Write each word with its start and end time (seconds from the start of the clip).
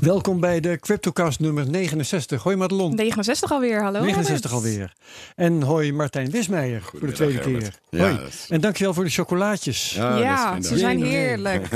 Welkom 0.00 0.40
bij 0.40 0.60
de 0.60 0.78
CryptoCast 0.80 1.40
nummer 1.40 1.70
69. 1.70 2.42
Hoi 2.42 2.56
Madelon. 2.56 2.94
69 2.94 3.52
alweer, 3.52 3.82
hallo. 3.82 4.00
69 4.00 4.52
alweer. 4.52 4.92
En 5.36 5.62
hoi 5.62 5.92
Martijn 5.92 6.30
Wismeijer 6.30 6.82
voor 6.82 7.06
de 7.06 7.12
tweede 7.12 7.38
keer. 7.40 7.74
Ja, 7.90 8.10
hoi. 8.14 8.26
is- 8.28 8.46
En 8.48 8.60
dankjewel 8.60 8.94
voor 8.94 9.04
de 9.04 9.10
chocolaatjes. 9.10 9.90
Ja, 9.94 10.60
ze 10.60 10.78
zijn 10.78 11.02
heerlijk. 11.04 11.70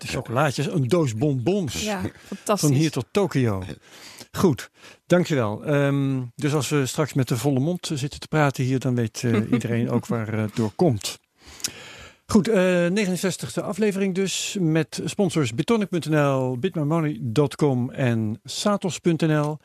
De 0.00 0.06
chocolaatjes, 0.06 0.66
een 0.66 0.88
doos 0.88 1.14
bonbons. 1.14 1.82
Ja, 1.84 2.00
Van 2.00 2.10
fantastisch. 2.26 2.76
hier 2.76 2.90
tot 2.90 3.06
Tokio. 3.10 3.62
Goed, 4.32 4.70
dankjewel. 5.06 5.64
Ehm 5.64 6.20
dus 6.36 6.54
als 6.54 6.68
we 6.68 6.86
straks 6.86 7.12
met 7.12 7.28
de 7.28 7.36
volle 7.36 7.60
mond 7.60 7.90
zitten 7.94 8.20
te 8.20 8.28
praten 8.28 8.64
hier, 8.64 8.78
dan 8.78 8.94
weet 8.94 9.22
eh, 9.24 9.34
iedereen 9.52 9.90
ook 9.90 10.06
waar 10.06 10.32
het 10.32 10.56
door 10.56 10.70
komt. 10.76 11.18
Goed, 12.32 12.48
eh 12.48 12.86
69e 12.90 13.62
aflevering 13.62 14.14
dus 14.14 14.56
met 14.60 15.00
sponsors 15.04 15.54
bitonic.nl, 15.54 16.58
bitmymoney.com 16.58 17.90
en 17.90 18.40
satos.nl. 18.44 19.58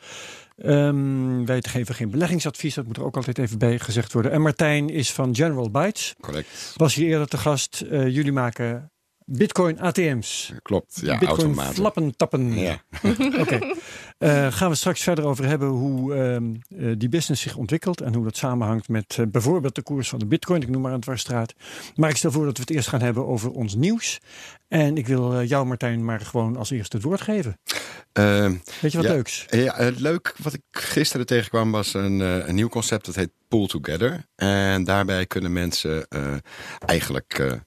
Ehm, 0.56 1.44
wij 1.44 1.62
geven 1.68 1.94
geen 1.94 2.10
beleggingsadvies, 2.10 2.74
dat 2.74 2.86
moet 2.86 2.96
er 2.96 3.04
ook 3.04 3.16
altijd 3.16 3.38
even 3.38 3.58
bij 3.58 3.78
gezegd 3.78 4.12
worden. 4.12 4.32
En 4.32 4.42
Martijn 4.42 4.88
is 4.88 5.12
van 5.12 5.34
General 5.34 5.70
Bytes, 5.70 6.14
Correct. 6.20 6.74
was 6.76 6.94
hier 6.94 7.08
eerder 7.08 7.26
te 7.28 7.36
gast. 7.36 7.80
Eh, 7.80 8.08
jullie 8.08 8.32
maken 8.32 8.92
Bitcoin 9.26 9.80
ATM's. 9.80 10.52
Klopt. 10.62 11.00
Ja, 11.02 11.18
Bitcoin 11.18 11.38
automaten. 11.40 11.74
flappen 11.74 12.16
tappen. 12.16 12.52
Ja. 12.58 12.82
Oké. 13.40 13.58
Eh, 14.18 14.52
gaan 14.52 14.70
we 14.70 14.74
straks 14.76 15.02
verder 15.02 15.24
over 15.24 15.44
hebben 15.46 15.68
hoe 15.68 16.14
ehm, 16.14 16.54
eh, 16.78 16.92
die 16.98 17.08
business 17.08 17.42
zich 17.42 17.56
ontwikkelt 17.56 18.00
en 18.00 18.14
hoe 18.14 18.24
dat 18.24 18.36
samenhangt 18.36 18.88
met 18.88 19.16
eh, 19.18 19.26
bijvoorbeeld 19.28 19.74
de 19.74 19.82
koers 19.82 20.08
van 20.08 20.18
de 20.18 20.26
bitcoin. 20.26 20.62
Ik 20.62 20.68
noem 20.68 20.82
maar 20.82 20.92
een 20.92 21.00
dwarsstraat. 21.00 21.54
Maar 21.94 22.10
ik 22.10 22.16
stel 22.16 22.30
voor 22.32 22.44
dat 22.44 22.56
we 22.56 22.60
het 22.62 22.70
eerst 22.70 22.88
gaan 22.88 23.00
hebben 23.00 23.26
over 23.26 23.50
ons 23.50 23.74
nieuws. 23.74 24.20
En 24.68 24.96
ik 24.96 25.06
wil 25.06 25.42
jou 25.42 25.66
Martijn 25.66 26.04
maar 26.04 26.20
gewoon 26.20 26.56
als 26.56 26.70
eerste 26.70 26.96
het 26.96 27.04
woord 27.04 27.20
geven. 27.20 27.58
Ehm, 28.12 28.54
Weet 28.80 28.92
je 28.92 28.98
wat 28.98 29.06
Ja. 29.06 29.12
leuks? 29.12 29.46
ja, 29.50 29.76
eh, 29.76 29.96
leuk. 29.96 30.34
Wat 30.42 30.52
ik 30.52 30.62
gisteren 30.70 31.26
tegenkwam 31.26 31.70
was 31.70 31.94
een, 31.94 32.20
een 32.20 32.54
nieuw 32.54 32.68
concept. 32.68 33.06
Dat 33.06 33.14
heet 33.14 33.30
Pool 33.48 33.66
Together. 33.66 34.26
En 34.36 34.84
daarbij 34.84 35.26
kunnen 35.26 35.52
mensen 35.52 36.06
eigenlijk 36.86 37.60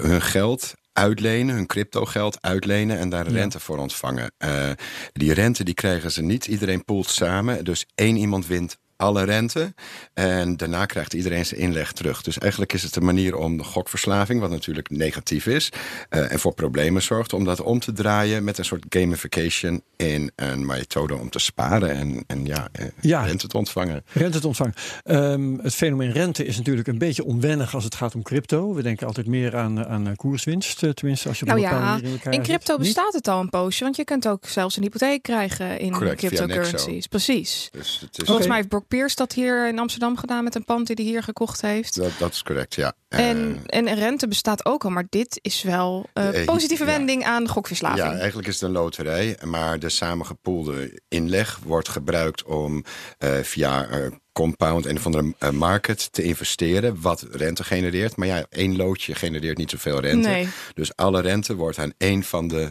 hun 0.00 0.22
geld 0.22 0.72
uitlenen, 0.92 1.54
hun 1.54 1.66
crypto 1.66 2.04
geld 2.04 2.42
uitlenen 2.42 2.98
en 2.98 3.08
daar 3.08 3.26
Ja. 3.30 3.32
rente 3.32 3.60
voor 3.60 3.78
ontvangen. 3.78 4.32
Eh, 4.38 4.70
die 5.12 5.32
rente 5.32 5.64
die 5.64 5.74
krijgen 5.74 6.12
ze 6.12 6.22
niet. 6.22 6.46
Iedereen 6.46 6.84
poelt 6.84 7.08
samen. 7.08 7.64
Dus 7.64 7.86
één 7.94 8.16
iemand 8.16 8.46
wint 8.46 8.78
alle 9.00 9.24
rente. 9.24 9.74
En 10.14 10.56
daarna 10.56 10.86
krijgt 10.86 11.14
iedereen 11.14 11.46
zijn 11.46 11.60
inleg 11.60 11.92
terug. 11.92 12.22
Dus 12.22 12.38
eigenlijk 12.38 12.72
is 12.72 12.82
het 12.82 12.96
een 12.96 13.04
manier 13.04 13.36
om 13.36 13.56
de 13.56 13.64
gokverslaving, 13.64 14.40
wat 14.40 14.50
natuurlijk 14.50 14.90
negatief 14.90 15.46
is, 15.46 15.72
eh, 16.08 16.32
en 16.32 16.38
voor 16.38 16.54
problemen 16.54 17.02
zorgt, 17.02 17.32
om 17.32 17.44
dat 17.44 17.60
om 17.60 17.78
te 17.80 17.92
draaien 17.92 18.44
met 18.44 18.58
een 18.58 18.64
soort 18.64 18.84
gamification 18.88 19.82
in 19.96 20.30
een 20.36 20.66
methode 20.66 21.14
om 21.14 21.30
te 21.30 21.38
sparen 21.38 21.90
en, 21.90 22.24
en 22.26 22.46
ja, 22.46 22.68
eh, 22.72 22.86
Ja. 23.00 23.24
rente 23.24 23.46
te 23.46 23.56
ontvangen. 23.56 24.04
Rente 24.12 24.40
te 24.40 24.46
ontvangen. 24.46 24.74
Ehm, 25.04 25.58
het 25.62 25.74
fenomeen 25.74 26.12
rente 26.12 26.44
is 26.44 26.56
natuurlijk 26.56 26.88
een 26.88 26.98
beetje 26.98 27.24
onwennig 27.24 27.74
als 27.74 27.84
het 27.84 27.94
gaat 27.94 28.14
om 28.14 28.22
crypto. 28.22 28.74
We 28.74 28.82
denken 28.82 29.06
altijd 29.06 29.26
meer 29.26 29.56
aan, 29.56 29.86
aan 29.86 30.06
eh, 30.06 30.16
koerswinst, 30.16 30.78
tenminste 30.94 31.28
als 31.28 31.38
je 31.38 31.44
op 31.44 31.50
Nou 31.50 31.62
een 31.64 31.70
bepaalde 31.70 32.08
ja, 32.24 32.30
in 32.30 32.42
crypto 32.42 32.72
zit. 32.72 32.78
Niet? 32.78 32.94
bestaat 32.94 33.12
het 33.12 33.28
al 33.28 33.40
een 33.40 33.50
poosje, 33.50 33.84
want 33.84 33.96
je 33.96 34.04
kunt 34.04 34.28
ook 34.28 34.46
zelfs 34.46 34.76
een 34.76 34.82
hypotheek 34.82 35.22
krijgen 35.22 35.78
in 35.78 35.92
Correct, 35.92 36.16
cryptocurrencies. 36.16 37.06
Precies. 37.06 37.68
Dus 37.70 37.98
het 38.00 38.18
is, 38.18 38.24
Volgens 38.24 38.46
mij 38.46 38.56
heeft 38.56 38.68
Brock 38.68 38.88
Pierce 38.90 39.16
dat 39.16 39.32
hier 39.32 39.68
in 39.68 39.78
Amsterdam 39.78 40.16
gedaan 40.16 40.44
met 40.44 40.54
een 40.54 40.64
pand 40.64 40.86
die 40.86 40.96
hij 40.96 41.04
hier 41.04 41.22
gekocht 41.22 41.60
heeft. 41.60 41.96
dat, 41.96 42.10
dat 42.18 42.32
is 42.32 42.42
correct, 42.42 42.74
ja. 42.74 42.92
Eh, 43.08 43.28
En, 43.28 43.62
en 43.66 43.94
rente 43.94 44.28
bestaat 44.28 44.64
ook 44.64 44.84
al, 44.84 44.90
maar 44.90 45.06
dit 45.10 45.38
is 45.42 45.62
wel 45.62 46.06
een 46.12 46.32
Eh, 46.32 46.44
positieve 46.44 46.84
ja. 46.84 46.90
wending 46.90 47.24
aan 47.24 47.48
gokverslaving. 47.48 48.06
Ja, 48.12 48.18
eigenlijk 48.18 48.48
is 48.48 48.54
het 48.54 48.62
een 48.62 48.70
loterij. 48.70 49.38
Maar 49.44 49.78
de 49.78 49.88
samengepoelde 49.88 51.00
inleg 51.08 51.58
wordt 51.64 51.88
gebruikt 51.88 52.42
om 52.42 52.84
eh, 53.18 53.38
via 53.42 53.86
eh, 53.86 54.06
Compound, 54.32 54.86
een 54.86 54.96
of 54.96 55.06
andere 55.06 55.34
eh, 55.38 55.50
market, 55.50 56.12
te 56.12 56.22
investeren. 56.22 57.00
Wat 57.00 57.26
rente 57.30 57.64
genereert. 57.64 58.16
Maar 58.16 58.26
ja, 58.26 58.44
één 58.50 58.76
loodje 58.76 59.14
genereert 59.14 59.58
niet 59.58 59.70
zoveel 59.70 60.00
rente. 60.00 60.28
Nee. 60.28 60.48
Dus 60.74 60.96
alle 60.96 61.20
rente 61.20 61.54
wordt 61.54 61.78
aan 61.78 61.92
één 61.98 62.22
van 62.22 62.48
de 62.48 62.68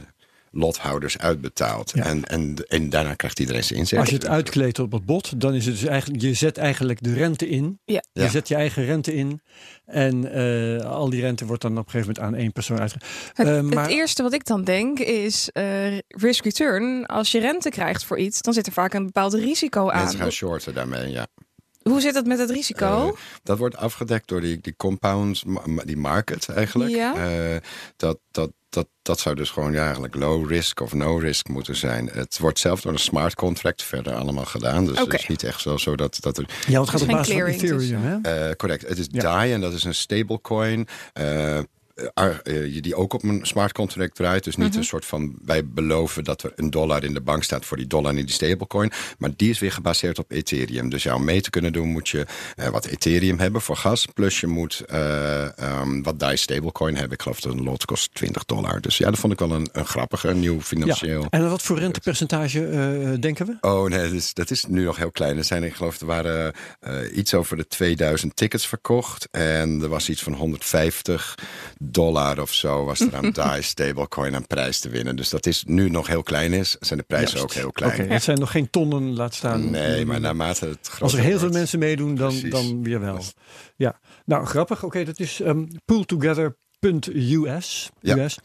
lothouders 0.51 1.17
uitbetaald. 1.17 1.91
Ja. 1.95 2.03
En, 2.03 2.23
en, 2.25 2.55
en 2.67 2.89
daarna 2.89 3.13
krijgt 3.13 3.39
iedereen 3.39 3.63
zijn 3.63 3.79
inzet. 3.79 3.99
Als 3.99 4.09
je 4.09 4.15
het 4.15 4.27
uitkleedt 4.27 4.79
op 4.79 4.91
het 4.91 5.05
bot, 5.05 5.41
dan 5.41 5.53
is 5.53 5.65
het 5.65 5.79
dus 5.79 5.85
eigenlijk, 5.89 6.21
je 6.21 6.33
zet 6.33 6.57
eigenlijk 6.57 7.03
de 7.03 7.13
rente 7.13 7.49
in. 7.49 7.79
Ja. 7.85 8.03
Je 8.11 8.21
Ja. 8.21 8.29
zet 8.29 8.47
je 8.47 8.55
eigen 8.55 8.85
rente 8.85 9.13
in. 9.15 9.41
En 9.85 10.31
eh, 10.31 10.85
al 10.85 11.09
die 11.09 11.21
rente 11.21 11.45
wordt 11.45 11.61
dan 11.61 11.77
op 11.77 11.85
een 11.85 11.91
gegeven 11.91 12.13
moment 12.13 12.33
aan 12.33 12.41
één 12.41 12.51
persoon 12.51 12.79
uitge... 12.79 12.97
Het, 13.33 13.47
Eh, 13.47 13.55
het 13.55 13.73
maar 13.73 13.87
eerste 13.87 14.23
wat 14.23 14.33
ik 14.33 14.45
dan 14.45 14.63
denk 14.63 14.99
is 14.99 15.49
eh, 15.51 15.97
risk 16.07 16.43
return. 16.43 17.05
Als 17.05 17.31
je 17.31 17.39
rente 17.39 17.69
krijgt 17.69 18.03
voor 18.03 18.17
iets, 18.19 18.41
dan 18.41 18.53
zit 18.53 18.67
er 18.67 18.73
vaak 18.73 18.93
een 18.93 19.05
bepaald 19.05 19.33
risico 19.33 19.89
aan. 19.89 20.01
Mensen 20.01 20.19
gaan 20.19 20.31
shorten 20.31 20.73
daarmee, 20.73 21.09
ja. 21.11 21.27
Hoe 21.79 22.01
zit 22.01 22.15
het 22.15 22.27
met 22.27 22.39
het 22.39 22.49
risico? 22.49 23.17
Dat 23.43 23.57
wordt 23.57 23.77
afgedekt 23.77 24.27
door 24.27 24.41
die, 24.41 24.59
die 24.61 24.75
ma- 25.65 25.83
die 25.85 25.97
market 25.97 26.49
eigenlijk. 26.49 26.91
Ja. 26.91 27.15
Eh, 27.15 27.57
dat, 27.95 28.19
dat, 28.31 28.51
dat, 28.69 28.87
dat 29.01 29.19
zou 29.19 29.35
dus 29.35 29.49
gewoon 29.49 29.73
ja, 29.73 29.83
eigenlijk 29.83 30.15
low 30.15 30.49
risk 30.49 30.79
of 30.79 30.93
no 30.93 31.17
risk 31.17 31.47
moeten 31.47 31.75
zijn. 31.75 32.09
Het 32.13 32.37
wordt 32.39 32.59
zelf 32.59 32.81
door 32.81 32.91
een 32.91 32.99
smart 32.99 33.35
contract 33.35 33.83
verder 33.83 34.13
allemaal 34.13 34.45
gedaan. 34.45 34.85
Dus 34.85 34.99
het 34.99 35.13
is 35.13 35.27
niet 35.27 35.43
echt 35.43 35.61
zo, 35.61 35.77
zo 35.77 35.95
dat, 35.95 36.17
dat 36.19 36.37
er... 36.37 36.45
ja, 36.67 36.79
het 36.81 36.89
gaat 36.89 37.01
op 37.01 37.07
geen 37.07 37.15
basis 37.17 37.33
van 37.33 37.41
clearing 37.43 37.61
Ethereum. 37.61 38.21
Hè? 38.23 38.47
eh, 38.47 38.55
correct, 38.55 38.87
het 38.87 38.97
is 38.97 39.07
Ja. 39.11 39.21
DAI 39.21 39.53
en 39.53 39.61
dat 39.61 39.73
is 39.73 39.83
een 39.83 39.95
stablecoin. 39.95 40.87
eh 41.13 41.59
ar- 42.13 42.39
eh, 42.43 42.81
die 42.81 42.95
ook 42.95 43.13
op 43.13 43.23
een 43.23 43.39
smart 43.43 43.71
contract 43.71 44.15
draait. 44.15 44.43
Dus 44.43 44.55
niet 44.55 44.67
Mhm. 44.69 44.77
een 44.77 44.83
soort 44.83 45.05
van 45.05 45.35
wij 45.45 45.65
beloven 45.65 46.23
dat 46.23 46.43
er 46.43 46.51
een 46.55 46.69
dollar 46.69 47.03
in 47.03 47.13
de 47.13 47.21
bank 47.21 47.43
staat 47.43 47.65
voor 47.65 47.77
die 47.77 47.87
dollar 47.87 48.17
in 48.17 48.25
die 48.25 48.33
stablecoin. 48.33 48.91
Maar 49.17 49.29
die 49.35 49.49
is 49.49 49.59
weer 49.59 49.71
gebaseerd 49.71 50.19
op 50.19 50.31
Ethereum. 50.31 50.89
Dus 50.89 51.03
ja, 51.03 51.15
om 51.15 51.23
mee 51.23 51.41
te 51.41 51.49
kunnen 51.49 51.73
doen 51.73 51.87
moet 51.87 52.09
je 52.09 52.25
eh, 52.55 52.67
wat 52.67 52.85
Ethereum 52.85 53.39
hebben 53.39 53.61
voor 53.61 53.75
gas. 53.75 54.05
Plus 54.13 54.39
je 54.39 54.47
moet 54.47 54.79
eh, 54.87 55.57
ehm, 55.59 56.01
wat 56.01 56.19
DAI 56.19 56.37
stablecoin 56.37 56.93
hebben. 56.95 57.13
Ik 57.13 57.21
geloof 57.21 57.39
dat 57.41 57.53
een 57.53 57.63
lot 57.63 57.85
kost 57.85 58.09
20 58.13 58.45
dollar. 58.45 58.81
Dus 58.81 58.97
ja, 58.97 59.09
dat 59.09 59.19
vond 59.19 59.33
ik 59.33 59.39
wel 59.39 59.51
een, 59.51 59.69
een 59.71 59.85
grappige, 59.85 60.27
een 60.27 60.39
nieuw 60.39 60.61
financieel. 60.61 61.21
Ja. 61.21 61.27
En 61.29 61.49
wat 61.49 61.61
voor 61.61 61.79
rentepercentage 61.79 62.65
eh, 62.67 63.19
denken 63.19 63.45
we? 63.45 63.57
Oh 63.61 63.89
nee, 63.89 64.01
dat 64.03 64.11
is, 64.11 64.33
dat 64.33 64.51
is 64.51 64.65
nu 64.65 64.83
nog 64.83 64.97
heel 64.97 65.11
klein. 65.11 65.37
Er 65.37 65.43
zijn, 65.43 65.63
ik 65.63 65.73
geloof, 65.73 65.99
er 65.99 66.05
waren 66.05 66.53
eh, 66.79 66.93
iets 67.17 67.33
over 67.33 67.57
de 67.57 67.67
2000 67.67 68.35
tickets 68.35 68.67
verkocht. 68.67 69.27
En 69.31 69.79
er 69.81 69.89
was 69.89 70.09
iets 70.09 70.23
van 70.23 70.33
150 70.33 71.35
dollar 71.91 72.41
of 72.41 72.53
zo 72.53 72.85
was 72.85 72.99
er 72.99 73.15
aan 73.15 73.31
DAI 73.39 73.61
stablecoin 73.61 74.35
aan 74.35 74.47
prijs 74.47 74.79
te 74.79 74.89
winnen. 74.89 75.15
Dus 75.15 75.29
dat 75.29 75.45
is 75.45 75.63
nu 75.67 75.89
nog 75.89 76.07
heel 76.07 76.23
klein 76.23 76.53
is, 76.53 76.75
zijn 76.79 76.99
de 76.99 77.05
prijzen 77.05 77.37
Juist. 77.37 77.43
ook 77.43 77.53
heel 77.53 77.71
klein. 77.71 78.01
Oké, 78.01 78.13
het 78.13 78.23
zijn 78.23 78.39
nog 78.39 78.51
geen 78.51 78.69
tonnen, 78.69 79.13
laat 79.13 79.33
staan. 79.33 79.69
Nee, 79.69 80.05
maar 80.05 80.19
naarmate 80.19 80.65
het 80.65 80.79
groter 80.87 81.03
Als 81.03 81.13
er 81.13 81.19
heel 81.19 81.39
veel 81.39 81.49
mensen 81.49 81.79
meedoen, 81.79 82.15
dan, 82.15 82.29
Precies. 82.29 82.51
dan 82.51 82.83
weer 82.83 82.99
wel. 82.99 83.21
Ja, 83.75 83.99
nou 84.25 84.45
grappig. 84.45 84.83
Oké, 84.83 85.03
dat 85.03 85.19
is 85.19 85.39
um, 85.39 85.67
pooltogether.us. 85.85 87.89
Ja. 87.99 88.17
US. 88.17 88.37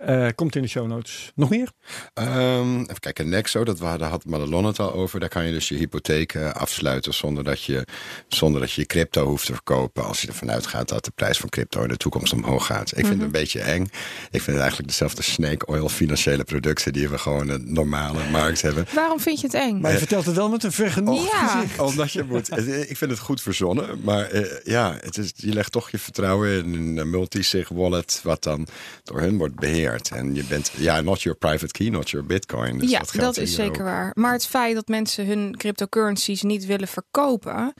Eh, 0.00 0.26
komt 0.34 0.56
in 0.56 0.62
de 0.62 0.68
show 0.68 0.86
notes. 0.86 1.32
Nog 1.34 1.50
meer? 1.50 1.68
Ehm, 2.14 2.80
even 2.80 3.00
kijken, 3.00 3.28
Nexo, 3.28 3.64
dat, 3.64 3.78
wa- 3.78 3.96
daar 3.96 4.10
had 4.10 4.24
Madelon 4.24 4.64
het 4.64 4.78
al 4.78 4.92
over. 4.92 5.20
Daar 5.20 5.28
kan 5.28 5.46
je 5.46 5.52
dus 5.52 5.68
je 5.68 5.74
hypotheek 5.74 6.34
eh, 6.34 6.50
afsluiten 6.52 7.14
zonder 7.14 7.44
dat, 7.44 7.62
je, 7.62 7.86
zonder 8.28 8.60
dat 8.60 8.72
je 8.72 8.80
je 8.80 8.86
crypto 8.86 9.26
hoeft 9.26 9.46
te 9.46 9.52
verkopen. 9.52 10.04
Als 10.04 10.20
je 10.20 10.26
ervan 10.26 10.50
uitgaat 10.50 10.88
dat 10.88 11.04
de 11.04 11.10
prijs 11.14 11.38
van 11.38 11.48
crypto 11.48 11.82
in 11.82 11.88
de 11.88 11.96
toekomst 11.96 12.32
omhoog 12.32 12.66
gaat. 12.66 12.90
Ik 12.90 12.96
vind 13.06 13.08
het 13.08 13.20
een 13.20 13.30
beetje 13.30 13.60
eng. 13.60 13.82
Ik 13.82 13.90
vind 14.30 14.46
het 14.46 14.56
eigenlijk 14.58 14.88
dezelfde 14.88 15.22
snake 15.22 15.66
oil 15.66 15.88
financiële 15.88 16.44
producten 16.44 16.92
die 16.92 17.08
we 17.08 17.18
gewoon 17.18 17.50
in 17.50 17.64
de 17.64 17.70
normale 17.72 18.28
markt 18.30 18.62
hebben. 18.62 18.86
Waarom 18.94 19.20
vind 19.20 19.40
je 19.40 19.46
het 19.46 19.54
eng? 19.56 19.80
Maar 19.80 19.92
je 19.92 19.98
vertelt 19.98 20.26
het 20.26 20.36
wel 20.36 20.48
met 20.48 20.64
een 20.64 20.72
vergenoegd 20.72 21.30
Ja. 21.30 21.64
Omdat 21.78 22.12
je 22.12 22.22
moet. 22.24 22.56
Ik 22.90 22.96
vind 22.96 23.10
het 23.10 23.20
goed 23.20 23.42
verzonnen. 23.42 24.00
Maar 24.02 24.24
eh, 24.30 24.64
ja, 24.64 24.96
het 25.00 25.16
is, 25.18 25.32
je 25.36 25.52
legt 25.52 25.72
toch 25.72 25.90
je 25.90 25.98
vertrouwen 25.98 26.64
in 26.64 26.96
een 26.98 27.10
multisig 27.10 27.68
wallet. 27.68 28.20
wat 28.22 28.42
dan 28.42 28.66
door 29.04 29.20
hun 29.20 29.36
wordt 29.38 29.54
beheerd. 29.54 29.88
En 30.12 30.34
je 30.34 30.44
bent. 30.44 30.72
Ja, 30.76 31.00
not 31.00 31.22
your 31.22 31.38
private 31.38 31.72
key, 31.72 31.88
not 31.88 32.10
your 32.10 32.26
bitcoin. 32.26 32.78
Dus 32.78 32.90
ja, 32.90 32.98
dat, 32.98 33.12
dat, 33.14 33.36
is 33.36 33.54
zeker 33.54 33.80
ook. 33.80 33.88
waar. 33.88 34.10
Maar 34.14 34.32
het 34.32 34.46
feit 34.46 34.74
dat 34.74 34.88
mensen 34.88 35.26
hun 35.26 35.56
cryptocurrencies 35.56 36.42
niet 36.42 36.66
willen 36.66 36.88
verkopen, 36.88 37.74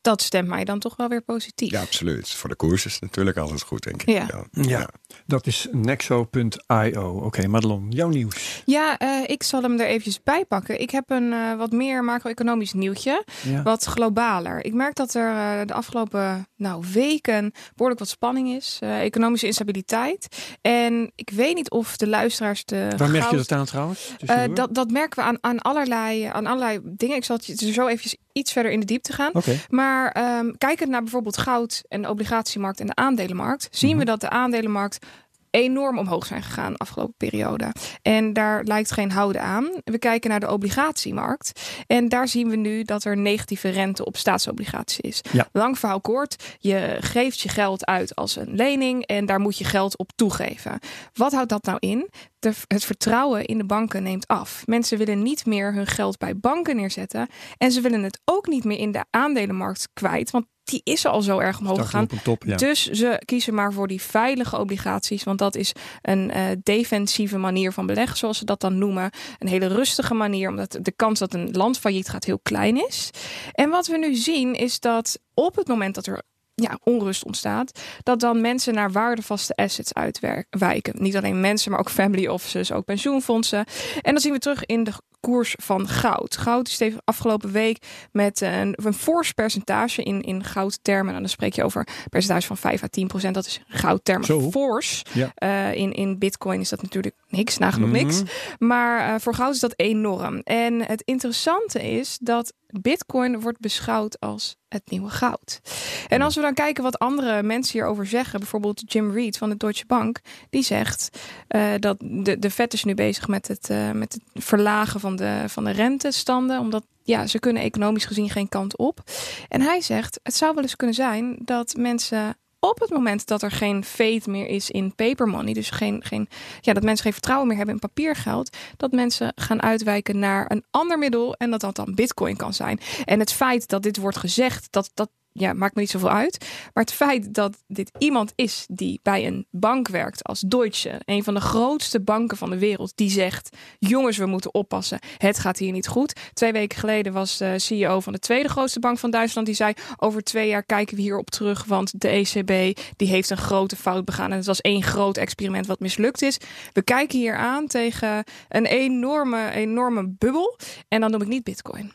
dat 0.00 0.22
stemt 0.22 0.48
mij 0.48 0.64
dan 0.64 0.78
toch 0.78 0.96
wel 0.96 1.08
weer 1.08 1.22
positief. 1.22 1.70
Ja, 1.70 1.80
absoluut. 1.80 2.28
Voor 2.28 2.48
de 2.48 2.56
koers 2.56 2.84
is 2.86 2.92
het 2.92 3.02
natuurlijk 3.02 3.36
altijd 3.36 3.62
goed, 3.62 3.82
denk 3.82 4.02
ik. 4.02 4.08
Ja. 4.08 4.44
Ja, 4.50 4.88
dat 5.26 5.46
is 5.46 5.68
nexo.io. 5.72 7.20
Oké, 7.24 7.46
Madelon, 7.46 7.86
jouw 7.90 8.08
nieuws. 8.08 8.62
Ja, 8.64 8.98
eh, 8.98 9.08
ik 9.26 9.42
zal 9.42 9.62
hem 9.62 9.80
er 9.80 9.86
eventjes 9.86 10.22
bij 10.22 10.44
pakken. 10.44 10.80
Ik 10.80 10.90
heb 10.90 11.10
een 11.10 11.32
eh, 11.32 11.54
wat 11.56 11.72
meer 11.72 12.04
macro-economisch 12.04 12.72
nieuwtje, 12.72 13.24
Ja. 13.42 13.62
wat 13.62 13.84
globaler. 13.84 14.64
Ik 14.64 14.74
merk 14.74 14.94
dat 14.94 15.14
er 15.14 15.28
eh, 15.28 15.66
de 15.66 15.72
afgelopen 15.74 16.48
nou, 16.56 16.84
weken 16.92 17.52
behoorlijk 17.70 18.00
wat 18.00 18.08
spanning 18.08 18.48
is, 18.48 18.78
eh, 18.80 19.00
economische 19.00 19.46
instabiliteit. 19.46 20.28
En 20.60 21.12
ik 21.14 21.30
weet 21.30 21.54
niet 21.54 21.70
of 21.70 21.96
de 21.96 22.08
luisteraars 22.08 22.64
de 22.64 22.88
Waar 22.96 23.10
merk 23.10 23.30
je 23.30 23.36
dat 23.36 23.52
aan 23.52 23.64
trouwens? 23.64 24.14
Eh, 24.26 24.42
dat, 24.54 24.74
dat 24.74 24.90
merken 24.90 25.18
we 25.18 25.24
aan, 25.24 25.38
aan, 25.40 25.58
allerlei, 25.58 26.24
aan 26.24 26.46
allerlei 26.46 26.80
dingen. 26.82 27.16
Ik 27.16 27.24
zal 27.24 27.36
het 27.36 27.60
je 27.60 27.72
zo 27.72 27.86
eventjes 27.86 28.16
iets 28.32 28.52
verder 28.52 28.72
in 28.72 28.80
de 28.80 28.86
diepte 28.86 29.12
gaan. 29.12 29.32
Maar 29.68 30.10
ehm 30.12 30.50
kijkend 30.58 30.90
naar 30.90 31.02
bijvoorbeeld 31.02 31.38
goud 31.38 31.82
en 31.88 32.02
de 32.02 32.08
obligatiemarkt 32.08 32.80
en 32.80 32.86
de 32.86 32.94
aandelenmarkt, 32.94 33.68
zien 33.70 33.90
Mhm. 33.90 33.98
we 33.98 34.04
dat 34.04 34.20
de 34.20 34.28
aandelenmarkt 34.30 35.06
enorm 35.50 35.98
omhoog 35.98 36.26
zijn 36.26 36.42
gegaan 36.42 36.72
de 36.72 36.78
afgelopen 36.78 37.14
periode. 37.16 37.72
En 38.02 38.32
daar 38.32 38.64
lijkt 38.64 38.92
geen 38.92 39.10
houden 39.10 39.42
aan. 39.42 39.68
We 39.84 39.98
kijken 39.98 40.30
naar 40.30 40.40
de 40.40 40.50
obligatiemarkt. 40.50 41.60
En 41.86 42.08
daar 42.08 42.28
zien 42.28 42.48
we 42.48 42.56
nu 42.56 42.82
dat 42.82 43.04
er 43.04 43.16
negatieve 43.16 43.68
rente 43.68 44.04
op 44.04 44.16
staatsobligaties 44.16 45.00
is. 45.00 45.20
Ja. 45.32 45.48
Lang 45.52 45.78
verhaal 45.78 46.00
kort. 46.00 46.56
Je 46.58 46.96
geeft 47.00 47.40
je 47.40 47.48
geld 47.48 47.86
uit 47.86 48.14
als 48.14 48.36
een 48.36 48.54
lening 48.54 49.06
en 49.06 49.26
daar 49.26 49.40
moet 49.40 49.58
je 49.58 49.64
geld 49.64 49.98
op 49.98 50.10
toegeven. 50.16 50.78
Wat 51.12 51.32
houdt 51.32 51.48
dat 51.48 51.64
nou 51.64 51.76
in? 51.80 52.10
De, 52.38 52.52
het 52.66 52.84
vertrouwen 52.84 53.44
in 53.44 53.58
de 53.58 53.64
banken 53.64 54.02
neemt 54.02 54.26
af. 54.26 54.62
Mensen 54.66 54.98
willen 54.98 55.22
niet 55.22 55.46
meer 55.46 55.74
hun 55.74 55.86
geld 55.86 56.18
bij 56.18 56.36
banken 56.36 56.76
neerzetten. 56.76 57.28
En 57.58 57.72
ze 57.72 57.80
willen 57.80 58.02
het 58.02 58.20
ook 58.24 58.46
niet 58.46 58.64
meer 58.64 58.78
in 58.78 58.92
de 58.92 59.04
aandelenmarkt 59.10 59.88
kwijt. 59.92 60.30
Want 60.30 60.46
die 60.70 60.80
is 60.84 61.06
al 61.06 61.22
zo 61.22 61.38
erg 61.38 61.58
omhoog 61.58 61.80
gegaan. 61.80 62.06
top, 62.22 62.44
ja. 62.44 62.56
Dus 62.56 62.86
ze 62.86 63.22
kiezen 63.24 63.54
maar 63.54 63.72
voor 63.72 63.88
die 63.88 64.02
veilige 64.02 64.58
obligaties. 64.58 65.24
Want 65.24 65.38
dat 65.38 65.54
is 65.56 65.72
een 66.02 66.30
eh, 66.30 66.44
defensieve 66.62 67.38
manier 67.38 67.72
van 67.72 67.86
beleggen, 67.86 68.16
zoals 68.16 68.38
ze 68.38 68.44
dat 68.44 68.60
dan 68.60 68.78
noemen. 68.78 69.10
Een 69.38 69.48
hele 69.48 69.66
rustige 69.66 70.14
manier, 70.14 70.48
omdat 70.48 70.78
de 70.82 70.92
kans 70.92 71.18
dat 71.18 71.34
een 71.34 71.50
land 71.52 71.78
failliet 71.78 72.08
gaat 72.08 72.24
heel 72.24 72.40
klein 72.42 72.86
is. 72.86 73.10
En 73.52 73.70
wat 73.70 73.86
we 73.86 73.98
nu 73.98 74.14
zien 74.14 74.54
is 74.54 74.80
dat 74.80 75.18
op 75.34 75.56
het 75.56 75.68
moment 75.68 75.94
dat 75.94 76.06
er 76.06 76.22
ja, 76.54 76.78
onrust 76.82 77.24
ontstaat, 77.24 77.80
dat 78.02 78.20
dan 78.20 78.40
mensen 78.40 78.74
naar 78.74 78.92
waardevaste 78.92 79.54
assets 79.54 79.94
uitwijken. 79.94 80.94
Niet 81.02 81.16
alleen 81.16 81.40
mensen, 81.40 81.70
maar 81.70 81.80
ook 81.80 81.90
family 81.90 82.26
offices, 82.26 82.72
ook 82.72 82.84
pensioenfondsen. 82.84 83.64
En 84.02 84.12
dan 84.12 84.20
zien 84.20 84.32
we 84.32 84.38
terug 84.38 84.64
in 84.64 84.84
de 84.84 84.92
koers 85.20 85.54
van 85.62 85.88
goud. 85.88 86.36
Goud 86.36 86.68
is 86.68 86.76
de 86.76 86.94
afgelopen 87.04 87.52
week 87.52 87.86
met 88.12 88.40
een, 88.40 88.78
een 88.84 88.94
fors 88.94 89.32
percentage 89.32 90.02
in, 90.02 90.22
in 90.22 90.44
goudtermen. 90.44 91.14
En 91.14 91.20
dan 91.20 91.28
spreek 91.28 91.54
je 91.54 91.64
over 91.64 91.80
een 91.88 92.08
percentage 92.10 92.46
van 92.46 92.56
5 92.56 92.82
à 92.82 92.86
10 92.86 93.06
procent. 93.06 93.34
Dat 93.34 93.46
is 93.46 93.60
goudtermen 93.66 94.26
Zo. 94.26 94.50
fors. 94.50 95.02
Ja. 95.12 95.32
Eh, 95.34 95.74
in, 95.74 95.92
in 95.92 96.18
bitcoin 96.18 96.60
is 96.60 96.68
dat 96.68 96.82
natuurlijk 96.82 97.14
niks, 97.28 97.58
nagenoeg 97.58 97.90
niks. 97.90 98.22
Mhm. 98.22 98.30
Maar 98.58 99.14
eh, 99.14 99.20
voor 99.20 99.34
goud 99.34 99.54
is 99.54 99.60
dat 99.60 99.74
enorm. 99.76 100.40
En 100.40 100.86
het 100.86 101.02
interessante 101.02 101.90
is 101.90 102.18
dat 102.20 102.52
Bitcoin 102.80 103.40
wordt 103.40 103.60
beschouwd 103.60 104.20
als 104.20 104.56
het 104.68 104.90
nieuwe 104.90 105.10
goud. 105.10 105.60
En 106.08 106.22
als 106.22 106.34
we 106.34 106.40
dan 106.40 106.54
kijken 106.54 106.82
wat 106.82 106.98
andere 106.98 107.42
mensen 107.42 107.72
hierover 107.72 108.06
zeggen, 108.06 108.38
bijvoorbeeld 108.38 108.92
Jim 108.92 109.12
Reed 109.12 109.38
van 109.38 109.48
de 109.48 109.56
Deutsche 109.56 109.86
Bank, 109.86 110.20
die 110.50 110.62
zegt 110.62 111.18
eh, 111.48 111.62
dat 111.78 111.96
de, 112.00 112.38
de 112.38 112.50
Fed 112.50 112.72
is 112.72 112.84
nu 112.84 112.94
bezig 112.94 113.28
met 113.28 113.48
het, 113.48 113.68
met 113.92 114.12
het 114.12 114.44
verlagen 114.44 115.00
van 115.00 115.09
van 115.46 115.64
de 115.64 115.70
rentestanden, 115.70 116.60
omdat 116.60 116.84
ja, 117.02 117.26
ze 117.26 117.38
kunnen 117.38 117.62
economisch 117.62 118.04
gezien 118.04 118.30
geen 118.30 118.48
kant 118.48 118.76
op. 118.76 119.00
En 119.48 119.60
hij 119.60 119.80
zegt, 119.80 120.20
het 120.22 120.34
zou 120.34 120.54
wel 120.54 120.62
eens 120.62 120.76
kunnen 120.76 120.96
zijn 120.96 121.36
dat 121.44 121.74
mensen 121.76 122.36
op 122.60 122.80
het 122.80 122.90
moment 122.90 123.26
dat 123.26 123.42
er 123.42 123.50
geen 123.50 123.84
faith 123.84 124.26
meer 124.26 124.46
is 124.46 124.70
in 124.70 124.94
paper 124.94 125.26
money, 125.26 125.52
dus 125.52 125.70
geen, 125.70 126.04
geen, 126.04 126.28
ja, 126.60 126.72
dat 126.72 126.82
mensen 126.82 127.04
geen 127.04 127.12
vertrouwen 127.12 127.48
meer 127.48 127.56
hebben 127.56 127.74
in 127.74 127.80
papiergeld, 127.80 128.56
dat 128.76 128.92
mensen 128.92 129.32
gaan 129.34 129.62
uitwijken 129.62 130.18
naar 130.18 130.50
een 130.50 130.64
ander 130.70 130.98
middel 130.98 131.34
en 131.34 131.50
dat 131.50 131.60
dat 131.60 131.76
dan 131.76 131.94
bitcoin 131.94 132.36
kan 132.36 132.54
zijn. 132.54 132.80
En 133.04 133.18
het 133.18 133.32
feit 133.32 133.68
dat 133.68 133.82
dit 133.82 133.96
wordt 133.96 134.16
gezegd, 134.16 134.66
dat, 134.70 134.90
dat 134.94 135.10
ja, 135.32 135.52
maakt 135.52 135.74
me 135.74 135.80
niet 135.80 135.90
zoveel 135.90 136.10
uit. 136.10 136.46
Maar 136.74 136.84
het 136.84 136.92
feit 136.92 137.34
dat 137.34 137.62
dit 137.66 137.90
iemand 137.98 138.32
is 138.34 138.66
die 138.70 139.00
bij 139.02 139.26
een 139.26 139.46
bank 139.50 139.88
werkt 139.88 140.24
als 140.24 140.40
Deutsche, 140.40 141.00
een 141.04 141.24
van 141.24 141.34
de 141.34 141.40
grootste 141.40 142.00
banken 142.00 142.36
van 142.36 142.50
de 142.50 142.58
wereld, 142.58 142.92
die 142.94 143.10
zegt: 143.10 143.56
jongens, 143.78 144.16
we 144.16 144.26
moeten 144.26 144.54
oppassen. 144.54 144.98
Het 145.16 145.38
gaat 145.38 145.58
hier 145.58 145.72
niet 145.72 145.88
goed. 145.88 146.20
Twee 146.32 146.52
weken 146.52 146.78
geleden 146.78 147.12
was 147.12 147.36
de 147.36 147.58
CEO 147.58 148.00
van 148.00 148.12
de 148.12 148.18
tweede 148.18 148.48
grootste 148.48 148.80
bank 148.80 148.98
van 148.98 149.10
Duitsland 149.10 149.46
die 149.46 149.56
zei: 149.56 149.72
over 149.96 150.22
twee 150.22 150.48
jaar 150.48 150.64
kijken 150.64 150.96
we 150.96 151.02
hierop 151.02 151.30
terug, 151.30 151.64
want 151.64 152.00
de 152.00 152.08
ECB 152.08 152.78
die 152.96 153.08
heeft 153.08 153.30
een 153.30 153.36
grote 153.36 153.76
fout 153.76 154.04
begaan 154.04 154.30
en 154.30 154.36
het 154.36 154.46
was 154.46 154.60
één 154.60 154.82
groot 154.82 155.16
experiment 155.16 155.66
wat 155.66 155.80
mislukt 155.80 156.22
is. 156.22 156.38
We 156.72 156.82
kijken 156.82 157.18
hier 157.18 157.36
aan 157.36 157.66
tegen 157.66 158.24
een 158.48 158.66
enorme, 158.66 159.50
enorme 159.50 160.08
bubbel 160.08 160.58
en 160.88 161.00
dan 161.00 161.10
noem 161.10 161.22
ik 161.22 161.28
niet 161.28 161.44
Bitcoin. 161.44 161.92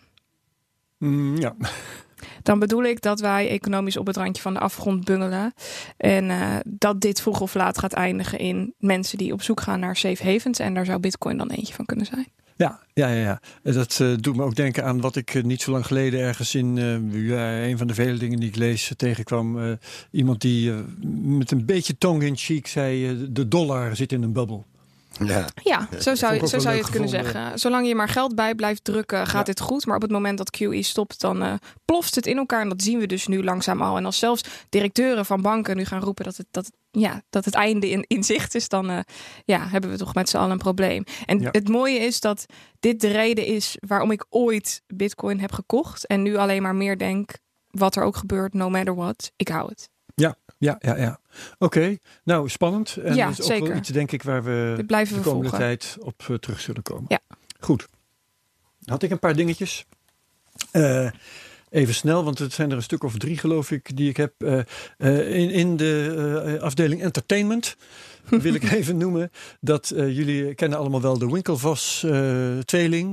Mm, 0.97 1.37
ja. 1.37 1.55
Dan 2.43 2.59
bedoel 2.59 2.83
ik 2.83 3.01
dat 3.01 3.19
wij 3.19 3.49
economisch 3.49 3.97
op 3.97 4.07
het 4.07 4.17
randje 4.17 4.41
van 4.41 4.53
de 4.53 4.59
afgrond 4.59 5.03
bungelen. 5.03 5.53
En 5.97 6.29
eh, 6.29 6.55
dat 6.65 7.01
dit 7.01 7.21
vroeg 7.21 7.41
of 7.41 7.53
laat 7.53 7.77
gaat 7.77 7.93
eindigen 7.93 8.39
in 8.39 8.73
mensen 8.77 9.17
die 9.17 9.33
op 9.33 9.41
zoek 9.41 9.61
gaan 9.61 9.79
naar 9.79 9.95
safe 9.95 10.31
havens. 10.31 10.59
En 10.59 10.73
daar 10.73 10.85
zou 10.85 10.99
Bitcoin 10.99 11.37
dan 11.37 11.49
eentje 11.49 11.73
van 11.73 11.85
kunnen 11.85 12.05
zijn. 12.05 12.27
Ja, 12.57 12.79
ja, 12.93 13.07
ja, 13.07 13.39
ja. 13.63 13.71
Dat 13.71 13.99
eh, 13.99 14.13
doet 14.19 14.35
me 14.35 14.43
ook 14.43 14.55
denken 14.55 14.83
aan 14.83 15.01
wat 15.01 15.15
ik 15.15 15.33
eh, 15.33 15.43
niet 15.43 15.61
zo 15.61 15.71
lang 15.71 15.85
geleden 15.85 16.19
ergens 16.19 16.55
in 16.55 16.77
een 16.77 17.77
van 17.77 17.87
de 17.87 17.93
vele 17.93 18.17
dingen 18.17 18.39
die 18.39 18.49
ik 18.49 18.55
lees 18.55 18.91
tegenkwam. 18.95 19.77
Iemand 20.11 20.41
die 20.41 20.71
met 21.21 21.51
een 21.51 21.65
beetje 21.65 21.97
tongue 21.97 22.27
in 22.27 22.37
cheek 22.37 22.67
zei: 22.67 23.17
de 23.31 23.47
dollar 23.47 23.95
zit 23.95 24.11
in 24.11 24.23
een 24.23 24.33
bubbel. 24.33 24.65
Ja. 25.23 25.45
Ja, 25.63 25.87
zo 25.99 26.15
zou, 26.15 26.41
ook 26.41 26.47
zo 26.47 26.59
zou 26.59 26.75
je 26.75 26.81
het 26.81 26.91
kunnen 26.91 27.09
gevonden. 27.09 27.33
zeggen. 27.33 27.59
Zolang 27.59 27.87
je 27.87 27.95
maar 27.95 28.09
geld 28.09 28.35
bij 28.35 28.55
blijft 28.55 28.83
drukken, 28.83 29.27
gaat 29.27 29.33
Ja. 29.33 29.43
dit 29.43 29.59
goed. 29.59 29.85
Maar 29.85 29.95
op 29.95 30.01
het 30.01 30.11
moment 30.11 30.37
dat 30.37 30.57
QE 30.57 30.81
stopt, 30.81 31.19
dan 31.21 31.41
eh, 31.43 31.53
ploft 31.85 32.15
het 32.15 32.27
in 32.27 32.37
elkaar. 32.37 32.61
En 32.61 32.69
dat 32.69 32.81
zien 32.81 32.99
we 32.99 33.05
dus 33.07 33.27
nu 33.27 33.43
langzaam 33.43 33.81
al. 33.81 33.97
En 33.97 34.05
als 34.05 34.19
zelfs 34.19 34.43
directeuren 34.69 35.25
van 35.25 35.41
banken 35.41 35.77
nu 35.77 35.85
gaan 35.85 36.01
roepen 36.01 36.25
dat 36.25 36.37
het, 36.37 36.47
dat, 36.51 36.71
ja, 36.91 37.21
dat 37.29 37.45
het 37.45 37.53
einde 37.53 37.89
in, 37.89 38.03
in 38.07 38.23
zicht 38.23 38.55
is, 38.55 38.69
dan 38.69 38.89
eh, 38.89 38.99
ja, 39.45 39.67
hebben 39.67 39.89
we 39.89 39.97
toch 39.97 40.13
met 40.13 40.29
z'n 40.29 40.37
allen 40.37 40.51
een 40.51 40.57
probleem. 40.57 41.03
En 41.25 41.39
Ja. 41.39 41.49
het 41.51 41.67
mooie 41.69 41.97
is 41.99 42.19
dat 42.19 42.45
dit 42.79 43.01
de 43.01 43.07
reden 43.11 43.45
is 43.45 43.77
waarom 43.87 44.11
ik 44.11 44.25
ooit 44.29 44.81
Bitcoin 44.87 45.39
heb 45.39 45.51
gekocht. 45.51 46.07
En 46.07 46.21
nu 46.21 46.35
alleen 46.35 46.61
maar 46.61 46.75
meer 46.75 46.97
denk, 46.97 47.31
wat 47.69 47.95
er 47.95 48.03
ook 48.03 48.15
gebeurt, 48.17 48.53
no 48.53 48.69
matter 48.69 48.95
what, 48.95 49.31
ik 49.35 49.47
hou 49.47 49.69
het. 49.69 49.89
Ja, 50.57 50.75
ja, 50.79 50.97
ja. 50.97 51.19
Oké, 51.57 51.97
nou 52.23 52.49
spannend. 52.49 52.97
En 52.97 53.15
Ja, 53.15 53.27
dat 53.29 53.39
is 53.39 53.51
ook 53.51 53.67
wel 53.67 53.77
iets, 53.77 53.89
denk 53.89 54.11
ik, 54.11 54.23
waar 54.23 54.43
we 54.43 54.73
de 54.77 54.85
komende 54.85 55.21
volgen. 55.23 55.57
tijd 55.57 55.97
op 55.99 56.25
eh, 56.27 56.35
terug 56.35 56.59
zullen 56.59 56.81
komen. 56.83 57.05
Ja. 57.07 57.19
Goed. 57.59 57.87
Had 58.85 59.03
ik 59.03 59.11
een 59.11 59.19
paar 59.19 59.35
dingetjes. 59.35 59.85
Eh, 60.71 61.11
even 61.69 61.93
snel, 61.93 62.23
want 62.23 62.39
het 62.39 62.53
zijn 62.53 62.69
er 62.69 62.75
een 62.75 62.83
stuk 62.83 63.03
of 63.03 63.17
drie, 63.17 63.37
geloof 63.37 63.71
ik, 63.71 63.97
die 63.97 64.09
ik 64.09 64.17
heb. 64.17 64.33
Eh, 64.37 65.39
in, 65.39 65.49
in 65.49 65.77
de 65.77 66.57
afdeling 66.61 67.01
entertainment 67.01 67.75
wil 68.45 68.53
ik 68.53 68.63
even 68.63 68.97
noemen 68.97 69.31
dat 69.59 69.89
eh, 69.89 70.15
jullie 70.15 70.55
kennen 70.55 70.79
allemaal 70.79 71.01
wel 71.01 71.17
de 71.17 71.31
Winklevoss 71.31 72.03
eh. 72.03 72.61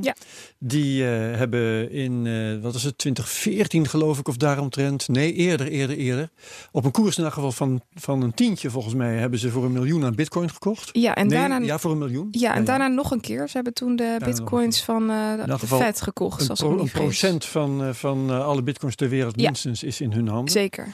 Ja. 0.00 0.14
Die 0.58 1.04
eh, 1.04 1.10
hebben 1.38 1.90
in, 1.90 2.60
wat 2.60 2.74
is 2.74 2.84
het, 2.84 2.98
2014 2.98 3.88
geloof 3.88 4.18
ik, 4.18 4.28
of 4.28 4.36
daaromtrent. 4.36 5.08
Nee, 5.08 5.32
eerder, 5.32 5.66
eerder, 5.66 5.96
eerder. 5.96 6.30
Op 6.72 6.84
een 6.84 6.90
koers 6.90 7.18
in 7.18 7.24
elk 7.24 7.32
geval 7.32 7.52
van, 7.52 7.82
van 7.94 8.22
een 8.22 8.34
tientje 8.34 8.70
volgens 8.70 8.94
mij 8.94 9.16
hebben 9.16 9.38
ze 9.38 9.50
voor 9.50 9.64
een 9.64 9.72
miljoen 9.72 10.04
aan 10.04 10.14
bitcoin 10.14 10.50
gekocht. 10.50 10.88
Ja, 10.92 11.14
en 11.14 11.26
nee, 11.26 11.38
daarna 11.38 11.58
ja, 11.58 11.78
voor 11.78 11.90
een 11.90 11.98
miljoen. 11.98 12.28
Ja, 12.30 12.54
en 12.54 12.64
daarna 12.64 12.86
nog 12.86 13.10
een 13.10 13.20
keer. 13.20 13.48
Ze 13.48 13.54
hebben 13.54 13.74
toen 13.74 13.96
de 13.96 14.16
bitcoins 14.24 14.82
van 14.82 15.06
de 15.06 15.58
Fed 15.66 16.00
gekocht. 16.00 16.40
Een, 16.42 16.48
Als 16.48 16.58
pro- 16.58 16.70
ik 16.70 16.76
me 16.76 16.82
een 16.82 16.90
procent 16.90 17.44
van, 17.44 17.94
van 17.94 18.30
alle 18.42 18.62
bitcoins 18.62 18.94
ter 18.94 19.08
wereld 19.08 19.36
minstens 19.36 19.82
is 19.82 20.00
in 20.00 20.12
hun 20.12 20.28
handen. 20.28 20.52
Zeker. 20.52 20.88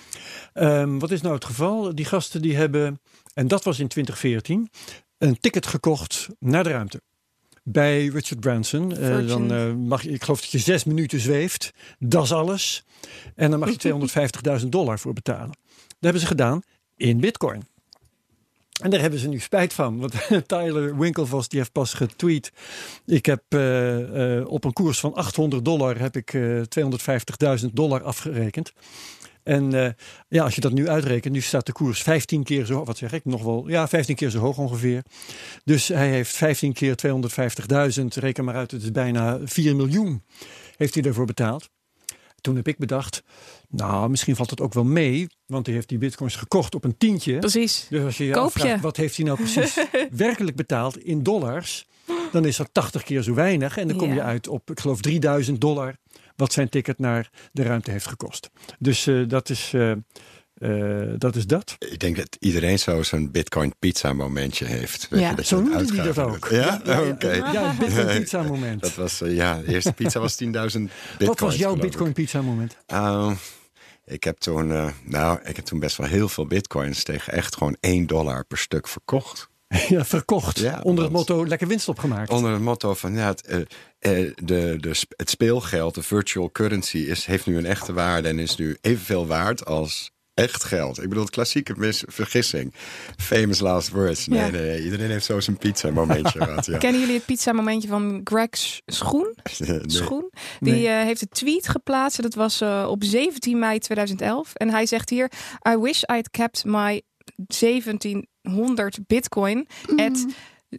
Ehm, 0.52 0.98
wat 0.98 1.10
is 1.10 1.20
nou 1.20 1.34
het 1.34 1.44
geval? 1.44 1.94
Die 1.94 2.04
gasten 2.04 2.42
die 2.42 2.56
hebben, 2.56 3.00
en 3.34 3.48
dat 3.48 3.64
was 3.64 3.78
in 3.78 3.88
2014, 3.88 4.70
een 5.18 5.40
ticket 5.40 5.66
gekocht 5.66 6.28
naar 6.38 6.64
de 6.64 6.70
ruimte. 6.70 7.00
Bij 7.62 8.06
Richard 8.06 8.40
Branson. 8.40 8.96
Eh, 8.96 9.26
dan 9.26 9.52
eh, 9.52 9.72
mag 9.74 10.02
je, 10.02 10.10
ik 10.10 10.22
geloof 10.22 10.40
dat 10.40 10.50
je 10.50 10.58
zes 10.58 10.84
minuten 10.84 11.20
zweeft. 11.20 11.72
Dat 11.98 12.24
is 12.24 12.32
alles. 12.32 12.84
En 13.34 13.50
dan 13.50 13.58
mag 13.58 13.70
je 13.70 14.58
250.000 14.60 14.68
dollar 14.68 14.98
voor 14.98 15.12
betalen. 15.12 15.56
Dat 15.88 15.96
hebben 16.00 16.20
ze 16.20 16.26
gedaan 16.26 16.62
in 16.96 17.20
bitcoin. 17.20 17.66
En 18.82 18.90
daar 18.90 19.00
hebben 19.00 19.18
ze 19.18 19.28
nu 19.28 19.38
spijt 19.38 19.72
van. 19.72 19.98
Want 19.98 20.14
Tyler 20.46 20.98
Winklevoss 20.98 21.48
die 21.48 21.58
heeft 21.58 21.72
pas 21.72 21.94
getweet. 21.94 22.52
Ik 23.06 23.26
heb 23.26 23.42
eh, 23.48 24.40
op 24.46 24.64
een 24.64 24.72
koers 24.72 25.00
van 25.00 25.14
800 25.14 25.64
dollar 25.64 25.98
heb 25.98 26.16
ik 26.16 26.34
eh 26.34 26.60
250.000 27.60 27.66
dollar 27.72 28.02
afgerekend. 28.02 28.72
En 29.48 29.84
eh, 29.84 29.90
ja, 30.28 30.44
als 30.44 30.54
je 30.54 30.60
dat 30.60 30.72
nu 30.72 30.88
uitrekent, 30.88 31.34
nu 31.34 31.40
staat 31.40 31.66
de 31.66 31.72
koers 31.72 32.02
15 32.02 32.42
keer 32.42 32.64
zo, 32.64 32.84
wat 32.84 32.96
zeg 32.96 33.12
ik, 33.12 33.24
nog 33.24 33.42
wel, 33.42 33.68
ja, 33.68 33.88
15 33.88 34.16
keer 34.16 34.30
zo 34.30 34.38
hoog 34.38 34.58
ongeveer. 34.58 35.02
Dus 35.64 35.88
hij 35.88 36.08
heeft 36.08 36.36
15 36.36 36.72
keer 36.72 36.94
250.000, 38.00 38.04
reken 38.04 38.44
maar 38.44 38.54
uit, 38.54 38.70
het 38.70 38.82
is 38.82 38.90
bijna 38.90 39.38
4 39.44 39.76
miljoen, 39.76 40.22
heeft 40.76 40.94
hij 40.94 41.02
daarvoor 41.02 41.26
betaald. 41.26 41.68
Toen 42.40 42.56
heb 42.56 42.68
ik 42.68 42.78
bedacht, 42.78 43.22
nou, 43.68 44.10
misschien 44.10 44.36
valt 44.36 44.50
het 44.50 44.60
ook 44.60 44.74
wel 44.74 44.84
mee, 44.84 45.26
want 45.46 45.66
hij 45.66 45.74
heeft 45.74 45.88
die 45.88 45.98
bitcoins 45.98 46.36
gekocht 46.36 46.74
op 46.74 46.84
een 46.84 46.96
tientje. 46.96 47.38
Precies. 47.38 47.86
Dus 47.90 48.04
als 48.04 48.16
je 48.16 48.24
je 48.24 48.32
Koop 48.32 48.44
afvraagt, 48.44 48.74
je. 48.74 48.80
wat 48.80 48.96
heeft 48.96 49.16
hij 49.16 49.24
nou 49.24 49.38
precies 49.38 49.78
werkelijk 50.10 50.56
betaald 50.56 50.98
in 50.98 51.22
dollars, 51.22 51.86
dan 52.32 52.44
is 52.44 52.56
dat 52.56 52.68
80 52.72 53.02
keer 53.02 53.22
zo 53.22 53.34
weinig. 53.34 53.76
En 53.76 53.88
dan 53.88 53.96
kom 53.96 54.08
je 54.08 54.14
Ja. 54.14 54.24
uit 54.24 54.48
op, 54.48 54.70
ik 54.70 54.80
geloof, 54.80 55.00
3000 55.00 55.60
dollar, 55.60 55.96
wat 56.36 56.52
zijn 56.52 56.68
ticket 56.68 56.98
naar 56.98 57.30
de 57.52 57.62
ruimte 57.62 57.90
heeft 57.90 58.06
gekost. 58.06 58.50
Dus 58.78 59.06
eh, 59.06 59.22
dat, 59.28 59.48
is, 59.50 59.70
eh, 59.74 59.90
eh, 59.90 61.14
dat 61.18 61.36
is 61.36 61.46
dat. 61.46 61.76
Ik 61.78 61.98
denk 61.98 62.16
dat 62.16 62.36
iedereen 62.40 62.78
zo 62.78 63.02
zo'n 63.02 63.30
Bitcoin 63.30 63.74
pizza 63.78 64.12
momentje 64.12 64.64
heeft. 64.64 65.08
Weet 65.08 65.20
Ja. 65.20 65.28
je, 65.30 65.34
dat 65.36 65.48
je 65.48 65.54
Zo 65.56 65.62
noemde 65.62 65.94
hij 65.96 66.04
dat 66.12 66.18
ook. 66.18 66.48
Ja, 66.50 66.80
ja, 66.84 67.08
oké. 67.08 67.30
ja, 67.32 67.74
Bitcoin 67.78 68.06
pizza 68.18 68.42
moment. 68.42 68.80
Dat 68.80 68.94
was, 68.94 69.18
ja, 69.24 69.58
de 69.60 69.72
eerste 69.72 69.92
pizza 69.92 70.20
was 70.20 70.36
10.000 70.44 70.48
bitcoins. 70.50 70.92
Wat 71.18 71.38
was 71.40 71.56
jouw. 71.56 71.76
Bitcoin 71.76 72.12
pizza 72.12 72.42
moment? 72.42 72.76
Uh, 72.92 73.30
Ik 74.04 74.24
heb 74.24 74.38
toen, 74.38 74.68
uh, 74.70 74.88
nou, 75.04 75.38
ik 75.44 75.56
heb 75.56 75.64
toen 75.64 75.78
best 75.78 75.96
wel 75.96 76.06
heel 76.06 76.28
veel 76.28 76.46
bitcoins 76.46 77.02
tegen 77.02 77.32
echt 77.32 77.56
gewoon 77.56 77.76
1 77.80 78.06
dollar 78.06 78.44
per 78.44 78.58
stuk 78.58 78.88
verkocht. 78.88 79.48
Ja, 79.88 80.04
verkocht. 80.04 80.58
Ja, 80.58 80.80
onder 80.82 81.04
het 81.04 81.12
motto 81.12 81.46
lekker 81.46 81.68
winst 81.68 81.88
opgemaakt. 81.88 82.30
Onder 82.30 82.52
het 82.52 82.60
motto 82.60 82.94
van 82.94 83.14
ja, 83.14 83.26
het, 83.26 83.48
uh, 83.48 84.32
de, 84.34 84.76
de, 84.80 85.02
het 85.16 85.30
speelgeld, 85.30 85.94
de 85.94 86.02
virtual 86.02 86.50
currency, 86.50 86.98
is, 86.98 87.26
heeft 87.26 87.46
nu 87.46 87.56
een 87.56 87.66
echte 87.66 87.92
waarde 87.92 88.28
en 88.28 88.38
is 88.38 88.56
nu 88.56 88.76
evenveel 88.80 89.26
waard 89.26 89.64
als 89.64 90.10
echt 90.34 90.64
geld. 90.64 91.02
Ik 91.02 91.08
bedoel, 91.08 91.24
het 91.24 91.32
klassieke 91.32 91.74
mis, 91.76 92.04
vergissing. 92.06 92.74
Famous 93.16 93.60
last 93.60 93.90
words. 93.90 94.26
Nee, 94.26 94.50
nee, 94.50 94.62
nee, 94.62 94.84
Iedereen 94.84 95.10
heeft 95.10 95.24
zo 95.24 95.40
zijn 95.40 95.56
pizza 95.56 95.90
momentje 95.90 96.42
gehad. 96.42 96.66
Ja. 96.66 96.78
Kennen 96.84 97.00
jullie 97.00 97.16
het 97.16 97.24
pizza 97.24 97.52
momentje 97.52 97.88
van 97.88 98.20
Greg 98.24 98.80
Schoen? 98.86 99.34
Schoen? 99.86 100.30
Die 100.60 100.82
uh, 100.82 101.02
heeft 101.02 101.20
een 101.20 101.28
tweet 101.28 101.68
geplaatst. 101.68 102.22
Dat 102.22 102.34
was 102.34 102.62
uh, 102.62 102.86
op 102.90 103.04
17 103.04 103.58
mei 103.58 103.78
2011. 103.78 104.54
En 104.54 104.70
hij 104.70 104.86
zegt 104.86 105.10
hier... 105.10 105.30
I 105.68 105.76
wish 105.76 106.02
I'd 106.02 106.30
kept 106.30 106.64
my 106.64 107.02
1700 108.48 109.06
bitcoin 109.06 109.66
at 109.96 110.26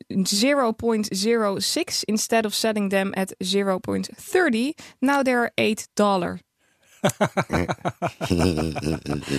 0.06 0.07 2.03
instead 2.05 2.45
of 2.45 2.53
selling 2.53 2.89
them 2.89 3.13
at 3.13 3.33
0.30. 3.43 4.73
Now 4.99 5.21
they're 5.21 5.51
8 5.55 5.89
dollar. 5.93 6.39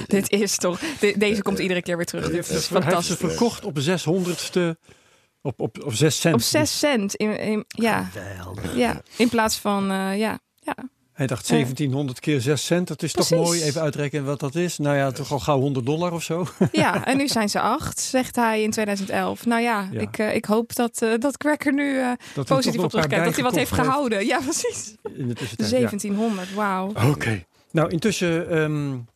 Dit 0.06 0.30
is 0.30 0.56
toch. 0.56 0.80
De, 1.00 1.14
deze 1.18 1.42
komt 1.42 1.58
iedere 1.58 1.82
keer 1.82 1.96
weer 1.96 2.06
terug. 2.06 2.30
Dit 2.30 2.48
is 2.50 2.66
fantastisch. 2.66 3.16
verkocht 3.16 3.64
op 3.64 3.78
600ste. 3.78 4.60
Op, 5.42 5.60
op, 5.60 5.84
op 5.84 5.92
6 5.92 6.20
cent. 6.20 6.34
Op 6.34 6.40
6 6.40 6.78
cent. 6.78 7.14
In, 7.14 7.38
in, 7.38 7.64
ja. 7.68 8.10
ja. 8.74 9.02
In 9.16 9.28
plaats 9.28 9.56
van. 9.56 9.92
Uh, 9.92 10.18
ja. 10.18 10.38
ja. 10.58 10.74
Hij 11.20 11.28
dacht 11.28 11.48
1700 11.48 12.20
keer 12.20 12.40
6 12.40 12.64
cent. 12.64 12.88
Dat 12.88 13.02
is 13.02 13.12
Precies. 13.12 13.30
toch 13.30 13.44
mooi. 13.44 13.62
Even 13.62 13.80
uitrekenen 13.80 14.24
wat 14.24 14.40
dat 14.40 14.54
is. 14.54 14.78
Nou 14.78 14.96
ja, 14.96 15.10
toch 15.10 15.32
al 15.32 15.38
gauw 15.38 15.60
100 15.60 15.86
dollar 15.86 16.12
of 16.12 16.22
zo. 16.22 16.46
Ja, 16.72 17.04
en 17.06 17.16
nu 17.16 17.28
zijn 17.28 17.48
ze 17.48 17.60
8, 17.60 18.00
zegt 18.00 18.36
hij 18.36 18.62
in 18.62 18.70
2011. 18.70 19.46
Nou 19.46 19.62
ja, 19.62 19.88
ja. 19.92 20.00
Ik, 20.00 20.18
uh, 20.18 20.34
ik 20.34 20.44
hoop 20.44 20.74
dat, 20.74 21.02
uh, 21.02 21.18
dat 21.18 21.34
Greg 21.38 21.66
er 21.66 21.72
nu 21.72 21.94
uh, 21.94 22.12
positief 22.44 22.80
op 22.80 22.90
terugkijkt. 22.90 23.24
Dat 23.24 23.34
hij 23.34 23.44
wat 23.44 23.54
heeft 23.54 23.72
gehouden. 23.72 24.26
Ja, 24.26 24.38
precies. 24.38 24.94
In 25.16 25.28
de 25.28 25.34
1700, 25.56 26.48
ja. 26.48 26.54
wauw. 26.54 26.88
Oké. 26.88 27.06
Okay. 27.06 27.46
Nou, 27.70 27.90
intussen, 27.90 28.58
um, 28.58 29.06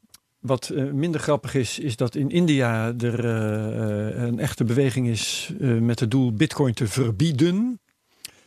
wat 0.40 0.70
uh, 0.74 0.92
minder 0.92 1.20
grappig 1.20 1.54
is, 1.54 1.78
is 1.78 1.96
dat 1.96 2.14
in 2.14 2.30
India 2.30 2.94
er 2.98 3.24
uh, 3.24 4.22
een 4.22 4.38
echte 4.38 4.64
beweging 4.64 5.08
is 5.08 5.52
uh, 5.60 5.80
met 5.80 6.00
het 6.00 6.10
doel 6.10 6.32
Bitcoin 6.32 6.74
te 6.74 6.86
verbieden. 6.86 7.80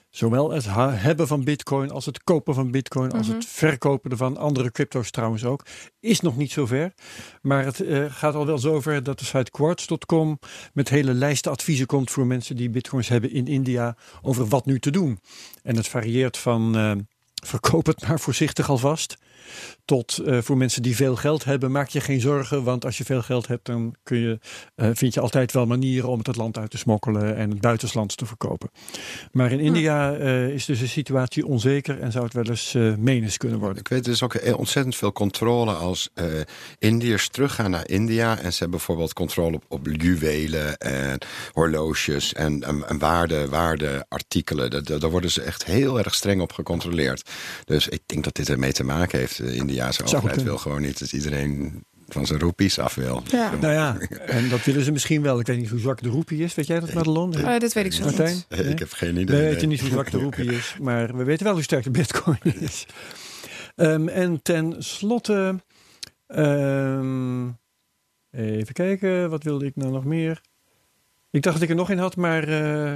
Zowel 0.09 0.51
het 0.51 0.65
hebben 0.75 1.27
van 1.27 1.43
Bitcoin 1.43 1.91
als 1.91 2.05
het 2.05 2.23
kopen 2.23 2.53
van 2.53 2.71
Bitcoin, 2.71 3.11
als 3.11 3.25
mm 3.25 3.31
-hmm. 3.31 3.39
het 3.39 3.49
verkopen 3.49 4.11
ervan. 4.11 4.37
Andere 4.37 4.71
crypto's 4.71 5.11
trouwens 5.11 5.45
ook. 5.45 5.65
Is 5.99 6.19
nog 6.19 6.37
niet 6.37 6.51
zover. 6.51 6.93
Maar 7.41 7.65
het 7.65 7.83
gaat 8.09 8.35
al 8.35 8.45
wel 8.45 8.57
zover 8.57 9.03
dat 9.03 9.19
de 9.19 9.25
site 9.25 9.51
quartz.com 9.51 10.39
met 10.73 10.89
hele 10.89 11.13
lijsten 11.13 11.51
adviezen 11.51 11.85
komt 11.85 12.11
voor 12.11 12.25
mensen 12.27 12.55
die 12.55 12.69
Bitcoins 12.69 13.07
hebben 13.07 13.31
in 13.31 13.47
India 13.47 13.97
over 14.21 14.47
wat 14.47 14.65
nu 14.65 14.79
te 14.79 14.91
doen. 14.91 15.19
En 15.63 15.75
het 15.75 15.87
varieert 15.87 16.37
van 16.37 16.75
verkoop 17.45 17.85
het 17.85 18.07
maar 18.07 18.19
voorzichtig 18.19 18.69
alvast. 18.69 19.17
Tot 19.86 20.22
uh, 20.25 20.42
voor 20.42 20.58
mensen 20.58 20.82
die 20.82 20.96
veel 20.96 21.16
geld 21.16 21.44
hebben, 21.44 21.72
maak 21.72 21.89
je 21.89 22.01
geen 22.01 22.20
zorgen. 22.20 22.63
Want 22.63 22.86
als 22.86 22.98
je 22.98 23.04
veel 23.04 23.22
geld 23.22 23.48
hebt, 23.48 23.66
dan 23.66 23.96
kun 24.04 24.18
je, 24.18 24.39
uh, 24.75 24.89
vind 24.94 25.13
je 25.13 25.20
altijd 25.20 25.51
wel 25.51 25.66
manieren 25.66 26.10
om 26.10 26.18
het 26.18 26.27
het 26.27 26.36
land 26.36 26.58
uit 26.58 26.70
te 26.70 26.77
smokkelen 26.77 27.36
en 27.36 27.50
het 27.50 27.62
buitenslands 27.62 28.16
te 28.16 28.25
verkopen. 28.25 28.70
Maar 29.32 29.51
in 29.51 29.60
India 29.60 30.18
uh, 30.18 30.50
is 30.50 30.66
dus 30.66 30.80
de 30.80 30.88
situatie 30.88 31.46
onzeker 31.46 32.00
en 32.00 32.12
zou 32.12 32.24
het 32.24 32.34
wel 32.34 32.46
eens 32.46 32.74
menens 32.98 33.38
kunnen 33.38 33.60
worden. 33.60 33.77
Ik 33.77 33.88
weet, 33.88 34.06
er 34.06 34.12
is 34.12 34.24
ook 34.24 34.58
ontzettend 34.58 34.96
veel 34.96 35.12
controle 35.12 35.72
als 35.72 36.10
Indiërs 36.80 37.30
teruggaan 37.30 37.72
naar 37.72 37.88
India 37.88 38.38
en 38.39 38.51
ze 38.51 38.60
hebben 38.60 38.77
bijvoorbeeld 38.77 39.13
controle 39.13 39.56
op, 39.56 39.63
op 39.68 39.88
juwelen 39.92 40.77
en 40.77 41.20
horloges 41.51 42.34
en, 42.34 42.63
en, 42.63 42.88
en 42.88 43.00
waarde, 43.00 43.50
waardeartikelen. 43.50 44.70
Daar, 44.70 45.00
daar 45.00 45.10
worden 45.10 45.32
ze 45.32 45.42
echt 45.42 45.66
heel 45.66 45.98
erg 45.98 46.13
streng 46.13 46.42
op 46.42 46.51
gecontroleerd. 46.51 47.30
Dus 47.66 47.88
ik 47.88 48.01
denk 48.06 48.24
dat 48.24 48.36
dit 48.36 48.50
ermee 48.50 48.72
te 48.72 48.84
maken 48.84 49.20
heeft. 49.20 49.37
De 49.38 49.56
Indiaanse 49.56 50.03
overheid 50.03 50.44
wil 50.44 50.58
gewoon 50.58 50.82
niet 50.82 51.00
dat 51.00 51.12
iedereen 51.12 51.84
van 52.08 52.25
zijn 52.25 52.39
roepies 52.39 52.79
af 52.79 52.96
wil. 52.96 53.24
Ja. 53.32 53.56
Nou 53.62 53.74
ja, 53.74 53.98
en 54.38 54.50
dat 54.50 54.63
willen 54.63 54.84
ze 54.84 54.91
misschien 54.91 55.22
wel. 55.22 55.39
Ik 55.39 55.48
weet 55.48 55.58
niet 55.58 55.70
hoe 55.70 55.79
zwak 55.79 56.01
de 56.01 56.10
roepie 56.10 56.44
is. 56.44 56.56
Weet 56.56 56.67
jij 56.67 56.79
dat, 56.79 56.94
Madelon? 56.94 57.38
Uh, 57.38 57.60
dat 57.60 57.74
weet 57.74 57.86
ik 57.86 57.94
zo 57.94 58.03
Martijn? 58.03 58.36
niet. 58.36 58.46
Nee? 58.50 58.63
Ik 58.63 58.79
heb 58.79 58.91
geen 58.91 59.17
idee. 59.17 59.39
We 59.39 59.44
weten 59.44 59.70
niet 59.70 59.79
hoe 59.79 59.89
zwak 59.89 60.12
de 60.12 60.17
roepie 60.17 60.51
is, 60.51 60.75
maar 60.82 61.17
we 61.17 61.24
weten 61.24 61.46
wel 61.46 61.53
hoe 61.53 61.63
sterk 61.63 61.84
de 61.84 61.91
bitcoin 61.91 62.39
is. 62.60 62.86
Um, 63.75 64.08
en 64.08 64.41
ten 64.41 64.75
slotte... 64.84 65.62
Um, 66.27 67.58
even 68.32 68.74
kijken, 68.74 69.29
wat 69.29 69.44
wilde 69.44 69.65
ik 69.65 69.75
nou 69.75 69.91
nog 69.91 70.06
meer? 70.06 70.41
Ik 71.32 71.41
dacht 71.41 71.56
dat 71.56 71.63
ik 71.63 71.70
er 71.70 71.75
nog 71.75 71.89
in 71.89 71.98
had, 71.98 72.15
maar 72.15 72.50
uh, 72.50 72.96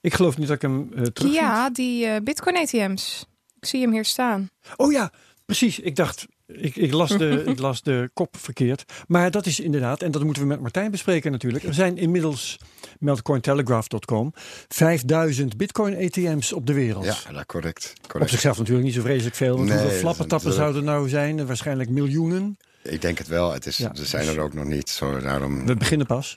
ik 0.00 0.14
geloof 0.14 0.38
niet 0.38 0.46
dat 0.46 0.56
ik 0.56 0.62
hem 0.62 0.90
uh, 0.94 1.02
terug 1.02 1.32
Ja, 1.32 1.70
die 1.70 2.06
uh, 2.06 2.16
bitcoin 2.24 2.56
ATM's. 2.56 3.26
Ik 3.60 3.66
zie 3.66 3.80
hem 3.80 3.92
hier 3.92 4.04
staan. 4.04 4.50
Oh 4.76 4.92
ja, 4.92 5.12
precies. 5.46 5.78
Ik 5.78 5.96
dacht, 5.96 6.26
ik, 6.46 6.76
ik, 6.76 6.92
las 6.92 7.10
de, 7.10 7.42
ik 7.52 7.58
las 7.58 7.82
de 7.82 8.10
kop 8.14 8.36
verkeerd. 8.38 8.84
Maar 9.06 9.30
dat 9.30 9.46
is 9.46 9.60
inderdaad, 9.60 10.02
en 10.02 10.10
dat 10.10 10.24
moeten 10.24 10.42
we 10.42 10.48
met 10.48 10.60
Martijn 10.60 10.90
bespreken 10.90 11.32
natuurlijk. 11.32 11.64
Er 11.64 11.74
zijn 11.74 11.98
inmiddels, 11.98 12.58
meldt 12.98 13.22
cointelegraph.com, 13.22 14.32
5000 14.68 15.56
bitcoin 15.56 15.96
ATM's 16.04 16.52
op 16.52 16.66
de 16.66 16.72
wereld. 16.72 17.04
Ja, 17.04 17.32
dat 17.32 17.46
correct, 17.46 17.92
correct. 18.02 18.24
Op 18.24 18.28
zichzelf 18.28 18.58
natuurlijk 18.58 18.86
niet 18.86 18.94
zo 18.94 19.02
vreselijk 19.02 19.36
veel. 19.36 19.56
Want 19.56 19.68
nee, 19.68 19.78
hoeveel 19.78 19.98
flappertappen 19.98 20.52
zouden 20.52 20.80
er 20.80 20.88
nou 20.88 21.08
zijn? 21.08 21.46
Waarschijnlijk 21.46 21.90
miljoenen. 21.90 22.58
Ik 22.82 23.00
denk 23.00 23.18
het 23.18 23.26
wel. 23.26 23.52
Het 23.52 23.66
is, 23.66 23.76
ja, 23.76 23.90
er 23.94 24.06
zijn 24.06 24.28
er 24.28 24.40
ook 24.40 24.54
nog 24.54 24.64
niet. 24.64 24.90
Zo, 24.90 25.20
daarom... 25.20 25.66
We 25.66 25.76
beginnen 25.76 26.06
pas. 26.06 26.34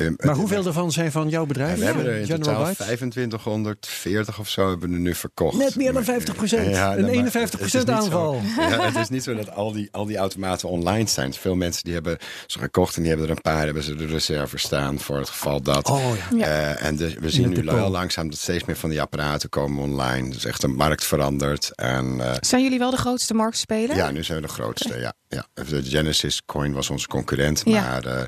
Um, 0.00 0.14
maar 0.16 0.34
hoeveel 0.34 0.66
ervan 0.66 0.92
zijn 0.92 1.12
van 1.12 1.28
jouw 1.28 1.46
bedrijf? 1.46 1.78
we 1.78 1.84
hebben 1.84 2.06
er 2.06 2.16
in 2.16 2.26
General 2.26 2.56
totaal 2.56 2.74
2540 2.74 4.38
of 4.38 4.48
zo 4.48 4.68
hebben 4.68 4.90
we 4.90 4.96
nu 4.96 5.14
verkocht. 5.14 5.56
Net 5.56 5.76
meer 5.76 5.92
dan 5.92 6.04
50 6.04 6.34
procent. 6.34 6.68
Ja, 6.68 6.96
een 6.96 7.08
51 7.08 7.58
procent 7.58 7.90
aanval. 7.90 8.40
ja, 8.56 8.84
het 8.84 8.96
is 8.96 9.08
niet 9.08 9.22
zo 9.22 9.34
dat 9.34 9.50
al 9.50 9.72
die, 9.72 9.88
al 9.92 10.04
die 10.04 10.16
automaten 10.16 10.68
online 10.68 11.08
zijn. 11.08 11.34
Veel 11.34 11.54
mensen 11.54 11.84
die 11.84 11.92
hebben 11.92 12.18
ze 12.46 12.58
gekocht 12.58 12.96
en 12.96 13.00
die 13.00 13.10
hebben 13.10 13.28
er 13.28 13.36
een 13.36 13.42
paar 13.42 13.64
hebben 13.64 13.82
ze 13.82 13.94
de 13.94 14.06
reserve 14.06 14.58
staan 14.58 14.98
voor 14.98 15.18
het 15.18 15.28
geval 15.28 15.62
dat. 15.62 15.90
Oh, 15.90 16.12
ja. 16.36 16.46
Uh, 16.46 16.84
en 16.84 16.96
de, 16.96 17.16
we 17.20 17.30
zien 17.30 17.48
nu 17.48 17.70
heel 17.70 17.90
langzaam 17.90 18.30
dat 18.30 18.38
steeds 18.38 18.64
meer 18.64 18.76
van 18.76 18.90
die 18.90 19.00
apparaten 19.00 19.48
komen 19.48 19.82
online. 19.82 20.30
Dus 20.30 20.44
echt 20.44 20.62
een 20.62 20.74
markt 20.74 21.04
verandert. 21.04 21.70
En, 21.74 22.14
uh, 22.16 22.32
zijn 22.40 22.62
jullie 22.62 22.78
wel 22.78 22.90
de 22.90 22.96
grootste 22.96 23.34
marktspeler? 23.34 23.96
Ja, 23.96 24.10
nu 24.10 24.22
zijn 24.22 24.40
we 24.40 24.46
de 24.46 24.52
grootste. 24.52 24.98
Ja, 24.98 25.12
ja. 25.28 25.46
De 25.54 25.82
Genesis 25.82 26.42
Coin 26.46 26.72
was 26.72 26.90
onze 26.90 27.06
concurrent. 27.06 27.64
Maar 27.64 28.06
uh, 28.06 28.22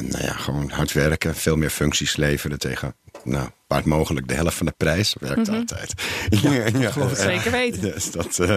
nou 0.00 0.22
ja, 0.22 0.32
gewoon 0.32 0.70
hard 0.70 0.92
werken, 0.92 1.34
veel 1.34 1.56
meer 1.56 1.70
functies 1.70 2.16
leveren 2.16 2.58
tegen 2.58 2.94
nou, 3.24 3.48
het 3.66 3.84
mogelijk 3.84 4.28
de 4.28 4.34
helft 4.34 4.56
van 4.56 4.66
de 4.66 4.74
prijs 4.76 5.16
werkt 5.20 5.36
mm 5.36 5.44
-hmm. 5.44 5.54
altijd. 5.54 5.94
Ja, 6.28 6.52
ja, 6.52 6.78
ja 6.78 7.14
zeker 7.14 7.50
weten. 7.50 7.80
Dus 7.96 8.10
dat, 8.10 8.38
uh, 8.38 8.48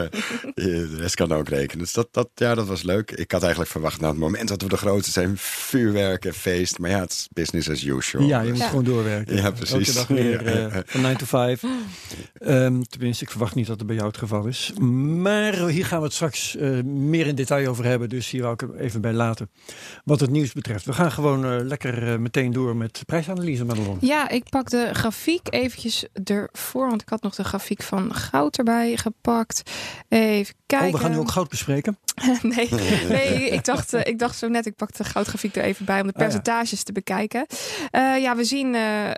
de 0.56 0.96
rest 0.98 1.16
kan 1.16 1.32
ook 1.32 1.50
rekenen. 1.50 1.84
Dus 1.84 1.94
dat, 1.94 2.08
dat, 2.12 2.30
ja, 2.36 2.56
dat 2.56 2.68
was 2.68 2.84
leuk. 2.84 3.12
Ik 3.12 3.32
had 3.32 3.42
eigenlijk 3.42 3.72
verwacht, 3.72 4.00
nou, 4.00 4.12
het 4.12 4.22
moment 4.22 4.48
dat 4.48 4.62
we 4.62 4.68
de 4.68 4.78
grootste 4.78 5.12
zijn, 5.12 5.38
vuurwerk 5.38 6.26
en 6.26 6.34
feest. 6.34 6.80
Maar 6.80 6.90
ja, 6.90 7.00
het 7.00 7.12
is 7.12 7.28
business 7.34 7.70
as 7.70 7.84
usual. 7.84 8.24
Ja, 8.24 8.42
je 8.42 8.54
moet 8.54 8.62
gewoon 8.62 8.84
doorwerken. 8.84 9.36
Ja, 9.36 9.52
precies. 9.52 9.74
Elke 9.74 9.92
dag 9.94 10.08
weer 10.08 10.58
uh, 10.74 10.78
van 10.86 11.02
9 11.02 11.18
to 11.18 11.26
5. 11.26 11.64
Um, 11.64 11.70
ehm, 12.40 12.82
tenminste, 12.82 13.24
ik 13.24 13.30
verwacht 13.30 13.56
niet 13.56 13.68
dat 13.68 13.78
het 13.78 13.88
bij 13.88 13.96
jou 13.96 14.08
het 14.08 14.18
geval 14.18 14.46
is. 14.46 14.74
Maar 14.82 15.68
hier 15.68 15.86
gaan 15.86 16.00
we 16.00 16.06
het 16.06 16.14
straks 16.14 16.56
uh, 16.56 16.84
meer 16.84 17.28
in 17.28 17.36
detail 17.36 17.70
over 17.70 17.86
hebben. 17.86 18.10
Dus 18.10 18.30
hier 18.30 18.42
wou 18.42 18.54
ik 18.54 18.62
er 18.62 18.76
even 18.76 19.02
bij 19.02 19.14
laten. 19.14 19.50
Wat 20.04 20.20
het 20.20 20.30
nieuws 20.30 20.54
betreft. 20.54 20.86
We 20.86 20.94
gaan 20.94 21.12
gewoon 21.12 21.68
lekker 21.68 22.22
meteen 22.22 22.52
door 22.52 22.76
met 22.76 23.02
prijsanalyse, 23.06 23.66
Madelon. 23.66 23.98
Ja, 24.02 24.30
ik 24.30 24.49
pak 24.50 24.70
de 24.70 24.90
grafiek 24.94 25.54
eventjes 25.54 26.06
ervoor. 26.24 26.90
Want 26.90 27.02
ik 27.02 27.10
had 27.10 27.22
nog 27.22 27.36
de 27.36 27.44
grafiek 27.44 27.84
van 27.84 28.16
goud 28.16 28.58
erbij 28.58 28.98
gepakt. 28.98 29.72
Even 30.10 30.56
kijken. 30.66 30.88
Oh, 30.88 30.94
we 30.94 31.00
gaan 31.00 31.12
nu 31.12 31.18
ook 31.18 31.32
goud 31.32 31.50
bespreken? 31.50 31.98
nee, 32.42 32.70
nee 33.10 33.50
ik, 33.50 33.66
dacht, 33.66 33.94
uh, 33.94 34.02
ik 34.04 34.20
dacht 34.20 34.38
zo 34.38 34.48
net, 34.48 34.66
ik 34.66 34.76
pak 34.76 34.94
de 34.96 35.04
goudgrafiek 35.04 35.56
er 35.56 35.64
even 35.64 35.86
bij 35.86 36.02
om 36.02 36.08
de 36.08 36.14
percentages 36.14 36.72
oh, 36.72 36.78
ja. 36.78 36.84
te 36.84 36.92
bekijken. 36.92 37.46
Uh, 37.92 38.22
ja, 38.22 38.36
we 38.36 38.44
zien 38.44 38.74
uh, 38.74 39.12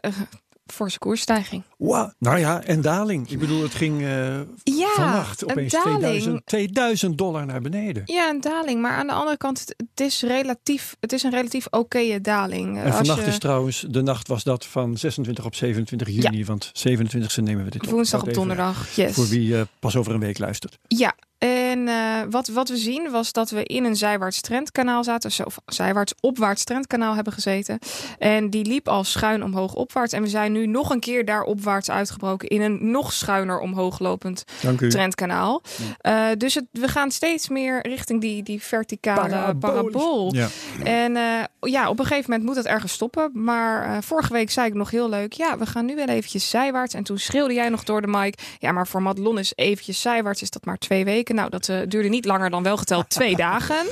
forse 0.71 0.97
koersstijging. 0.97 1.63
Wow. 1.77 2.09
Nou 2.19 2.39
ja, 2.39 2.63
en 2.63 2.81
daling. 2.81 3.29
Ik 3.29 3.39
bedoel, 3.39 3.61
het 3.61 3.73
ging 3.73 4.01
uh, 4.01 4.39
ja, 4.63 4.89
vannacht 4.95 5.45
opeens 5.45 5.73
2000, 5.73 6.45
2000 6.45 7.17
dollar 7.17 7.45
naar 7.45 7.61
beneden. 7.61 8.03
Ja, 8.05 8.29
een 8.29 8.41
daling. 8.41 8.81
Maar 8.81 8.91
aan 8.91 9.07
de 9.07 9.13
andere 9.13 9.37
kant, 9.37 9.65
het 9.77 9.99
is, 9.99 10.21
relatief, 10.21 10.95
het 10.99 11.13
is 11.13 11.23
een 11.23 11.31
relatief 11.31 11.67
oké 11.69 12.21
daling. 12.21 12.79
En 12.79 12.93
vannacht 12.93 13.21
je... 13.21 13.27
is 13.27 13.39
trouwens, 13.39 13.85
de 13.89 14.01
nacht 14.01 14.27
was 14.27 14.43
dat 14.43 14.65
van 14.65 14.97
26 14.97 15.45
op 15.45 15.55
27 15.55 16.07
juni. 16.07 16.37
Ja. 16.37 16.45
Want 16.45 16.71
27e 16.87 17.43
nemen 17.43 17.63
we 17.63 17.69
dit 17.69 17.83
op. 17.83 17.89
Woensdag 17.89 18.21
op 18.21 18.33
donderdag, 18.33 18.95
yes. 18.95 19.13
Voor 19.13 19.27
wie 19.27 19.47
uh, 19.47 19.61
pas 19.79 19.95
over 19.95 20.13
een 20.13 20.19
week 20.19 20.37
luistert. 20.37 20.77
Ja, 20.87 21.15
En 21.41 21.87
uh, 21.87 22.21
wat, 22.29 22.47
wat 22.47 22.69
we 22.69 22.77
zien 22.77 23.11
was 23.11 23.31
dat 23.31 23.49
we 23.49 23.63
in 23.63 23.83
een 23.83 23.95
zijwaarts 23.95 24.41
trendkanaal 24.41 25.03
zaten. 25.03 25.45
Of 25.45 25.59
zijwaarts 25.65 26.13
opwaarts 26.19 26.63
trendkanaal 26.63 27.15
hebben 27.15 27.33
gezeten. 27.33 27.79
En 28.19 28.49
die 28.49 28.65
liep 28.65 28.87
al 28.87 29.03
schuin 29.03 29.43
omhoog 29.43 29.73
opwaarts. 29.73 30.13
En 30.13 30.21
we 30.21 30.27
zijn 30.27 30.51
nu 30.51 30.67
nog 30.67 30.89
een 30.89 30.99
keer 30.99 31.25
daar 31.25 31.43
opwaarts 31.43 31.89
uitgebroken. 31.89 32.47
In 32.47 32.61
een 32.61 32.91
nog 32.91 33.13
schuiner 33.13 33.59
omhoog 33.59 33.99
lopend 33.99 34.43
trendkanaal. 34.89 35.61
Uh, 36.01 36.27
dus 36.37 36.55
het, 36.55 36.65
we 36.71 36.87
gaan 36.87 37.11
steeds 37.11 37.49
meer 37.49 37.87
richting 37.87 38.21
die, 38.21 38.43
die 38.43 38.61
verticale 38.61 39.55
parabool. 39.55 40.33
Ja. 40.33 40.47
En 40.83 41.15
uh, 41.15 41.43
ja, 41.71 41.89
op 41.89 41.99
een 41.99 42.05
gegeven 42.05 42.29
moment 42.29 42.47
moet 42.49 42.57
het 42.57 42.65
ergens 42.65 42.93
stoppen. 42.93 43.31
Maar 43.33 44.03
vorige 44.03 44.33
week 44.33 44.51
zei 44.51 44.67
ik 44.67 44.73
nog 44.73 44.91
heel 44.91 45.09
leuk. 45.09 45.33
Ja, 45.33 45.57
we 45.57 45.65
gaan 45.65 45.85
nu 45.85 45.95
wel 45.95 46.07
eventjes 46.07 46.49
zijwaarts. 46.49 46.93
En 46.93 47.03
toen 47.03 47.17
schreeuwde 47.17 47.53
jij 47.53 47.69
nog 47.69 47.83
door 47.83 48.01
de 48.01 48.07
mic. 48.07 48.55
Ja, 48.59 48.71
maar 48.71 48.87
voor 48.87 49.01
Madelon 49.01 49.39
is 49.39 49.53
eventjes 49.55 50.01
zijwaarts 50.01 50.41
is 50.41 50.49
dat 50.49 50.65
maar 50.65 50.77
twee 50.77 51.05
weken. 51.05 51.29
Nou, 51.33 51.49
dat 51.49 51.67
uh, 51.67 51.79
duurde 51.87 52.09
niet 52.09 52.25
langer 52.25 52.49
dan 52.49 52.63
wel 52.63 52.77
geteld 52.77 53.09
twee 53.19 53.35
dagen. 53.35 53.85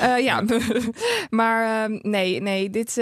Uh, 0.00 0.18
ja, 0.18 0.44
maar 1.30 1.90
uh, 1.90 1.98
nee, 2.02 2.40
nee, 2.40 2.70
dit, 2.70 3.00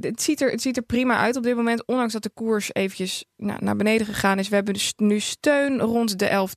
dit 0.00 0.22
ziet 0.22 0.40
er, 0.40 0.50
het 0.50 0.62
ziet 0.62 0.76
er 0.76 0.82
prima 0.82 1.18
uit 1.18 1.36
op 1.36 1.42
dit 1.42 1.56
moment. 1.56 1.86
Ondanks 1.86 2.12
dat 2.12 2.22
de 2.22 2.30
koers 2.34 2.74
eventjes 2.74 3.24
nou, 3.36 3.64
naar 3.64 3.76
beneden 3.76 4.06
gegaan 4.06 4.38
is. 4.38 4.48
We 4.48 4.54
hebben 4.54 4.74
dus 4.74 4.92
nu 4.96 5.20
steun 5.20 5.80
rond 5.80 6.18
de 6.18 6.48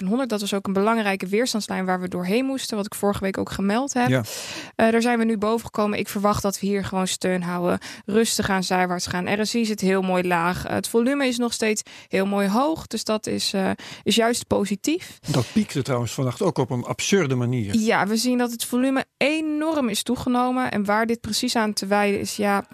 11.700. 0.00 0.26
Dat 0.26 0.40
was 0.40 0.54
ook 0.54 0.66
een 0.66 0.72
belangrijke 0.72 1.26
weerstandslijn 1.26 1.84
waar 1.84 2.00
we 2.00 2.08
doorheen 2.08 2.44
moesten. 2.44 2.76
Wat 2.76 2.86
ik 2.86 2.94
vorige 2.94 3.20
week 3.20 3.38
ook 3.38 3.50
gemeld 3.50 3.92
heb. 3.92 4.08
Ja. 4.08 4.22
daar 4.76 5.02
zijn 5.02 5.18
we 5.18 5.24
nu 5.24 5.38
boven 5.38 5.64
gekomen. 5.64 5.98
Ik 5.98 6.08
verwacht 6.08 6.42
dat 6.42 6.60
we 6.60 6.66
hier 6.66 6.84
gewoon 6.84 7.06
steun 7.06 7.42
houden. 7.42 7.78
Rustig 8.06 8.50
aan 8.50 8.64
zijwaarts 8.64 9.06
gaan. 9.06 9.42
RSI 9.42 9.64
zit 9.64 9.80
heel 9.80 10.02
mooi 10.02 10.26
laag. 10.26 10.62
het 10.62 10.88
volume 10.88 11.26
is 11.26 11.38
nog 11.38 11.52
steeds 11.52 11.82
heel 12.08 12.26
mooi 12.26 12.48
hoog. 12.48 12.86
Dus 12.86 13.04
dat 13.04 13.26
is, 13.26 13.54
is 14.02 14.14
juist 14.14 14.46
positief. 14.46 15.18
Dat 15.30 15.46
piekte 15.52 15.82
trouwens 15.88 16.14
vannacht 16.14 16.42
ook 16.42 16.58
op 16.58 16.70
een 16.70 16.84
absurde 16.84 17.34
manier. 17.34 17.76
Ja, 17.76 18.06
we 18.06 18.16
zien 18.16 18.38
dat 18.38 18.50
het 18.50 18.64
volume 18.64 19.04
enorm 19.16 19.88
is 19.88 20.02
toegenomen. 20.02 20.70
En 20.70 20.84
waar 20.84 21.06
dit 21.06 21.20
precies 21.20 21.56
aan 21.56 21.72
te 21.72 21.86
wijden 21.86 22.20
is, 22.20 22.36
ja, 22.36 22.64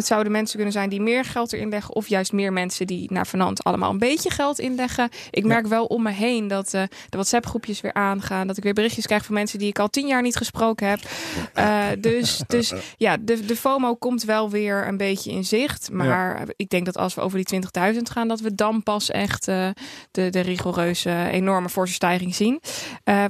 het 0.00 0.08
zouden 0.08 0.32
mensen 0.32 0.54
kunnen 0.56 0.72
zijn 0.72 0.88
die 0.88 1.00
meer 1.00 1.24
geld 1.24 1.52
erin 1.52 1.68
leggen. 1.68 1.94
Of 1.94 2.08
juist 2.08 2.32
meer 2.32 2.52
mensen 2.52 2.86
die 2.86 3.12
naar 3.12 3.26
Vanant 3.26 3.64
allemaal 3.64 3.90
een 3.90 3.98
beetje 3.98 4.30
geld 4.30 4.58
inleggen. 4.58 5.08
Ik 5.30 5.44
merk 5.44 5.66
wel 5.66 5.84
om 5.84 6.02
me 6.02 6.10
heen 6.10 6.48
dat 6.48 6.66
uh, 6.74 6.82
de 6.82 7.16
WhatsApp 7.16 7.46
groepjes 7.46 7.80
weer 7.80 7.92
aangaan. 7.92 8.46
Dat 8.46 8.56
ik 8.56 8.62
weer 8.62 8.72
berichtjes 8.72 9.06
krijg 9.06 9.24
van 9.24 9.34
mensen 9.34 9.58
die 9.58 9.68
ik 9.68 9.78
al 9.78 9.88
tien 9.88 10.06
jaar 10.06 10.22
niet 10.22 10.36
gesproken 10.36 10.88
heb. 10.88 11.00
Uh, 11.54 11.86
dus, 11.98 12.42
dus 12.46 12.72
ja, 12.96 13.16
de, 13.20 13.44
de 13.44 13.56
FOMO 13.56 13.94
komt 13.94 14.24
wel 14.24 14.50
weer 14.50 14.88
een 14.88 14.96
beetje 14.96 15.30
in 15.30 15.44
zicht. 15.44 15.90
Maar 15.92 16.48
ik 16.56 16.68
denk 16.68 16.84
dat 16.84 16.96
als 16.96 17.14
we 17.14 17.20
over 17.20 17.44
die 17.44 17.60
20.000 17.94 17.98
gaan, 18.02 18.28
dat 18.28 18.40
we 18.40 18.54
dan 18.54 18.82
pas 18.82 19.10
echt 19.10 19.48
uh, 19.48 19.68
de, 20.10 20.30
de 20.30 20.40
rigoureuze 20.40 21.28
enorme 21.30 21.68
forse 21.68 21.94
stijging 21.94 22.34
zien. 22.34 22.60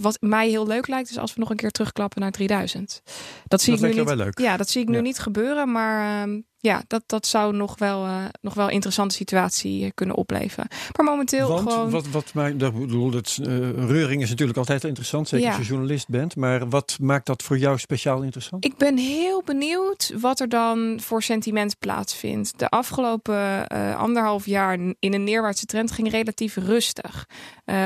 wat 0.01 0.17
mij 0.21 0.49
heel 0.49 0.67
leuk 0.67 0.89
lijkt, 0.89 1.11
is 1.11 1.19
als 1.19 1.35
we 1.35 1.41
nog 1.41 1.51
een 1.51 1.57
keer 1.57 1.71
terugklappen 1.71 2.21
naar 2.21 2.31
3000. 2.31 3.03
Dat 3.49 3.61
zie 3.61 3.73
dat 3.73 3.83
ik 3.83 3.91
nu 3.91 3.99
niet. 3.99 4.09
Wel 4.09 4.17
leuk. 4.17 4.39
Ja, 4.39 4.57
dat 4.57 4.69
zie 4.69 4.83
ik 4.83 4.89
nu 4.89 5.01
niet 5.01 5.19
gebeuren. 5.19 5.73
Maar 5.73 6.23
ehm, 6.23 6.41
ja, 6.63 6.83
dat, 6.87 7.03
dat 7.07 7.27
zou 7.27 7.55
nog 7.55 7.79
wel, 7.79 8.07
uh, 8.07 8.25
nog 8.41 8.55
wel 8.55 8.67
een 8.67 8.73
interessante 8.73 9.15
situatie 9.15 9.85
uh, 9.85 9.91
kunnen 9.95 10.17
opleveren. 10.17 10.69
Maar 10.97 11.07
momenteel 11.07 11.49
Want, 11.49 11.73
gewoon... 11.73 11.91
Wat, 11.91 12.09
wat 12.09 12.35
maakt, 12.35 12.59
dat 12.59 12.79
bedoel, 12.79 13.13
het, 13.13 13.39
uh, 13.41 13.47
reuring 13.87 14.23
is 14.23 14.29
natuurlijk 14.29 14.59
altijd 14.59 14.85
interessant, 14.85 15.29
zeker 15.29 15.47
ja. 15.47 15.57
als 15.57 15.67
je 15.67 15.73
journalist 15.73 16.09
bent. 16.09 16.37
Maar 16.37 16.69
wat 16.69 16.97
maakt 17.01 17.27
dat 17.27 17.43
voor 17.43 17.59
jou 17.59 17.79
speciaal 17.79 18.23
interessant? 18.23 18.65
Ik 18.65 18.77
ben 18.77 18.97
heel 18.97 19.43
benieuwd 19.45 20.13
wat 20.21 20.41
er 20.41 20.49
dan 20.49 20.99
voor 21.03 21.23
sentiment 21.23 21.79
plaatsvindt. 21.79 22.59
De 22.59 22.69
afgelopen 22.69 23.67
anderhalf 23.97 24.47
jaar 24.47 24.79
in 24.99 25.15
een 25.15 25.25
neerwaartse 25.25 25.67
trend 25.67 25.93
ging 25.93 26.11
relatief 26.11 26.57
rustig. 26.57 27.27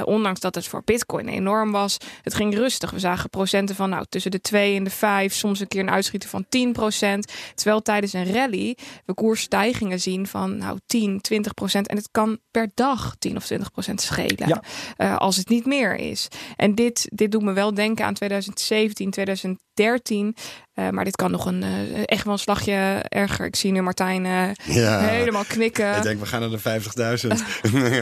ondanks 0.04 0.40
dat 0.40 0.54
het 0.54 0.66
voor 0.66 0.82
bitcoin 0.84 1.28
enorm 1.28 1.72
was. 1.72 1.96
Het 2.22 2.34
ging 2.34 2.54
rustig. 2.54 2.90
We 2.90 2.98
zagen 2.98 3.30
procenten 3.30 3.74
van 3.74 3.90
nou, 3.90 4.04
tussen 4.08 4.30
de 4.30 4.40
2 4.40 4.76
en 4.76 4.84
de 4.84 4.90
5. 4.90 5.34
Soms 5.34 5.60
een 5.60 5.68
keer 5.68 5.80
een 5.80 5.90
uitschieter 5.90 6.28
van 6.28 6.44
10 6.48 6.72
procent. 6.72 7.32
Terwijl 7.54 7.82
tijdens 7.82 8.12
een 8.12 8.32
rally 8.32 8.63
we 9.04 9.14
koersstijgingen 9.14 10.00
zien 10.00 10.26
van 10.26 10.56
nou 10.56 10.78
10, 10.86 11.20
20 11.20 11.54
procent. 11.54 11.88
En 11.88 11.96
het 11.96 12.08
kan 12.10 12.38
per 12.50 12.70
dag 12.74 13.16
10 13.18 13.36
of 13.36 13.44
20 13.44 13.70
procent 13.70 14.00
schelen. 14.00 14.48
Ja. 14.48 14.62
Uh, 14.98 15.16
als 15.16 15.36
het 15.36 15.48
niet 15.48 15.66
meer 15.66 15.96
is. 15.96 16.28
En 16.56 16.74
dit, 16.74 17.08
dit 17.12 17.32
doet 17.32 17.42
me 17.42 17.52
wel 17.52 17.74
denken 17.74 18.04
aan 18.04 18.14
2017, 18.14 19.10
2013. 19.74 20.34
Uh, 20.74 20.88
maar 20.88 21.04
dit 21.04 21.16
kan 21.16 21.30
nog 21.30 21.46
een 21.46 21.62
uh, 21.62 22.02
echt 22.04 22.24
wel 22.24 22.32
een 22.32 22.38
slagje 22.38 23.04
erger. 23.08 23.46
Ik 23.46 23.56
zie 23.56 23.72
nu 23.72 23.82
Martijn 23.82 24.24
uh, 24.24 24.48
ja. 24.64 24.98
helemaal 24.98 25.44
knikken. 25.44 25.96
Ik 25.96 26.02
denk, 26.02 26.20
we 26.20 26.26
gaan 26.26 26.40
naar 26.40 26.50
de 26.50 26.80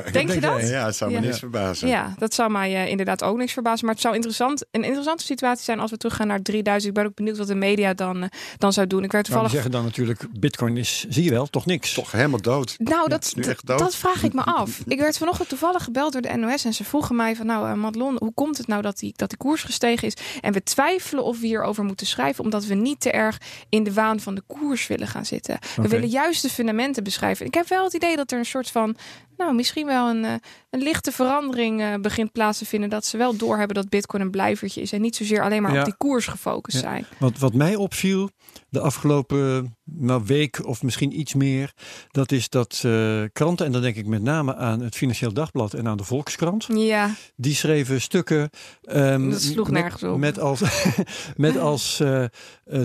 50.000. 0.07 0.11
denk 0.13 0.33
je 0.33 0.41
dat? 0.41 0.69
Ja, 0.69 0.87
het 0.87 0.97
zou 0.97 1.11
me 1.11 1.17
ja. 1.17 1.23
niks 1.23 1.39
verbazen. 1.39 1.89
Ja, 1.89 2.15
dat 2.19 2.35
zou 2.35 2.51
mij 2.51 2.89
inderdaad 2.89 3.23
ook 3.23 3.37
niks 3.37 3.53
verbazen. 3.53 3.85
Maar 3.85 3.95
het 3.95 4.03
zou 4.03 4.15
interessant, 4.15 4.65
een 4.71 4.85
interessante 4.85 5.25
situatie 5.25 5.65
zijn 5.65 5.81
als 5.81 5.91
we 5.91 5.97
teruggaan 5.97 6.27
naar 6.27 6.43
3000. 6.43 6.89
Ik 6.97 7.03
ben 7.03 7.11
ook 7.11 7.15
benieuwd 7.15 7.39
wat 7.39 7.47
de 7.47 7.55
media 7.55 7.95
dan, 7.95 8.31
dan 8.59 8.73
zou 8.73 8.87
doen. 8.87 9.05
Ik 9.05 9.13
werd 9.13 9.25
toevallig... 9.25 9.51
zeggen 9.51 9.71
dan 9.71 9.85
natuurlijk, 9.85 10.27
bitcoin 10.41 10.77
is, 10.77 11.07
zie 11.09 11.25
je 11.25 11.31
wel, 11.31 11.47
toch 11.47 11.67
niks. 11.67 11.93
Toch 11.93 12.13
helemaal 12.13 12.41
dood. 12.41 12.75
Nou, 12.79 13.09
dat, 13.09 13.25
is 13.25 13.35
nu 13.35 13.43
echt 13.43 13.67
dood. 13.67 13.79
dat 13.79 13.97
vraag 13.97 14.23
ik 14.23 14.33
me 14.33 14.43
af. 14.61 14.81
ik 14.87 14.99
werd 14.99 15.19
vanochtend 15.19 15.49
toevallig 15.49 15.85
gebeld 15.85 16.13
door 16.13 16.23
de 16.23 16.37
NOS 16.37 16.65
en 16.65 16.75
ze 16.75 16.85
vroegen 16.85 17.17
mij 17.17 17.37
van, 17.37 17.47
nou 17.47 17.77
Madelon, 17.77 18.17
hoe 18.19 18.33
komt 18.35 18.59
het 18.59 18.67
nou 18.67 18.83
dat 18.83 18.99
die, 18.99 19.13
dat 19.17 19.29
die 19.29 19.39
koers 19.39 19.63
gestegen 19.63 20.07
is? 20.07 20.17
En 20.41 20.53
we 20.53 20.63
twijfelen 20.63 21.25
of 21.25 21.41
we 21.41 21.47
hierover 21.63 21.85
moeten 21.85 22.07
schrijven, 22.07 22.45
omdat 22.45 22.65
we 22.65 22.75
niet 22.75 23.01
te 23.01 23.11
erg 23.11 23.41
in 23.69 23.85
de 23.85 23.93
waan 23.93 24.21
van 24.21 24.35
de 24.35 24.43
koers 24.47 24.87
willen 24.87 25.09
gaan 25.09 25.25
zitten. 25.25 25.59
We 25.77 25.89
willen 25.89 26.09
juist 26.09 26.43
de 26.43 26.49
fundamenten 26.49 27.05
beschrijven. 27.05 27.47
Ik 27.47 27.55
heb 27.55 27.69
wel 27.69 27.85
het 27.85 27.95
idee 27.95 28.17
dat 28.17 28.33
er 28.33 28.39
een 28.39 28.45
soort 28.45 28.71
van 28.71 28.97
nou, 29.37 29.55
misschien 29.55 29.87
wel 29.87 30.09
een, 30.09 30.25
een 30.71 30.83
lichte 30.83 31.13
verandering 31.13 31.81
uh, 31.81 31.95
begint 31.95 32.33
plaats 32.33 32.59
te 32.59 32.67
vinden. 32.67 32.91
Dat 32.91 33.05
ze 33.05 33.17
wel 33.17 33.37
doorhebben 33.37 33.77
dat 33.77 33.89
Bitcoin 33.89 34.23
een 34.23 34.31
blijvertje 34.31 34.81
is. 34.81 34.93
En 34.93 35.01
niet 35.01 35.17
zozeer 35.17 35.43
alleen 35.43 35.63
maar 35.63 35.73
ja. 35.73 35.79
op 35.79 35.85
die 35.85 35.97
koers 35.97 36.27
gefocust 36.27 36.77
ja. 36.77 36.83
zijn. 36.83 37.07
Wat, 37.19 37.39
wat 37.39 37.55
mij 37.55 37.75
opviel 37.75 38.31
de 38.69 38.81
afgelopen 38.81 39.77
nou, 39.85 40.23
week 40.25 40.67
of 40.67 40.83
misschien 40.83 41.19
iets 41.19 41.35
meer. 41.35 41.73
Dat 42.11 42.33
is 42.33 42.49
dat 42.49 42.83
uh, 42.87 43.23
kranten, 43.33 43.67
en 43.67 43.73
dan 43.73 43.83
denk 43.83 43.97
ik 43.97 44.07
met 44.07 44.23
name 44.23 44.55
aan 44.55 44.81
het 44.81 44.97
Financieel 44.97 45.33
Dagblad 45.33 45.75
en 45.75 45.89
aan 45.89 45.97
de 45.97 46.05
Volkskrant. 46.05 46.67
Ja. 46.75 47.15
Die 47.37 47.55
schreven 47.55 48.01
stukken. 48.01 48.51
Um, 48.83 49.31
dat 49.31 49.43
sloeg 49.43 49.71
nergens 49.71 50.03
op. 50.03 50.19
Met 50.19 50.39
als, 50.39 50.63
met 51.37 51.57
als 51.57 52.01
uh, 52.01 52.25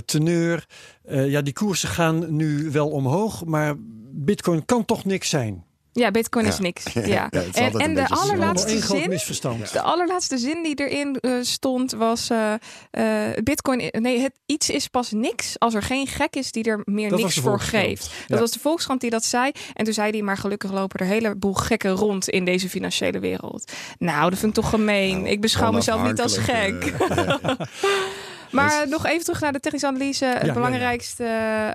teneur. 0.06 0.66
ja, 1.10 1.42
die 1.42 1.54
koersen 1.54 1.90
gaan 1.90 2.36
nu 2.36 2.72
wel 2.72 2.90
omhoog, 2.90 3.46
maar 3.46 3.76
Bitcoin 4.12 4.66
kan 4.66 4.86
toch 4.86 5.06
niks 5.06 5.30
zijn. 5.30 5.67
Ja, 5.98 6.12
Bitcoin 6.12 6.46
is 6.46 6.60
niks. 6.60 6.84
Ja. 6.94 7.28
ja 7.32 7.42
en, 7.54 7.74
en 7.74 7.94
de 7.96 8.08
allerlaatste 8.08 8.80
zin. 8.80 9.10
Misverstand. 9.10 9.72
De 9.74 9.82
allerlaatste 9.82 10.38
zin 10.38 10.64
die 10.64 10.76
erin 10.76 11.18
uh, 11.22 11.38
stond 11.42 11.92
was: 11.92 12.30
uh, 12.30 12.54
uh, 12.92 13.30
Bitcoin. 13.44 13.90
Nee, 13.92 14.20
het 14.20 14.32
iets 14.46 14.70
is 14.70 14.88
pas 14.88 15.12
niks 15.12 15.60
als 15.60 15.74
er 15.74 15.82
geen 15.82 16.08
gek 16.08 16.36
is 16.36 16.52
die 16.52 16.64
er 16.64 16.82
meer 16.86 17.10
dat 17.10 17.20
niks 17.20 17.38
voor 17.38 17.60
geeft. 17.60 18.10
Dat 18.28 18.40
was 18.40 18.52
de 18.52 18.60
Volkskrant 18.60 19.02
die 19.02 19.10
dat 19.10 19.26
zei. 19.26 19.52
En 19.74 19.86
toen 19.86 19.94
zei 19.94 20.12
hij: 20.12 20.22
Maar 20.22 20.38
gelukkig 20.38 20.72
lopen 20.72 21.00
er 21.00 21.06
een 21.06 21.12
heleboel 21.12 21.54
gekken 21.54 21.92
rond 21.92 22.30
in 22.30 22.46
deze 22.46 22.70
financiële 22.70 23.20
wereld. 23.20 23.72
Nou, 24.00 24.30
dat 24.30 24.40
vind 24.40 24.58
ik 24.58 24.64
toch 24.64 24.72
gemeen. 24.72 25.18
Nou, 25.18 25.30
ik 25.30 25.42
beschouw 25.42 25.72
mezelf 25.72 26.04
niet 26.04 26.22
als 26.22 26.38
gek. 26.38 26.94
Maar 28.52 28.88
nog 28.88 29.06
even 29.06 29.24
terug 29.24 29.42
naar 29.42 29.52
de 29.52 29.60
technische 29.60 29.88
analyse. 29.88 30.26
Ja, 30.26 30.38
het 30.38 30.54
belangrijkste 30.54 31.24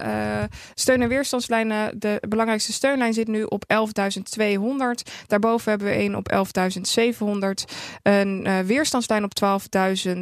uh, 0.03 0.43
steun- 0.75 1.03
en 1.03 1.09
weerstandslijnen. 1.09 1.99
De 1.99 2.23
belangrijkste 2.29 2.73
steunlijn 2.73 3.13
zit 3.13 3.29
nu 3.29 3.43
op 3.43 3.65
11.200. 3.73 3.79
Daarboven 5.27 5.71
hebben 5.71 5.89
we 5.89 5.99
een 5.99 6.17
op 6.17 6.33
11.700. 6.33 7.75
Een 8.03 8.47
uh, 8.47 8.59
weerstandslijn 8.59 9.25
op 9.25 9.33
12.800 9.45 10.21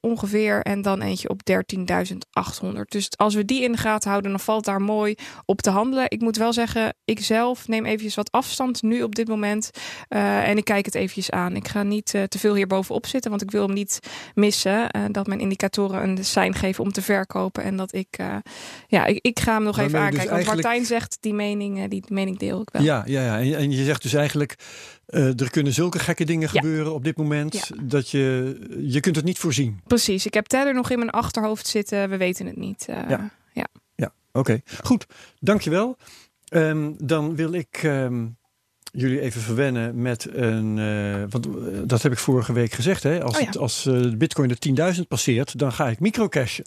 ongeveer. 0.00 0.62
En 0.62 0.82
dan 0.82 1.00
eentje 1.00 1.28
op 1.28 1.40
13.800. 1.50 2.80
Dus 2.88 3.10
als 3.16 3.34
we 3.34 3.44
die 3.44 3.62
in 3.62 3.72
de 3.72 3.78
gaten 3.78 4.10
houden, 4.10 4.30
dan 4.30 4.40
valt 4.40 4.64
daar 4.64 4.80
mooi 4.80 5.14
op 5.44 5.60
te 5.60 5.70
handelen. 5.70 6.04
Ik 6.08 6.20
moet 6.20 6.36
wel 6.36 6.52
zeggen, 6.52 6.94
ik 7.04 7.20
zelf 7.20 7.68
neem 7.68 7.84
eventjes 7.84 8.14
wat 8.14 8.30
afstand 8.30 8.82
nu 8.82 9.02
op 9.02 9.14
dit 9.14 9.28
moment. 9.28 9.70
en 10.08 10.56
ik 10.56 10.64
kijk 10.64 10.84
het 10.84 10.94
eventjes 10.94 11.30
aan. 11.30 11.56
Ik 11.56 11.68
ga 11.68 11.82
niet 11.82 12.06
te 12.06 12.38
veel 12.38 12.54
hierbovenop 12.54 13.06
zitten, 13.06 13.30
want 13.30 13.42
ik 13.42 13.50
wil 13.50 13.62
hem 13.62 13.74
niet 13.74 13.98
missen. 14.34 14.88
dat 15.10 15.26
mijn 15.26 15.40
indicatoren 15.40 16.02
een 16.02 16.24
sein 16.24 16.54
geven 16.54 16.84
om 16.84 16.92
te 16.92 17.02
verkopen. 17.02 17.62
En 17.62 17.76
dat 17.76 17.94
ik, 17.94 18.18
ja, 18.86 19.04
ik, 19.04 19.18
ik 19.20 19.40
ga 19.40 19.54
hem 19.54 19.62
nog 19.62 19.78
even 19.78 19.98
aankijken. 19.98 20.36
Dus 20.36 20.44
want 20.46 20.62
Martijn 20.62 20.84
zegt 20.84 21.16
die 21.20 21.34
mening, 21.34 21.88
die 21.88 22.04
mening 22.08 22.38
deel 22.38 22.60
ik 22.60 22.68
wel. 22.72 22.82
Ja, 22.82 23.02
ja, 23.06 23.24
ja. 23.24 23.38
En, 23.38 23.56
en 23.56 23.70
je 23.70 23.84
zegt 23.84 24.02
dus 24.02 24.14
eigenlijk, 24.14 24.56
uh, 25.08 25.40
er 25.40 25.50
kunnen 25.50 25.72
zulke 25.72 25.98
gekke 25.98 26.24
dingen 26.24 26.48
ja. 26.52 26.60
gebeuren 26.60 26.94
op 26.94 27.04
dit 27.04 27.16
moment. 27.16 27.54
Ja. 27.54 27.76
Dat 27.82 28.10
je, 28.10 28.56
je 28.78 29.00
kunt 29.00 29.16
het 29.16 29.24
niet 29.24 29.38
voorzien. 29.38 29.80
Precies. 29.86 30.26
Ik 30.26 30.34
heb 30.34 30.46
Teller 30.46 30.74
nog 30.74 30.90
in 30.90 30.98
mijn 30.98 31.10
achterhoofd 31.10 31.66
zitten. 31.66 32.10
We 32.10 32.16
weten 32.16 32.46
het 32.46 32.56
niet. 32.56 32.84
ja. 32.86 33.30
ja. 33.52 33.66
Ja, 33.94 34.12
oké. 34.32 34.38
Okay. 34.38 34.62
Goed. 34.82 35.06
Dankjewel. 35.40 35.96
Um, 36.50 36.94
dan 36.98 37.36
wil 37.36 37.52
ik... 37.52 37.82
Um, 37.82 38.36
jullie 38.92 39.20
even 39.20 39.40
verwennen 39.40 40.02
met 40.02 40.28
een. 40.32 40.76
Uh, 40.76 41.24
want 41.28 41.48
dat 41.88 42.02
heb 42.02 42.12
ik 42.12 42.18
vorige 42.18 42.52
week 42.52 42.72
gezegd. 42.72 43.02
Hè? 43.02 43.22
Als, 43.22 43.38
oh 43.38 43.46
het, 43.46 43.58
als 43.58 43.88
Bitcoin 44.16 44.48
de 44.48 44.94
10.000 44.96 45.00
passeert, 45.08 45.58
dan 45.58 45.72
ga 45.72 45.88
ik 45.88 46.00
microcashen. 46.00 46.64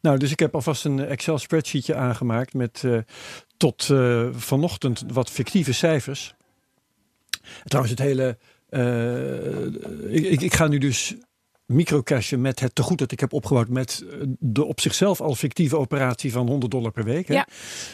nou, 0.00 0.18
dus 0.18 0.30
ik 0.30 0.38
heb 0.38 0.54
alvast 0.54 0.84
een 0.84 1.06
Excel 1.06 1.38
spreadsheetje 1.38 1.94
aangemaakt 1.94 2.54
met 2.54 2.84
tot 3.56 3.90
vanochtend 4.32 5.04
wat 5.12 5.30
fictieve 5.30 5.72
cijfers. 5.72 6.34
Trouwens, 7.64 7.94
het 7.98 8.06
hele 8.06 8.36
eh, 8.68 9.64
ik, 10.14 10.40
ik, 10.40 10.54
ga 10.54 10.66
nu 10.66 10.78
dus 10.78 11.14
microcashen 11.66 12.40
met 12.40 12.60
het 12.60 12.74
tegoed 12.74 12.98
dat 12.98 13.12
ik 13.12 13.20
heb 13.20 13.32
opgebouwd 13.32 13.68
met 13.68 14.04
eh, 14.10 14.18
de 14.38 14.64
op 14.64 14.80
zichzelf 14.80 15.20
al 15.20 15.34
fictieve 15.34 15.76
operatie 15.76 16.32
van 16.32 16.48
100 16.48 16.72
dollar 16.72 16.92
per 16.92 17.04
week. 17.04 17.28
Hè? 17.28 17.34
Ja. 17.34 17.46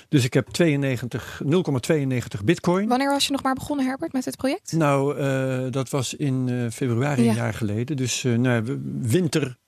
Dus 0.09 0.25
ik 0.25 0.35
heb 0.35 0.49
92, 0.49 1.43
0,92 1.45 2.45
bitcoin. 2.45 2.89
Wanneer 2.89 3.11
was 3.11 3.27
je 3.27 3.33
nog 3.33 3.43
maar 3.43 3.55
begonnen, 3.55 3.87
Herbert, 3.87 4.13
met 4.13 4.25
dit 4.25 4.37
project? 4.37 4.73
Nou, 4.73 5.19
eh, 5.19 5.71
dat 5.71 5.91
was 5.91 6.15
in 6.15 6.69
februari 6.73 7.23
Ja. 7.23 7.29
een 7.31 7.37
jaar 7.37 7.55
geleden. 7.55 7.97
Dus 7.97 8.23
nou, 8.23 8.81
winter, 9.01 9.59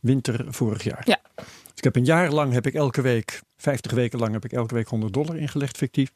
winter 0.00 0.44
vorig 0.48 0.82
jaar. 0.82 1.02
Ja. 1.04 1.20
Dus 1.76 1.84
ik 1.84 1.92
heb 1.94 2.02
een 2.02 2.08
jaar 2.08 2.30
lang 2.30 2.52
heb 2.52 2.66
ik 2.66 2.74
elke 2.74 3.00
week, 3.00 3.42
50 3.56 3.92
weken 3.92 4.18
lang 4.18 4.32
heb 4.32 4.44
ik 4.44 4.52
elke 4.52 4.74
week 4.74 4.88
100 4.88 5.12
dollar 5.12 5.36
ingelegd 5.36 5.76
fictief. 5.76 6.12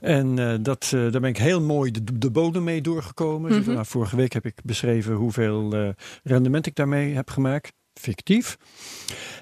En 0.00 0.38
eh, 0.38 0.54
dat, 0.60 0.84
eh, 0.84 0.90
daar 0.90 1.20
ben 1.20 1.30
ik 1.30 1.36
heel 1.38 1.60
mooi 1.60 1.90
de, 1.90 2.18
de 2.18 2.30
bodem 2.30 2.64
mee 2.64 2.80
doorgekomen. 2.80 3.50
Dus, 3.50 3.64
Mhm. 3.64 3.72
nou, 3.72 3.86
vorige 3.86 4.16
week 4.16 4.32
heb 4.32 4.46
ik 4.46 4.54
beschreven 4.64 5.14
hoeveel 5.14 5.72
eh, 5.72 5.88
rendement 6.22 6.66
ik 6.66 6.74
daarmee 6.74 7.14
heb 7.14 7.30
gemaakt. 7.30 7.72
Fictief. 7.94 8.56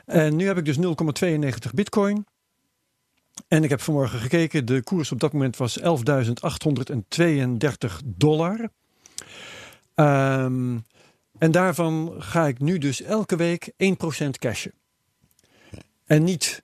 En 0.05 0.37
nu 0.37 0.47
heb 0.47 0.59
ik 0.59 0.65
dus 0.65 0.77
0,92 0.77 1.75
bitcoin. 1.75 2.27
En 3.49 3.65
ik 3.65 3.71
heb 3.71 3.81
vanmorgen 3.81 4.19
gekeken, 4.19 4.67
de 4.67 4.83
koers 4.83 5.13
op 5.13 5.21
dat 5.21 5.33
moment 5.33 5.57
was 5.57 5.81
11.832 5.81 8.01
dollar. 8.05 8.69
Ehm, 9.95 10.79
en 11.39 11.51
daarvan 11.51 12.15
ga 12.19 12.47
ik 12.47 12.59
nu 12.59 12.79
dus 12.79 13.03
elke 13.03 13.37
week 13.37 13.73
1% 13.77 14.39
cashen. 14.39 14.73
En 16.07 16.25
niet 16.25 16.63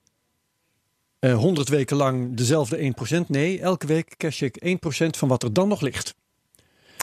eh 1.18 1.34
100 1.36 1.68
weken 1.68 1.96
lang 1.96 2.36
dezelfde 2.36 2.94
1%. 3.24 3.26
Nee, 3.26 3.60
elke 3.60 3.86
week 3.86 4.16
cash 4.16 4.42
ik 4.42 4.64
1% 4.64 5.06
van 5.16 5.28
wat 5.28 5.42
er 5.42 5.52
dan 5.52 5.68
nog 5.68 5.80
ligt. 5.80 6.14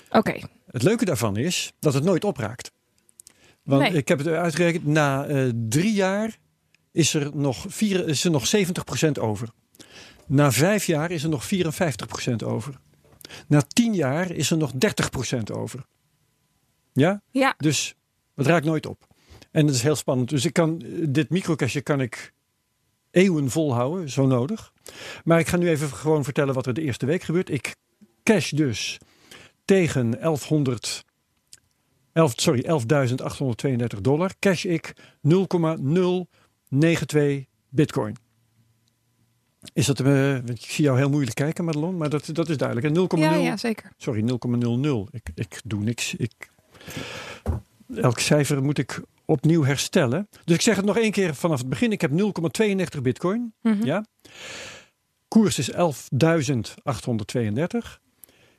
Oké, 0.10 0.39
Het 0.67 0.84
leuke 0.84 1.06
daarvan 1.06 1.38
is 1.38 1.73
dat 1.80 1.93
het 1.93 2.04
nooit 2.04 2.23
opraakt. 2.23 2.71
Want 3.63 3.82
Nee. 3.82 3.91
ik 3.91 4.08
heb 4.08 4.17
het 4.17 4.28
uitgerekend, 4.28 4.86
na 4.86 5.26
eh, 5.26 5.50
drie 5.69 5.93
jaar 5.93 6.38
is 6.91 7.13
er 7.13 7.36
nog, 7.36 7.65
vier, 7.67 8.08
is 8.08 8.23
er 8.23 8.32
nog 8.32 8.47
70% 8.47 9.19
over. 9.19 9.50
Na 10.26 10.52
vijf 10.52 10.86
jaar 10.86 11.12
is 11.12 11.23
er 11.23 11.30
nog 11.30 11.43
54% 11.45 12.43
over. 12.43 12.80
Na 13.47 13.62
tien 13.62 13.93
jaar 13.93 14.32
is 14.32 14.52
er 14.52 14.58
nog 14.58 14.71
30% 14.71 15.52
over. 15.52 15.86
Ja? 16.93 17.21
ja. 17.32 17.54
Dus 17.58 17.95
het 18.36 18.45
raakt 18.45 18.65
nooit 18.65 18.86
op. 18.86 19.08
En 19.51 19.65
het 19.65 19.75
is 19.75 19.81
heel 19.81 19.95
spannend. 19.95 20.29
Dus 20.29 20.45
ik 20.45 20.53
kan, 20.53 20.83
dit 21.10 21.29
microcashje 21.29 21.81
kan 21.81 22.01
ik 22.01 22.33
eeuwen 23.12 23.49
volhouden, 23.49 24.10
zo 24.10 24.25
nodig. 24.25 24.73
Maar 25.23 25.39
ik 25.39 25.47
ga 25.47 25.57
nu 25.57 25.69
even 25.69 25.89
gewoon 25.89 26.23
vertellen 26.23 26.53
wat 26.53 26.65
er 26.65 26.73
de 26.73 26.81
eerste 26.81 27.05
week 27.05 27.23
gebeurt. 27.23 27.49
Ik 27.49 27.75
cash 28.23 28.51
dus 28.51 28.97
tegen 29.65 30.12
1100, 30.12 31.05
11, 32.13 32.33
sorry, 32.36 32.65
11.832 33.95 34.01
dollar. 34.01 34.31
Cash 34.39 34.65
ik 34.65 34.93
0,092 35.21 37.45
bitcoin. 37.69 38.15
Is 39.73 39.86
dat, 39.86 39.99
eh, 39.99 40.31
want 40.31 40.49
ik 40.49 40.62
zie 40.62 40.83
jou 40.83 40.97
heel 40.97 41.10
moeilijk 41.10 41.36
kijken, 41.36 41.65
Madelon, 41.65 41.97
maar 41.97 42.10
dat, 42.10 42.29
dat 42.33 42.49
is 42.49 42.57
duidelijk. 42.57 42.88
En 42.88 42.93
0,0, 42.93 43.19
Ja, 43.19 43.33
ja, 43.33 43.57
zeker. 43.57 43.91
sorry, 43.97 44.21
0,00. 44.21 45.10
Ik, 45.12 45.29
ik 45.36 45.62
doe 45.65 45.83
niks. 45.83 46.15
Ik, 46.15 46.49
elk 47.95 48.19
cijfer 48.19 48.63
moet 48.63 48.77
ik 48.77 49.01
opnieuw 49.27 49.63
herstellen. 49.63 50.27
Dus 50.43 50.55
ik 50.55 50.61
zeg 50.61 50.75
het 50.75 50.85
nog 50.85 50.97
één 50.97 51.11
keer 51.11 51.35
vanaf 51.35 51.59
het 51.59 51.69
begin. 51.69 51.91
Ik 51.91 52.01
heb 52.01 52.11
0,92 52.11 53.01
bitcoin. 53.01 53.53
Mhm. 53.61 53.85
Ja. 53.85 54.05
Koers 55.27 55.57
is 55.57 55.71
11.832. 55.71 57.99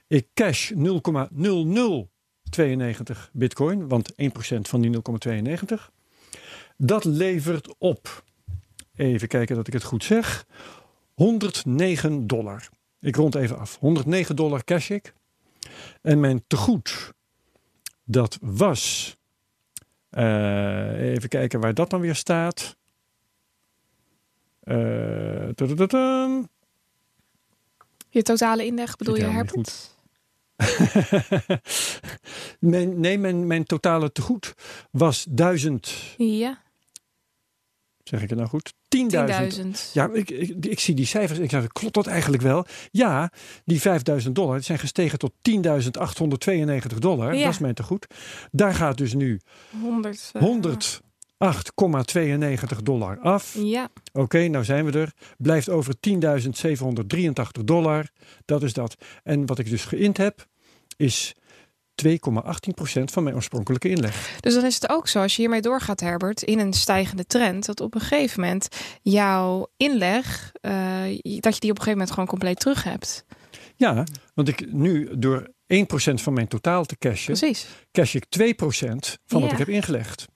Ik 0.06 0.28
cash 0.34 0.72
0,0092 0.72 3.30
bitcoin, 3.32 3.88
want 3.88 4.12
1% 4.12 4.68
van 4.68 4.80
die 4.80 4.90
0,92. 4.90 5.90
Dat 6.76 7.04
levert 7.04 7.74
op, 7.78 8.24
even 8.94 9.28
kijken 9.28 9.56
dat 9.56 9.66
ik 9.66 9.72
het 9.72 9.84
goed 9.84 10.04
zeg, 10.04 10.46
109 11.14 12.26
dollar. 12.26 12.68
Ik 13.00 13.16
rond 13.16 13.34
even 13.34 13.58
af. 13.58 13.76
109 13.76 14.36
dollar 14.36 14.64
cash 14.64 14.90
ik. 14.90 15.14
En 16.02 16.20
mijn 16.20 16.44
tegoed, 16.46 17.12
dat 18.04 18.38
was, 18.40 19.16
even 20.10 21.28
kijken 21.28 21.60
waar 21.60 21.74
dat 21.74 21.90
dan 21.90 22.00
weer 22.00 22.14
staat. 22.14 22.76
Eh. 24.60 25.48
Je 28.08 28.22
totale 28.22 28.64
inleg 28.64 28.96
bedoel 28.96 29.16
je, 29.16 29.24
Herbert? 29.24 29.96
mijn, 32.60 33.00
nee, 33.00 33.18
mijn, 33.18 33.46
mijn 33.46 33.64
totale 33.64 34.12
tegoed 34.12 34.54
was 34.90 35.26
1000, 35.28 36.14
Ja, 36.16 36.62
zeg 38.02 38.22
ik 38.22 38.28
het 38.28 38.38
nou 38.38 38.50
goed? 38.50 38.74
10.000. 38.96 39.60
10.000. 39.60 39.92
Ja, 39.92 40.10
ik, 40.12 40.30
ik, 40.30 40.66
ik 40.66 40.80
zie 40.80 40.94
die 40.94 41.06
cijfers. 41.06 41.38
Ik 41.38 41.50
zeg, 41.50 41.66
klopt 41.66 41.94
dat 41.94 42.06
eigenlijk 42.06 42.42
wel? 42.42 42.66
Ja, 42.90 43.32
die 43.64 43.80
5000 43.80 44.34
dollar 44.34 44.54
die 44.54 44.64
zijn 44.64 44.78
gestegen 44.78 45.18
tot 45.18 45.32
10.892 45.50 46.98
dollar. 46.98 47.34
Ja. 47.34 47.44
Dat 47.44 47.52
is 47.52 47.58
mijn 47.58 47.74
tegoed. 47.74 48.06
Daar 48.50 48.74
gaat 48.74 48.98
dus 48.98 49.14
nu 49.14 49.40
100. 49.80 50.32
eh, 50.32 50.42
108,92 51.38 52.82
dollar 52.82 53.18
af. 53.18 53.56
Ja, 53.58 53.88
Oké, 54.12 54.48
nou 54.48 54.64
zijn 54.64 54.84
we 54.84 54.98
er. 54.98 55.12
Blijft 55.38 55.68
over 55.68 55.94
10.783 56.00 57.64
dollar. 57.64 58.08
Dat 58.44 58.62
is 58.62 58.72
dat. 58.72 58.96
En 59.22 59.46
wat 59.46 59.58
ik 59.58 59.70
dus 59.70 59.84
geïnd 59.84 60.16
heb, 60.16 60.46
is 60.96 61.34
2,18% 62.06 63.04
van 63.04 63.22
mijn 63.22 63.34
oorspronkelijke 63.34 63.88
inleg. 63.88 64.38
dus 64.40 64.54
dan 64.54 64.64
is 64.64 64.74
het 64.74 64.88
ook 64.88 65.08
zo 65.08 65.20
als 65.22 65.36
je 65.36 65.40
hiermee 65.42 65.60
doorgaat, 65.60 66.00
Herbert, 66.00 66.42
in 66.42 66.58
een 66.58 66.72
stijgende 66.72 67.26
trend, 67.26 67.66
dat 67.66 67.80
op 67.80 67.94
een 67.94 68.00
gegeven 68.00 68.40
moment 68.40 68.68
jouw 69.02 69.66
inleg, 69.76 70.52
eh, 70.60 70.70
dat 71.40 71.54
je 71.54 71.60
die 71.60 71.70
op 71.70 71.76
een 71.76 71.82
gegeven 71.82 71.90
moment 71.90 72.10
gewoon 72.10 72.26
compleet 72.26 72.60
terug 72.60 72.84
hebt. 72.84 73.24
Ja, 73.76 74.04
want 74.34 74.48
ik 74.48 74.72
nu 74.72 75.18
door 75.18 75.48
1% 75.66 76.22
van 76.22 76.32
mijn 76.32 76.48
totaal 76.48 76.84
te 76.84 76.98
cashen, 76.98 77.34
Precies. 77.38 77.66
cash 77.92 78.14
ik 78.14 78.24
2% 78.28 79.18
van 79.26 79.40
wat 79.40 79.52
ik 79.52 79.58
heb 79.58 79.68
ingelegd. 79.68 80.26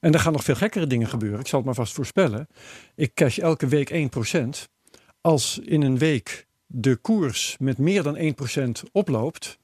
En 0.00 0.12
er 0.12 0.20
gaan 0.20 0.32
nog 0.32 0.44
veel 0.44 0.54
gekkere 0.54 0.86
dingen 0.86 1.08
gebeuren. 1.08 1.40
Ik 1.40 1.46
zal 1.46 1.58
het 1.58 1.66
maar 1.66 1.76
vast 1.76 1.92
voorspellen. 1.92 2.48
Ik 2.94 3.14
cash 3.14 3.38
elke 3.38 3.66
week 3.66 3.90
1%. 3.90 4.68
Als 5.20 5.58
in 5.64 5.82
een 5.82 5.98
week 5.98 6.46
de 6.66 6.96
koers 6.96 7.56
met 7.58 7.78
meer 7.78 8.02
dan 8.02 8.16
1% 8.16 8.82
oploopt, 8.92 9.58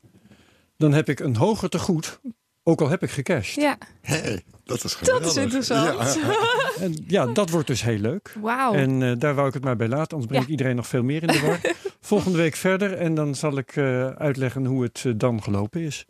dan 0.79 0.93
heb 0.93 1.09
ik 1.09 1.21
een 1.21 1.37
hoger 1.37 1.69
tegoed, 1.69 2.21
ook 2.63 2.81
al 2.81 2.89
heb 2.89 3.03
ik 3.03 3.11
gecashed. 3.11 3.55
Ja, 3.63 3.79
Hey, 4.03 4.43
dat 4.65 4.77
is 4.77 4.83
dat 4.83 4.93
geweldig. 4.95 5.27
is 5.29 5.37
interessant. 5.37 6.15
Ja. 6.15 6.33
En 6.85 7.05
ja, 7.07 7.27
dat 7.27 7.51
wordt 7.51 7.67
dus 7.67 7.83
heel 7.83 7.99
leuk. 7.99 8.35
Wauw. 8.41 8.75
En 8.75 9.03
eh, 9.03 9.13
daar 9.19 9.35
wou 9.35 9.49
ik 9.49 9.55
het 9.55 9.65
maar 9.65 9.77
bij 9.77 9.89
laten, 9.89 10.11
anders 10.13 10.27
brengt 10.27 10.47
Ja. 10.47 10.51
iedereen 10.53 10.77
nog 10.77 10.87
veel 10.87 11.03
meer 11.03 11.23
in 11.23 11.29
de 11.29 11.41
war. 11.41 11.61
Volgende 12.01 12.39
week 12.39 12.57
verder 12.57 12.93
en 12.95 13.15
dan 13.15 13.35
zal 13.35 13.59
ik 13.59 13.77
eh, 13.77 14.09
uitleggen 14.09 14.65
hoe 14.65 14.83
het 14.83 15.03
eh, 15.07 15.13
dan 15.17 15.43
gelopen 15.43 15.81
is. 15.81 16.05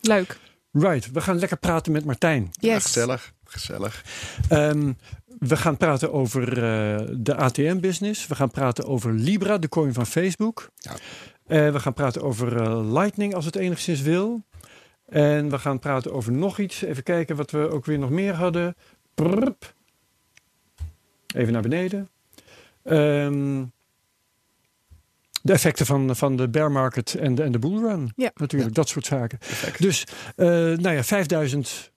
Leuk. 0.00 0.38
Right, 0.72 1.10
we 1.10 1.20
gaan 1.20 1.38
lekker 1.38 1.56
praten 1.58 1.92
met 1.92 2.04
Martijn. 2.04 2.48
Ja, 2.50 2.72
Yes. 2.72 2.82
gezellig. 2.84 3.32
Gezellig. 3.44 4.04
Ehm, 4.48 4.92
we 5.38 5.56
gaan 5.56 5.76
praten 5.76 6.12
over 6.12 6.48
eh, 6.52 7.06
de 7.16 7.36
ATM-business. 7.36 8.26
We 8.26 8.34
gaan 8.34 8.50
praten 8.50 8.86
over 8.86 9.12
Libra, 9.12 9.58
de 9.58 9.68
coin 9.68 9.92
van 9.92 10.06
Facebook. 10.06 10.70
Ja. 10.76 10.96
Eh, 11.50 11.72
we 11.72 11.80
gaan 11.80 11.94
praten 11.94 12.22
over 12.22 12.56
eh, 12.56 12.92
Lightning, 12.92 13.34
als 13.34 13.44
het 13.44 13.56
enigszins 13.56 14.00
wil. 14.00 14.42
En 15.08 15.50
we 15.50 15.58
gaan 15.58 15.78
praten 15.78 16.12
over 16.12 16.32
nog 16.32 16.58
iets. 16.58 16.82
Even 16.82 17.02
kijken 17.02 17.36
wat 17.36 17.50
we 17.50 17.70
ook 17.70 17.84
weer 17.84 17.98
nog 17.98 18.10
meer 18.10 18.34
hadden. 18.34 18.76
Prrp. 19.14 19.74
Even 21.34 21.52
naar 21.52 21.62
beneden. 21.62 22.08
Ehm, 22.82 23.64
de 25.42 25.52
effecten 25.52 25.86
van, 25.86 26.16
van 26.16 26.36
de 26.36 26.48
bear 26.48 26.72
market 26.72 27.14
en 27.14 27.34
de, 27.34 27.42
en 27.42 27.52
de 27.52 27.58
bullrun. 27.58 28.12
Ja. 28.16 28.30
Natuurlijk, 28.34 28.74
dat 28.74 28.88
soort 28.88 29.06
zaken. 29.06 29.38
Perfect. 29.38 29.82
Dus, 29.82 30.06
eh, 30.36 30.46
nou 30.46 30.90
ja, 30.90 31.04
5000 31.04 31.92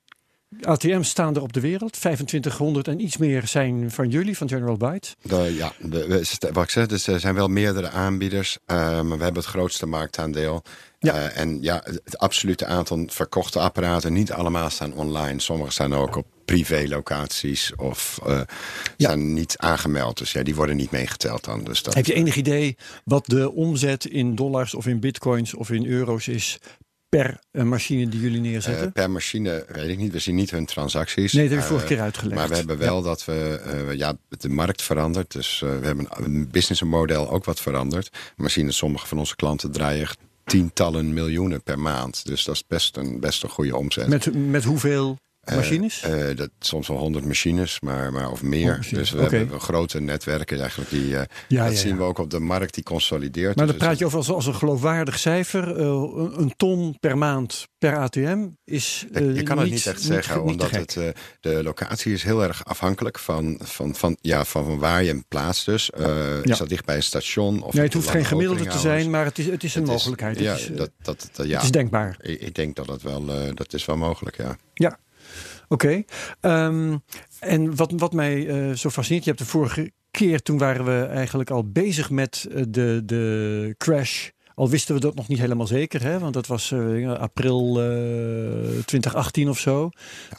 ATM's 0.61 1.09
staan 1.09 1.35
er 1.35 1.41
op 1.41 1.53
de 1.53 1.59
wereld. 1.59 1.91
2500 1.91 2.87
en 2.87 2.99
iets 2.99 3.17
meer 3.17 3.47
zijn 3.47 3.91
van 3.91 4.09
jullie, 4.09 4.37
van 4.37 4.49
General 4.49 4.77
Byte. 4.77 5.15
De, 5.21 5.53
ja, 5.57 5.73
we, 5.79 6.25
wat 6.51 6.63
ik 6.63 6.69
zeg, 6.69 6.87
dus 6.87 7.07
er 7.07 7.19
zijn 7.19 7.35
wel 7.35 7.47
meerdere 7.47 7.89
aanbieders, 7.89 8.57
eh, 8.65 8.77
maar 8.77 9.17
we 9.17 9.23
hebben 9.23 9.41
het 9.41 9.51
grootste 9.51 9.85
marktaandeel. 9.85 10.63
Ja. 10.99 11.13
Eh, 11.13 11.41
en 11.41 11.61
ja, 11.61 11.81
het, 11.83 12.17
absolute 12.17 12.65
aantal 12.65 13.03
verkochte 13.07 13.59
apparaten, 13.59 14.13
niet 14.13 14.31
allemaal 14.31 14.69
staan 14.69 14.93
online. 14.93 15.39
Sommige 15.39 15.71
staan 15.71 15.93
ook 15.93 16.15
op 16.15 16.25
privé-locaties 16.45 17.75
of 17.75 18.19
eh, 18.25 18.41
Ja. 18.97 19.07
zijn 19.07 19.33
niet 19.33 19.57
aangemeld. 19.57 20.17
Dus 20.17 20.31
ja, 20.31 20.43
die 20.43 20.55
worden 20.55 20.75
niet 20.75 20.91
meegeteld 20.91 21.43
dan. 21.43 21.63
Dus 21.63 21.83
dat, 21.83 21.93
Heb 21.93 22.05
je 22.05 22.13
enig 22.13 22.35
idee 22.35 22.77
wat 23.05 23.25
de 23.25 23.51
omzet 23.51 24.05
in 24.05 24.35
dollars 24.35 24.73
of 24.73 24.87
in 24.87 24.99
bitcoins 24.99 25.53
of 25.53 25.69
in 25.69 25.85
euro's 25.85 26.27
is 26.27 26.59
per 27.17 27.39
eh, 27.51 27.63
machine 27.63 28.09
die 28.09 28.19
jullie 28.19 28.37
eh, 28.37 28.43
neerzetten? 28.43 28.91
per 28.91 29.11
machine 29.11 29.65
weet 29.67 29.89
ik 29.89 29.97
niet. 29.97 30.11
We 30.11 30.19
zien 30.19 30.35
niet 30.35 30.51
hun 30.51 30.65
transacties. 30.65 31.33
nee, 31.33 31.43
dat 31.43 31.53
heb 31.53 31.63
Eh, 31.63 31.69
vorige 31.69 31.85
keer 31.87 32.01
uitgelegd. 32.01 32.35
Maar 32.35 32.49
we 32.49 32.55
hebben 32.55 32.77
wel 32.77 33.01
dat 33.01 33.25
we, 33.25 33.61
eh, 33.65 33.97
ja, 33.97 34.13
de 34.29 34.49
markt 34.49 34.81
verandert. 34.81 35.31
Dus 35.31 35.61
eh, 35.61 35.79
we 35.79 35.85
hebben 35.85 36.07
een 36.09 36.49
businessmodel 36.51 37.29
ook 37.29 37.45
wat 37.45 37.59
veranderd. 37.59 38.09
Machines, 38.35 38.77
sommige 38.77 39.07
van 39.07 39.17
onze 39.17 39.35
klanten 39.35 39.71
draaien 39.71 40.07
tientallen 40.43 41.13
miljoenen 41.13 41.63
per 41.63 41.79
maand. 41.79 42.25
Dus 42.25 42.43
dat 42.43 42.55
is 42.55 42.63
best 42.67 42.97
een, 42.97 43.19
best 43.19 43.43
een 43.43 43.49
goede 43.49 43.77
omzet. 43.77 44.07
Met, 44.07 44.33
met 44.33 44.63
hoeveel 44.63 45.17
Eh, 45.43 45.55
machines? 45.55 46.01
eh, 46.01 46.35
dat, 46.35 46.49
soms 46.59 46.87
wel 46.87 46.97
100 46.97 47.25
machines, 47.25 47.79
maar, 47.79 48.11
maar 48.11 48.31
of 48.31 48.41
meer. 48.43 48.77
machines, 48.77 48.89
dus 49.11 49.11
we 49.29 49.35
hebben 49.37 49.59
grote 49.59 49.99
netwerken 50.01 50.59
eigenlijk. 50.59 50.89
Die, 50.89 51.17
eh, 51.17 51.23
Ja, 51.47 51.63
dat 51.63 51.73
ja, 51.73 51.79
zien 51.79 51.91
ja. 51.91 51.97
we 51.97 52.03
ook 52.03 52.17
op 52.17 52.29
de 52.29 52.39
markt, 52.39 52.73
die 52.73 52.83
consolideert. 52.83 53.55
maar 53.55 53.65
Dus 53.67 53.75
dan 53.77 53.85
praat 53.87 53.97
je 53.99 54.05
over 54.05 54.17
als, 54.17 54.29
als 54.29 54.45
een 54.45 54.55
geloofwaardig 54.55 55.19
cijfer. 55.19 55.79
een, 55.79 56.53
ton 56.57 56.97
per 56.99 57.17
maand 57.17 57.67
per 57.77 57.97
ATM 57.97 58.47
is. 58.63 59.05
Je- 59.13 59.33
Je 59.33 59.43
kan 59.43 59.57
het 59.57 59.69
niet 59.69 59.85
echt 59.85 60.01
zeggen, 60.01 60.41
niet 60.43 60.51
omdat 60.51 60.69
het, 60.71 60.97
de 61.39 61.63
locatie 61.63 62.13
is 62.13 62.23
heel 62.23 62.43
erg 62.43 62.65
afhankelijk 62.65 63.19
van, 63.19 63.59
van, 63.63 63.95
van, 63.95 64.17
ja, 64.21 64.45
van, 64.45 64.77
waar 64.79 65.01
je 65.03 65.09
hem 65.09 65.23
plaatst. 65.27 65.65
Dus 65.65 65.89
Ja. 65.97 66.39
is 66.43 66.57
dat 66.57 66.69
dicht 66.69 66.85
bij 66.85 66.95
een 66.95 67.03
station? 67.03 67.61
Of 67.63 67.73
Nee, 67.73 67.83
het 67.83 67.93
hoeft 67.93 68.09
geen 68.09 68.25
gemiddelde 68.25 68.65
te 68.65 68.79
zijn, 68.79 69.09
maar 69.09 69.25
het 69.25 69.37
is, 69.39 69.45
het 69.45 69.63
is 69.63 69.75
een 69.75 69.81
Het 69.81 69.89
is- 69.91 69.95
mogelijkheid. 69.97 70.39
ja, 70.39 70.53
is, 70.53 70.69
dat, 70.75 70.89
dat, 71.01 71.29
dat- 71.33 71.47
ja. 71.47 71.53
het 71.55 71.63
is 71.63 71.71
denkbaar. 71.71 72.17
Ik, 72.21 72.41
ik 72.41 72.55
denk 72.55 72.75
dat 72.75 72.87
dat 72.87 73.01
wel, 73.01 73.25
dat 73.53 73.73
is 73.73 73.85
wel 73.85 73.97
mogelijk, 73.97 74.37
ja. 74.37 74.57
Ja, 74.73 74.99
oké. 75.67 76.03
Ehm, 76.39 76.97
en 77.39 77.75
wat, 77.75 77.91
wat 77.95 78.13
mij 78.13 78.47
eh, 78.47 78.75
zo 78.75 78.89
fascineert, 78.89 79.23
je 79.23 79.29
hebt 79.29 79.43
de 79.43 79.49
vorige 79.49 79.91
keer, 80.11 80.41
toen 80.41 80.57
waren 80.57 80.85
we 80.85 81.05
eigenlijk 81.05 81.49
al 81.49 81.71
bezig 81.71 82.09
met 82.09 82.47
eh, 82.51 82.63
de, 82.67 83.01
de 83.05 83.75
crash. 83.77 84.29
Al 84.55 84.69
wisten 84.69 84.95
we 84.95 85.01
dat 85.01 85.15
nog 85.15 85.27
niet 85.27 85.39
helemaal 85.39 85.67
zeker, 85.67 86.01
hè? 86.01 86.19
want 86.19 86.33
dat 86.33 86.47
was 86.47 86.71
eh, 86.71 87.11
april 87.11 87.81
eh, 87.81 88.83
2018 88.85 89.49
of 89.49 89.59
zo. 89.59 89.89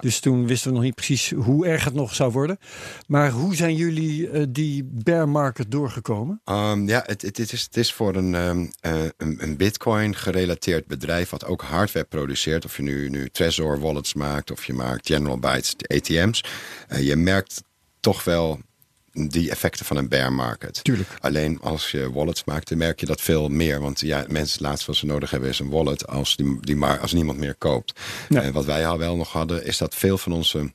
Dus 0.00 0.20
toen 0.20 0.46
wisten 0.46 0.68
we 0.68 0.74
nog 0.74 0.85
niet 0.85 0.94
precies 0.94 1.31
hoe 1.31 1.66
erg 1.66 1.85
het 1.85 1.94
nog 1.94 2.14
zou 2.14 2.33
worden. 2.33 2.59
Maar 3.07 3.31
hoe 3.31 3.55
zijn 3.55 3.74
jullie 3.74 4.31
eh, 4.31 4.44
die 4.48 4.85
bear 4.92 5.29
market 5.29 5.70
doorgekomen? 5.70 6.40
Um, 6.44 6.88
ja, 6.88 7.03
het, 7.07 7.22
het, 7.22 7.38
is, 7.38 7.62
het 7.62 7.77
is 7.77 7.92
voor 7.92 8.16
een, 8.16 8.35
um, 8.35 8.70
uh, 8.87 9.03
een, 9.16 9.37
een 9.42 9.57
Bitcoin-gerelateerd 9.57 10.87
bedrijf 10.87 11.31
wat 11.31 11.44
ook 11.44 11.62
hardware 11.62 12.07
produceert. 12.07 12.64
Of 12.64 12.77
je 12.77 12.83
nu, 12.83 13.09
nu 13.09 13.29
Trezor 13.29 13.81
wallets 13.81 14.14
maakt 14.14 14.50
of 14.50 14.64
je 14.64 14.72
maakt 14.72 15.07
General 15.07 15.38
Bytes 15.38 15.74
ATM's. 15.87 16.44
Uh, 16.92 17.07
je 17.07 17.16
merkt 17.16 17.62
toch 18.00 18.24
wel 18.24 18.61
die 19.14 19.50
effecten 19.50 19.87
van 19.87 19.96
een 19.96 20.09
bear 20.09 20.33
market. 20.33 20.85
Tuurlijk. 20.85 21.09
Alleen 21.20 21.61
als 21.61 21.90
je 21.90 22.12
wallets 22.12 22.44
maakt, 22.44 22.68
dan 22.68 22.79
merk 22.79 23.00
je 23.00 23.07
dat 23.07 23.20
veel 23.20 23.48
meer. 23.48 23.81
Want 23.81 24.00
ja, 24.00 24.24
mensen, 24.29 24.53
het 24.53 24.66
laatste 24.66 24.87
wat 24.87 24.96
ze 24.96 25.07
nodig 25.07 25.31
hebben 25.31 25.48
is 25.48 25.59
een 25.59 25.70
wallet 25.70 26.07
als, 26.07 26.37
die, 26.37 26.57
die 26.61 26.77
maar, 26.77 26.98
als 26.98 27.12
niemand 27.12 27.38
meer 27.38 27.55
koopt. 27.55 28.00
Uh, 28.29 28.48
wat 28.48 28.64
wij 28.64 28.87
al 28.87 28.98
wel 28.98 29.16
nog 29.16 29.33
hadden, 29.33 29.64
is 29.64 29.79
dat 29.79 29.94
veel 29.94 30.18
van 30.18 30.33
onze 30.33 30.72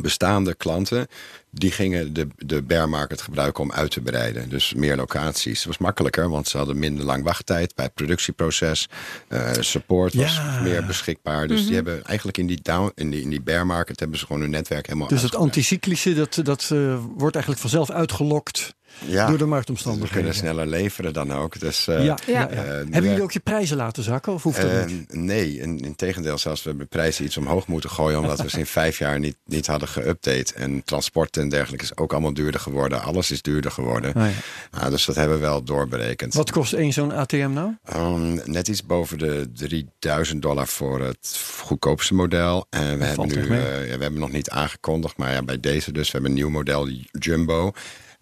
bestaande 0.00 0.54
klanten, 0.54 1.06
die 1.50 1.70
gingen 1.70 2.12
de, 2.12 2.26
de 2.36 2.62
bear 2.62 2.88
market 2.88 3.20
gebruiken 3.20 3.62
om 3.62 3.72
uit 3.72 3.90
te 3.90 4.00
breiden. 4.00 4.48
Dus 4.48 4.74
meer 4.74 4.96
locaties. 4.96 5.58
Het 5.58 5.66
was 5.66 5.78
makkelijker, 5.78 6.28
want 6.28 6.48
ze 6.48 6.56
hadden 6.56 6.78
minder 6.78 7.04
lang 7.04 7.24
wachttijd 7.24 7.74
bij 7.74 7.84
het 7.84 7.94
productieproces. 7.94 8.88
Uh, 9.28 9.52
support 9.60 10.14
was 10.14 10.36
Ja. 10.36 10.60
meer 10.60 10.86
beschikbaar. 10.86 11.48
Dus 11.48 11.66
die 11.66 11.74
hebben 11.74 12.04
eigenlijk 12.04 12.38
in 12.38 12.46
die, 12.46 12.58
down, 12.62 12.92
in, 12.94 13.10
die, 13.10 13.22
in 13.22 13.30
die 13.30 13.40
bear 13.42 13.66
market 13.66 14.00
hebben 14.00 14.18
ze 14.18 14.26
gewoon 14.26 14.42
hun 14.42 14.50
netwerk 14.50 14.86
helemaal 14.86 15.08
Dus 15.08 15.22
het 15.22 15.34
anticyclische, 15.34 16.14
dat, 16.14 16.40
dat 16.42 16.70
eh, 16.72 16.98
wordt 17.16 17.34
eigenlijk 17.34 17.58
vanzelf 17.58 17.90
uitgelokt 17.90 18.74
ja. 18.98 19.16
door 19.18 19.26
de 19.26 19.32
Dus 19.32 19.38
we 19.38 19.46
marktomstandigheden. 19.46 20.14
kunnen 20.16 20.34
sneller 20.34 20.66
leveren 20.66 21.12
dan 21.12 21.32
ook. 21.32 21.60
Dus, 21.60 21.86
uh, 21.88 22.04
ja, 22.04 22.04
Ja. 22.04 22.16
ja, 22.26 22.48
ja. 22.50 22.50
Uh, 22.50 22.58
Hebben 22.68 23.02
jullie 23.02 23.22
ook 23.22 23.32
je 23.32 23.40
prijzen 23.40 23.76
laten 23.76 24.02
zakken 24.02 24.32
of 24.32 24.42
hoeft 24.42 24.60
dat 24.60 24.70
Uh, 24.70 24.84
niet? 24.84 25.14
nee, 25.14 25.58
in, 25.58 25.78
in 25.80 25.94
tegendeel, 25.96 26.38
zelfs 26.38 26.62
we 26.62 26.68
hebben 26.68 26.88
de 26.90 26.96
prijzen 26.96 27.24
iets 27.24 27.36
omhoog 27.36 27.66
moeten 27.66 27.90
gooien, 27.90 28.18
omdat 28.18 28.40
we 28.40 28.50
ze 28.50 28.58
in 28.58 28.66
vijf 28.66 28.98
jaar 28.98 29.18
niet, 29.18 29.36
niet 29.44 29.66
hadden 29.66 29.88
geüpdate. 29.88 30.54
En 30.54 30.82
transport 30.84 31.36
en 31.36 31.48
dergelijke 31.48 31.84
is 31.84 31.96
ook 31.96 32.12
allemaal 32.12 32.34
duurder 32.34 32.60
geworden. 32.60 33.02
Alles 33.02 33.30
is 33.30 33.42
duurder 33.42 33.70
geworden. 33.70 34.14
Ah, 34.14 34.22
ja. 34.22 34.80
Ah, 34.80 34.90
dus 34.90 35.04
dat 35.04 35.14
hebben 35.14 35.36
we 35.36 35.42
wel 35.42 35.62
doorberekend. 35.62 36.34
Wat 36.34 36.50
kost 36.50 36.72
één 36.72 36.92
zo'n 36.92 37.12
ATM 37.12 37.50
nou? 37.52 37.74
Um, 37.96 38.40
net 38.44 38.68
iets 38.68 38.86
boven 38.86 39.18
de 39.18 39.50
3000 39.52 40.42
dollar 40.42 40.66
voor 40.66 41.00
het 41.00 41.40
goedkoopste 41.62 42.14
model. 42.14 42.66
En 42.70 42.98
we, 42.98 43.04
hebben 43.04 43.26
nu, 43.28 43.34
uh, 43.42 43.48
we 43.48 43.96
hebben 44.00 44.18
nog 44.18 44.32
niet 44.32 44.50
aangekondigd, 44.50 45.16
maar 45.16 45.32
ja, 45.32 45.42
bij 45.42 45.60
deze 45.60 45.92
dus. 45.92 46.06
We 46.06 46.12
hebben 46.12 46.30
een 46.30 46.36
nieuw 46.36 46.50
model, 46.50 46.88
Jumbo. 47.18 47.72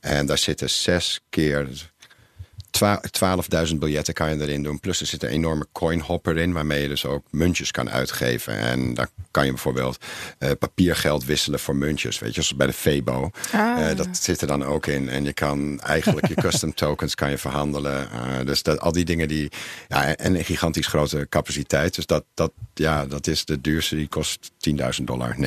En 0.04 0.26
daar 0.26 0.38
zitten 0.38 0.70
zes 0.70 1.20
keer 1.30 1.68
12.000 2.82 3.76
biljetten 3.78 4.14
kan 4.14 4.36
je 4.36 4.42
erin 4.42 4.62
doen. 4.62 4.80
Plus 4.80 5.00
er 5.00 5.06
zit 5.06 5.22
een 5.22 5.28
enorme 5.28 5.66
coinhopper 5.72 6.36
in, 6.36 6.52
waarmee 6.52 6.82
je 6.82 6.88
dus 6.88 7.06
ook 7.06 7.24
muntjes 7.30 7.70
kan 7.70 7.90
uitgeven. 7.90 8.58
En 8.58 8.94
daar 8.94 9.08
kan 9.30 9.44
je 9.44 9.50
bijvoorbeeld 9.50 10.04
uh, 10.38 10.50
papiergeld 10.58 11.24
wisselen 11.24 11.60
voor 11.60 11.76
muntjes. 11.76 12.18
Weet 12.18 12.34
je, 12.34 12.42
zoals 12.42 12.56
bij 12.56 12.66
de 12.66 12.72
Febo. 12.72 13.30
Ah. 13.52 13.78
Uh, 13.80 13.96
dat 13.96 14.08
zit 14.12 14.40
er 14.40 14.46
dan 14.46 14.64
ook 14.64 14.86
in. 14.86 15.08
En 15.08 15.24
je 15.24 15.32
kan 15.32 15.80
eigenlijk 15.80 16.28
je 16.28 16.34
custom 16.46 16.74
tokens 16.74 17.14
kan 17.14 17.30
je 17.30 17.38
verhandelen. 17.38 18.08
Uh, 18.12 18.46
dus 18.46 18.62
dat, 18.62 18.80
al 18.80 18.92
die 18.92 19.04
dingen 19.04 19.28
die. 19.28 19.52
Ja, 19.88 20.16
en 20.16 20.34
een 20.34 20.44
gigantisch 20.44 20.86
grote 20.86 21.26
capaciteit. 21.28 21.94
Dus 21.94 22.06
dat, 22.06 22.24
dat, 22.34 22.52
ja, 22.74 23.06
dat 23.06 23.26
is 23.26 23.44
de 23.44 23.60
duurste. 23.60 23.96
Die 23.96 24.08
kost 24.08 24.50
10.000 24.98 25.04
dollar, 25.04 25.36
9.999. 25.36 25.42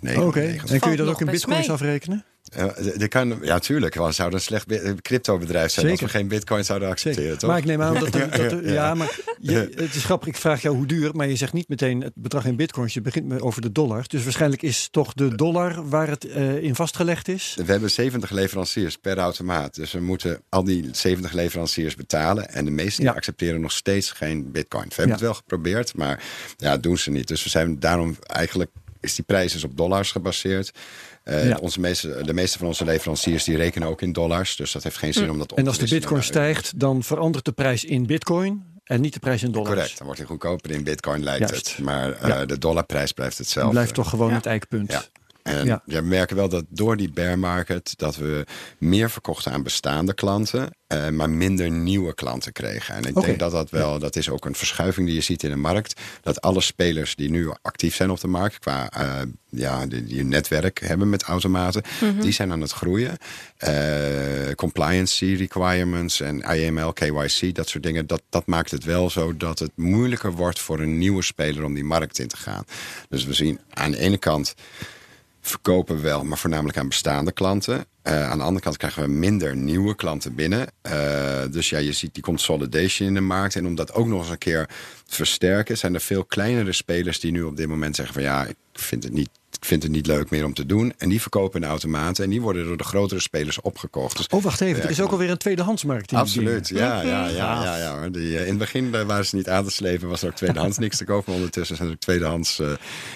Oké. 0.00 0.20
Okay. 0.20 0.60
En 0.66 0.80
kun 0.80 0.90
je 0.90 0.96
dat 0.96 1.08
ook 1.08 1.20
in 1.20 1.26
bitcoins 1.26 1.66
mee. 1.66 1.70
afrekenen? 1.70 2.24
Uh, 2.58 3.08
kan, 3.08 3.38
ja, 3.42 3.58
tuurlijk. 3.58 3.94
We 3.94 4.12
zouden 4.12 4.38
een 4.38 4.44
slecht 4.44 4.66
crypto-bedrijf 5.02 5.70
zijn 5.70 5.86
Zeker. 5.86 6.02
als 6.02 6.12
we 6.12 6.18
geen 6.18 6.28
bitcoin 6.28 6.64
zouden 6.64 6.88
accepteren, 6.88 7.22
Zeker. 7.24 7.38
toch? 7.38 7.50
Maar 7.50 7.58
ik 7.58 7.64
neem 7.64 7.82
aan 7.82 7.94
dat... 7.94 8.12
dat, 8.12 8.32
dat 8.32 8.50
ja, 8.64 8.72
Ja. 8.72 8.94
maar 8.94 9.18
je, 9.40 9.70
het 9.74 9.94
is 9.94 10.04
grappig. 10.04 10.28
Ik 10.28 10.36
vraag 10.36 10.62
jou 10.62 10.76
hoe 10.76 10.86
duur, 10.86 11.14
maar 11.16 11.28
je 11.28 11.36
zegt 11.36 11.52
niet 11.52 11.68
meteen 11.68 12.00
het 12.00 12.12
bedrag 12.14 12.44
in 12.44 12.56
bitcoins. 12.56 12.94
Je 12.94 13.00
begint 13.00 13.26
met 13.26 13.40
over 13.40 13.62
de 13.62 13.72
dollar. 13.72 14.04
Dus 14.08 14.22
waarschijnlijk 14.22 14.62
is 14.62 14.88
toch 14.90 15.12
de 15.12 15.34
dollar 15.34 15.88
waar 15.88 16.08
het 16.08 16.24
uh, 16.24 16.62
in 16.62 16.74
vastgelegd 16.74 17.28
is? 17.28 17.54
We 17.64 17.70
hebben 17.72 17.90
70 17.90 18.30
leveranciers 18.30 18.96
per 18.96 19.18
automaat. 19.18 19.74
Dus 19.74 19.92
we 19.92 20.00
moeten 20.00 20.42
al 20.48 20.64
die 20.64 20.88
70 20.92 21.32
leveranciers 21.32 21.94
betalen. 21.94 22.48
En 22.52 22.64
de 22.64 22.70
meesten 22.70 23.04
Ja. 23.04 23.12
accepteren 23.12 23.60
nog 23.60 23.72
steeds 23.72 24.10
geen 24.10 24.50
bitcoin. 24.50 24.84
We 24.88 24.94
hebben 24.94 25.06
Ja. 25.06 25.12
het 25.12 25.22
wel 25.22 25.34
geprobeerd, 25.34 25.96
maar 25.96 26.22
ja, 26.56 26.70
dat 26.70 26.82
doen 26.82 26.98
ze 26.98 27.10
niet. 27.10 27.28
Dus 27.28 27.42
we 27.42 27.48
zijn 27.48 27.78
daarom 27.80 28.16
eigenlijk... 28.26 28.70
Is 29.02 29.14
die 29.14 29.24
prijs 29.24 29.54
is 29.54 29.64
op 29.64 29.76
dollars 29.76 30.10
gebaseerd. 30.12 30.70
Uh, 31.24 31.48
Ja. 31.48 31.56
onze 31.60 31.80
meeste, 31.80 32.22
de 32.24 32.32
meeste 32.32 32.58
van 32.58 32.66
onze 32.66 32.84
leveranciers 32.84 33.44
die 33.44 33.56
rekenen 33.56 33.88
ook 33.88 34.02
in 34.02 34.12
dollars. 34.12 34.56
Dus 34.56 34.72
dat 34.72 34.82
heeft 34.82 34.96
geen 34.96 35.12
zin 35.14 35.30
om 35.30 35.38
dat 35.38 35.52
op 35.52 35.58
En 35.58 35.64
te 35.64 35.68
als 35.70 35.78
de 35.78 35.88
bitcoin 35.88 36.22
stijgt, 36.22 36.78
dan 36.80 37.02
verandert 37.02 37.44
de 37.44 37.52
prijs 37.52 37.84
in 37.84 38.06
bitcoin 38.06 38.64
en 38.84 39.00
niet 39.00 39.12
de 39.12 39.18
prijs 39.20 39.42
in 39.42 39.50
dollars. 39.52 39.70
Correct, 39.74 39.96
dan 39.96 40.04
wordt 40.06 40.20
hij 40.20 40.28
goedkoper 40.30 40.70
in 40.70 40.84
bitcoin 40.84 41.22
lijkt 41.22 41.48
Juist. 41.50 41.68
het. 41.76 41.78
Maar 41.84 42.08
uh, 42.10 42.28
Ja. 42.28 42.44
de 42.44 42.58
dollarprijs 42.58 43.12
blijft 43.12 43.32
Het 43.36 43.40
hetzelfde. 43.46 43.72
blijft 43.72 43.94
toch 43.94 44.08
gewoon 44.10 44.28
Ja. 44.28 44.34
het 44.34 44.46
eikpunt. 44.46 45.10
En 45.42 45.66
Ja. 45.66 45.82
we 45.84 46.00
merken 46.00 46.36
wel 46.36 46.48
dat 46.48 46.64
door 46.68 46.96
die 46.96 47.10
bear 47.10 47.38
market... 47.38 47.92
dat 47.96 48.16
we 48.16 48.44
meer 48.78 49.10
verkochten 49.10 49.52
aan 49.52 49.62
bestaande 49.62 50.14
klanten... 50.14 50.70
eh, 50.86 51.08
maar 51.08 51.30
minder 51.30 51.70
nieuwe 51.70 52.14
klanten 52.14 52.52
kregen. 52.52 52.94
En 52.94 53.04
ik 53.04 53.20
denk 53.20 53.38
dat 53.38 53.50
dat 53.50 53.70
wel... 53.70 53.98
dat 53.98 54.16
is 54.16 54.28
ook 54.28 54.44
een 54.44 54.54
verschuiving 54.54 55.06
die 55.06 55.14
je 55.14 55.20
ziet 55.20 55.42
in 55.42 55.50
de 55.50 55.56
markt. 55.56 56.00
Dat 56.22 56.40
alle 56.40 56.60
spelers 56.60 57.14
die 57.14 57.30
nu 57.30 57.50
actief 57.62 57.94
zijn 57.94 58.10
op 58.10 58.20
de 58.20 58.28
markt... 58.28 58.58
qua 58.58 58.88
eh, 58.90 59.20
ja, 59.48 59.86
die, 59.86 60.24
netwerk 60.24 60.80
hebben 60.80 61.10
met 61.10 61.22
automaten... 61.22 61.82
die 62.20 62.32
zijn 62.32 62.52
aan 62.52 62.60
het 62.60 62.72
groeien. 62.72 63.16
Eh, 63.56 63.72
compliancy 64.54 65.34
requirements 65.38 66.20
en 66.20 66.40
IML, 66.40 66.92
KYC, 66.92 67.54
dat 67.54 67.68
soort 67.68 67.84
dingen... 67.84 68.06
Dat, 68.06 68.22
dat 68.28 68.46
maakt 68.46 68.70
het 68.70 68.84
wel 68.84 69.10
zo 69.10 69.36
dat 69.36 69.58
het 69.58 69.72
moeilijker 69.74 70.32
wordt 70.32 70.58
voor 70.58 70.80
een 70.80 70.98
nieuwe 70.98 71.22
speler... 71.22 71.64
om 71.64 71.74
die 71.74 71.84
markt 71.84 72.18
in 72.18 72.28
te 72.28 72.36
gaan. 72.36 72.64
Dus 73.08 73.24
we 73.24 73.32
zien 73.32 73.60
aan 73.70 73.90
de 73.90 73.98
ene 73.98 74.18
kant 74.18 74.54
verkopen 75.40 75.96
we 75.96 76.02
wel, 76.02 76.24
maar 76.24 76.38
voornamelijk 76.38 76.78
aan 76.78 76.88
bestaande 76.88 77.32
klanten. 77.32 77.84
Uh, 78.04 78.30
aan 78.30 78.38
de 78.38 78.44
andere 78.44 78.64
kant 78.64 78.76
krijgen 78.76 79.02
we 79.02 79.08
minder 79.08 79.56
nieuwe 79.56 79.94
klanten 79.94 80.34
binnen. 80.34 80.66
Uh, 80.86 81.42
dus 81.50 81.70
ja, 81.70 81.78
je 81.78 81.92
ziet 81.92 82.14
die 82.14 82.22
consolidation 82.22 83.08
in 83.08 83.14
de 83.14 83.20
markt. 83.20 83.56
En 83.56 83.66
om 83.66 83.74
dat 83.74 83.92
ook 83.92 84.06
nog 84.06 84.20
eens 84.20 84.30
een 84.30 84.38
keer 84.38 84.66
te 85.04 85.14
versterken... 85.14 85.78
zijn 85.78 85.94
er 85.94 86.00
veel 86.00 86.24
kleinere 86.24 86.72
spelers 86.72 87.20
die 87.20 87.32
nu 87.32 87.42
op 87.42 87.56
dit 87.56 87.68
moment 87.68 87.96
zeggen 87.96 88.14
van... 88.14 88.22
ja, 88.22 88.44
ik 88.44 88.56
vind 88.72 89.04
het 89.04 89.12
niet, 89.12 89.30
ik 89.60 89.66
vind 89.66 89.82
het 89.82 89.92
niet 89.92 90.06
leuk 90.06 90.30
meer 90.30 90.44
om 90.44 90.54
te 90.54 90.66
doen. 90.66 90.92
En 90.98 91.08
die 91.08 91.20
verkopen 91.20 91.62
in 91.62 91.68
automaten. 91.68 92.24
En 92.24 92.30
die 92.30 92.40
worden 92.40 92.64
door 92.64 92.76
de 92.76 92.84
grotere 92.84 93.20
spelers 93.20 93.60
opgekocht. 93.60 94.16
Dus 94.16 94.26
Oh, 94.26 94.42
wacht 94.42 94.60
even. 94.60 94.82
Er 94.82 94.90
is 94.90 95.00
ook 95.00 95.10
alweer 95.10 95.30
een 95.30 95.38
tweedehandsmarkt 95.38 96.12
Absoluut, 96.12 96.68
ja, 96.68 97.02
ja, 97.02 97.28
ja, 97.28 97.64
ja, 97.64 97.76
ja. 97.76 98.08
Die, 98.08 98.36
eh, 98.36 98.42
in 98.42 98.48
het 98.48 98.58
begin 98.58 98.94
eh, 98.94 99.02
waren 99.02 99.26
ze 99.26 99.36
niet 99.36 99.48
aan 99.48 99.64
te 99.64 99.70
slepen, 99.70 100.08
was 100.08 100.22
er 100.22 100.28
ook 100.28 100.34
tweedehands 100.34 100.78
niks 100.78 100.96
te 100.96 101.04
kopen. 101.04 101.24
Maar 101.26 101.34
ondertussen 101.34 101.76
zijn 101.76 101.88
er 101.88 101.94
ook 101.94 102.00
tweedehands, 102.00 102.58
eh, 102.58 102.72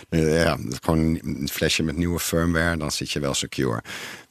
eh, 0.09 0.42
ja, 0.42 0.59
gewoon 0.80 1.18
een 1.22 1.48
flesje 1.52 1.83
met 1.83 1.96
nieuwe 1.96 2.18
firmware, 2.18 2.76
dan 2.76 2.90
zit 2.90 3.11
je 3.11 3.20
wel 3.20 3.35
secure. 3.35 3.83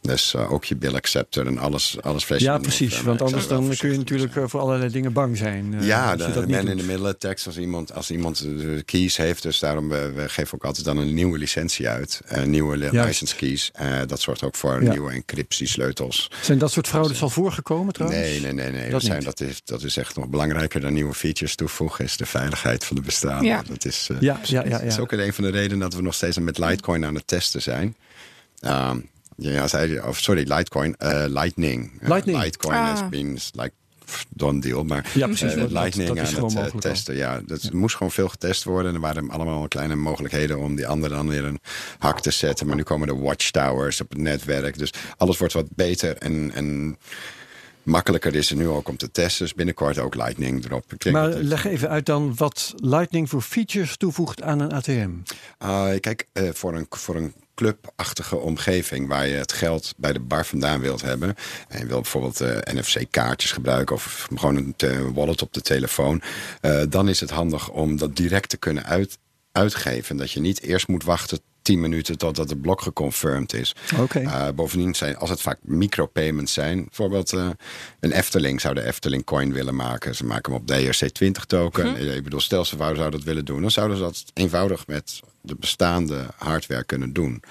Dus 0.04 0.34
eh, 0.34 0.52
ook 0.52 0.66
je 0.66 0.76
bill 0.76 0.94
acceptor 0.96 1.48
en 1.48 1.58
alles, 1.58 1.98
alles 2.02 2.24
flesje 2.24 2.46
Ja, 2.46 2.58
precies. 2.58 2.94
firmware. 2.94 3.18
Want 3.18 3.22
anders 3.22 3.48
dan 3.48 3.76
kun 3.78 3.92
je 3.92 3.98
natuurlijk 3.98 4.32
zijn. 4.34 4.46
eh, 4.46 4.50
voor 4.52 4.60
allerlei 4.60 4.92
dingen 4.92 5.14
bang 5.14 5.38
zijn. 5.38 5.74
eh, 5.80 5.86
Ja, 5.88 6.16
de, 6.16 6.46
man 6.48 6.68
in 6.68 6.78
de 6.78 6.84
middle 6.84 7.18
tekst 7.18 7.46
als 7.46 7.58
iemand, 7.58 7.94
als 7.94 8.12
iemand 8.12 8.38
de 8.42 8.82
keys 8.86 9.18
heeft. 9.18 9.44
Dus 9.44 9.60
daarom 9.60 9.90
we, 9.90 10.12
we 10.16 10.30
geven 10.30 10.54
ook 10.54 10.64
altijd 10.66 10.86
dan 10.86 10.98
een 10.98 11.14
nieuwe 11.14 11.38
licentie 11.38 11.88
uit. 11.88 12.22
eh, 12.26 12.44
nieuwe 12.44 12.78
license 12.78 13.36
keys. 13.36 13.70
Eh, 13.74 14.00
dat 14.08 14.22
zorgt 14.22 14.44
ook 14.44 14.56
voor 14.56 14.84
Ja. 14.84 14.90
nieuwe 14.92 15.12
encryptiesleutels. 15.12 16.32
Zijn 16.42 16.58
dat 16.58 16.72
soort 16.72 16.88
fraudes 16.88 17.22
al 17.22 17.30
voorgekomen 17.30 17.94
trouwens? 17.94 18.22
Nee, 18.22 18.40
nee, 18.42 18.54
nee. 18.54 18.72
nee. 18.72 18.90
Dat 18.90 19.02
zijn, 19.02 19.16
niet. 19.18 19.26
dat, 19.26 19.40
is, 19.42 19.62
dat 19.66 19.84
is 19.84 19.98
echt 19.98 20.16
nog 20.16 20.28
belangrijker 20.28 20.82
dan 20.82 20.94
nieuwe 20.94 21.14
features 21.14 21.56
toevoegen. 21.56 22.06
Is 22.06 22.18
de 22.18 22.26
veiligheid 22.26 22.86
van 22.86 22.96
de 22.96 23.02
bestaande. 23.02 23.46
Ja. 23.46 23.64
Dat 23.68 23.86
is, 23.86 24.08
eh, 24.12 24.18
Ja, 24.20 24.40
ja, 24.44 24.64
ja, 24.64 24.70
dat 24.70 24.82
is 24.82 24.96
ja. 24.96 25.02
ook 25.02 25.12
een 25.12 25.34
van 25.34 25.44
de 25.44 25.50
redenen 25.50 25.80
dat 25.80 25.94
we 25.94 26.02
nog 26.02 26.14
steeds 26.14 26.38
met 26.38 26.58
Litecoin 26.58 27.06
aan 27.06 27.16
het 27.16 27.28
testen 27.28 27.62
zijn. 27.62 27.96
Ehm, 28.60 29.00
ja, 29.36 29.68
zei 29.68 29.92
je, 29.92 30.08
of 30.08 30.18
sorry, 30.20 30.52
Litecoin, 30.54 30.96
eh, 30.96 31.24
Lightning. 31.28 31.92
Lightning. 32.02 32.44
Litecoin 32.44 32.76
Ah. 32.78 32.88
has 32.90 33.10
been 33.10 33.32
like 33.52 33.72
done 34.30 34.60
deal. 34.62 34.84
Maar 34.84 35.12
Ja, 35.14 35.26
precies. 35.26 35.42
eh, 35.42 35.48
Dat- 35.50 35.60
dat- 35.60 35.72
Lightning 35.72 36.08
dat 36.08 36.18
is 36.18 36.28
aan 36.28 36.34
gewoon 36.50 36.56
het 36.64 36.74
al. 36.74 36.80
testen. 36.80 37.16
Ja, 37.16 37.42
dat 37.46 37.72
moest 37.72 37.96
gewoon 37.96 38.12
veel 38.12 38.30
getest 38.30 38.64
worden. 38.64 38.90
En 38.90 38.96
er 38.96 39.02
waren 39.02 39.30
allemaal 39.30 39.68
kleine 39.68 39.96
mogelijkheden 39.96 40.60
om 40.60 40.76
die 40.76 40.88
andere 40.88 41.16
dan 41.16 41.28
weer 41.30 41.44
een 41.46 41.60
hak 41.98 42.20
te 42.22 42.32
zetten. 42.32 42.68
Maar 42.68 42.76
nu 42.76 42.84
komen 42.84 43.08
de 43.08 43.16
watchtowers 43.16 44.02
op 44.02 44.10
het 44.10 44.18
netwerk. 44.20 44.78
Dus 44.78 44.94
alles 45.18 45.38
wordt 45.38 45.54
wat 45.54 45.68
beter 45.76 46.18
en, 46.18 46.52
en 46.54 46.98
makkelijker 47.84 48.36
is 48.36 48.50
het 48.50 48.58
nu 48.58 48.68
ook 48.68 48.88
om 48.90 48.98
te 48.98 49.12
testen. 49.12 49.46
Dus 49.46 49.54
binnenkort 49.54 49.98
ook 49.98 50.16
Lightning 50.16 50.66
erop. 50.66 50.86
Maar 51.12 51.30
het- 51.30 51.42
leg 51.44 51.66
even 51.66 51.90
uit 51.90 52.06
dan 52.06 52.34
wat 52.36 52.74
Lightning 52.76 53.30
voor 53.30 53.42
features 53.42 53.98
toevoegt 53.98 54.42
aan 54.42 54.60
een 54.60 54.72
ATM. 54.74 55.10
Uh, 55.64 55.90
kijk, 56.00 56.28
eh, 56.34 56.50
voor, 56.54 56.76
een, 56.76 56.86
voor 56.90 57.16
een 57.16 57.34
clubachtige 57.56 58.38
omgeving 58.38 59.08
waar 59.08 59.28
je 59.28 59.36
het 59.36 59.54
geld 59.54 59.94
bij 59.98 60.14
de 60.14 60.20
bar 60.20 60.46
vandaan 60.46 60.80
wilt 60.80 61.02
hebben. 61.02 61.36
En 61.68 61.80
je 61.80 61.86
wilt 61.86 62.02
bijvoorbeeld 62.02 62.42
eh, 62.42 62.74
NFC-kaartjes 62.76 63.52
gebruiken 63.52 63.96
of 63.96 64.28
gewoon 64.36 64.74
een 64.78 65.14
wallet 65.14 65.42
op 65.42 65.54
de 65.54 65.62
telefoon. 65.62 66.22
eh, 66.62 66.82
dan 66.90 67.10
is 67.10 67.20
het 67.20 67.30
handig 67.30 67.70
om 67.70 67.98
dat 67.98 68.16
direct 68.16 68.50
te 68.50 68.58
kunnen 68.58 68.86
uit, 68.86 69.18
uitgeven. 69.52 70.18
Dat 70.18 70.32
je 70.32 70.40
niet 70.40 70.62
eerst 70.62 70.88
moet 70.88 71.04
wachten 71.04 71.40
10 71.62 71.80
minuten 71.80 72.18
totdat 72.18 72.50
de 72.50 72.58
blok 72.58 72.82
geconfirmed 72.82 73.54
is. 73.54 73.76
Uh, 74.22 74.48
bovendien 74.56 74.96
zijn, 74.96 75.18
als 75.18 75.30
het 75.30 75.42
vaak 75.42 75.58
micropayments 75.62 76.54
zijn, 76.54 76.84
bijvoorbeeld 76.84 77.34
eh, 77.34 77.50
een 78.00 78.12
Efteling 78.12 78.62
zou 78.62 78.74
de 78.74 78.84
Efteling 78.84 79.24
coin 79.24 79.54
willen 79.54 79.76
maken. 79.76 80.16
Ze 80.16 80.26
maken 80.26 80.52
hem 80.52 80.62
op 80.62 80.68
de 80.68 80.94
ERC20 80.94 81.46
token. 81.48 81.96
Eh, 81.96 82.16
Ik 82.16 82.24
bedoel, 82.24 82.40
stel 82.40 82.66
ze 82.66 82.76
zouden 82.78 83.12
dat 83.12 83.24
willen 83.24 83.46
doen, 83.46 83.62
dan 83.62 83.72
zouden 83.72 83.98
ze 83.98 84.04
dat 84.04 84.24
eenvoudig 84.34 84.88
met 84.88 85.20
de 85.46 85.56
bestaande 85.56 86.26
hardware 86.38 86.84
kunnen 86.84 87.14
doen. 87.14 87.44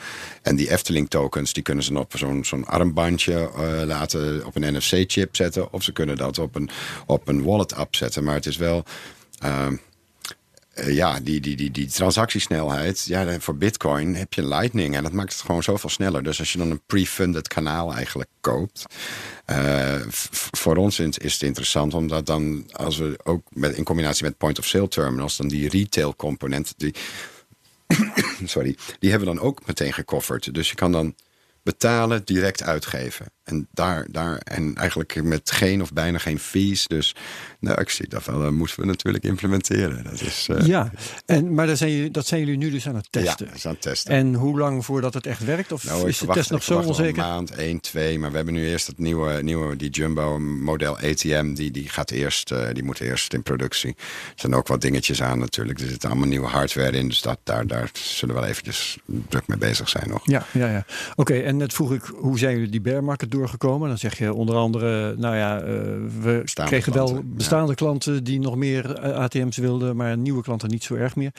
En 0.42 0.56
die 0.56 0.70
Efteling 0.70 1.10
tokens, 1.10 1.52
die 1.52 1.62
kunnen 1.62 1.84
ze 1.84 1.98
op 1.98 2.12
zo'n 2.16 2.44
zo'n 2.44 2.64
armbandje 2.64 3.50
eh, 3.56 3.82
laten 3.86 4.46
op 4.46 4.56
een 4.56 4.74
NFC-chip 4.76 5.36
zetten. 5.36 5.72
Of 5.72 5.82
ze 5.82 5.92
kunnen 5.92 6.16
dat 6.16 6.38
op 6.38 6.54
een, 6.54 6.70
op 7.06 7.28
een 7.28 7.42
wallet 7.42 7.74
app 7.74 7.94
zetten. 7.96 8.24
Maar 8.24 8.34
het 8.34 8.46
is 8.46 8.56
wel. 8.56 8.84
ehm, 9.38 9.76
eh, 10.74 10.94
ja, 10.94 11.20
die, 11.20 11.40
die, 11.40 11.56
die, 11.56 11.70
die 11.70 11.86
transactiesnelheid. 11.86 13.04
Ja, 13.04 13.40
voor 13.40 13.56
Bitcoin 13.56 14.14
heb 14.14 14.32
je 14.34 14.48
Lightning. 14.48 14.96
En 14.96 15.02
dat 15.02 15.12
maakt 15.12 15.32
het 15.32 15.42
gewoon 15.42 15.62
zoveel 15.62 15.90
sneller. 15.90 16.22
Dus 16.22 16.38
als 16.38 16.52
je 16.52 16.58
dan 16.58 16.70
een 16.70 16.82
pre-funded 16.86 17.48
kanaal 17.48 17.94
eigenlijk 17.94 18.30
koopt. 18.40 18.84
eh, 19.44 20.00
voor 20.52 20.76
ons 20.76 20.98
is 20.98 21.18
is 21.18 21.32
het 21.32 21.42
interessant, 21.42 21.94
omdat 21.94 22.26
dan, 22.26 22.70
als 22.72 22.96
we 22.98 23.18
ook 23.24 23.42
met, 23.50 23.76
in 23.76 23.84
combinatie 23.84 24.24
met 24.24 24.36
point-of-sale 24.38 24.88
terminals, 24.88 25.36
dan 25.36 25.48
die 25.48 25.68
retail 25.68 26.16
component, 26.16 26.74
die, 26.76 26.94
sorry, 28.44 28.76
die 28.98 29.10
hebben 29.10 29.28
we 29.28 29.34
dan 29.34 29.44
ook 29.44 29.66
meteen 29.66 29.92
gecoverd. 29.92 30.54
Dus 30.54 30.68
je 30.68 30.74
kan 30.74 30.92
dan 30.92 31.14
betalen, 31.62 32.24
direct 32.24 32.62
uitgeven. 32.62 33.26
En, 33.52 33.68
daar, 33.70 34.06
daar, 34.10 34.36
en 34.38 34.74
eigenlijk 34.74 35.22
met 35.22 35.50
geen 35.50 35.82
of 35.82 35.92
bijna 35.92 36.18
geen 36.18 36.38
fees. 36.38 36.86
Dus 36.86 37.14
nou, 37.58 37.80
ik 37.80 37.88
zie 37.88 38.08
dat 38.08 38.24
wel, 38.24 38.40
dat 38.40 38.52
moeten 38.52 38.80
we 38.80 38.86
natuurlijk 38.86 39.24
implementeren. 39.24 40.04
Dat 40.04 40.20
is, 40.20 40.46
eh, 40.50 40.66
ja, 40.66 40.90
en, 41.26 41.54
maar 41.54 41.66
dat 41.66 41.78
zijn, 41.78 41.90
jullie, 41.92 42.10
dat 42.10 42.26
zijn 42.26 42.40
jullie 42.40 42.56
nu 42.56 42.70
dus 42.70 42.88
aan 42.88 42.94
het 42.94 43.06
testen. 43.10 43.46
Ja, 43.46 43.52
aan 43.64 43.72
het 43.72 43.82
testen. 43.82 44.12
En 44.12 44.34
hoe 44.34 44.58
lang 44.58 44.84
voordat 44.84 45.14
het 45.14 45.26
echt 45.26 45.44
werkt? 45.44 45.72
Of 45.72 45.84
Nou, 45.84 46.08
is 46.08 46.18
de 46.18 46.26
test 46.26 46.50
nog 46.50 46.62
zo 46.62 46.78
onzeker? 46.78 47.22
Een 47.22 47.28
maand, 47.28 47.50
1, 47.50 47.80
2. 47.80 48.18
Maar 48.18 48.30
we 48.30 48.36
hebben 48.36 48.54
nu 48.54 48.66
eerst 48.66 48.86
het 48.86 48.98
nieuwe, 48.98 49.42
nieuwe 49.42 49.76
die 49.76 49.90
Jumbo 49.90 50.38
model 50.38 50.98
ATM. 50.98 51.54
Die, 51.54 51.70
die, 51.70 51.88
gaat 51.88 52.10
eerst, 52.10 52.50
eh, 52.50 52.66
die 52.72 52.84
moet 52.84 53.00
eerst 53.00 53.32
in 53.34 53.42
productie. 53.42 53.94
Er 53.98 54.32
zijn 54.34 54.54
ook 54.54 54.68
wat 54.68 54.80
dingetjes 54.80 55.22
aan 55.22 55.38
natuurlijk. 55.38 55.80
Er 55.80 55.88
zit 55.88 56.04
allemaal 56.04 56.28
nieuwe 56.28 56.46
hardware 56.46 56.96
in. 56.96 57.08
Dus 57.08 57.20
dat, 57.20 57.38
daar, 57.42 57.66
daar 57.66 57.90
zullen 57.92 58.34
we 58.34 58.40
wel 58.40 58.50
eventjes 58.50 58.98
druk 59.28 59.46
mee 59.46 59.58
bezig 59.58 59.88
zijn 59.88 60.08
nog. 60.08 60.20
Ja, 60.24 60.46
ja, 60.52 60.70
ja. 60.70 60.84
Oké, 61.14 61.34
en 61.34 61.56
net 61.56 61.72
vroeg 61.74 61.92
ik, 61.92 62.02
hoe 62.02 62.38
zijn 62.38 62.54
jullie 62.54 62.70
die 62.70 62.80
bear 62.80 63.04
market 63.04 63.30
doorgekomen? 63.42 63.88
Dan 63.88 63.98
zeg 63.98 64.18
je 64.18 64.34
onder 64.34 64.56
andere, 64.56 65.16
nou 65.16 65.36
ja, 65.36 65.60
eh, 65.60 65.64
we 66.20 66.40
Bestaande 66.42 66.70
kregen 66.70 66.92
wel 66.92 67.04
klanten, 67.04 67.28
ja. 67.28 67.36
bestaande 67.36 67.74
klanten 67.74 68.24
die 68.24 68.40
nog 68.40 68.56
meer 68.56 68.94
eh, 68.94 69.16
ATM's 69.16 69.56
wilden, 69.56 69.96
maar 69.96 70.16
nieuwe 70.18 70.42
klanten 70.42 70.70
niet 70.70 70.84
zo 70.84 70.94
erg 70.94 71.16
meer. 71.16 71.32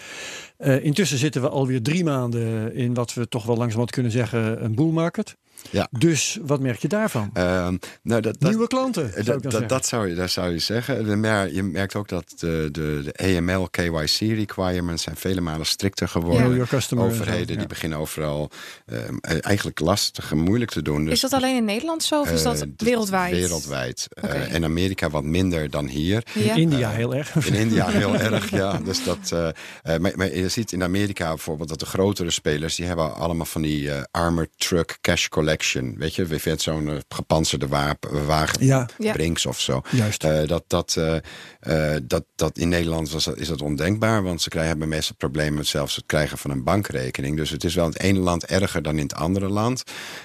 Eh, 0.57 0.83
intussen 0.83 1.17
zitten 1.17 1.41
we 1.41 1.49
alweer 1.49 1.81
drie 1.81 2.03
maanden 2.03 2.75
in 2.75 2.93
wat 2.93 3.13
we 3.13 3.27
toch 3.27 3.45
wel 3.45 3.55
langzamerhand 3.55 3.91
kunnen 3.91 4.11
zeggen 4.11 4.63
een 4.63 4.75
bull 4.75 4.91
market. 4.91 5.35
Ja. 5.69 5.87
Dus 5.91 6.39
wat 6.41 6.59
merk 6.59 6.79
je 6.79 6.87
daarvan? 6.87 7.29
Ehm, 7.33 7.77
nou, 8.01 8.21
dat, 8.21 8.35
dat, 8.39 8.49
Nieuwe 8.49 8.67
klanten, 8.67 9.01
zou 9.09 9.13
Eh, 9.13 9.19
ik 9.19 9.25
Dat, 9.25 9.41
dan 9.51 9.51
dat, 9.61 9.69
dat, 9.69 9.85
zou 9.85 10.07
je, 10.09 10.15
dat 10.15 10.29
zou 10.29 10.51
je 10.51 10.59
zeggen. 10.59 11.19
Maar 11.19 11.51
je 11.51 11.63
merkt 11.63 11.95
ook 11.95 12.07
dat 12.07 12.33
de, 12.39 12.69
de, 12.71 13.01
de 13.15 13.37
AML, 13.37 13.67
KYC 13.69 14.19
requirements 14.19 15.03
zijn 15.03 15.15
vele 15.15 15.41
malen 15.41 15.65
strikter 15.65 16.07
geworden. 16.07 16.67
Customer 16.67 17.05
zo, 17.05 17.11
Overheden 17.11 17.53
ja. 17.53 17.59
die 17.59 17.67
beginnen 17.67 17.97
overal 17.99 18.49
ehm, 18.85 19.15
eh, 19.21 19.37
eigenlijk 19.41 19.79
lastig 19.79 20.31
en 20.31 20.37
moeilijk 20.37 20.71
te 20.71 20.81
doen. 20.81 21.03
Dus 21.05 21.13
Is 21.13 21.19
dat 21.21 21.33
alleen 21.33 21.55
in 21.55 21.65
Nederland 21.65 22.03
zo 22.03 22.21
of 22.21 22.31
is 22.31 22.43
dat 22.43 22.61
eh, 22.61 22.67
d- 22.77 22.81
wereldwijd? 22.81 23.33
Wereldwijd. 23.33 24.07
Eh, 24.09 24.23
Oké. 24.23 24.47
in 24.55 24.63
Amerika 24.63 25.09
wat 25.09 25.23
minder 25.23 25.69
dan 25.69 25.87
hier. 25.87 26.23
Ja. 26.33 26.55
India 26.55 26.89
heel 26.89 27.15
erg. 27.15 27.35
In 27.45 27.53
India 27.53 27.89
heel 27.99 28.15
erg, 28.15 28.49
ja. 28.49 28.79
Dus 28.85 29.03
dat, 29.03 29.53
maar, 29.99 30.11
maar 30.15 30.35
je 30.35 30.49
ziet 30.49 30.71
in 30.71 30.83
Amerika 30.83 31.27
bijvoorbeeld 31.27 31.69
dat 31.69 31.79
de 31.79 31.85
grotere 31.85 32.31
spelers... 32.31 32.75
die 32.75 32.85
hebben 32.85 33.15
allemaal 33.15 33.45
van 33.45 33.61
die 33.61 33.91
armored 34.11 34.49
truck 34.57 34.97
cash 35.01 35.27
collection. 35.27 35.51
Weet 35.97 36.15
je, 36.15 36.25
vindt 36.39 36.61
zo'n 36.61 36.89
eh, 36.89 36.95
gepantserde 37.09 37.67
wapen, 37.67 38.25
wagen, 38.25 38.65
Ja, 38.65 38.89
Ja. 38.97 39.11
Brinks 39.13 39.45
of 39.45 39.59
zo. 39.59 39.81
juist. 39.91 40.23
Eh, 40.23 40.47
dat, 40.47 40.63
dat, 40.67 40.95
eh, 40.97 41.15
eh, 41.95 42.01
dat, 42.03 42.23
dat 42.35 42.57
in 42.57 42.69
Nederland 42.69 43.11
was, 43.11 43.23
dat- 43.23 43.37
is 43.37 43.47
dat 43.47 43.61
ondenkbaar, 43.61 44.23
want 44.23 44.41
ze 44.41 44.49
krijgen, 44.49 44.69
hebben 44.71 44.89
meestal 44.89 45.15
problemen 45.15 45.53
met 45.53 45.67
zelfs 45.67 45.95
het 45.95 46.05
krijgen 46.05 46.37
van 46.37 46.51
een 46.51 46.63
bankrekening. 46.63 47.37
Dus 47.37 47.49
het 47.49 47.63
is 47.63 47.75
wel 47.75 47.85
in 47.85 47.91
het 47.91 48.01
ene 48.01 48.19
land 48.19 48.45
erger 48.45 48.81
dan 48.81 48.95
in 48.97 49.03
het 49.03 49.15
andere 49.15 49.49
land. 49.49 49.83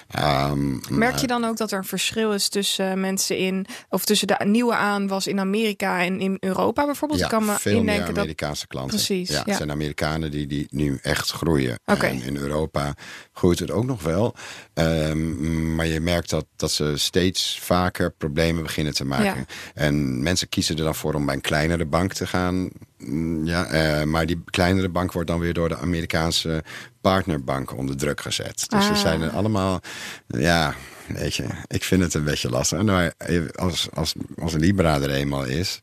Ehm, 0.09 0.77
Merk 0.99 1.17
je 1.17 1.27
dan 1.27 1.45
ook 1.45 1.57
dat 1.57 1.73
er 1.73 1.79
een 1.79 1.85
verschil 1.85 2.33
is 2.33 2.49
tussen 2.49 2.91
eh, 2.91 2.97
mensen 2.97 3.37
in, 3.39 3.67
of 3.89 4.05
tussen 4.05 4.27
de 4.27 4.41
nieuwe 4.45 4.75
aanwas 4.75 5.27
in 5.27 5.41
Amerika 5.41 6.03
en 6.05 6.21
in 6.21 6.37
Europa 6.41 6.85
bijvoorbeeld? 6.85 7.21
Ja, 7.21 7.27
ik 7.27 7.33
kan 7.33 7.45
me 7.45 7.53
veel 7.59 7.73
meer 7.73 7.81
indenken 7.81 8.07
dat. 8.07 8.19
Amerikaanse 8.19 8.67
klanten. 8.67 8.97
Precies, 8.97 9.29
Ja, 9.29 9.35
ja. 9.35 9.43
het 9.45 9.57
zijn 9.57 9.71
Amerikanen 9.71 10.31
die, 10.31 10.47
die 10.47 10.67
nu 10.71 10.99
echt 11.03 11.31
groeien. 11.31 11.79
En 11.85 12.23
in 12.23 12.37
Europa 12.37 12.95
groeit 13.39 13.59
het 13.59 13.71
ook 13.71 13.85
nog 13.85 14.03
wel. 14.03 14.35
Ehm, 14.75 15.75
maar 15.75 15.87
je 15.87 16.01
merkt 16.01 16.31
dat, 16.31 16.47
dat 16.57 16.71
ze 16.71 16.93
steeds 16.97 17.59
vaker 17.63 18.11
problemen 18.11 18.63
beginnen 18.63 18.95
te 18.95 19.05
maken. 19.05 19.25
Ja. 19.25 19.45
En 19.75 20.23
mensen 20.23 20.49
kiezen 20.49 20.77
er 20.77 20.85
dan 20.85 20.95
voor 20.95 21.15
om 21.15 21.27
bij 21.27 21.35
een 21.35 21.41
kleinere 21.41 21.85
bank 21.85 22.13
te 22.13 22.27
gaan. 22.27 22.69
Mm, 22.99 23.47
Ja, 23.47 23.65
eh, 23.67 24.05
maar 24.05 24.27
die 24.27 24.43
kleinere 24.45 24.89
bank 24.89 25.13
wordt 25.13 25.29
dan 25.29 25.39
weer 25.39 25.53
door 25.55 25.69
de 25.69 25.77
Amerikaanse 25.77 26.65
partnerbank 27.01 27.77
onder 27.77 27.97
druk 27.97 28.21
gezet. 28.21 28.65
Dus 28.69 28.85
ze 28.87 28.93
Ah. 28.93 28.99
zijn 28.99 29.23
er 29.23 29.31
allemaal, 29.31 29.81
ja, 30.27 30.75
weet 31.07 31.35
je, 31.35 31.45
ik 31.67 31.85
vind 31.85 32.03
het 32.03 32.15
een 32.15 32.25
beetje 32.25 32.51
lastig. 32.51 32.83
Maar 32.83 33.13
als, 33.55 33.89
als, 33.95 34.15
als 34.39 34.53
Libra 34.53 35.01
er 35.01 35.11
eenmaal 35.11 35.45
is, 35.45 35.81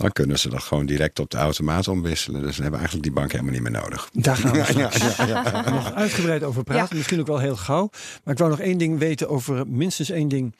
dan 0.00 0.12
kunnen 0.12 0.38
ze 0.38 0.48
dat 0.48 0.62
gewoon 0.62 0.86
direct 0.86 1.18
op 1.18 1.30
de 1.30 1.36
automaat 1.36 1.88
omwisselen. 1.88 2.42
Dus 2.42 2.54
ze 2.54 2.62
hebben 2.62 2.80
eigenlijk 2.80 3.08
die 3.08 3.18
bank 3.18 3.32
helemaal 3.32 3.52
niet 3.52 3.62
meer 3.62 3.80
nodig. 3.80 4.08
Daar 4.12 4.36
gaan 4.36 4.52
we 4.52 4.58
Ja, 4.78 4.90
straks 4.90 5.16
ja, 5.16 5.26
ja. 5.26 5.70
nog 5.70 5.94
uitgebreid 5.94 6.42
over 6.42 6.62
praten. 6.62 6.88
Ja. 6.90 6.96
Misschien 6.96 7.20
ook 7.20 7.26
wel 7.26 7.38
heel 7.38 7.56
gauw. 7.56 7.90
Maar 8.24 8.32
ik 8.34 8.38
wou 8.38 8.50
nog 8.50 8.60
één 8.60 8.78
ding 8.78 8.98
weten 8.98 9.28
over, 9.28 9.66
minstens 9.66 10.10
één 10.10 10.28
ding 10.28 10.54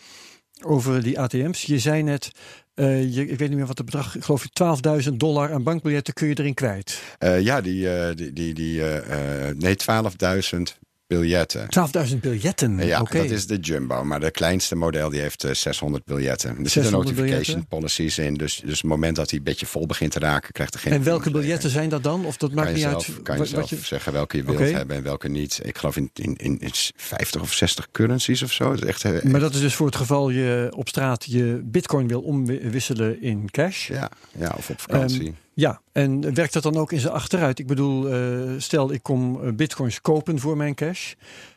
over 0.64 1.03
die 1.03 1.20
ATM's. 1.20 1.62
Je 1.62 1.79
zei 1.79 2.03
net, 2.03 2.31
eh, 2.74 3.14
je, 3.14 3.26
ik 3.26 3.38
weet 3.38 3.48
niet 3.48 3.59
meer 3.59 3.66
wat 3.66 3.76
het 3.76 3.87
bedrag, 3.87 4.16
ik 4.16 4.24
geloof 4.24 4.42
je 4.42 5.03
12.000 5.11 5.16
dollar 5.16 5.53
aan 5.53 5.62
bankbiljetten 5.62 6.14
kun 6.14 6.29
je 6.29 6.38
erin 6.38 6.55
kwijt. 6.55 7.03
Eh, 7.18 7.40
ja, 7.40 7.61
die, 7.61 7.94
eh, 7.94 8.16
die, 8.16 8.33
die, 8.33 8.55
die 8.55 8.83
eh, 8.83 9.48
eh, 9.48 9.57
nee, 9.57 9.76
12.000 9.76 10.79
biljetten. 11.11 11.66
12.000 12.09 12.16
biljetten, 12.20 12.87
Ja, 12.87 13.03
dat 13.03 13.31
is 13.31 13.46
de 13.46 13.57
Jumbo. 13.57 14.05
Maar 14.05 14.20
de 14.20 14.31
kleinste 14.31 14.77
model 14.77 15.11
die 15.11 15.20
heeft 15.20 15.44
eh, 15.44 15.55
600 15.55 16.05
biljetten. 16.05 16.51
Er 16.51 16.57
zitten 16.57 16.70
600 16.70 17.05
notification 17.05 17.44
biljetten? 17.44 17.66
policies 17.66 18.18
in. 18.18 18.35
Dus, 18.35 18.62
dus 18.64 18.79
het 18.79 18.87
moment 18.87 19.16
dat 19.16 19.31
hij 19.31 19.38
een 19.38 19.44
beetje 19.44 19.66
vol 19.66 19.87
begint 19.87 20.12
te 20.12 20.18
raken, 20.18 20.53
krijgt 20.53 20.75
er 20.75 20.81
geen... 20.81 20.92
En 20.92 21.03
welke 21.03 21.31
biljetten 21.31 21.70
zijn 21.70 21.88
dat 21.88 22.03
dan? 22.03 22.25
Of 22.25 22.37
dat 22.37 22.53
maakt 22.53 22.73
niet 22.73 22.81
zelf, 22.81 23.09
uit 23.09 23.23
kan 23.23 23.38
je 23.38 23.44
zelf 23.44 23.70
je... 23.70 23.77
zeggen 23.77 24.12
welke 24.12 24.37
je 24.37 24.44
wilt 24.44 24.59
hebben 24.59 24.96
en 24.96 25.03
welke 25.03 25.29
niet. 25.29 25.61
Ik 25.62 25.79
geloof 25.79 25.96
in, 25.96 26.11
in, 26.14 26.37
in, 26.37 26.59
in 26.59 26.70
50 26.96 27.40
of 27.40 27.53
60 27.53 27.90
currencies 27.90 28.42
of 28.42 28.53
zo. 28.53 28.70
Dat 28.70 28.83
is 28.83 28.88
echt, 28.88 29.05
eh, 29.05 29.23
Maar 29.23 29.40
dat 29.40 29.55
is 29.55 29.61
dus 29.61 29.75
voor 29.75 29.87
het 29.87 29.96
geval 29.96 30.31
je 30.31 30.73
op 30.77 30.88
straat 30.88 31.25
je 31.25 31.61
bitcoin 31.64 32.09
wil 32.09 32.20
omwisselen 32.20 33.23
in 33.23 33.51
cash. 33.51 33.88
ja, 33.88 34.11
ja, 34.38 34.55
of 34.57 34.70
op 34.70 34.81
vakantie. 34.81 35.27
Ehm, 35.27 35.33
Ja, 35.61 35.81
en 35.92 36.35
werkt 36.35 36.53
dat 36.53 36.62
dan 36.62 36.77
ook 36.77 36.92
in 36.92 37.01
zijn 37.01 37.12
achteruit? 37.12 37.59
Ik 37.59 37.66
bedoel, 37.66 38.09
eh, 38.09 38.20
stel 38.59 38.92
ik 38.92 39.03
kom 39.03 39.42
eh, 39.44 39.53
bitcoins 39.53 40.01
kopen 40.01 40.38
voor 40.38 40.57
mijn 40.57 40.75
cash. 40.75 41.12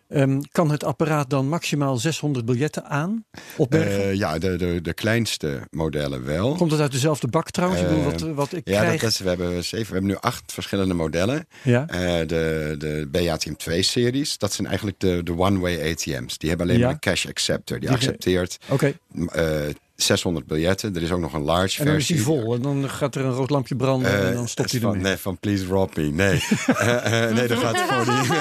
Ehm, 0.10 0.42
kan 0.52 0.72
het 0.72 0.84
apparaat 0.84 1.30
dan 1.30 1.50
maximaal 1.50 1.98
600 1.98 2.46
biljetten 2.46 2.86
aan 2.86 3.26
opbergen? 3.58 4.04
Eh, 4.04 4.14
ja, 4.14 4.38
de, 4.38 4.56
de, 4.56 4.82
de 4.82 4.94
kleinste 4.94 5.60
modellen 5.72 6.26
wel. 6.26 6.56
Komt 6.56 6.72
het 6.72 6.80
uit 6.80 6.92
dezelfde 6.92 7.28
bak 7.28 7.52
trouwens? 7.52 7.82
ik 7.82 7.88
bedoel, 7.88 8.04
wat, 8.04 8.22
wat 8.22 8.54
ik 8.54 8.68
ja, 8.68 8.82
krijg... 8.82 9.02
dat, 9.02 9.10
is, 9.10 9.20
we, 9.20 9.30
hebben 9.30 9.64
zeven, 9.64 9.88
we 9.88 9.94
hebben 9.94 10.12
nu 10.12 10.18
acht 10.20 10.54
verschillende 10.54 10.94
modellen. 10.94 11.48
ja? 11.64 11.86
De, 12.26 12.76
de 12.78 13.08
BATM2-series, 13.12 14.38
dat 14.38 14.54
zijn 14.54 14.68
eigenlijk 14.68 15.00
de, 15.00 15.24
de 15.24 15.38
one-way 15.38 15.92
ATM's. 15.92 16.38
Die 16.38 16.50
hebben 16.50 16.68
alleen 16.68 16.80
Ja. 16.80 16.86
maar 16.86 16.94
een 16.94 17.00
cash 17.00 17.26
acceptor. 17.26 17.80
Die 17.80 17.92
accepteert 17.92 18.58
Oké, 18.70 18.94
eh, 19.32 19.56
600 20.06 20.46
biljetten. 20.48 20.96
Er 20.96 21.02
is 21.02 21.12
ook 21.12 21.20
nog 21.20 21.34
een 21.34 21.44
large 21.44 21.80
En 21.80 21.86
dan 21.86 21.96
is 21.96 22.06
versie. 22.06 22.16
die 22.16 22.24
vol. 22.42 22.54
En 22.54 22.62
dan 22.62 22.90
gaat 22.90 23.16
er 23.16 23.26
een 23.26 23.32
rood 23.32 23.50
lampje 23.50 23.76
branden 23.76 24.12
Eh, 24.12 24.28
en 24.28 24.34
dan 24.34 24.48
stopt 24.48 24.72
hij 24.72 24.80
van, 24.80 24.90
ermee. 24.90 25.04
Nee, 25.04 25.18
van 25.18 25.38
Please 25.40 25.66
Rob 25.66 25.96
Me. 25.96 26.04
Nee, 26.04 26.44
Eh, 26.78 27.24
eh, 27.30 27.36
nee 27.36 27.48
dat 27.48 27.58
gaat 27.58 27.80
voor 27.82 28.06
die, 28.06 28.38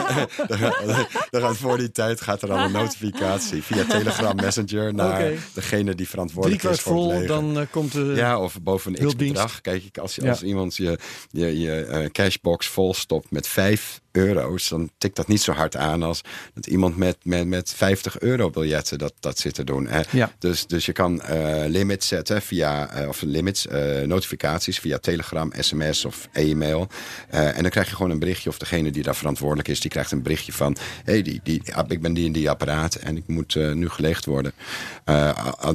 dat 1.30 1.42
gaat, 1.42 1.56
voor 1.56 1.78
die 1.78 1.90
tijd 1.90 2.20
gaat 2.20 2.42
er 2.42 2.52
al 2.52 2.58
een 2.64 2.72
notificatie 2.72 3.62
via 3.62 3.84
Telegram 3.84 4.36
Messenger 4.36 4.94
naar 4.94 5.30
degene 5.54 5.94
die 5.94 6.08
verantwoordelijk 6.08 6.62
is 6.62 6.80
voor 6.80 6.92
het 6.94 7.02
vol, 7.02 7.08
leger. 7.10 7.26
dan 7.26 7.58
eh, 7.58 7.66
komt 7.70 7.92
de... 7.92 8.12
Ja, 8.16 8.38
of 8.40 8.60
boven 8.62 9.00
een 9.02 9.06
x-bedrag. 9.08 9.60
Kijk, 9.60 9.84
ik- 9.84 9.98
als, 9.98 10.14
Ja. 10.14 10.28
als 10.30 10.42
iemand 10.42 10.76
je, 10.76 10.98
je, 11.30 11.60
je 11.60 11.84
eh, 11.84 12.10
cashbox 12.10 12.66
volstopt 12.66 13.30
met 13.30 13.48
5 13.48 14.00
euro's... 14.12 14.68
dan 14.68 14.90
tikt 14.98 15.16
dat 15.16 15.28
niet 15.28 15.40
zo 15.40 15.52
hard 15.52 15.76
aan 15.76 16.02
als 16.02 16.20
dat 16.54 16.66
iemand 16.66 16.96
met, 16.96 17.16
met, 17.22 17.46
met 17.46 17.72
50 17.76 18.20
euro 18.20 18.50
biljetten 18.50 18.98
dat, 18.98 19.14
dat 19.20 19.38
zit 19.38 19.54
te 19.54 19.64
doen. 19.64 19.86
Hè. 19.86 20.00
Ja. 20.10 20.32
Dus, 20.38 20.66
dus 20.66 20.86
je 20.86 20.92
kan 20.92 21.22
eh, 21.22 21.64
limits 21.66 22.08
zetten 22.08 22.42
via, 22.42 22.90
eh, 22.90 23.08
of 23.08 23.22
limits, 23.22 23.66
eh, 23.66 24.02
notificaties 24.02 24.78
via 24.78 24.98
Telegram, 24.98 25.52
sms 25.58 26.04
of 26.04 26.28
e-mail. 26.32 26.88
En 27.28 27.62
dan 27.62 27.70
krijg 27.70 27.88
je 27.88 27.96
gewoon 27.96 28.10
een 28.10 28.18
berichtje, 28.18 28.48
of 28.48 28.58
degene 28.58 28.90
die 28.90 29.02
daar 29.02 29.16
verantwoordelijk 29.16 29.68
is, 29.68 29.80
die 29.80 29.90
krijgt 29.90 30.12
een 30.12 30.22
berichtje 30.22 30.52
van: 30.52 30.76
hé, 31.04 31.12
hey, 31.12 31.22
die, 31.22 31.40
die, 31.42 31.74
ah, 31.74 31.84
ik 31.88 32.02
ben 32.02 32.14
die 32.14 32.26
en 32.26 32.32
die 32.32 32.50
apparaat 32.50 32.94
en 32.94 33.16
ik 33.16 33.26
moet 33.26 33.54
nu 33.54 33.88
geleegd 33.88 34.24
worden. 34.24 34.52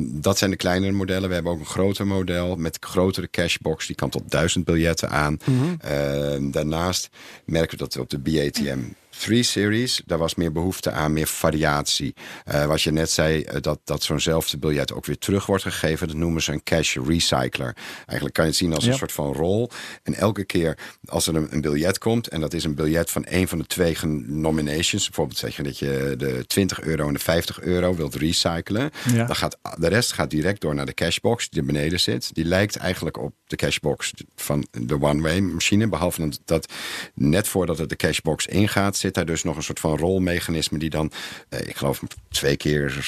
Dat 0.02 0.38
zijn 0.38 0.52
de 0.52 0.58
kleinere 0.58 0.92
modellen. 0.92 1.28
We 1.28 1.34
hebben 1.34 1.52
ook 1.52 1.60
een 1.60 1.66
groter 1.66 2.08
model 2.08 2.56
met 2.56 2.78
grotere 2.80 3.30
cashbox, 3.30 3.88
die 3.88 3.96
kan 3.96 4.10
tot 4.10 4.32
1000 4.32 4.66
biljetten 4.66 5.10
aan. 5.10 5.40
Eh, 5.80 6.52
daarnaast 6.52 7.10
merken 7.46 7.78
we 7.78 7.84
dat 7.84 7.98
op 7.98 8.10
de 8.10 8.20
BATM 8.28 8.92
3-series, 9.18 10.02
daar 10.06 10.18
was 10.18 10.36
meer 10.36 10.52
behoefte 10.52 10.92
aan, 10.92 11.14
meer 11.14 11.28
variatie. 11.28 12.14
Eh, 12.46 12.66
wat 12.66 12.82
je 12.82 12.92
net 12.92 13.12
zei, 13.12 13.42
eh, 13.42 13.62
dat, 13.62 13.80
dat 13.84 14.04
zo'nzelfde 14.04 14.58
biljet 14.58 14.94
ook 14.94 15.06
weer 15.06 15.18
terug 15.18 15.46
wordt 15.46 15.64
gegeven. 15.64 16.08
Dat 16.08 16.16
noemen 16.16 16.42
ze 16.42 16.52
een 16.52 16.64
cash 16.64 16.98
recycler. 17.08 17.76
Eigenlijk 18.06 18.34
kan 18.34 18.44
je 18.44 18.50
het 18.50 18.60
zien 18.60 18.74
als 18.74 18.84
Ja. 18.86 18.92
een 18.92 18.98
soort 18.98 19.12
van 19.12 19.34
rol. 19.34 19.70
En 20.04 20.14
elke 20.14 20.44
keer 20.44 20.78
als 21.06 21.28
er 21.28 21.36
een, 21.36 21.48
een 21.50 21.62
biljet 21.62 21.98
komt... 21.98 22.28
en 22.28 22.42
dat 22.42 22.54
is 22.54 22.64
een 22.64 22.76
biljet 22.76 23.12
van 23.12 23.26
een 23.30 23.48
van 23.48 23.58
de 23.58 23.66
twee 23.66 23.98
nominations... 24.26 25.06
bijvoorbeeld 25.06 25.38
zeg 25.38 25.56
je 25.56 25.64
dat 25.64 25.80
je 25.80 26.14
de 26.18 26.44
20 26.48 26.82
euro 26.82 27.08
en 27.08 27.14
de 27.14 27.20
50 27.20 27.62
euro 27.62 27.96
wilt 27.96 28.16
recyclen... 28.16 28.92
Ja. 29.14 29.26
dan 29.26 29.36
gaat 29.36 29.58
de 29.78 29.88
rest 29.88 30.12
gaat 30.12 30.30
direct 30.30 30.62
door 30.62 30.76
naar 30.76 30.86
de 30.86 30.94
cashbox 30.94 31.50
die 31.50 31.60
er 31.60 31.66
beneden 31.66 32.00
zit. 32.00 32.30
Die 32.34 32.46
lijkt 32.46 32.76
eigenlijk 32.76 33.18
op 33.18 33.34
de 33.48 33.56
cashbox 33.56 34.14
van 34.36 34.68
de 34.72 35.02
one-way 35.02 35.40
machine. 35.40 35.88
Behalve 35.88 36.32
dat 36.46 36.74
net 37.14 37.48
voordat 37.48 37.78
het 37.78 37.90
de 37.90 37.96
cashbox 37.96 38.46
ingaat... 38.46 38.98
zit 39.08 39.16
daar 39.16 39.26
dus 39.26 39.44
nog 39.44 39.56
een 39.56 39.64
soort 39.64 39.80
van 39.80 39.98
rolmechanisme... 39.98 40.78
die 40.78 40.90
dan, 40.90 41.12
eh, 41.50 41.68
ik 41.68 41.76
geloof, 41.76 42.02
twee 42.30 42.58
keer 42.58 43.06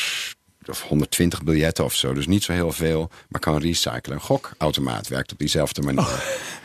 of 0.66 0.82
120 0.82 1.44
biljetten 1.44 1.84
of 1.84 1.96
zo. 1.96 2.14
Dus 2.14 2.28
niet 2.28 2.44
zo 2.44 2.54
heel 2.54 2.72
veel, 2.72 3.10
maar 3.30 3.42
kan 3.42 3.58
recyclen. 3.58 4.16
Een 4.16 4.22
gokautomaat 4.22 5.08
werkt 5.08 5.32
op 5.32 5.38
diezelfde 5.38 5.82
manier. 5.82 6.00
Oh. 6.00 6.20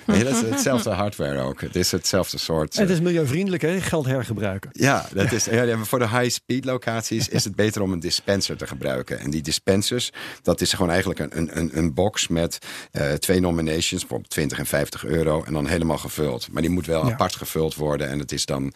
Dat 0.07 0.17
is 0.17 0.41
hetzelfde 0.41 0.91
hardware 0.91 1.39
ook. 1.41 1.61
Het 1.61 1.77
is 1.77 1.91
hetzelfde 1.93 2.39
soort... 2.39 2.75
En 2.75 2.81
het 2.81 2.91
is 2.91 3.01
milieuvriendelijk, 3.01 3.63
hè? 3.63 3.81
Geld 3.81 4.07
hergebruiken. 4.07 4.71
Ja, 4.73 5.09
dat 5.15 5.33
Is, 5.33 5.45
ja, 5.45 5.77
voor 5.85 5.99
de 5.99 6.09
high-speed 6.09 6.65
locaties 6.65 7.29
is 7.29 7.45
het 7.45 7.55
beter 7.55 7.83
om 7.83 7.93
een 7.93 8.01
dispenser 8.01 8.57
te 8.57 8.67
gebruiken. 8.67 9.19
En 9.19 9.31
die 9.31 9.43
dispensers, 9.43 10.11
dat 10.43 10.61
is 10.61 10.73
gewoon 10.73 10.91
eigenlijk 10.91 11.21
een, 11.21 11.39
een- 11.39 11.59
een, 11.59 11.71
een 11.79 11.95
box 11.95 12.29
met 12.29 12.59
eh, 12.91 13.13
twee 13.13 13.41
nominations, 13.41 14.01
bijvoorbeeld 14.01 14.31
20 14.31 14.59
en 14.59 14.67
50 14.67 15.05
euro, 15.05 15.43
en 15.45 15.53
dan 15.53 15.67
helemaal 15.67 15.99
gevuld. 15.99 16.49
Maar 16.53 16.63
die 16.63 16.71
moet 16.71 16.87
wel 16.87 17.07
Ja. 17.07 17.13
apart 17.13 17.37
gevuld 17.37 17.75
worden. 17.75 18.09
En 18.09 18.19
het 18.19 18.33
is 18.33 18.47
dan, 18.47 18.73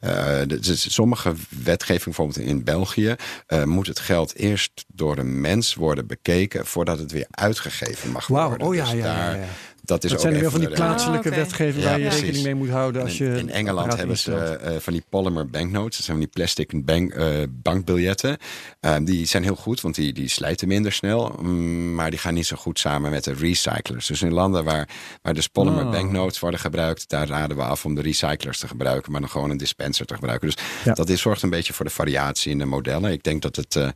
eh, 0.00 0.38
de- 0.46 0.58
dus 0.60 0.94
sommige 0.94 1.34
wetgeving, 1.62 2.04
bijvoorbeeld 2.04 2.38
in 2.38 2.64
België, 2.64 3.14
eh, 3.46 3.64
moet 3.64 3.86
het 3.86 3.98
geld 3.98 4.34
eerst 4.36 4.84
door 4.88 5.18
een 5.18 5.40
mens 5.40 5.74
worden 5.74 6.06
bekeken 6.06 6.66
voordat 6.66 6.98
het 6.98 7.12
weer 7.12 7.26
uitgegeven 7.30 8.10
mag 8.10 8.26
Wauw, 8.26 8.48
worden. 8.48 8.66
oh 8.66 8.74
ja, 8.74 8.82
Dus 8.84 8.92
ja, 8.92 9.34
ja. 9.34 9.44
Dat 9.84 10.04
is 10.04 10.10
Dat 10.10 10.18
ook 10.18 10.24
zijn 10.24 10.32
er 10.34 10.38
weer 10.38 10.48
een 10.48 10.52
van 10.60 10.60
die 10.68 10.76
plaatselijke 10.76 11.30
Ah, 11.30 11.36
wetgeving 11.36 11.84
Ja, 11.84 11.90
waar 11.90 11.98
je 11.98 12.04
precies. 12.04 12.20
rekening 12.20 12.44
mee 12.44 12.54
moet 12.54 12.68
houden 12.68 13.02
als 13.02 13.18
je. 13.18 13.24
in, 13.24 13.36
in 13.38 13.50
Engeland 13.50 13.96
hebben 13.96 14.18
ze 14.18 14.30
instelt. 14.32 14.60
eh, 14.60 14.76
van 14.78 14.92
die 14.92 15.02
polymer 15.08 15.46
banknotes. 15.50 15.96
Dat 15.96 16.04
zijn 16.06 16.16
van 16.16 16.26
die 16.26 16.34
plastic 16.34 16.84
bank, 16.84 17.12
eh, 17.12 17.28
bankbiljetten. 17.50 18.36
Eh, 18.80 18.96
die 19.02 19.26
zijn 19.26 19.42
heel 19.42 19.54
goed, 19.56 19.80
want 19.80 19.94
die, 19.94 20.12
die 20.12 20.28
slijten 20.28 20.68
minder 20.68 20.92
snel. 20.92 21.36
mm, 21.40 21.94
maar 21.94 22.10
die 22.10 22.18
gaan 22.18 22.34
niet 22.34 22.46
zo 22.46 22.56
goed 22.56 22.78
samen 22.78 23.10
met 23.10 23.24
de 23.24 23.32
recyclers. 23.34 24.06
Dus 24.06 24.22
in 24.22 24.32
landen 24.32 24.64
waar, 24.64 24.88
waar 25.22 25.34
dus 25.34 25.46
polymer 25.48 25.84
Oh. 25.84 25.90
banknotes 25.90 26.38
worden 26.38 26.60
gebruikt... 26.60 27.08
daar 27.08 27.26
raden 27.28 27.56
we 27.56 27.62
af 27.62 27.84
om 27.84 27.94
de 27.94 28.02
recyclers 28.02 28.58
te 28.58 28.68
gebruiken... 28.68 29.12
maar 29.12 29.20
dan 29.20 29.30
gewoon 29.30 29.50
een 29.50 29.56
dispenser 29.56 30.06
te 30.06 30.14
gebruiken. 30.14 30.46
Dus 30.48 30.56
Ja. 30.84 30.92
dat 30.94 31.08
is, 31.08 31.20
zorgt 31.20 31.42
een 31.42 31.50
beetje 31.50 31.72
voor 31.72 31.84
de 31.84 31.90
variatie 31.90 32.50
in 32.50 32.58
de 32.58 32.64
modellen. 32.64 33.12
Ik 33.12 33.22
denk 33.22 33.42
dat 33.42 33.56
het 33.56 33.76
eh, 33.76 33.88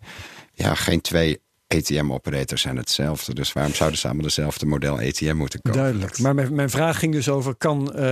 ja, 0.52 0.74
geen 0.74 1.00
twee... 1.00 1.40
ATM-operators 1.68 2.62
zijn 2.62 2.76
hetzelfde. 2.76 3.34
Dus 3.34 3.52
waarom 3.52 3.74
zouden 3.74 3.98
ze 3.98 4.04
allemaal 4.06 4.24
dezelfde 4.24 4.66
model 4.66 4.98
ATM 4.98 5.34
moeten 5.36 5.60
kopen? 5.62 5.80
Duidelijk. 5.80 6.18
Maar 6.18 6.34
mijn, 6.34 6.54
mijn 6.54 6.70
vraag 6.70 6.98
ging 6.98 7.12
dus 7.12 7.28
over: 7.28 7.54
kan 7.54 7.94
eh, 7.94 8.04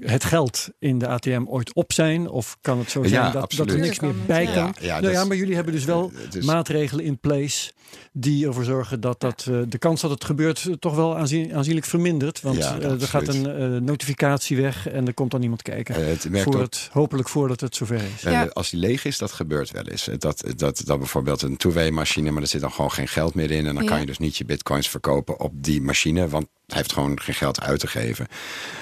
het 0.00 0.24
geld 0.24 0.68
in 0.78 0.98
de 0.98 1.06
ATM 1.08 1.42
ooit 1.46 1.74
op 1.74 1.92
zijn? 1.92 2.28
Of 2.28 2.56
kan 2.60 2.78
het 2.78 2.90
zo 2.90 3.02
Ja, 3.02 3.08
zijn 3.08 3.32
dat, 3.32 3.52
dat 3.56 3.70
er 3.70 3.78
niks 3.78 4.00
meer 4.00 4.14
bij 4.26 4.44
kan 4.44 4.52
ja. 4.54 4.72
Ja, 4.80 5.00
nou 5.00 5.12
ja, 5.12 5.18
dat- 5.18 5.28
maar 5.28 5.36
jullie 5.36 5.54
hebben 5.54 5.72
dus 5.72 5.84
wel 5.84 6.12
het 6.14 6.34
is- 6.34 6.44
maatregelen 6.44 7.04
in 7.04 7.18
place 7.18 7.72
die 8.12 8.46
ervoor 8.46 8.64
zorgen 8.64 9.00
dat, 9.00 9.20
dat 9.20 9.46
eh, 9.50 9.56
de 9.68 9.78
kans 9.78 10.00
dat 10.00 10.10
het 10.10 10.24
gebeurt 10.24 10.64
eh, 10.66 10.72
toch 10.74 10.94
wel 10.94 11.16
aanzien- 11.16 11.54
aanzienlijk 11.54 11.86
vermindert. 11.86 12.40
Want 12.40 12.56
Ja, 12.56 12.78
eh, 12.78 12.90
er 13.02 13.08
gaat 13.08 13.28
een 13.28 13.46
eh, 13.50 13.80
notificatie 13.80 14.56
weg 14.56 14.88
en 14.88 15.06
er 15.06 15.14
komt 15.14 15.30
dan 15.30 15.42
iemand 15.42 15.62
kijken. 15.62 15.94
Eh, 15.94 16.06
het 16.06 16.24
werkt 16.28 16.44
voor 16.44 16.54
ook 16.54 16.60
het, 16.62 16.88
hopelijk 16.92 17.28
voordat 17.28 17.60
het 17.60 17.76
zover 17.76 18.00
is. 18.16 18.24
Eh, 18.24 18.32
Ja. 18.32 18.48
als 18.52 18.70
die 18.70 18.80
leeg 18.80 19.04
is, 19.04 19.18
dat 19.18 19.32
gebeurt 19.32 19.70
wel 19.70 19.84
eens. 19.86 20.08
Eh, 20.08 20.14
Dat, 20.18 20.44
dat, 20.56 20.82
dat 20.84 20.98
bijvoorbeeld 20.98 21.42
een 21.42 21.56
two-way 21.56 21.90
machine, 21.90 22.30
maar 22.34 22.42
er 22.42 22.48
zit 22.48 22.60
dan 22.60 22.72
gewoon 22.72 22.92
geen 22.92 23.08
geld 23.08 23.34
meer 23.34 23.50
in. 23.50 23.66
En 23.66 23.74
dan 23.74 23.84
Ja. 23.84 23.90
kan 23.90 24.00
je 24.00 24.06
dus 24.06 24.18
niet 24.18 24.36
je 24.36 24.44
bitcoins 24.44 24.88
verkopen 24.88 25.40
op 25.40 25.52
die 25.54 25.82
machine, 25.82 26.28
want 26.28 26.46
hij 26.66 26.76
heeft 26.76 26.92
gewoon 26.92 27.20
geen 27.20 27.34
geld 27.34 27.60
uit 27.60 27.80
te 27.80 27.86
geven. 27.86 28.26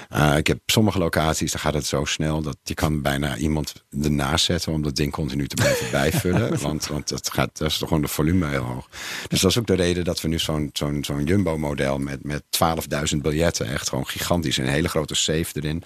Eh, 0.09 0.37
ik 0.37 0.47
heb 0.47 0.59
sommige 0.67 0.99
locaties, 0.99 1.53
daar 1.53 1.61
gaat 1.61 1.75
het 1.75 1.87
zo 1.87 2.05
snel 2.05 2.43
dat 2.43 2.57
je 2.63 2.75
kan 2.75 3.03
bijna 3.03 3.37
iemand 3.37 3.73
ernaast 4.03 4.45
zetten 4.45 4.73
om 4.73 4.83
dat 4.83 4.97
ding 4.97 5.13
continu 5.13 5.49
te 5.49 5.55
blijven 5.55 5.91
bijvullen. 6.01 6.59
Want, 6.61 6.87
want 6.87 7.09
dat, 7.09 7.33
gaat, 7.33 7.59
dat 7.59 7.71
is 7.71 7.79
toch 7.79 7.89
gewoon 7.89 8.03
de 8.03 8.09
volume 8.09 8.47
heel 8.49 8.63
hoog. 8.63 8.89
Dus 9.29 9.41
dat 9.41 9.51
is 9.51 9.59
ook 9.59 9.67
de 9.67 9.75
reden 9.75 10.05
dat 10.05 10.21
we 10.21 10.29
nu 10.29 10.39
zo'n 10.39 10.71
zo'n 10.73 11.05
zo'n 11.05 11.25
jumbo-model 11.25 11.99
met, 11.99 12.25
met 12.25 12.43
12.000 13.13 13.17
biljetten, 13.19 13.67
echt 13.67 13.89
gewoon 13.89 14.07
gigantisch, 14.07 14.57
een 14.57 14.67
hele 14.67 14.89
grote 14.89 15.15
safe 15.15 15.47
erin, 15.53 15.83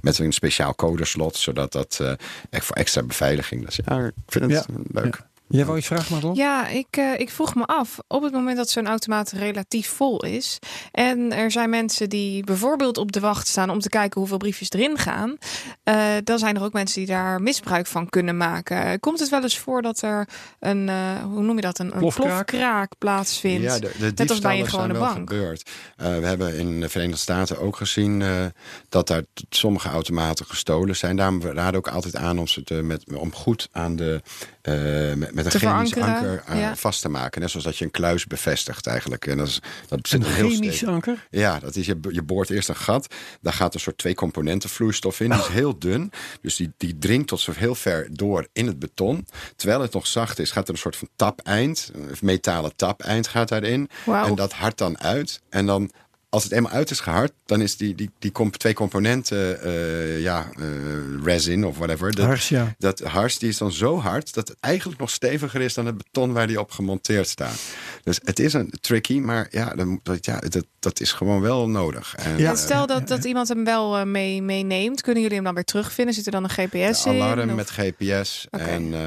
met 0.00 0.18
een 0.18 0.32
speciaal 0.32 0.74
codeslot, 0.74 1.36
zodat 1.36 1.72
dat 1.72 1.98
eh, 2.00 2.12
echt 2.50 2.64
voor 2.66 2.76
extra 2.76 3.02
beveiliging. 3.02 3.64
Dus 3.64 3.78
ja, 3.84 3.98
ik 4.06 4.12
vind 4.26 4.52
het 4.52 4.66
leuk. 4.92 5.28
Jij 5.52 5.64
wou 5.64 5.78
iets 5.78 5.86
vragen, 5.86 6.14
Madelon? 6.14 6.34
Ja, 6.34 6.68
ik, 6.68 6.86
eh, 6.90 7.20
ik 7.20 7.30
vroeg 7.30 7.54
me 7.54 7.66
af, 7.66 7.98
op 8.06 8.22
het 8.22 8.32
moment 8.32 8.56
dat 8.56 8.70
zo'n 8.70 8.86
automaat 8.86 9.30
relatief 9.30 9.88
vol 9.88 10.24
is 10.24 10.58
en 10.92 11.32
er 11.32 11.50
zijn 11.50 11.70
mensen 11.70 12.08
die 12.08 12.44
bijvoorbeeld 12.44 12.98
op 12.98 13.12
de 13.12 13.20
wacht 13.20 13.48
staan 13.48 13.70
om 13.70 13.80
te 13.80 13.88
kijken 13.88 14.20
hoeveel 14.20 14.36
briefjes 14.36 14.70
erin 14.70 14.98
gaan, 14.98 15.36
eh, 15.82 16.04
dan 16.24 16.38
zijn 16.38 16.56
er 16.56 16.62
ook 16.62 16.72
mensen 16.72 16.98
die 16.98 17.08
daar 17.14 17.42
misbruik 17.42 17.86
van 17.86 18.08
kunnen 18.08 18.36
maken. 18.36 19.00
Komt 19.00 19.18
het 19.20 19.28
wel 19.28 19.42
eens 19.42 19.58
voor 19.58 19.82
dat 19.82 20.02
er 20.02 20.28
een, 20.60 20.88
eh, 20.88 21.22
hoe 21.22 21.42
noem 21.42 21.56
je 21.56 21.62
dat, 21.62 21.78
een, 21.78 21.92
een 21.92 21.98
Plofkraak? 21.98 22.46
plofkraak 22.46 22.92
plaatsvindt? 22.98 23.62
Ja, 23.62 23.78
de, 23.78 23.90
de 23.98 24.12
Net 24.14 24.30
als 24.30 24.38
bij 24.38 24.52
een 24.52 24.56
diefstallen 24.58 24.68
zijn 24.68 24.68
gewone 24.68 24.92
wel 24.92 25.14
bank. 25.14 25.30
gebeurd. 25.30 25.70
Uh, 26.00 26.18
we 26.18 26.26
hebben 26.26 26.58
in 26.58 26.80
de 26.80 26.88
Verenigde 26.88 27.20
Staten 27.20 27.58
ook 27.60 27.76
gezien 27.76 28.20
uh, 28.20 28.44
dat 28.88 29.06
daar 29.06 29.22
sommige 29.48 29.88
automaten 29.88 30.46
gestolen 30.46 30.96
zijn. 30.96 31.16
Daarom 31.16 31.40
we 31.40 31.52
raden 31.52 31.76
ook 31.76 31.88
altijd 31.88 32.16
aan 32.16 32.38
om 32.38 32.46
ze 32.46 32.62
te, 32.62 32.74
met, 32.74 33.04
om 33.14 33.34
goed 33.34 33.68
aan 33.72 33.96
de 33.96 34.20
uh, 34.62 35.14
met, 35.14 35.34
met 35.34 35.44
een 35.44 35.60
chemisch 35.60 35.96
anker 35.96 36.42
uh, 36.50 36.60
ja. 36.60 36.76
vast 36.76 37.00
te 37.00 37.08
maken. 37.08 37.40
Net 37.40 37.50
zoals 37.50 37.64
dat 37.64 37.76
je 37.76 37.84
een 37.84 37.90
kluis 37.90 38.26
bevestigt 38.26 38.86
eigenlijk. 38.86 39.26
En 39.26 39.36
dat, 39.36 39.46
is, 39.46 39.60
dat 39.88 40.08
zit 40.08 40.24
een 40.24 40.32
heel 40.32 40.50
chemisch 40.50 40.86
anker? 40.86 41.26
Ja, 41.30 41.58
dat 41.58 41.76
is, 41.76 41.86
je, 41.86 41.98
je 42.08 42.22
boort 42.22 42.50
eerst 42.50 42.68
een 42.68 42.76
gat. 42.76 43.14
Daar 43.40 43.52
gaat 43.52 43.74
een 43.74 43.80
soort 43.80 43.98
twee 43.98 44.14
componenten 44.14 44.70
vloeistof 44.70 45.20
in. 45.20 45.30
Die 45.30 45.38
is 45.38 45.46
heel 45.46 45.78
dun. 45.78 46.12
Dus 46.40 46.56
die, 46.56 46.72
die 46.76 46.98
dringt 46.98 47.28
tot 47.28 47.40
zo 47.40 47.52
heel 47.52 47.74
ver 47.74 48.08
door 48.10 48.46
in 48.52 48.66
het 48.66 48.78
beton. 48.78 49.26
Terwijl 49.56 49.80
het 49.80 49.92
nog 49.92 50.06
zacht 50.06 50.38
is, 50.38 50.50
gaat 50.50 50.68
er 50.68 50.74
een 50.74 50.80
soort 50.80 50.96
van 50.96 51.08
tapeind. 51.16 51.90
Een 51.94 52.16
metalen 52.20 52.76
tapeind 52.76 53.28
gaat 53.28 53.48
daarin. 53.48 53.88
Wow. 54.04 54.24
En 54.24 54.34
dat 54.34 54.52
hardt 54.52 54.78
dan 54.78 55.00
uit. 55.00 55.40
En 55.48 55.66
dan 55.66 55.90
als 56.30 56.44
het 56.44 56.52
eenmaal 56.52 56.72
uit 56.72 56.90
is 56.90 57.00
gehard, 57.00 57.32
dan 57.46 57.60
is 57.60 57.76
die, 57.76 57.94
die, 57.94 58.10
die 58.18 58.32
comp 58.32 58.56
twee 58.56 58.74
componenten, 58.74 59.66
uh, 59.66 60.20
ja, 60.20 60.48
uh, 60.58 61.24
resin 61.24 61.64
of 61.64 61.76
whatever. 61.76 62.14
Dat, 62.14 62.26
hars, 62.26 62.48
ja. 62.48 62.74
dat 62.78 63.00
hars 63.00 63.38
die 63.38 63.48
is 63.48 63.58
dan 63.58 63.72
zo 63.72 63.98
hard 64.00 64.34
dat 64.34 64.48
het 64.48 64.56
eigenlijk 64.60 65.00
nog 65.00 65.10
steviger 65.10 65.60
is 65.60 65.74
dan 65.74 65.86
het 65.86 65.96
beton 65.96 66.32
waar 66.32 66.46
die 66.46 66.60
op 66.60 66.70
gemonteerd 66.70 67.28
staat. 67.28 67.60
Dus 68.02 68.20
het 68.24 68.38
is 68.38 68.52
een 68.52 68.72
tricky, 68.80 69.18
maar 69.18 69.48
ja, 69.50 69.74
dat, 70.02 70.24
ja, 70.24 70.38
dat, 70.38 70.64
dat 70.78 71.00
is 71.00 71.12
gewoon 71.12 71.40
wel 71.40 71.68
nodig. 71.68 72.14
En, 72.16 72.38
ja. 72.38 72.54
stel 72.54 72.86
dat, 72.86 73.08
dat 73.08 73.24
iemand 73.24 73.48
hem 73.48 73.64
wel 73.64 73.98
uh, 73.98 74.04
mee, 74.04 74.42
meeneemt, 74.42 75.00
kunnen 75.00 75.22
jullie 75.22 75.36
hem 75.36 75.44
dan 75.44 75.54
weer 75.54 75.64
terugvinden? 75.64 76.14
Zit 76.14 76.26
er 76.26 76.32
dan 76.32 76.44
een 76.44 76.50
GPS 76.50 77.02
de 77.02 77.08
alarm 77.08 77.40
in? 77.40 77.50
Of? 77.50 77.54
met 77.54 77.70
GPS. 77.70 78.46
Okay. 78.50 78.68
En 78.68 78.92
uh, 78.92 79.00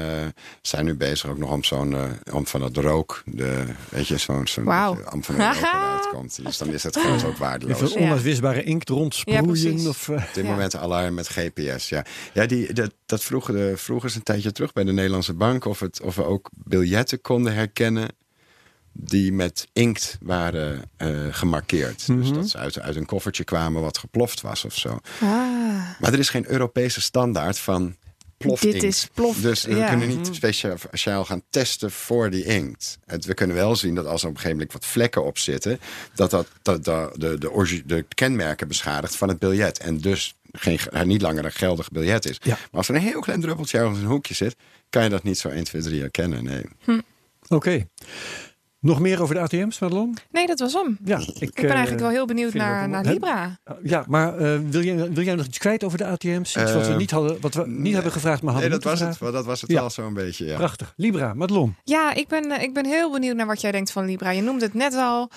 zijn 0.62 0.84
nu 0.84 0.94
bezig 0.94 1.30
ook 1.30 1.38
nog 1.38 1.50
om 1.50 1.64
zo'n, 1.64 1.92
uh, 1.92 2.04
om 2.32 2.46
van 2.46 2.62
het 2.62 2.76
rook, 2.76 3.22
de, 3.26 3.64
weet 3.88 4.08
je, 4.08 4.16
zo'n, 4.16 4.46
wow. 4.54 4.98
am 5.04 5.24
van 5.24 5.40
het 5.40 5.56
rook 5.56 5.72
uitkomt. 5.72 6.38
Dus 6.44 6.58
dan 6.58 6.68
is 6.68 6.82
het 6.82 6.96
gewoon 6.96 7.24
ook 7.24 7.36
waardeloos. 7.36 7.80
Even 7.80 8.00
onuitwisbare 8.00 8.62
inkt 8.62 8.88
rondsproeien. 8.88 9.80
Ja, 9.80 9.88
of, 9.88 10.08
uh, 10.08 10.16
Op 10.16 10.28
dit 10.32 10.44
moment 10.44 10.76
alarm 10.76 11.14
met 11.14 11.28
GPS, 11.28 11.88
ja. 11.88 12.04
Ja, 12.32 12.46
die, 12.46 12.72
dat, 12.72 12.92
dat 13.06 13.22
de, 13.46 13.74
ze 13.76 14.16
een 14.16 14.22
tijdje 14.22 14.52
terug 14.52 14.72
bij 14.72 14.84
de 14.84 14.92
Nederlandse 14.92 15.34
bank... 15.34 15.64
of, 15.64 15.80
het, 15.80 16.00
of 16.00 16.16
we 16.16 16.24
ook 16.24 16.50
biljetten 16.54 17.20
konden 17.20 17.54
herkennen 17.54 18.08
die 18.96 19.32
met 19.32 19.68
inkt 19.72 20.18
waren 20.20 20.82
eh, 20.96 21.10
gemarkeerd. 21.30 22.06
Dus 22.06 22.28
Mhm. 22.28 22.34
dat 22.34 22.48
ze 22.48 22.58
uit, 22.58 22.80
uit 22.80 22.96
een 22.96 23.06
koffertje 23.06 23.44
kwamen 23.44 23.82
wat 23.82 23.98
geploft 23.98 24.40
was 24.40 24.64
of 24.64 24.74
zo. 24.78 24.88
Ah, 25.20 25.28
Maar 26.00 26.12
er 26.12 26.18
is 26.18 26.28
geen 26.28 26.50
Europese 26.50 27.00
standaard 27.00 27.58
van 27.58 27.96
plofinkt. 28.36 28.74
dit 28.80 28.82
is 28.90 29.08
plof. 29.14 29.40
Dus 29.40 29.64
we 29.64 29.76
ja. 29.76 29.88
kunnen 29.88 30.08
niet 30.08 30.28
speciaal 30.32 30.78
speciaal 30.78 31.24
gaan 31.24 31.42
testen 31.50 31.90
voor 31.90 32.30
die 32.30 32.44
inkt. 32.44 32.98
Het, 33.04 33.24
we 33.24 33.34
kunnen 33.34 33.56
wel 33.56 33.76
zien 33.76 33.94
dat 33.94 34.06
als 34.06 34.22
er 34.22 34.28
op 34.28 34.34
een 34.34 34.40
gegeven 34.40 34.58
moment 34.58 34.72
wat 34.82 34.86
vlekken 34.90 35.24
op 35.24 35.38
zitten, 35.38 35.80
dat 36.14 36.30
dat, 36.30 36.46
dat, 36.62 36.84
dat 36.84 37.14
de, 37.20 37.38
de, 37.38 37.82
de 37.86 38.04
kenmerken 38.14 38.68
beschadigt 38.68 39.16
van 39.16 39.28
het 39.28 39.38
biljet. 39.38 39.78
En 39.78 39.98
dus 39.98 40.34
geen, 40.52 40.78
niet 41.04 41.22
langer 41.22 41.44
een 41.44 41.52
geldig 41.52 41.90
biljet 41.90 42.26
is. 42.26 42.36
Ja. 42.42 42.50
Maar 42.54 42.68
als 42.70 42.88
er 42.88 42.94
een 42.94 43.00
heel 43.00 43.20
klein 43.20 43.40
druppeltje 43.40 43.78
ergens 43.78 43.98
in 43.98 44.04
een 44.04 44.10
hoekje 44.10 44.34
zit, 44.34 44.56
kan 44.90 45.02
je 45.02 45.08
dat 45.08 45.22
niet 45.22 45.38
zo 45.38 45.48
1, 45.48 45.64
2, 45.64 45.82
3 45.82 46.00
herkennen. 46.00 46.44
Nee. 46.44 46.64
Oké. 47.48 47.86
Nog 48.84 49.00
meer 49.00 49.22
over 49.22 49.34
de 49.34 49.40
ATM's, 49.40 49.78
Madelon? 49.78 50.16
Nee, 50.30 50.46
dat 50.46 50.58
was 50.60 50.72
hem. 50.72 50.98
Ja, 51.04 51.18
ik, 51.18 51.40
Ik 51.40 51.54
ben 51.54 51.70
eigenlijk 51.70 52.00
wel 52.00 52.10
heel 52.10 52.26
benieuwd 52.26 52.54
naar, 52.54 52.88
naar? 52.88 53.04
Libra. 53.04 53.58
Ja, 53.82 54.04
maar 54.08 54.38
eh, 54.38 54.58
wil, 54.70 54.82
jij, 54.82 55.12
wil 55.12 55.24
jij 55.24 55.34
nog 55.34 55.46
iets 55.46 55.58
kwijt 55.58 55.84
over 55.84 55.98
de 55.98 56.04
ATM's? 56.06 56.56
Iets 56.56 56.72
wat 56.72 56.86
we 56.86 56.92
Eh, 56.92 56.96
niet, 56.96 57.10
hadden, 57.10 57.40
wat 57.40 57.54
we 57.54 57.66
niet 57.66 57.94
hebben 57.94 58.12
gevraagd, 58.12 58.42
maar 58.42 58.52
Nee, 58.54 58.62
hadden 58.62 58.80
dat 58.80 58.98
was 58.98 59.08
het. 59.20 59.32
Dat 59.32 59.44
was 59.44 59.60
het 59.60 59.70
Ja. 59.70 59.80
wel 59.80 59.90
zo'n 59.90 60.14
beetje. 60.14 60.44
Ja. 60.44 60.56
Prachtig. 60.56 60.92
Libra, 60.96 61.34
Madelon. 61.34 61.76
Ja, 61.84 62.14
ik 62.14 62.28
ben, 62.28 62.50
eh, 62.50 62.62
ik 62.62 62.74
ben 62.74 62.86
heel 62.86 63.12
benieuwd 63.12 63.36
naar 63.36 63.46
wat 63.46 63.60
jij 63.60 63.70
denkt 63.72 63.90
van 63.92 64.04
Libra. 64.06 64.30
Je 64.30 64.42
noemde 64.42 64.64
het 64.64 64.74
net 64.74 64.94
al. 64.94 65.30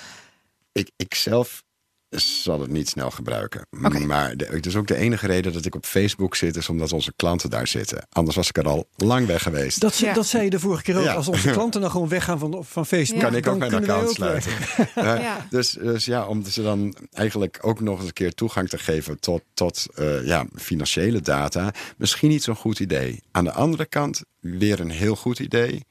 Ik, 0.72 0.92
ik 0.96 1.14
zelf 1.14 1.64
zal 2.10 2.62
het 2.62 2.70
niet 2.72 2.90
snel 2.90 3.12
gebruiken. 3.12 3.68
Maar 4.06 4.38
de, 4.38 4.46
het 4.52 4.66
is 4.66 4.76
ook 4.76 4.88
de 4.88 4.96
enige 4.96 5.28
reden 5.28 5.54
dat 5.54 5.66
ik 5.66 5.76
op 5.76 5.86
Facebook 5.86 6.36
zit, 6.36 6.56
is 6.56 6.70
omdat 6.70 6.94
onze 6.94 7.14
klanten 7.16 7.50
daar 7.50 7.68
zitten. 7.68 8.08
Anders 8.10 8.36
was 8.36 8.50
ik 8.50 8.58
er 8.58 8.68
al 8.68 8.88
lang 8.96 9.26
weg 9.28 9.42
geweest. 9.44 9.80
Dat, 9.80 9.96
ze- 9.96 10.06
Ja. 10.06 10.14
dat 10.14 10.26
zei 10.26 10.44
je 10.44 10.50
de 10.50 10.60
vorige 10.60 10.84
keer 10.84 10.98
ook. 10.98 11.04
Ja. 11.04 11.14
Als 11.14 11.28
onze 11.28 11.52
klanten 11.58 11.82
dan 11.82 11.92
gewoon 11.92 12.08
weggaan 12.10 12.40
van, 12.40 12.66
van 12.66 12.86
Facebook, 12.86 13.22
Ja. 13.22 13.28
kan 13.28 13.36
ik 13.38 13.48
ook 13.48 13.58
mijn 13.58 13.74
account 13.76 14.08
ook 14.10 14.16
sluiten. 14.16 14.52
Eh, 14.96 15.04
Ja. 15.04 15.48
dus, 15.50 15.72
dus 15.72 16.06
ja, 16.06 16.26
om 16.26 16.46
ze 16.46 16.62
dan 16.62 16.96
eigenlijk 17.14 17.60
ook 17.62 17.80
nog 17.80 17.98
eens 17.98 18.08
een 18.08 18.14
keer 18.14 18.34
toegang 18.34 18.70
te 18.70 18.78
geven 18.78 19.20
tot, 19.20 19.42
tot 19.54 19.86
eh, 19.96 20.26
ja, 20.26 20.46
financiële 20.56 21.22
data, 21.22 21.74
misschien 21.98 22.30
niet 22.30 22.44
zo'n 22.44 22.56
goed 22.56 22.80
idee. 22.80 23.24
Aan 23.32 23.44
de 23.44 23.52
andere 23.52 23.86
kant 23.86 24.22
weer 24.40 24.80
een 24.80 24.90
heel 24.90 25.16
goed 25.16 25.40
idee 25.40 25.86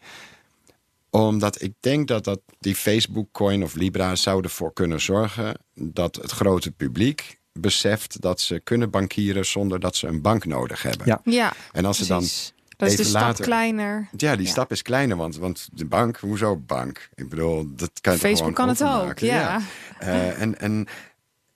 omdat 1.11 1.63
ik 1.63 1.73
denk 1.81 2.09
dat, 2.09 2.25
dat 2.25 2.41
die 2.59 2.75
Facebook 2.77 3.29
coin 3.33 3.63
of 3.63 3.75
Libra 3.75 4.15
zou 4.15 4.43
ervoor 4.43 4.73
kunnen 4.73 5.01
zorgen 5.01 5.59
dat 5.75 6.17
het 6.17 6.31
grote 6.31 6.71
publiek 6.71 7.39
beseft 7.53 8.21
dat 8.21 8.41
ze 8.41 8.61
kunnen 8.65 8.91
bankieren 8.91 9.47
zonder 9.47 9.81
dat 9.81 9.97
ze 9.97 10.07
een 10.07 10.21
bank 10.23 10.45
nodig 10.45 10.83
hebben. 10.83 11.07
Ja. 11.07 11.21
Ja, 11.25 11.53
En 11.73 11.85
als 11.85 11.97
ze 11.99 12.07
dan 12.07 12.19
precies. 12.19 12.55
Dat 12.77 12.89
is 12.91 12.97
de 12.97 13.05
stap 13.05 13.21
later- 13.23 13.45
kleiner. 13.45 14.09
ja, 14.17 14.37
die 14.37 14.45
Ja. 14.47 14.51
stap 14.53 14.71
is 14.71 14.83
kleiner, 14.83 15.17
want, 15.17 15.37
want 15.37 15.69
de 15.73 15.85
bank, 15.85 16.17
hoezo 16.17 16.57
bank? 16.57 17.09
Ik 17.15 17.29
bedoel, 17.29 17.67
dat 17.77 17.91
kan 18.01 18.17
Facebook 18.17 18.55
kan 18.55 18.69
het 18.69 18.83
ook, 18.85 19.19
ja. 19.19 19.61
Eh, 19.99 20.41
en 20.41 20.59
en 20.61 20.87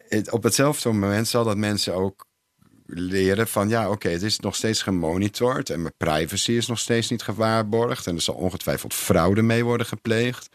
het- 0.08 0.30
op 0.30 0.42
hetzelfde 0.42 0.92
moment 0.92 1.28
zal 1.28 1.44
dat 1.44 1.56
mensen 1.56 1.94
ook 1.94 2.26
leren 2.94 3.48
van... 3.48 3.68
ja, 3.68 3.90
oké, 3.90 4.08
het 4.08 4.22
is 4.22 4.40
nog 4.40 4.54
steeds 4.56 4.82
gemonitord... 4.82 5.70
en 5.70 5.82
mijn 5.82 5.94
privacy 5.96 6.52
is 6.52 6.66
nog 6.66 6.78
steeds 6.78 7.10
niet 7.10 7.22
gewaarborgd... 7.22 8.06
en 8.06 8.14
er 8.14 8.22
zal 8.22 8.34
ongetwijfeld 8.34 8.94
fraude 8.94 9.42
mee 9.42 9.64
worden 9.64 9.86
gepleegd. 9.86 10.48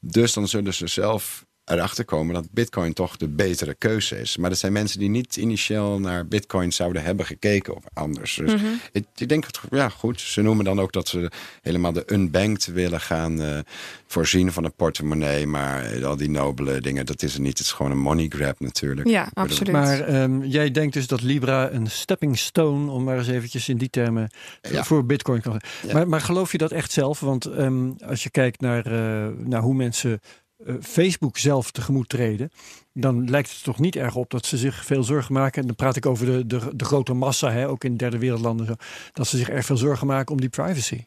Dus 0.00 0.32
dan 0.32 0.48
zullen 0.48 0.74
ze 0.74 0.86
zelf 0.86 1.45
erachter 1.66 2.04
komen 2.04 2.34
dat 2.34 2.50
bitcoin 2.50 2.92
toch 2.92 3.16
de 3.16 3.28
betere 3.28 3.74
keuze 3.74 4.20
is. 4.20 4.36
Maar 4.36 4.50
dat 4.50 4.58
zijn 4.58 4.72
mensen 4.72 4.98
die 4.98 5.08
niet 5.08 5.36
initieel 5.36 5.98
naar 6.00 6.26
bitcoin 6.26 6.72
zouden 6.72 7.02
hebben 7.02 7.26
gekeken 7.26 7.76
of 7.76 7.82
anders. 7.92 8.34
Dus 8.34 8.54
Mhm. 8.54 8.66
ik, 8.92 9.04
ik 9.16 9.28
denk, 9.28 9.44
het, 9.46 9.60
ja 9.70 9.88
goed, 9.88 10.20
ze 10.20 10.42
noemen 10.42 10.64
dan 10.64 10.80
ook 10.80 10.92
dat 10.92 11.08
ze 11.08 11.30
helemaal 11.62 11.92
de 11.92 12.12
unbanked 12.12 12.66
willen 12.66 13.00
gaan 13.00 13.40
eh, 13.42 13.58
voorzien 14.06 14.52
van 14.52 14.64
een 14.64 14.74
portemonnee. 14.74 15.46
Maar 15.46 16.04
al 16.04 16.16
die 16.16 16.30
nobele 16.30 16.80
dingen, 16.80 17.06
dat 17.06 17.22
is 17.22 17.34
er 17.34 17.40
niet. 17.40 17.58
Het 17.58 17.66
is 17.66 17.72
gewoon 17.72 17.92
een 17.92 17.98
money 17.98 18.26
grab 18.28 18.60
natuurlijk. 18.60 19.08
Ja, 19.08 19.28
absoluut. 19.34 19.72
Maar 19.72 20.00
ehm, 20.00 20.42
jij 20.42 20.70
denkt 20.70 20.94
dus 20.94 21.06
dat 21.06 21.22
Libra 21.22 21.70
een 21.70 21.86
stepping 21.90 22.38
stone, 22.38 22.90
om 22.90 23.04
maar 23.04 23.18
eens 23.18 23.28
eventjes 23.28 23.68
in 23.68 23.76
die 23.78 23.90
termen, 23.90 24.30
Ja. 24.60 24.84
voor 24.84 25.06
Bitcoin 25.06 25.40
kan 25.40 25.52
zijn. 25.60 25.72
Ja. 25.86 25.92
Maar, 25.98 26.08
maar 26.08 26.20
geloof 26.20 26.52
je 26.52 26.58
dat 26.58 26.72
echt 26.72 26.92
zelf? 26.92 27.20
Want 27.20 27.44
ehm, 27.44 27.90
als 28.06 28.22
je 28.22 28.30
kijkt 28.30 28.60
naar, 28.60 28.86
eh, 28.86 29.28
naar 29.44 29.60
hoe 29.62 29.74
mensen 29.74 30.12
eh, 30.12 30.18
Facebook 30.80 31.38
zelf 31.38 31.70
tegemoet 31.70 32.08
treden, 32.08 32.50
dan 32.92 33.30
lijkt 33.30 33.50
het 33.50 33.62
toch 33.62 33.78
niet 33.78 33.96
erg 33.96 34.14
op 34.14 34.30
dat 34.30 34.46
ze 34.46 34.56
zich 34.56 34.84
veel 34.84 35.02
zorgen 35.02 35.34
maken. 35.34 35.60
En 35.60 35.66
dan 35.66 35.76
praat 35.76 35.96
ik 35.96 36.06
over 36.06 36.26
de, 36.26 36.46
de, 36.46 36.76
de 36.76 36.84
grote 36.84 37.12
massa, 37.12 37.50
hè, 37.50 37.68
ook 37.68 37.84
in 37.84 37.96
derde 37.96 38.18
wereldlanden, 38.18 38.66
zo, 38.66 38.74
dat 39.12 39.26
ze 39.26 39.36
zich 39.36 39.48
erg 39.48 39.64
veel 39.66 39.76
zorgen 39.76 40.06
maken 40.06 40.32
om 40.34 40.40
die 40.40 40.48
privacy. 40.48 41.04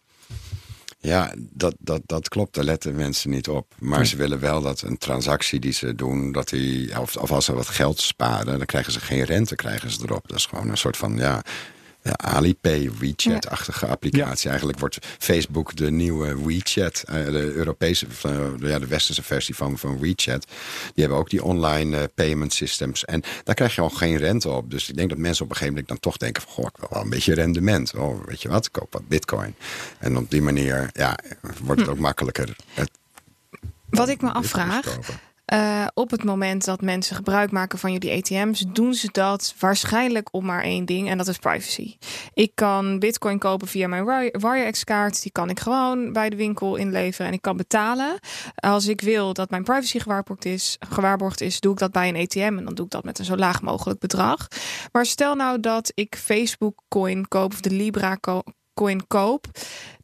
Ja, 1.02 1.34
dat, 1.38 1.76
dat, 1.80 2.02
dat 2.06 2.30
klopt. 2.30 2.56
Daar 2.56 2.64
letten 2.64 2.96
mensen 2.96 3.30
niet 3.30 3.48
op. 3.50 3.74
Maar 3.80 3.98
Nee. 3.98 4.08
ze 4.08 4.16
willen 4.18 4.40
wel 4.40 4.62
dat 4.62 4.82
een 4.82 4.98
transactie 4.98 5.60
die 5.60 5.72
ze 5.72 5.96
doen, 5.96 6.32
dat 6.32 6.50
die, 6.50 7.00
of, 7.00 7.16
of 7.18 7.32
als 7.32 7.46
ze 7.46 7.54
wat 7.54 7.68
geld 7.68 8.00
sparen, 8.00 8.58
dan 8.58 8.66
krijgen 8.66 8.92
ze 8.92 9.00
geen 9.00 9.24
rente, 9.24 9.56
krijgen 9.56 9.92
ze 9.92 10.00
erop. 10.04 10.28
Dat 10.28 10.38
is 10.38 10.46
gewoon 10.46 10.70
een 10.70 10.78
soort 10.78 10.98
van 10.98 11.18
ja, 11.18 11.42
ja, 12.02 12.18
Alipay, 12.18 12.92
WeChat-achtige 13.00 13.86
applicatie. 13.88 14.50
Eigenlijk 14.50 14.80
wordt 14.80 14.98
Facebook 15.18 15.76
de 15.76 15.92
nieuwe 15.92 16.46
WeChat, 16.46 17.04
eh, 17.08 17.26
de 17.26 17.54
Europese, 17.54 18.08
eh, 18.22 18.48
ja, 18.60 18.80
de 18.80 18.88
westerse 18.88 19.24
versie 19.24 19.56
van, 19.56 19.78
van 19.78 20.00
WeChat. 20.00 20.46
Die 20.94 21.04
hebben 21.04 21.18
ook 21.18 21.30
die 21.30 21.44
online 21.44 21.98
eh, 21.98 22.04
payment 22.16 22.54
systems. 22.54 23.06
En 23.06 23.24
daar 23.44 23.56
krijg 23.56 23.76
je 23.76 23.82
al 23.82 23.90
geen 23.90 24.18
rente 24.18 24.50
op. 24.50 24.72
Dus 24.72 24.90
ik 24.90 24.96
denk 24.96 25.10
dat 25.10 25.18
mensen 25.18 25.44
op 25.44 25.50
een 25.50 25.58
gegeven 25.58 25.74
moment 25.74 25.88
dan 25.88 26.12
toch 26.12 26.18
denken 26.18 26.42
van, 26.42 26.52
goh, 26.52 26.66
ik 26.66 26.78
wil 26.78 26.90
wel 26.92 27.02
een 27.02 27.10
beetje 27.10 27.34
rendement. 27.34 27.94
Oh, 27.96 28.26
weet 28.26 28.42
je 28.42 28.50
wat, 28.50 28.66
ik 28.66 28.72
koop 28.72 28.94
wat 28.94 29.08
bitcoin. 29.08 29.56
En 30.00 30.18
op 30.18 30.32
die 30.32 30.42
manier 30.42 30.90
ja, 30.94 31.18
wordt 31.64 31.82
het 31.82 31.90
ook 31.90 32.00
makkelijker. 32.00 32.56
Het 32.74 32.92
Wat 33.90 34.10
ik 34.10 34.22
me 34.22 34.32
afvraag, 34.32 34.98
eh, 35.50 35.86
op 35.94 36.12
het 36.12 36.24
moment 36.24 36.66
dat 36.66 36.82
mensen 36.82 37.16
gebruik 37.16 37.52
maken 37.52 37.80
van 37.80 37.92
jullie 37.92 38.18
ATM's, 38.18 38.66
doen 38.68 38.94
ze 38.94 39.10
dat 39.12 39.54
waarschijnlijk 39.60 40.28
om 40.32 40.46
maar 40.46 40.64
één 40.64 40.86
ding 40.86 41.10
en 41.10 41.18
dat 41.18 41.28
is 41.28 41.38
privacy. 41.38 41.98
Ik 42.34 42.52
kan 42.56 43.00
bitcoin 43.00 43.40
kopen 43.40 43.68
via 43.68 43.88
mijn 43.88 44.06
Wire- 44.06 44.40
WireX-kaart, 44.40 45.22
die 45.22 45.32
kan 45.32 45.50
ik 45.50 45.60
gewoon 45.60 46.14
bij 46.14 46.30
de 46.30 46.36
winkel 46.36 46.76
inleveren 46.76 47.28
en 47.28 47.34
ik 47.34 47.42
kan 47.42 47.58
betalen. 47.58 48.20
Als 48.56 48.88
ik 48.88 49.02
wil 49.02 49.34
dat 49.34 49.50
mijn 49.50 49.64
privacy 49.64 50.00
gewaarborgd 50.00 50.46
is, 50.46 50.76
gewaarborgd 50.90 51.42
is, 51.42 51.60
doe 51.60 51.72
ik 51.72 51.80
dat 51.80 51.92
bij 51.92 52.10
een 52.10 52.22
ATM 52.22 52.58
en 52.58 52.64
dan 52.64 52.76
doe 52.76 52.86
ik 52.86 52.92
dat 52.92 53.04
met 53.04 53.20
een 53.20 53.26
zo 53.26 53.36
laag 53.36 53.62
mogelijk 53.62 54.00
bedrag. 54.00 54.48
Maar 54.92 55.06
stel 55.06 55.36
nou 55.36 55.60
dat 55.60 55.92
ik 55.94 56.16
Facebook 56.16 56.82
coin 56.88 57.28
koop 57.28 57.52
of 57.54 57.62
de 57.62 57.72
Libra 57.72 58.18
co- 58.18 58.44
coin 58.74 59.08
koop, 59.08 59.46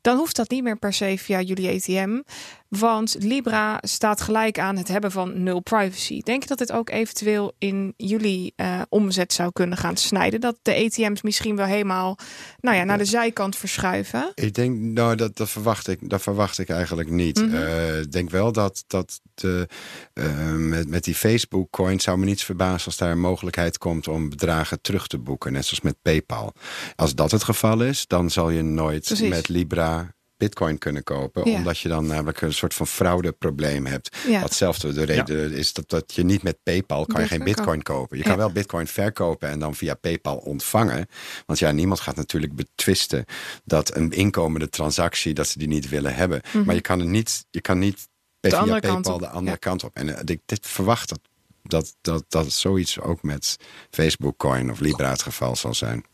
dan 0.06 0.18
hoeft 0.18 0.36
dat 0.36 0.50
niet 0.50 0.64
meer 0.64 0.78
per 0.78 0.94
se 0.94 1.16
via 1.18 1.42
jullie 1.42 1.76
ATM. 1.76 2.22
Want 2.68 3.16
Libra 3.20 3.78
staat 3.82 4.22
gelijk 4.22 4.60
aan 4.60 4.78
het 4.78 4.88
hebben 4.88 5.12
van 5.12 5.44
nul 5.44 5.60
privacy. 5.60 6.22
Denk 6.22 6.42
je 6.42 6.48
dat 6.48 6.58
dit 6.58 6.72
ook 6.72 6.90
eventueel 6.90 7.54
in 7.58 7.94
jullie 7.98 8.54
eh, 8.56 8.82
omzet 8.90 9.34
zou 9.34 9.52
kunnen 9.52 9.78
gaan 9.78 9.98
snijden? 9.98 10.42
Dat 10.42 10.56
de 10.62 10.76
ATM's 10.76 11.22
misschien 11.22 11.56
wel 11.56 11.66
helemaal 11.66 12.18
nou 12.60 12.78
ja, 12.78 12.84
naar 12.84 12.98
de 12.98 13.06
zijkant 13.06 13.56
verschuiven? 13.56 14.32
Ik 14.36 14.54
denk, 14.54 14.80
nou, 14.80 15.16
dat, 15.16 15.38
dat, 15.38 15.50
verwacht 15.50 15.88
ik, 15.88 16.10
dat 16.10 16.22
verwacht 16.22 16.60
ik 16.60 16.70
eigenlijk 16.70 17.10
niet. 17.10 17.42
Mhm. 17.42 17.56
Eh, 17.56 18.00
Ik 18.00 18.12
denk 18.12 18.30
wel 18.30 18.52
dat, 18.52 18.84
dat 18.88 19.22
de, 19.34 19.68
eh, 20.14 20.52
met, 20.52 20.90
met 20.90 21.04
die 21.04 21.16
Facebook-coin 21.16 22.00
zou 22.00 22.18
me 22.18 22.26
niets 22.26 22.44
verbazen 22.44 22.86
als 22.86 22.98
daar 22.98 23.12
een 23.12 23.20
mogelijkheid 23.20 23.78
komt 23.78 24.08
om 24.08 24.30
bedragen 24.30 24.82
terug 24.82 25.08
te 25.08 25.18
boeken, 25.18 25.54
net 25.54 25.66
zoals 25.66 25.84
met 25.84 26.02
PayPal. 26.02 26.54
Als 26.96 27.16
dat 27.16 27.32
het 27.32 27.44
geval 27.44 27.82
is, 27.82 28.08
dan 28.08 28.30
zal 28.30 28.50
je 28.50 28.62
nooit 28.62 29.06
Precies. 29.06 29.30
met 29.30 29.48
Libra 29.48 29.95
bitcoin 30.38 30.78
kunnen 30.78 31.04
kopen. 31.04 31.50
Ja. 31.50 31.58
Omdat 31.58 31.80
je 31.80 31.90
dan 31.90 32.06
namelijk 32.06 32.42
een 32.42 32.54
soort 32.54 32.74
van 32.74 32.88
fraudeprobleem 32.88 33.86
hebt. 33.86 34.18
Ja. 34.28 34.42
Hetzelfde, 34.42 34.94
de 34.94 35.04
reden 35.04 35.52
is 35.54 35.74
dat, 35.74 35.90
dat 35.90 36.14
je 36.14 36.24
niet 36.24 36.44
met 36.44 36.58
PayPal 36.64 37.06
kan 37.06 37.22
je 37.22 37.28
geen 37.28 37.44
bitcoin 37.44 37.82
kopen. 37.82 38.18
Je 38.18 38.24
Ja. 38.24 38.30
kan 38.30 38.38
wel 38.38 38.52
bitcoin 38.52 38.88
verkopen 38.88 39.50
en 39.50 39.60
dan 39.60 39.76
via 39.76 39.94
PayPal 39.94 40.38
ontvangen. 40.38 41.08
Want 41.46 41.60
ja, 41.60 41.72
niemand 41.72 42.00
gaat 42.00 42.16
natuurlijk 42.16 42.56
betwisten 42.56 43.26
dat 43.66 43.96
een 43.96 44.12
inkomende 44.12 44.70
transactie, 44.70 45.34
dat 45.34 45.48
ze 45.48 45.58
die 45.58 45.68
niet 45.68 45.90
willen 45.90 46.16
hebben. 46.16 46.42
Maar 46.66 46.76
je 46.76 46.82
kan 46.82 47.00
het 47.00 47.08
niet, 47.10 47.46
je 47.52 47.62
kan 47.62 47.80
niet 47.80 48.08
via 48.42 48.58
andere 48.58 48.80
PayPal 48.80 49.02
kant 49.02 49.20
de 49.20 49.28
andere 49.28 49.52
Ja. 49.52 49.56
kant 49.58 49.84
op. 49.84 49.96
En 49.96 50.16
eh, 50.16 50.22
ik 50.26 50.42
dit 50.46 50.68
verwacht 50.68 51.10
dat, 51.10 51.20
dat, 51.64 51.96
dat, 52.02 52.26
dat 52.28 52.52
zoiets 52.52 53.00
ook 53.00 53.24
met 53.24 53.58
Facebook 53.90 54.38
Coin 54.38 54.72
of 54.72 54.80
Libra 54.80 55.10
het 55.10 55.22
geval 55.22 55.56
zal 55.56 55.74
zijn. 55.74 56.06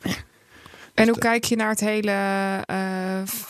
En 0.93 1.07
hoe 1.07 1.17
kijk 1.17 1.43
je 1.43 1.55
naar 1.55 1.69
het 1.69 1.79
hele 1.79 2.11
eh, 2.65 2.77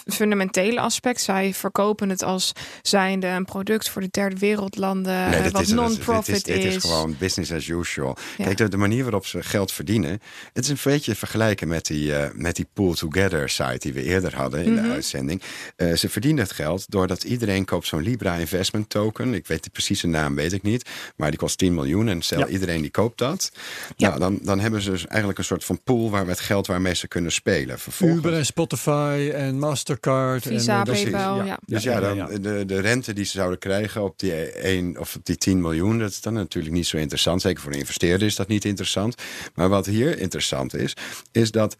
fundamentele 0.05 0.79
aspect? 0.79 1.21
Zij 1.21 1.53
verkopen 1.53 2.09
het 2.09 2.23
als 2.23 2.51
zijnde 2.81 3.27
een 3.27 3.45
product 3.45 3.89
voor 3.89 4.01
de 4.01 4.07
derde 4.11 4.37
wereldlanden, 4.37 5.29
Nee, 5.29 5.39
eh, 5.39 5.51
wat 5.51 5.67
non-profit 5.67 6.47
is, 6.47 6.55
is. 6.55 6.63
dit 6.63 6.75
is 6.75 6.81
gewoon 6.83 7.15
business 7.19 7.51
as 7.51 7.67
usual. 7.67 8.17
Ja. 8.37 8.43
Kijk, 8.45 8.57
de, 8.57 8.69
de 8.69 8.77
manier 8.77 9.03
waarop 9.03 9.25
ze 9.25 9.43
geld 9.43 9.71
verdienen... 9.71 10.19
het 10.53 10.63
is 10.63 10.69
een 10.69 10.77
beetje 10.83 11.15
vergelijken 11.15 11.67
met 11.67 11.85
die, 11.85 12.15
eh, 12.15 12.29
met 12.33 12.55
die 12.55 12.67
Pool 12.73 12.93
Together 12.93 13.49
site... 13.49 13.77
die 13.79 13.93
we 13.93 14.03
eerder 14.03 14.35
hadden 14.35 14.63
in 14.63 14.73
Mhm. 14.73 14.83
de 14.83 14.89
uitzending. 14.89 15.41
Eh, 15.75 15.93
ze 15.93 16.09
verdienen 16.09 16.43
het 16.43 16.51
geld 16.53 16.85
doordat 16.89 17.23
iedereen 17.23 17.65
koopt 17.65 17.87
zo'n 17.87 18.01
Libra 18.01 18.35
investment 18.35 18.89
token. 18.89 19.33
Ik 19.33 19.47
weet 19.47 19.63
de 19.63 19.69
precieze 19.69 20.07
naam, 20.07 20.35
weet 20.35 20.53
ik 20.53 20.61
niet. 20.63 20.89
Maar 21.15 21.29
die 21.29 21.39
kost 21.39 21.57
10 21.57 21.73
miljoen 21.73 22.07
en 22.07 22.21
stel 22.21 22.39
Ja. 22.39 22.47
iedereen 22.47 22.81
die 22.81 22.91
koopt 22.91 23.17
dat. 23.17 23.51
Ja. 23.95 24.07
Nou, 24.07 24.19
dan, 24.19 24.39
dan 24.41 24.59
hebben 24.59 24.81
ze 24.81 24.89
dus 24.89 25.07
eigenlijk 25.07 25.39
een 25.39 25.45
soort 25.45 25.63
van 25.65 25.81
pool... 25.83 26.09
waar 26.09 26.25
met 26.25 26.39
geld 26.39 26.67
waarmee 26.67 26.95
ze 26.95 27.07
kunnen 27.07 27.30
spelen. 27.31 27.79
Vervolgens, 27.79 28.19
Uber 28.19 28.33
en 28.33 28.45
Spotify 28.45 29.31
en 29.33 29.59
Mastercard. 29.59 30.43
Visa, 30.43 30.77
en, 30.77 30.83
precies, 30.83 31.09
PayPal, 31.09 31.43
ja. 31.43 31.59
Dus 31.65 31.83
ja, 31.83 31.99
dan, 31.99 32.41
De, 32.41 32.65
de 32.65 32.79
rente 32.79 33.13
die 33.13 33.25
ze 33.25 33.31
zouden 33.31 33.59
krijgen 33.59 34.03
op 34.03 34.19
die 34.19 34.33
1 34.51 34.99
of 34.99 35.15
op 35.15 35.25
die 35.25 35.37
10 35.37 35.61
miljoen, 35.61 35.99
dat 35.99 36.09
is 36.09 36.21
dan 36.21 36.33
natuurlijk 36.33 36.73
niet 36.73 36.87
zo 36.87 36.97
interessant. 36.97 37.41
Zeker 37.41 37.61
voor 37.61 37.71
een 37.71 37.79
investeerder 37.79 38.27
is 38.27 38.35
dat 38.35 38.47
niet 38.47 38.65
interessant. 38.65 39.15
Maar 39.55 39.69
wat 39.69 39.85
hier 39.85 40.19
interessant 40.19 40.75
is, 40.75 40.93
is 41.31 41.51
dat 41.51 41.77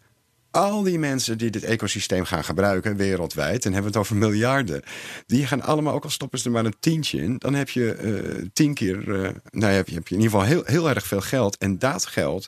al 0.52 0.82
die 0.82 0.98
mensen 0.98 1.38
die 1.38 1.50
dit 1.50 1.64
ecosysteem 1.64 2.24
gaan 2.24 2.44
gebruiken 2.44 2.96
wereldwijd, 2.96 3.64
en 3.64 3.72
hebben 3.72 3.92
we 3.92 3.98
het 3.98 4.06
over 4.06 4.16
miljarden, 4.16 4.82
die 5.26 5.46
gaan 5.46 5.62
allemaal, 5.62 5.94
ook 5.94 6.04
al 6.04 6.10
stoppen 6.10 6.38
ze 6.38 6.44
er 6.44 6.50
maar 6.50 6.64
een 6.64 6.76
tientje 6.80 7.22
in, 7.22 7.36
dan 7.38 7.54
heb 7.54 7.68
je 7.68 7.92
eh, 7.92 8.46
tien 8.52 8.74
keer, 8.74 9.08
uh, 9.08 9.28
nou 9.50 9.72
heb 9.72 9.88
je, 9.88 9.94
heb 9.94 10.08
je 10.08 10.14
in 10.14 10.20
ieder 10.20 10.38
geval 10.38 10.46
heel, 10.46 10.62
heel 10.64 10.88
erg 10.88 11.06
veel 11.06 11.20
geld. 11.20 11.58
En 11.58 11.78
dat 11.78 12.06
geld, 12.06 12.46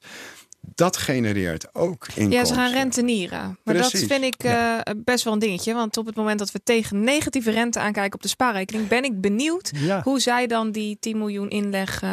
dat 0.75 0.97
genereert 0.97 1.75
ook 1.75 2.07
inkomsten. 2.07 2.31
Ja, 2.31 2.45
ze 2.45 2.55
gaan 2.55 2.73
rentenieren. 2.73 3.59
Maar 3.65 3.75
Precies, 3.75 4.01
dat 4.01 4.11
vind 4.11 4.35
ik 4.35 4.45
uh, 4.45 4.79
best 4.97 5.25
wel 5.25 5.33
een 5.33 5.39
dingetje. 5.39 5.75
Want 5.75 5.97
op 5.97 6.07
het 6.07 6.17
moment 6.17 6.39
dat 6.39 6.53
we 6.53 6.61
tegen 6.65 7.01
negatieve 7.05 7.51
rente 7.51 7.79
aankijken 7.79 8.15
op 8.15 8.23
de 8.23 8.29
spaarrekening, 8.29 8.89
ben 8.89 9.05
ik 9.05 9.21
benieuwd 9.21 9.71
Ja. 9.77 10.01
hoe 10.03 10.21
zij 10.21 10.47
dan 10.47 10.71
die 10.71 10.97
10 11.01 11.19
miljoen 11.19 11.49
inleg, 11.49 12.03
uh, 12.03 12.11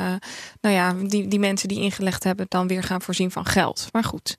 nou 0.62 0.76
ja, 0.76 0.94
die, 0.94 1.28
die 1.28 1.40
mensen 1.40 1.68
die 1.68 1.82
ingelegd 1.82 2.24
hebben, 2.24 2.46
dan 2.50 2.68
weer 2.68 2.84
gaan 2.84 3.02
voorzien 3.02 3.32
van 3.32 3.46
geld. 3.46 3.88
Maar 3.92 4.04
goed. 4.04 4.38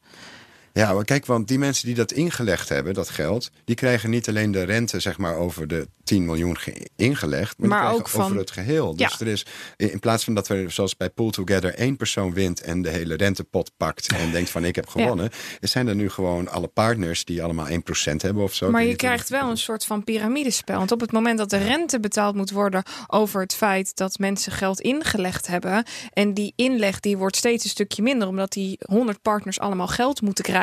Ja, 0.72 0.92
maar 0.92 1.04
kijk, 1.04 1.26
want 1.26 1.48
die 1.48 1.58
mensen 1.58 1.86
die 1.86 1.94
dat 1.94 2.12
ingelegd 2.12 2.68
hebben, 2.68 2.94
dat 2.94 3.08
geld, 3.08 3.50
die 3.64 3.74
krijgen 3.74 4.10
niet 4.10 4.28
alleen 4.28 4.50
de 4.50 4.62
rente, 4.62 5.00
zeg 5.00 5.18
maar, 5.18 5.36
over 5.36 5.68
de 5.68 5.88
10 6.04 6.24
miljoen 6.24 6.56
ingelegd, 6.96 7.58
maar, 7.58 7.92
ook 7.92 8.08
van, 8.08 8.24
over 8.24 8.36
het 8.36 8.50
geheel. 8.50 8.96
Dus 8.96 9.20
er 9.20 9.26
is, 9.26 9.46
in 9.76 9.98
plaats 9.98 10.24
van 10.24 10.34
dat 10.34 10.48
we, 10.48 10.64
zoals 10.68 10.96
bij 10.96 11.10
Pool 11.10 11.30
Together, 11.30 11.74
één 11.74 11.96
persoon 11.96 12.32
wint 12.32 12.60
en 12.60 12.82
de 12.82 12.88
hele 12.88 13.14
rentepot 13.14 13.70
pakt 13.76 14.12
en 14.12 14.30
denkt 14.30 14.50
van 14.50 14.64
ik 14.64 14.76
heb 14.76 14.88
gewonnen, 14.88 15.30
ja. 15.60 15.68
zijn 15.68 15.88
er 15.88 15.94
nu 15.94 16.10
gewoon 16.10 16.48
alle 16.48 16.66
partners 16.66 17.24
die 17.24 17.42
allemaal 17.42 17.66
1% 17.68 17.72
hebben 18.16 18.42
of 18.42 18.54
zo. 18.54 18.70
Maar 18.70 18.84
je 18.84 18.96
krijgt 18.96 19.28
wel 19.28 19.50
een 19.50 19.58
soort 19.58 19.84
van 19.84 20.04
piramidespel. 20.04 20.76
Want 20.76 20.92
op 20.92 21.00
het 21.00 21.12
moment 21.12 21.38
dat 21.38 21.50
de 21.50 21.58
rente 21.58 22.00
betaald 22.00 22.34
moet 22.34 22.50
worden 22.50 22.82
over 23.06 23.40
het 23.40 23.54
feit 23.54 23.96
dat 23.96 24.18
mensen 24.18 24.52
geld 24.52 24.80
ingelegd 24.80 25.46
hebben 25.46 25.84
en 26.12 26.34
die 26.34 26.52
inleg 26.56 27.00
die 27.00 27.16
wordt 27.16 27.36
steeds 27.36 27.64
een 27.64 27.70
stukje 27.70 28.02
minder, 28.02 28.28
omdat 28.28 28.52
die 28.52 28.78
100 28.84 29.22
partners 29.22 29.60
allemaal 29.60 29.88
geld 29.88 30.20
moeten 30.20 30.44
krijgen 30.44 30.61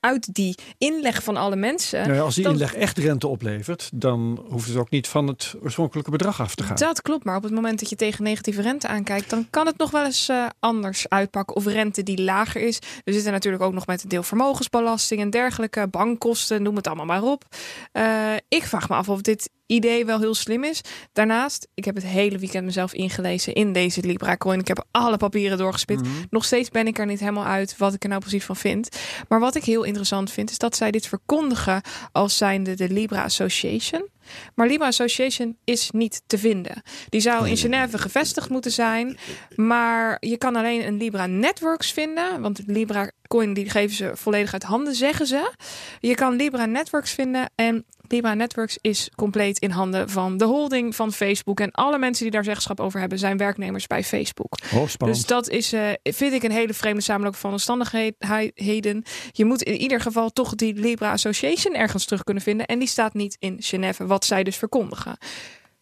uit 0.00 0.34
die 0.34 0.54
inleg 0.78 1.22
van 1.22 1.36
alle 1.36 1.56
mensen. 1.56 2.00
Nou 2.00 2.14
ja, 2.14 2.20
als 2.20 2.34
die 2.34 2.44
dan, 2.44 2.52
inleg 2.52 2.74
echt 2.74 2.98
rente 2.98 3.26
oplevert, 3.26 3.90
dan 3.92 4.44
hoeft 4.48 4.68
het 4.68 4.76
ook 4.76 4.90
niet 4.90 5.08
van 5.08 5.26
het 5.26 5.54
oorspronkelijke 5.62 6.10
bedrag 6.10 6.40
af 6.40 6.54
te 6.54 6.62
gaan. 6.62 6.76
Dat 6.76 7.02
klopt, 7.02 7.24
maar 7.24 7.36
op 7.36 7.42
het 7.42 7.52
moment 7.52 7.80
dat 7.80 7.90
je 7.90 7.96
tegen 7.96 8.24
negatieve 8.24 8.62
rente 8.62 8.88
aankijkt, 8.88 9.30
dan 9.30 9.46
kan 9.50 9.66
het 9.66 9.78
nog 9.78 9.90
wel 9.90 10.04
eens 10.04 10.28
uh, 10.28 10.46
anders 10.60 11.08
uitpakken. 11.08 11.56
Of 11.56 11.66
rente 11.66 12.02
die 12.02 12.22
lager 12.22 12.60
is. 12.60 12.78
We 13.04 13.12
zitten 13.12 13.32
natuurlijk 13.32 13.62
ook 13.62 13.72
nog 13.72 13.86
met 13.86 14.02
een 14.02 14.08
deel 14.08 14.22
vermogensbelasting 14.22 15.20
en 15.20 15.30
dergelijke, 15.30 15.88
bankkosten, 15.88 16.62
noem 16.62 16.76
het 16.76 16.86
allemaal 16.86 17.06
maar 17.06 17.22
op. 17.22 17.44
Uh, 17.92 18.32
ik 18.48 18.64
vraag 18.64 18.88
me 18.88 18.94
af 18.94 19.08
of 19.08 19.20
dit 19.20 19.50
idee 19.66 20.04
wel 20.04 20.18
heel 20.18 20.34
slim 20.34 20.64
is. 20.64 20.80
Daarnaast, 21.12 21.68
ik 21.74 21.84
heb 21.84 21.94
het 21.94 22.04
hele 22.04 22.38
weekend 22.38 22.64
mezelf 22.64 22.92
ingelezen 22.92 23.54
in 23.54 23.72
deze 23.72 24.00
Libra 24.00 24.36
coin. 24.36 24.60
Ik 24.60 24.68
heb 24.68 24.86
alle 24.90 25.16
papieren 25.16 25.58
doorgespit. 25.58 25.98
Mm 25.98 26.04
-hmm. 26.04 26.26
Nog 26.30 26.44
steeds 26.44 26.70
ben 26.70 26.86
ik 26.86 26.98
er 26.98 27.06
niet 27.06 27.20
helemaal 27.20 27.44
uit 27.44 27.76
wat 27.76 27.94
ik 27.94 28.02
er 28.02 28.08
nou 28.08 28.20
precies 28.20 28.44
van 28.44 28.56
vind. 28.56 28.88
Maar 29.28 29.40
wat 29.40 29.54
ik 29.54 29.64
heel 29.64 29.82
interessant 29.82 30.30
vind, 30.30 30.50
is 30.50 30.58
dat 30.58 30.76
zij 30.76 30.90
dit 30.90 31.06
verkondigen 31.06 31.80
als 32.12 32.36
zijnde 32.36 32.74
de 32.74 32.88
Libra 32.88 33.22
Association. 33.22 34.08
Maar 34.54 34.66
Libra 34.66 34.86
Association 34.86 35.56
is 35.64 35.90
niet 35.90 36.22
te 36.26 36.38
vinden. 36.38 36.82
Die 37.08 37.20
zou 37.20 37.48
in 37.48 37.56
Genève 37.56 37.98
gevestigd 37.98 38.48
moeten 38.50 38.70
zijn. 38.70 39.18
Maar 39.56 40.16
je 40.20 40.36
kan 40.36 40.56
alleen 40.56 40.86
een 40.86 40.96
Libra 40.96 41.26
Networks 41.26 41.92
vinden. 41.92 42.40
Want 42.40 42.62
Libra 42.66 43.10
Coin 43.28 43.54
die 43.54 43.70
geven 43.70 43.96
ze 43.96 44.10
volledig 44.14 44.52
uit 44.52 44.62
handen, 44.62 44.94
zeggen 44.94 45.26
ze. 45.26 45.52
Je 46.00 46.14
kan 46.14 46.34
Libra 46.34 46.66
Networks 46.66 47.12
vinden. 47.12 47.50
En 47.54 47.84
Libra 48.12 48.34
Networks 48.34 48.78
is 48.80 49.10
compleet 49.14 49.58
in 49.58 49.70
handen 49.70 50.10
van 50.10 50.36
de 50.36 50.44
holding 50.44 50.94
van 50.96 51.12
Facebook. 51.12 51.60
En 51.60 51.70
alle 51.70 51.98
mensen 51.98 52.22
die 52.22 52.32
daar 52.32 52.44
zeggenschap 52.44 52.80
over 52.80 53.00
hebben, 53.00 53.18
zijn 53.18 53.36
werknemers 53.36 53.86
bij 53.86 54.04
Facebook. 54.04 54.58
Oh, 54.74 54.88
spannend. 54.88 55.18
Dus 55.18 55.26
dat 55.26 55.48
is, 55.48 55.72
uh, 55.72 55.88
vind 56.02 56.32
ik, 56.32 56.42
een 56.42 56.50
hele 56.50 56.74
vreemde 56.74 57.00
samenloop 57.00 57.36
van 57.36 57.52
omstandigheden. 57.52 59.04
Je 59.32 59.44
moet 59.44 59.62
in 59.62 59.76
ieder 59.76 60.00
geval 60.00 60.30
toch 60.30 60.54
die 60.54 60.74
Libra 60.74 61.12
Association 61.12 61.74
ergens 61.74 62.04
terug 62.04 62.24
kunnen 62.24 62.42
vinden. 62.42 62.66
En 62.66 62.78
die 62.78 62.88
staat 62.88 63.14
niet 63.14 63.36
in 63.38 63.56
Genève, 63.58 64.06
wat 64.06 64.24
zij 64.24 64.44
dus 64.44 64.56
verkondigen. 64.56 65.18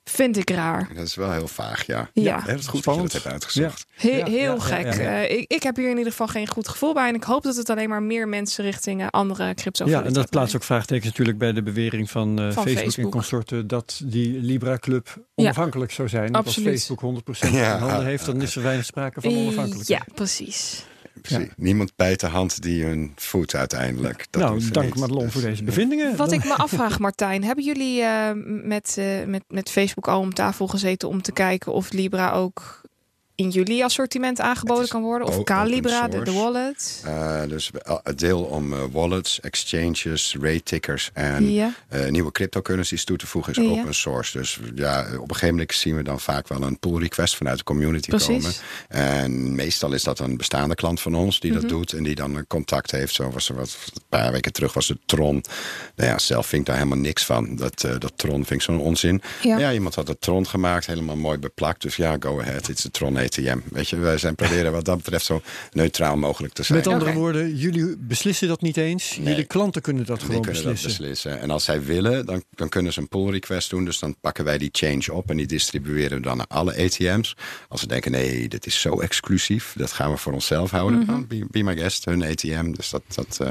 Vind 0.04 0.36
ik 0.36 0.50
raar. 0.50 0.88
Dat 0.94 1.06
is 1.06 1.14
wel 1.14 1.32
heel 1.32 1.48
vaag, 1.48 1.86
ja. 1.86 2.10
Ja, 2.12 2.42
het 2.46 2.58
is 2.58 2.66
goed 2.66 2.80
Spannend. 2.80 3.12
dat 3.12 3.22
je 3.22 3.28
dat 3.28 3.32
hebt 3.32 3.44
uitgezocht. 3.44 3.86
Ja. 3.96 4.08
He 4.08 4.30
heel 4.30 4.54
ja, 4.54 4.60
gek. 4.60 4.94
Ja, 4.94 5.28
uh, 5.28 5.30
ik, 5.30 5.52
ik, 5.52 5.62
heb 5.62 5.76
hier 5.76 5.90
in 5.90 5.96
ieder 5.96 6.10
geval 6.10 6.26
geen 6.26 6.48
goed 6.48 6.68
gevoel 6.68 6.94
bij. 6.94 7.08
En 7.08 7.14
ik 7.14 7.22
hoop 7.22 7.42
dat 7.42 7.56
het 7.56 7.70
alleen 7.70 7.88
maar 7.88 8.02
meer 8.02 8.28
mensen 8.28 8.64
richting 8.64 9.00
uh, 9.00 9.06
andere 9.10 9.54
crypto 9.54 9.86
Ja, 9.86 10.02
en 10.02 10.12
dat 10.12 10.30
plaatst 10.30 10.56
ook 10.56 10.62
vraagtekens 10.62 11.06
natuurlijk 11.06 11.38
bij 11.38 11.52
de 11.52 11.62
bewering 11.62 12.10
van, 12.10 12.40
uh, 12.40 12.44
van 12.44 12.52
Facebook, 12.52 12.76
Facebook, 12.76 13.04
en 13.04 13.10
consorten 13.10 13.66
dat 13.66 14.00
die 14.04 14.40
Libra 14.40 14.78
Club 14.78 15.24
onafhankelijk 15.34 15.92
zou 15.92 16.08
zijn. 16.08 16.32
Want 16.32 16.46
als 16.46 16.58
Facebook 16.58 17.00
100% 17.00 17.52
in 17.52 17.62
handen 17.62 18.04
heeft, 18.04 18.26
dan 18.26 18.42
is 18.42 18.56
er 18.56 18.62
weinig 18.62 18.84
sprake 18.84 19.20
van 19.20 19.30
onafhankelijkheid. 19.30 19.86
Ja, 19.86 20.14
precies. 20.14 20.84
Precies. 21.28 21.48
Niemand 21.56 21.96
bijt 21.96 22.20
de 22.20 22.26
hand 22.26 22.62
die 22.62 22.84
hun 22.84 23.12
voet 23.16 23.54
uiteindelijk. 23.54 24.26
Dat 24.30 24.42
nou, 24.42 24.70
dank 24.70 24.96
Madelon 24.96 25.22
dus, 25.24 25.32
voor 25.32 25.42
deze 25.42 25.64
bevindingen. 25.64 26.16
Wat 26.16 26.32
ik 26.32 26.44
me 26.44 26.54
afvraag, 26.54 26.98
Martijn, 26.98 27.44
hebben 27.44 27.64
jullie 27.64 28.00
uh, 28.00 28.30
met, 28.64 28.96
uh, 28.98 29.24
met, 29.26 29.42
met 29.48 29.70
Facebook 29.70 30.08
al 30.08 30.20
om 30.20 30.34
tafel 30.34 30.66
gezeten 30.66 31.08
om 31.08 31.22
te 31.22 31.32
kijken 31.32 31.72
of 31.72 31.92
Libra 31.92 32.32
ook 32.32 32.80
in 33.36 33.48
jullie 33.48 33.84
assortiment 33.84 34.40
aangeboden 34.40 34.88
kan 34.88 35.02
worden? 35.02 35.28
Of 35.28 35.44
Calibra, 35.44 36.08
de, 36.08 36.22
de, 36.22 36.32
wallet? 36.32 37.02
Uh, 37.06 37.42
dus 37.48 37.70
het 38.02 38.18
deel 38.18 38.42
om 38.42 38.72
uh, 38.72 38.78
wallets, 38.92 39.40
exchanges, 39.40 40.36
rate 40.40 40.62
tickers 40.62 41.10
en 41.12 41.52
ja. 41.52 41.74
uh, 41.94 42.08
nieuwe 42.08 42.32
cryptocurrencies 42.32 43.04
toe 43.04 43.16
te 43.16 43.26
voegen 43.26 43.52
is 43.52 43.64
ja. 43.64 43.70
open 43.70 43.94
source. 43.94 44.38
Dus 44.38 44.60
ja, 44.74 45.00
op 45.00 45.06
een 45.08 45.34
gegeven 45.34 45.48
moment 45.48 45.74
zien 45.74 45.96
we 45.96 46.02
dan 46.02 46.20
vaak 46.20 46.48
wel 46.48 46.62
een 46.62 46.78
pull 46.78 46.98
request 46.98 47.36
vanuit 47.36 47.58
de 47.58 47.64
community 47.64 48.08
Precies. 48.08 48.28
komen. 48.28 48.52
En 48.88 49.54
meestal 49.54 49.92
is 49.92 50.02
dat 50.02 50.18
een 50.18 50.36
bestaande 50.36 50.74
klant 50.74 51.00
van 51.00 51.14
ons 51.14 51.40
die 51.40 51.50
mm 51.50 51.58
-hmm. 51.58 51.68
dat 51.68 51.76
doet 51.78 51.92
en 51.92 52.02
die 52.02 52.14
dan 52.14 52.36
een 52.36 52.46
contact 52.46 52.90
heeft. 52.90 53.14
Zo 53.14 53.30
was 53.30 53.48
er 53.48 53.54
wat 53.54 53.76
een 53.94 54.02
paar 54.08 54.32
weken 54.32 54.52
terug 54.52 54.72
was 54.72 54.88
het 54.88 54.98
Tron. 55.06 55.44
Nou 55.96 56.10
ja, 56.10 56.18
zelf 56.18 56.46
vind 56.46 56.60
ik 56.60 56.66
daar 56.66 56.76
helemaal 56.76 56.98
niks 56.98 57.24
van. 57.24 57.56
Dat, 57.56 57.80
dat 57.80 58.12
Tron 58.16 58.44
vind 58.44 58.50
ik 58.50 58.62
zo'n 58.62 58.80
onzin. 58.80 59.22
Ja. 59.42 59.58
ja, 59.58 59.72
iemand 59.72 59.94
had 59.94 60.08
het 60.08 60.20
Tron 60.20 60.46
gemaakt, 60.46 60.86
helemaal 60.86 61.16
mooi 61.16 61.38
beplakt. 61.38 61.82
Dus 61.82 61.96
ja, 61.96 62.16
go 62.20 62.40
ahead, 62.40 62.68
it's 62.68 62.86
a 62.86 62.88
Tron 62.92 63.16
ATM. 63.24 63.58
Weet 63.70 63.88
je, 63.88 63.96
wij 63.96 64.18
zijn 64.18 64.34
proberen 64.34 64.72
wat 64.72 64.84
dat 64.84 64.96
betreft 64.96 65.24
zo 65.24 65.42
neutraal 65.72 66.16
mogelijk 66.16 66.54
te 66.54 66.62
zijn. 66.62 66.78
Met 66.78 66.86
andere 66.86 67.10
okay. 67.10 67.22
woorden, 67.22 67.56
jullie 67.56 67.96
beslissen 67.98 68.48
dat 68.48 68.62
niet 68.62 68.76
eens. 68.76 69.16
Nee. 69.16 69.28
Jullie 69.28 69.44
klanten 69.44 69.82
kunnen 69.82 70.06
dat 70.06 70.18
Die 70.18 70.26
gewoon 70.26 70.42
kunnen 70.42 70.62
beslissen. 70.62 70.88
Dat 70.88 70.98
beslissen. 70.98 71.40
En 71.40 71.50
als 71.50 71.64
zij 71.64 71.82
willen, 71.82 72.26
dan, 72.26 72.42
dan 72.50 72.68
kunnen 72.68 72.92
ze 72.92 73.00
een 73.00 73.08
pull 73.08 73.30
request 73.30 73.70
doen. 73.70 73.84
Dus 73.84 73.98
dan 73.98 74.16
pakken 74.20 74.44
wij 74.44 74.58
die 74.58 74.68
change 74.72 75.12
op 75.12 75.30
en 75.30 75.36
die 75.36 75.46
distribueren 75.46 76.16
we 76.16 76.22
dan 76.22 76.36
naar 76.36 76.46
alle 76.48 76.84
ATM's. 76.84 77.36
Als 77.68 77.80
ze 77.80 77.86
denken, 77.86 78.10
nee, 78.10 78.48
dit 78.48 78.66
is 78.66 78.80
zo 78.80 79.00
exclusief. 79.00 79.74
Dat 79.76 79.92
gaan 79.92 80.10
we 80.10 80.16
voor 80.16 80.32
onszelf 80.32 80.70
houden. 80.70 80.98
Mm 80.98 81.06
-hmm. 81.06 81.26
be, 81.26 81.46
be, 81.50 81.62
my 81.62 81.76
guest, 81.76 82.04
hun 82.04 82.24
ATM. 82.24 82.72
Dus 82.72 82.90
dat... 82.90 83.02
dat 83.14 83.38
uh, 83.42 83.48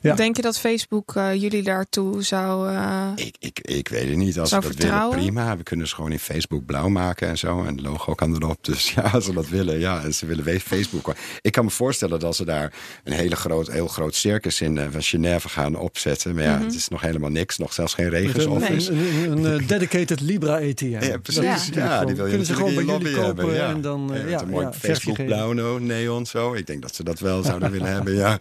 ja. 0.00 0.14
Denk 0.14 0.36
je 0.36 0.42
dat 0.42 0.58
Facebook 0.58 1.14
uh, 1.16 1.34
jullie 1.34 1.62
daartoe 1.62 2.22
zou... 2.22 2.70
Uh, 2.70 3.08
ik, 3.14 3.36
ik, 3.38 3.60
ik 3.60 3.88
weet 3.88 4.08
het 4.08 4.16
niet. 4.16 4.38
Als 4.38 4.48
ze 4.48 4.54
dat 4.54 4.64
vertrouwen? 4.64 5.16
willen, 5.16 5.32
prima. 5.32 5.56
We 5.56 5.62
kunnen 5.62 5.88
ze 5.88 5.94
gewoon 5.94 6.12
in 6.12 6.18
Facebook 6.18 6.66
blauw 6.66 6.88
maken 6.88 7.28
en 7.28 7.38
zo. 7.38 7.58
En 7.64 7.76
het 7.76 7.80
logo 7.80 8.14
kan 8.14 8.34
erop. 8.34 8.64
Dus 8.64 8.90
ja, 8.90 9.13
als 9.14 9.24
ze 9.30 9.32
dat 9.32 9.48
willen, 9.48 9.78
ja. 9.78 10.02
En 10.02 10.14
ze 10.14 10.26
willen 10.26 10.60
Facebook. 10.60 11.14
Ik 11.40 11.52
kan 11.52 11.64
me 11.64 11.70
voorstellen 11.70 12.20
dat 12.20 12.36
ze 12.36 12.44
daar 12.44 12.72
een 13.04 13.12
hele 13.12 13.36
groot, 13.36 13.70
heel 13.70 13.88
groot 13.88 14.14
circus 14.14 14.60
in 14.60 14.76
uh, 14.76 14.84
van 14.90 15.02
Genève 15.02 15.48
gaan 15.48 15.76
opzetten. 15.76 16.34
Maar 16.34 16.44
ja, 16.44 16.50
mm 16.50 16.56
-hmm. 16.56 16.66
het 16.66 16.74
is 16.74 16.88
nog 16.88 17.00
helemaal 17.00 17.30
niks. 17.30 17.58
Nog 17.58 17.72
zelfs 17.72 17.94
geen 17.94 18.08
regens. 18.08 18.44
Een, 18.44 18.72
een, 18.72 19.32
een, 19.32 19.44
een, 19.44 19.66
dedicated 19.66 20.20
Libra 20.20 20.54
ATM. 20.54 20.86
Ja, 20.86 21.18
precies. 21.18 21.68
Ja, 21.72 21.84
ja 21.84 22.04
die 22.04 22.14
wil 22.14 22.24
je 22.24 22.28
kunnen 22.30 22.46
ze 22.46 22.54
gewoon 22.54 22.74
bij 22.74 22.84
jullie 22.84 23.14
kopen 23.14 23.24
hebben, 23.24 23.54
ja. 23.54 23.68
en 23.68 23.80
dan 23.80 24.14
uh, 24.14 24.22
ja, 24.22 24.28
ja, 24.28 24.40
een 24.40 24.48
mooi 24.48 24.66
ja, 24.66 24.72
Facebook 24.72 25.24
blauw 25.24 25.78
neon 25.78 26.26
zo. 26.26 26.54
Ik 26.54 26.66
denk 26.66 26.82
dat 26.82 26.94
ze 26.94 27.04
dat 27.04 27.18
wel 27.18 27.42
zouden 27.42 27.70
willen 27.70 27.92
hebben. 27.96 28.14
Ja. 28.14 28.38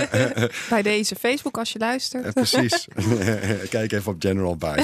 bij 0.70 0.82
deze 0.82 1.14
Facebook 1.14 1.58
als 1.58 1.72
je 1.72 1.78
luistert. 1.78 2.34
Precies. 2.34 2.88
Kijk 3.68 3.92
even 3.92 4.12
op 4.12 4.16
General 4.18 4.56
Buy. 4.56 4.82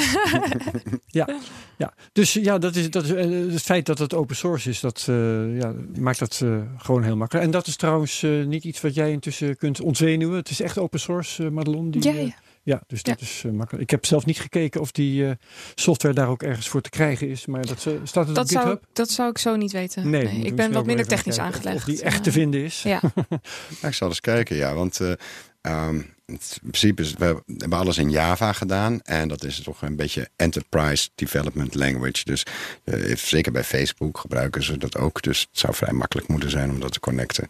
ja, 1.06 1.28
ja, 1.76 1.94
dus 2.12 2.32
ja, 2.32 2.58
dat 2.58 2.76
is, 2.76 2.90
dat 2.90 3.04
is, 3.04 3.10
het 3.52 3.62
feit 3.62 3.86
dat 3.86 3.98
het 3.98 4.14
open 4.14 4.36
source 4.36 4.68
is, 4.68 4.80
dat 4.80 5.03
uh, 5.08 5.58
ja, 5.60 5.74
maakt 5.98 6.18
dat 6.18 6.40
uh, 6.44 6.62
gewoon 6.76 7.02
heel 7.02 7.16
makkelijk. 7.16 7.46
En 7.46 7.52
dat 7.52 7.66
is 7.66 7.76
trouwens 7.76 8.22
uh, 8.22 8.46
niet 8.46 8.64
iets 8.64 8.80
wat 8.80 8.94
jij 8.94 9.10
intussen 9.10 9.56
kunt 9.56 9.80
ontzenuwen. 9.80 10.36
Het 10.36 10.50
is 10.50 10.60
echt 10.60 10.78
open 10.78 11.00
source, 11.00 11.50
Madelon. 11.50 11.90
Die, 11.90 12.02
ja, 12.04 12.12
ja. 12.20 12.34
ja, 12.62 12.82
dus 12.86 13.02
dat 13.02 13.20
Ja. 13.20 13.26
is 13.26 13.44
makkelijk. 13.52 13.82
Ik 13.82 13.90
heb 13.90 14.06
zelf 14.06 14.26
niet 14.26 14.40
gekeken 14.40 14.80
of 14.80 14.92
die 14.92 15.26
software 15.74 16.14
daar 16.14 16.28
ook 16.28 16.42
ergens 16.42 16.68
voor 16.68 16.80
te 16.80 16.90
krijgen 16.90 17.28
is. 17.28 17.46
Maar 17.46 17.66
dat 17.66 17.78
staat 18.04 18.26
het 18.26 18.34
Dat 18.34 18.44
op 18.44 18.50
zou, 18.50 18.64
GitHub? 18.64 18.84
dat 18.92 19.10
zou 19.10 19.30
ik 19.30 19.38
zo 19.38 19.56
niet 19.56 19.72
weten. 19.72 20.10
Nee, 20.10 20.26
ik 20.26 20.54
ben 20.56 20.72
wat 20.72 20.86
minder 20.86 21.06
technisch 21.06 21.38
aangelegd. 21.38 21.76
Of 21.76 21.84
die 21.84 22.02
echt 22.02 22.22
te 22.22 22.28
Eh, 22.30 22.36
vinden 22.36 22.64
is. 22.64 22.82
Ja, 22.82 23.00
Ja, 23.80 23.88
ik 23.88 23.94
zal 23.94 24.08
eens 24.08 24.20
kijken, 24.20 24.56
ja. 24.56 24.74
Want 24.74 25.00
eh, 25.00 25.12
ehm, 25.60 26.00
in 26.26 26.38
principe 26.60 27.02
is, 27.02 27.12
we 27.12 27.24
hebben 27.24 27.78
alles 27.78 27.98
in 27.98 28.10
Java 28.10 28.52
gedaan. 28.52 29.00
En 29.02 29.28
dat 29.28 29.44
is 29.44 29.60
toch 29.60 29.82
een 29.82 29.96
beetje 29.96 30.28
enterprise 30.36 31.08
development 31.14 31.74
language. 31.74 32.24
Dus 32.24 32.46
eh, 32.84 33.16
zeker 33.16 33.52
bij 33.52 33.64
Facebook 33.64 34.18
gebruiken 34.18 34.62
ze 34.62 34.78
dat 34.78 34.96
ook. 34.96 35.22
Dus 35.22 35.40
het 35.40 35.58
zou 35.58 35.74
vrij 35.74 35.92
makkelijk 35.92 36.28
moeten 36.28 36.50
zijn 36.50 36.70
om 36.70 36.80
dat 36.80 36.92
te 36.92 37.00
connecten. 37.00 37.48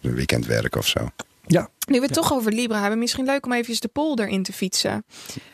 Een 0.00 0.14
weekendwerk 0.14 0.76
of 0.76 0.86
zo. 0.86 1.10
Ja. 1.52 1.68
Nu 1.88 1.98
we 2.00 2.04
het 2.04 2.14
toch 2.14 2.32
over 2.32 2.52
Libra 2.52 2.80
hebben, 2.80 2.98
misschien 2.98 3.24
leuk 3.24 3.46
om 3.46 3.52
even 3.52 3.80
de 3.80 3.88
poll 3.88 4.14
erin 4.14 4.42
te 4.42 4.52
fietsen. 4.52 5.04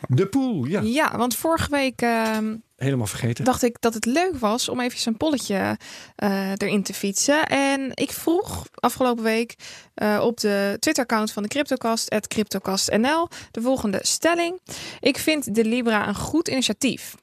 De 0.07 0.27
pool, 0.27 0.65
ja. 0.65 0.81
Ja, 0.81 1.17
want 1.17 1.35
vorige 1.35 1.69
week 1.69 2.01
ehm, 2.01 2.55
Helemaal 2.75 3.07
vergeten. 3.07 3.45
dacht 3.45 3.63
ik 3.63 3.81
dat 3.81 3.93
het 3.93 4.05
leuk 4.05 4.37
was 4.37 4.69
om 4.69 4.79
even 4.79 5.07
een 5.07 5.17
polletje 5.17 5.77
eh, 6.15 6.51
erin 6.57 6.83
te 6.83 6.93
fietsen. 6.93 7.45
En 7.45 7.91
ik 7.93 8.11
vroeg 8.11 8.67
afgelopen 8.73 9.23
week 9.23 9.55
eh, 9.93 10.19
op 10.23 10.39
de 10.39 10.77
Twitter-account 10.79 11.31
van 11.31 11.43
de 11.43 11.49
CryptoCast, 11.49 12.15
CryptoCastNL, 12.27 13.29
de 13.51 13.61
volgende 13.61 13.99
stelling. 14.01 14.59
Ik 14.99 15.17
vind 15.17 15.55
de 15.55 15.65
Libra 15.65 16.07
een 16.07 16.15
goed 16.15 16.47
initiatief. 16.47 17.15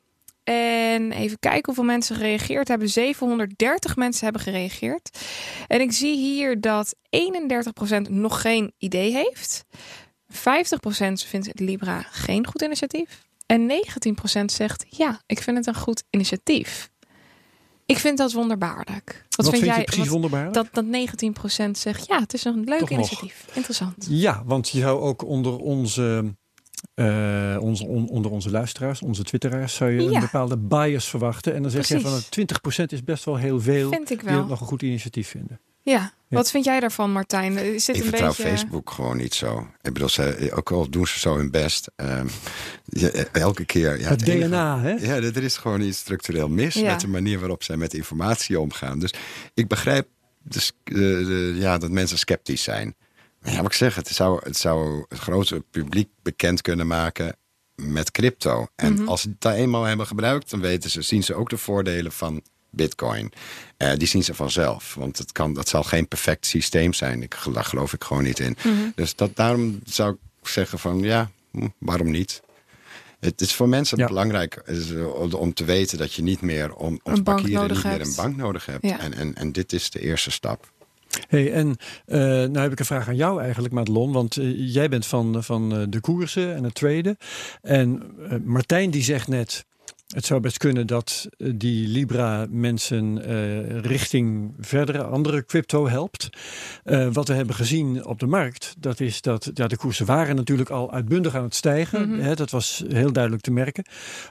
En 0.45 1.13
even 1.13 1.39
kijken 1.39 1.65
hoeveel 1.65 1.85
mensen 1.85 2.17
gereageerd 2.17 2.69
hebben. 2.69 2.89
730 2.89 3.97
mensen 3.97 4.25
hebben 4.25 4.43
gereageerd. 4.43 5.19
En 5.67 5.81
ik 5.81 5.93
zie 5.93 6.17
hier 6.17 6.61
dat 6.61 6.95
31% 8.07 8.11
nog 8.11 8.41
geen 8.41 8.73
idee 8.79 9.13
heeft. 9.13 9.65
50% 10.33 10.35
vindt 11.27 11.47
het 11.47 11.61
Libra 11.61 12.03
geen 12.11 12.47
goed 12.47 12.63
initiatief. 12.63 13.23
En 13.47 13.71
19% 14.41 14.45
zegt 14.45 14.85
ja, 14.89 15.21
ik 15.27 15.43
vind 15.43 15.57
het 15.57 15.67
een 15.67 15.75
goed 15.75 16.03
initiatief. 16.11 16.91
Ik 17.87 17.99
vind 17.99 18.19
dat 18.19 18.33
wonderbaarlijk. 18.33 19.25
Wat, 19.31 19.47
Wat 19.47 19.55
vind, 19.55 19.67
jij? 19.67 19.85
precies 19.85 20.03
wat- 20.03 20.09
wonderbaar? 20.13 20.53
dat, 20.53 20.69
dat 20.73 20.85
19% 20.85 21.71
zegt 21.71 22.07
ja, 22.07 22.21
het 22.21 22.35
is 22.35 22.45
een 22.45 22.65
leuk 22.65 22.79
Toch 22.79 22.91
nog. 22.91 22.99
initiatief. 22.99 23.47
Interessant. 23.55 24.07
Ja, 24.09 24.43
want 24.45 24.69
je 24.69 24.79
zou 24.81 25.01
ook 25.01 25.25
onder 25.25 25.57
onze, 25.59 26.35
eh, 26.95 27.57
onze, 27.61 27.87
on- 27.87 28.09
onder 28.09 28.31
onze 28.31 28.51
luisteraars, 28.51 29.03
onze 29.03 29.23
twitteraars, 29.23 29.75
zou 29.75 29.91
je 29.91 30.03
Ja. 30.03 30.11
een 30.15 30.21
bepaalde 30.21 30.57
bias 30.57 31.09
verwachten. 31.09 31.55
En 31.55 31.63
dan 31.63 31.71
zeg 31.71 31.89
je 31.89 32.01
van 32.01 32.11
Precies. 32.11 32.29
20% 32.29 32.93
is 32.93 33.05
best 33.05 33.25
wel 33.25 33.37
heel 33.37 33.61
veel 33.61 33.91
Vind 33.91 34.11
ik 34.11 34.19
die 34.21 34.29
het 34.29 34.37
wel. 34.39 34.47
nog 34.47 34.61
een 34.61 34.67
goed 34.67 34.83
initiatief 34.83 35.29
vinden. 35.29 35.61
Ja. 35.85 36.13
Wat 36.29 36.51
vind 36.51 36.65
jij 36.65 36.81
daarvan, 36.81 37.13
Martijn? 37.13 37.57
Is 37.57 37.85
dit 37.85 37.97
Ik 37.97 38.03
een 38.03 38.09
vertrouw 38.09 38.29
beetje... 38.29 38.43
Facebook 38.43 38.91
gewoon 38.91 39.17
niet 39.17 39.35
zo. 39.35 39.67
Ik 39.81 39.93
bedoel, 39.93 40.09
ze, 40.09 40.51
ook 40.55 40.71
al 40.73 40.89
doen 40.91 41.07
ze 41.07 41.19
zo 41.19 41.37
hun 41.37 41.51
best. 41.51 41.91
ehm, 41.97 42.27
je- 42.85 43.29
elke 43.33 43.65
keer. 43.65 44.01
Ja, 44.01 44.09
het 44.09 44.19
DNA, 44.25 44.81
hè? 44.81 44.91
Ja, 44.91 45.15
er 45.15 45.43
is 45.43 45.57
gewoon 45.57 45.81
iets 45.81 45.99
structureel 45.99 46.49
mis 46.49 46.75
Ja. 46.75 46.91
met 46.91 47.01
de 47.01 47.09
manier 47.09 47.39
waarop 47.39 47.63
zij 47.63 47.77
met 47.77 47.95
informatie 47.95 48.61
omgaan. 48.61 48.99
Dus 48.99 49.15
ik 49.55 49.69
begrijp 49.69 50.07
dus, 50.43 50.73
eh, 50.85 51.57
ja, 51.61 51.79
dat 51.79 51.91
mensen 51.91 52.19
sceptisch 52.19 52.63
zijn. 52.63 52.95
Ja, 53.43 53.57
wat 53.57 53.65
ik 53.67 53.73
zeg, 53.73 53.95
het 53.95 54.09
zou, 54.09 54.41
het 54.45 54.57
zou 54.57 55.05
het 55.09 55.19
grote 55.19 55.65
publiek 55.71 56.09
bekend 56.23 56.61
kunnen 56.61 56.87
maken 56.87 57.37
met 57.75 58.11
crypto. 58.11 58.67
En 58.77 58.93
Mhm. 58.93 59.09
als 59.09 59.21
ze 59.21 59.29
het 59.29 59.41
daar 59.41 59.55
eenmaal 59.55 59.83
hebben 59.85 60.07
gebruikt, 60.07 60.51
dan 60.51 60.61
weten 60.61 60.91
ze, 60.91 61.03
zien 61.03 61.23
ze 61.23 61.35
ook 61.35 61.51
de 61.51 61.57
voordelen 61.59 62.13
van 62.13 62.43
Bitcoin. 62.71 63.33
Eh, 63.77 63.93
die 63.97 64.09
zien 64.09 64.25
ze 64.25 64.35
vanzelf. 64.35 64.95
Want 64.95 65.19
het 65.19 65.33
kan, 65.33 65.53
dat 65.53 65.69
zal 65.69 65.83
geen 65.83 66.09
perfect 66.09 66.47
systeem 66.47 66.93
zijn. 66.93 67.23
Ik, 67.23 67.37
daar 67.53 67.65
geloof 67.65 67.93
ik 67.93 68.05
gewoon 68.05 68.23
niet 68.23 68.39
in. 68.39 68.57
Mhm. 68.65 68.75
Dus 68.95 69.17
dat, 69.17 69.37
daarom 69.37 69.81
zou 69.85 70.13
ik 70.43 70.49
zeggen 70.49 70.79
van 70.79 70.99
ja, 71.01 71.31
hm, 71.51 71.69
waarom 71.79 72.11
niet? 72.11 72.43
Het 73.21 73.41
is 73.41 73.55
voor 73.55 73.69
mensen 73.69 73.99
Ja. 73.99 74.07
belangrijk 74.07 74.55
eh, 74.55 75.15
om- 75.15 75.33
om 75.33 75.55
te 75.55 75.65
weten 75.65 75.99
dat 75.99 76.13
je 76.15 76.23
niet 76.23 76.41
meer 76.41 76.75
om, 76.75 76.87
om 76.87 76.93
Een 76.93 77.15
te 77.15 77.23
bank 77.23 77.25
parkeren 77.39 77.61
nodig 77.61 77.77
niet 77.77 77.85
meer 77.87 77.93
hebt. 77.93 78.07
een 78.09 78.15
bank 78.25 78.37
nodig 78.37 78.67
hebt. 78.67 78.87
Ja. 78.87 78.99
En, 79.01 79.15
en, 79.15 79.35
en 79.35 79.53
dit 79.53 79.73
is 79.73 79.91
de 79.91 80.01
eerste 80.01 80.31
stap. 80.31 80.71
Hey, 81.29 81.53
en 81.53 81.77
eh, 82.07 82.19
nou 82.21 82.59
heb 82.59 82.73
ik 82.73 82.79
een 82.79 82.85
vraag 82.85 83.09
aan 83.09 83.17
jou 83.17 83.43
eigenlijk, 83.43 83.75
Madelon. 83.75 84.13
Want 84.13 84.37
eh, 84.37 84.73
jij 84.75 84.89
bent 84.89 85.07
van, 85.07 85.45
van 85.45 85.77
eh, 85.77 85.83
de 85.89 86.01
koersen 86.01 86.55
en 86.55 86.65
het 86.65 86.75
traden. 86.75 87.17
En 87.63 88.03
Martijn 88.45 88.91
die 88.91 89.03
zegt 89.03 89.29
net... 89.29 89.65
Het 90.13 90.27
zou 90.27 90.41
best 90.41 90.59
kunnen 90.59 90.87
dat 90.87 91.29
eh, 91.37 91.53
die 91.55 91.89
Libra 91.89 92.47
mensen 92.51 93.25
eh, 93.25 93.81
richting 93.81 94.55
verdere 94.61 95.03
andere 95.03 95.45
crypto 95.45 95.89
helpt. 95.89 96.29
Eh, 96.85 97.09
wat 97.13 97.29
we 97.29 97.35
hebben 97.35 97.55
gezien 97.55 98.05
op 98.05 98.19
de 98.19 98.27
markt, 98.27 98.75
dat 98.79 99.01
is 99.01 99.21
dat 99.21 99.51
ja, 99.55 99.67
de 99.67 99.77
koersen 99.77 100.07
waren 100.07 100.37
natuurlijk 100.37 100.71
al 100.71 100.93
uitbundig 100.93 101.35
aan 101.35 101.43
het 101.43 101.55
stijgen. 101.55 102.09
Mhm. 102.09 102.21
Hè, 102.21 102.35
dat 102.35 102.51
was 102.51 102.85
heel 102.89 103.13
duidelijk 103.13 103.43
te 103.43 103.51
merken. 103.51 103.85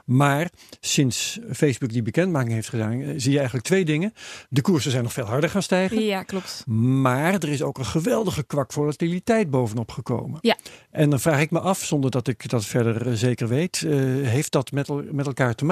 Maar 0.04 0.50
sinds 0.80 1.38
Facebook 1.52 1.92
die 1.92 2.02
bekendmaking 2.02 2.52
heeft 2.52 2.68
gedaan, 2.68 3.12
zie 3.16 3.30
je 3.30 3.36
eigenlijk 3.36 3.66
twee 3.66 3.84
dingen. 3.84 4.14
De 4.48 4.60
koersen 4.60 4.90
zijn 4.90 5.02
nog 5.02 5.12
veel 5.12 5.24
harder 5.24 5.50
gaan 5.50 5.62
stijgen. 5.62 6.04
Ja, 6.04 6.22
klopt. 6.22 6.64
Maar 6.66 7.34
er 7.34 7.48
is 7.48 7.62
ook 7.62 7.78
een 7.78 7.84
geweldige 7.84 8.42
kwak 8.42 8.72
volatiliteit 8.72 9.50
bovenop 9.50 9.90
gekomen. 9.90 10.38
Ja. 10.42 10.56
En 10.90 11.10
dan 11.10 11.20
vraag 11.20 11.40
ik 11.40 11.50
me 11.50 11.60
af, 11.60 11.84
zonder 11.84 12.10
dat 12.10 12.28
ik 12.28 12.48
dat 12.48 12.64
verder 12.64 13.16
zeker 13.16 13.48
weet, 13.48 13.78
heeft 14.22 14.52
dat 14.52 14.72
met, 14.72 15.12
met 15.12 15.26
elkaar 15.26 15.54
te 15.54 15.64
maken? 15.64 15.71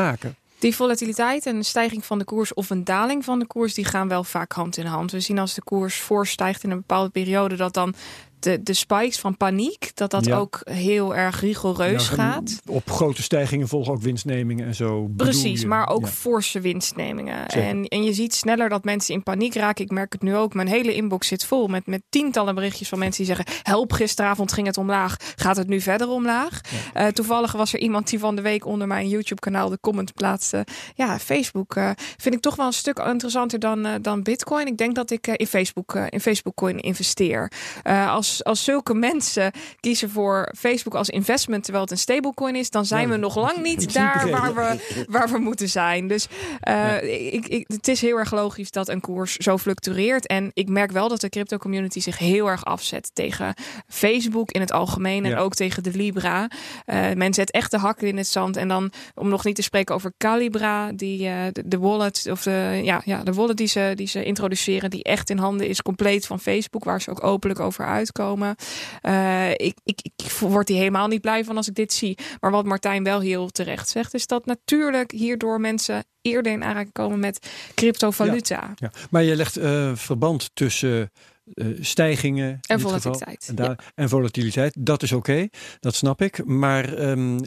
Die 0.58 0.76
volatiliteit 0.76 1.46
en 1.46 1.56
een 1.56 1.64
stijging 1.64 2.04
van 2.04 2.18
de 2.18 2.24
koers 2.24 2.54
of 2.54 2.70
een 2.70 2.84
daling 2.84 3.24
van 3.24 3.38
de 3.38 3.46
koers, 3.46 3.74
die 3.74 3.84
gaan 3.84 4.08
wel 4.08 4.24
vaak 4.24 4.52
hand 4.52 4.76
in 4.76 4.86
hand. 4.86 5.10
We 5.10 5.20
zien 5.20 5.38
als 5.38 5.54
de 5.54 5.62
koers 5.62 5.96
voorstijgt 5.96 6.64
in 6.64 6.70
een 6.70 6.76
bepaalde 6.76 7.10
periode, 7.10 7.56
dat 7.56 7.74
dan 7.74 7.94
de, 8.40 8.62
de 8.62 8.72
spikes 8.72 9.18
van 9.18 9.36
paniek, 9.36 9.90
dat 9.94 10.10
dat 10.10 10.24
Ja. 10.24 10.36
ook 10.36 10.60
heel 10.64 11.16
erg 11.16 11.40
rigoureus 11.40 12.08
gaat. 12.08 12.60
Op 12.66 12.90
grote 12.90 13.22
stijgingen 13.22 13.68
volgen 13.68 13.92
ook 13.92 14.02
winstnemingen 14.02 14.66
en 14.66 14.74
zo. 14.74 15.10
Precies, 15.16 15.64
maar 15.64 15.88
ook 15.88 16.00
Ja. 16.04 16.06
forse 16.10 16.60
winstnemingen. 16.60 17.44
Zeker. 17.50 17.68
En, 17.68 17.84
en 17.84 18.02
je 18.02 18.12
ziet 18.12 18.34
sneller 18.34 18.68
dat 18.68 18.84
mensen 18.84 19.14
in 19.14 19.22
paniek 19.22 19.54
raken. 19.54 19.84
Ik 19.84 19.90
merk 19.90 20.12
het 20.12 20.22
nu 20.22 20.36
ook. 20.36 20.54
Mijn 20.54 20.68
hele 20.68 20.94
inbox 20.94 21.26
zit 21.28 21.44
vol 21.44 21.66
met, 21.66 21.86
met 21.86 22.02
tientallen 22.08 22.54
berichtjes 22.54 22.88
van 22.88 22.98
mensen 22.98 23.24
die 23.24 23.34
zeggen: 23.34 23.54
Help, 23.62 23.92
gisteravond 23.92 24.52
ging 24.52 24.66
het 24.66 24.78
omlaag. 24.78 25.16
Gaat 25.36 25.56
het 25.56 25.68
nu 25.68 25.80
verder 25.80 26.08
omlaag? 26.08 26.60
Eh, 26.94 27.06
toevallig 27.06 27.52
was 27.52 27.72
er 27.72 27.78
iemand 27.80 28.08
die 28.10 28.18
van 28.18 28.36
de 28.36 28.42
week 28.42 28.66
onder 28.66 28.86
mijn 28.86 29.08
YouTube-kanaal 29.08 29.68
de 29.68 29.78
comment 29.80 30.14
plaatste. 30.14 30.66
Ja, 30.94 31.18
Facebook 31.18 31.74
eh, 31.76 31.90
vind 32.16 32.34
ik 32.34 32.40
toch 32.40 32.56
wel 32.56 32.66
een 32.66 32.72
stuk 32.72 32.98
interessanter 32.98 33.58
dan, 33.58 33.86
eh, 33.86 33.92
dan 34.02 34.22
Bitcoin. 34.22 34.66
Ik 34.66 34.76
denk 34.76 34.94
dat 34.94 35.10
ik 35.10 35.26
in 35.26 35.46
Facebook 35.46 35.94
in 36.08 36.20
Facebook 36.20 36.54
Coin 36.54 36.78
investeer. 36.78 37.52
Eh, 37.82 38.08
als, 38.30 38.44
als 38.44 38.64
zulke 38.64 38.94
mensen 38.94 39.52
kiezen 39.80 40.10
voor 40.10 40.48
Facebook 40.58 40.94
als 40.94 41.08
investment 41.08 41.62
terwijl 41.62 41.84
het 41.84 41.92
een 41.92 41.98
stablecoin 41.98 42.56
is, 42.56 42.70
dan 42.70 42.86
zijn 42.86 43.06
Ja, 43.08 43.08
we 43.14 43.16
nog 43.16 43.36
lang 43.36 43.62
niet 43.70 43.92
daar 43.94 44.28
waar 44.30 44.54
we, 44.54 45.04
waar 45.08 45.28
we 45.28 45.38
moeten 45.38 45.68
zijn. 45.68 46.08
Dus 46.08 46.26
eh, 46.60 47.32
ik, 47.32 47.46
ik, 47.48 47.64
het 47.66 47.88
is 47.88 48.00
heel 48.00 48.16
erg 48.18 48.32
logisch 48.32 48.70
dat 48.70 48.88
een 48.88 49.00
koers 49.00 49.36
zo 49.36 49.58
fluctueert. 49.58 50.26
En 50.26 50.50
ik 50.54 50.68
merk 50.68 50.90
wel 50.90 51.08
dat 51.08 51.20
de 51.20 51.28
crypto 51.28 51.56
community 51.56 52.00
zich 52.00 52.18
heel 52.18 52.46
erg 52.46 52.64
afzet 52.64 53.10
tegen 53.14 53.54
Facebook 53.88 54.50
in 54.50 54.60
het 54.60 54.72
algemeen 54.72 55.24
en 55.24 55.30
Ja. 55.30 55.38
ook 55.38 55.54
tegen 55.54 55.82
de 55.82 55.90
Libra. 55.92 56.48
Eh, 56.84 57.12
men 57.14 57.34
zet 57.34 57.50
echt 57.50 57.70
de 57.70 57.78
hakken 57.78 58.08
in 58.08 58.16
het 58.16 58.26
zand. 58.26 58.56
En 58.56 58.68
dan 58.68 58.92
om 59.14 59.28
nog 59.28 59.44
niet 59.44 59.54
te 59.56 59.62
spreken 59.62 59.94
over 59.94 60.12
Calibra, 60.18 60.92
die 60.92 61.26
eh, 61.26 61.34
de, 61.52 61.62
de 61.66 61.78
wallet 61.78 62.26
of 62.30 62.42
de, 62.42 62.80
ja, 62.84 63.02
ja, 63.04 63.22
de 63.22 63.32
wallet 63.32 63.56
die 63.56 63.66
ze, 63.66 63.92
die 63.94 64.06
ze 64.08 64.24
introduceren, 64.24 64.90
die 64.90 65.02
echt 65.02 65.30
in 65.30 65.38
handen 65.38 65.68
is 65.68 65.82
compleet 65.82 66.26
van 66.26 66.40
Facebook, 66.40 66.84
waar 66.84 67.00
ze 67.00 67.10
ook 67.10 67.24
openlijk 67.24 67.60
over 67.60 67.84
uitkomen. 67.86 68.18
Eh, 69.00 69.50
ik, 69.50 69.74
ik, 69.84 70.00
ik 70.02 70.30
word 70.38 70.68
hier 70.68 70.78
helemaal 70.78 71.08
niet 71.08 71.20
blij 71.20 71.44
van 71.44 71.56
als 71.56 71.68
ik 71.68 71.74
dit 71.74 71.92
zie. 71.92 72.18
Maar 72.40 72.50
wat 72.50 72.64
Martijn 72.64 73.04
wel 73.04 73.20
heel 73.20 73.48
terecht 73.48 73.88
zegt, 73.88 74.14
is 74.14 74.26
dat 74.26 74.46
natuurlijk 74.46 75.10
hierdoor 75.10 75.60
mensen 75.60 76.04
eerder 76.22 76.52
in 76.52 76.64
aanraking 76.64 76.92
komen 76.92 77.18
met 77.18 77.50
cryptovaluta. 77.74 78.72
Ja. 78.74 78.92
Maar 79.10 79.22
je 79.22 79.36
legt 79.36 79.56
eh, 79.56 79.90
verband 79.94 80.50
tussen 80.54 81.10
eh, 81.54 81.66
stijgingen 81.80 82.48
in 82.50 82.58
En 82.66 82.80
volatiliteit, 82.80 83.46
En, 83.48 83.54
daar- 83.54 83.92
en 83.94 84.08
volatiliteit. 84.08 84.76
Dat 84.78 85.02
is 85.02 85.12
oké, 85.12 85.48
dat 85.80 85.94
snap 85.94 86.22
ik. 86.22 86.44
Maar 86.44 86.94
ehm, 86.94 87.38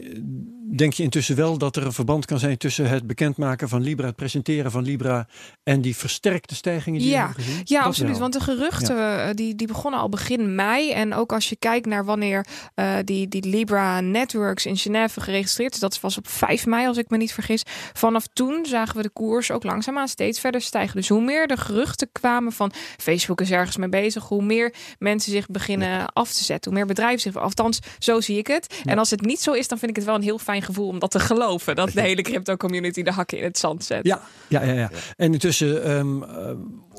denk 0.75 0.93
je 0.93 1.03
intussen 1.03 1.35
wel 1.35 1.57
dat 1.57 1.75
er 1.75 1.85
een 1.85 1.93
verband 1.93 2.25
kan 2.25 2.39
zijn 2.39 2.57
tussen 2.57 2.89
het 2.89 3.07
bekendmaken 3.07 3.69
van 3.69 3.81
Libra, 3.81 4.05
het 4.05 4.15
presenteren 4.15 4.71
van 4.71 4.83
Libra 4.83 5.27
en 5.63 5.81
die 5.81 5.95
versterkte 5.95 6.55
stijgingen 6.55 6.99
die 6.99 7.09
Ja. 7.09 7.27
we 7.27 7.33
gezien? 7.33 7.61
Ja, 7.63 7.77
Dat 7.77 7.87
absoluut. 7.87 8.11
wel. 8.11 8.19
Want 8.19 8.33
de 8.33 8.39
geruchten 8.39 8.97
eh, 8.97 9.29
die, 9.33 9.55
die 9.55 9.67
begonnen 9.67 9.99
al 9.99 10.09
begin 10.09 10.55
mei. 10.55 10.91
En 10.91 11.13
ook 11.13 11.33
als 11.33 11.49
je 11.49 11.55
kijkt 11.55 11.85
naar 11.85 12.05
wanneer 12.05 12.45
eh, 12.75 12.95
die, 13.03 13.27
die 13.27 13.45
Libra 13.47 13.99
Networks 14.01 14.65
in 14.65 14.77
Genève 14.77 15.21
geregistreerd 15.21 15.73
is. 15.73 15.79
Dat 15.79 15.99
was 15.99 16.17
op 16.17 16.27
5 16.27 16.65
mei, 16.65 16.87
als 16.87 16.97
ik 16.97 17.09
me 17.09 17.17
niet 17.17 17.33
vergis. 17.33 17.63
Vanaf 17.93 18.27
toen 18.33 18.65
zagen 18.65 18.95
we 18.95 19.01
de 19.01 19.09
koers 19.09 19.51
ook 19.51 19.63
langzaamaan 19.63 20.07
steeds 20.07 20.39
verder 20.39 20.61
stijgen. 20.61 20.95
Dus 20.95 21.09
hoe 21.09 21.21
meer 21.23 21.47
de 21.47 21.57
geruchten 21.57 22.09
kwamen 22.11 22.51
van 22.51 22.71
Facebook 22.97 23.41
is 23.41 23.51
ergens 23.51 23.77
mee 23.77 23.89
bezig. 24.01 24.23
Hoe 24.23 24.43
meer 24.43 24.73
mensen 24.99 25.31
zich 25.31 25.47
beginnen 25.47 26.13
af 26.13 26.31
te 26.31 26.43
zetten. 26.43 26.71
Hoe 26.71 26.79
meer 26.79 26.87
bedrijven 26.87 27.19
zich... 27.19 27.35
Althans, 27.35 27.79
zo 27.99 28.21
zie 28.21 28.37
ik 28.37 28.47
het. 28.47 28.81
En 28.85 28.97
als 28.97 29.09
het 29.09 29.21
niet 29.21 29.41
zo 29.41 29.51
is, 29.51 29.67
dan 29.67 29.77
vind 29.77 29.91
ik 29.91 29.97
het 29.97 30.05
wel 30.05 30.15
een 30.15 30.21
heel 30.21 30.37
fijn 30.37 30.61
gevoel 30.61 30.87
om 30.87 30.99
dat 30.99 31.11
te 31.11 31.19
geloven. 31.19 31.75
Dat 31.75 31.91
de 31.91 32.01
hele 32.01 32.21
crypto 32.21 32.57
community 32.57 33.03
de 33.03 33.11
hakken 33.11 33.37
in 33.37 33.43
het 33.43 33.57
zand 33.57 33.83
zet. 33.83 34.05
Ja, 34.05 34.21
ja, 34.47 34.61
ja, 34.61 34.73
ja. 34.73 34.89
En 35.17 35.33
intussen, 35.33 35.83
ehm, 35.83 36.23
eh, 36.23 36.51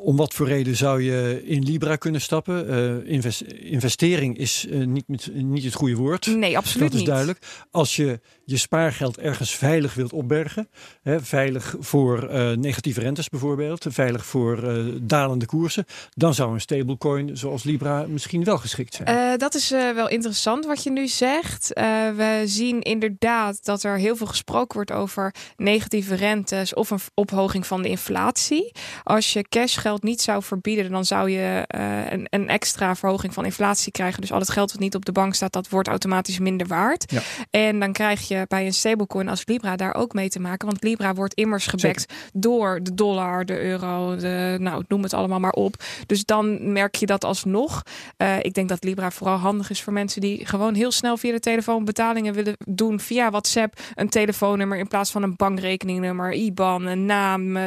om 0.04 0.16
wat 0.16 0.34
voor 0.34 0.46
reden 0.48 0.76
zou 0.76 1.02
je 1.02 1.42
in 1.44 1.62
Libra 1.62 1.96
kunnen 1.96 2.20
stappen? 2.20 2.68
Eh, 2.68 3.12
invest- 3.12 3.40
investering 3.50 4.38
is 4.38 4.66
eh, 4.70 4.78
niet, 4.86 5.08
met- 5.08 5.30
niet 5.34 5.64
het 5.64 5.74
goede 5.74 5.94
woord. 5.94 6.26
Nee, 6.26 6.56
absoluut 6.56 6.80
dat 6.84 6.92
is 6.92 6.98
niet. 6.98 7.08
duidelijk. 7.08 7.38
Als 7.70 7.96
je 7.96 8.20
je 8.44 8.56
spaargeld 8.56 9.18
ergens 9.18 9.54
veilig 9.54 9.94
wilt 9.94 10.12
opbergen, 10.12 10.68
hè, 11.02 11.20
veilig 11.20 11.74
voor 11.78 12.28
eh, 12.28 12.50
negatieve 12.56 13.00
rentes 13.00 13.28
bijvoorbeeld, 13.28 13.86
veilig 13.88 14.26
voor 14.26 14.62
dalende 15.02 15.46
koersen, 15.46 15.84
dan 16.10 16.34
zou 16.34 16.52
een 16.52 16.60
stablecoin 16.60 17.36
zoals 17.36 17.62
Libra 17.64 18.06
misschien 18.08 18.44
wel 18.44 18.58
geschikt 18.58 18.94
zijn. 18.94 19.38
Dat 19.38 19.54
is 19.54 19.68
wel 19.70 20.08
interessant 20.08 20.66
wat 20.66 20.82
je 20.82 20.90
nu 20.90 21.08
zegt. 21.08 21.68
We 22.16 22.42
zien 22.44 22.80
inderdaad 22.80 23.64
dat 23.64 23.82
er 23.82 23.98
heel 23.98 24.16
veel 24.16 24.26
gesproken 24.26 24.74
wordt 24.74 24.92
over 24.92 25.34
negatieve 25.56 26.14
rentes 26.14 26.74
of 26.74 26.90
een 26.90 26.98
ophoging 27.14 27.66
van 27.66 27.82
de 27.82 27.88
inflatie. 27.88 28.72
Als 29.02 29.32
je 29.32 29.42
cashgeld 29.48 29.93
niet 30.02 30.20
zou 30.20 30.42
verbieden, 30.42 30.90
dan 30.90 31.04
zou 31.04 31.30
je 31.30 31.64
een, 32.10 32.26
een, 32.30 32.48
extra 32.48 32.96
verhoging 32.96 33.34
van 33.34 33.44
inflatie 33.44 33.92
krijgen. 33.92 34.20
Dus 34.20 34.32
al 34.32 34.38
het 34.38 34.50
geld 34.50 34.72
wat 34.72 34.80
niet 34.80 34.94
op 34.94 35.04
de 35.04 35.12
bank 35.12 35.34
staat, 35.34 35.52
dat 35.52 35.68
wordt 35.68 35.88
automatisch 35.88 36.38
minder 36.38 36.66
waard. 36.66 37.12
Ja. 37.12 37.20
En 37.50 37.80
dan 37.80 37.92
krijg 37.92 38.28
je 38.28 38.44
bij 38.48 38.66
een 38.66 38.74
stablecoin 38.74 39.28
als 39.28 39.46
Libra 39.46 39.76
daar 39.76 39.94
ook 39.94 40.12
mee 40.12 40.28
te 40.28 40.40
maken. 40.40 40.66
Want 40.66 40.82
Libra 40.82 41.14
wordt 41.14 41.34
immers 41.34 41.66
gebackt 41.66 42.12
door 42.32 42.80
de 42.82 42.94
dollar, 42.94 43.44
de 43.44 43.60
euro, 43.60 44.16
de, 44.16 44.56
nou, 44.60 44.84
noem 44.88 45.02
het 45.02 45.12
allemaal 45.12 45.40
maar 45.40 45.52
op. 45.52 45.82
Dus 46.06 46.24
dan 46.24 46.72
merk 46.72 46.94
je 46.94 47.06
dat 47.06 47.24
alsnog. 47.24 47.82
Uh, 48.18 48.38
ik 48.42 48.54
denk 48.54 48.68
dat 48.68 48.84
Libra 48.84 49.10
vooral 49.10 49.36
handig 49.36 49.70
is 49.70 49.82
voor 49.82 49.92
mensen 49.92 50.20
die 50.20 50.46
gewoon 50.46 50.74
heel 50.74 50.92
snel 50.92 51.16
via 51.16 51.32
de 51.32 51.40
telefoon 51.40 51.84
betalingen 51.84 52.34
willen 52.34 52.56
doen 52.66 53.00
via 53.00 53.30
WhatsApp. 53.30 53.80
Een 53.94 54.08
telefoonnummer 54.08 54.78
in 54.78 54.88
plaats 54.88 55.10
van 55.10 55.22
een 55.22 55.36
bankrekeningnummer, 55.36 56.32
IBAN, 56.32 56.86
een 56.86 57.06
naam, 57.06 57.56
uh, 57.56 57.64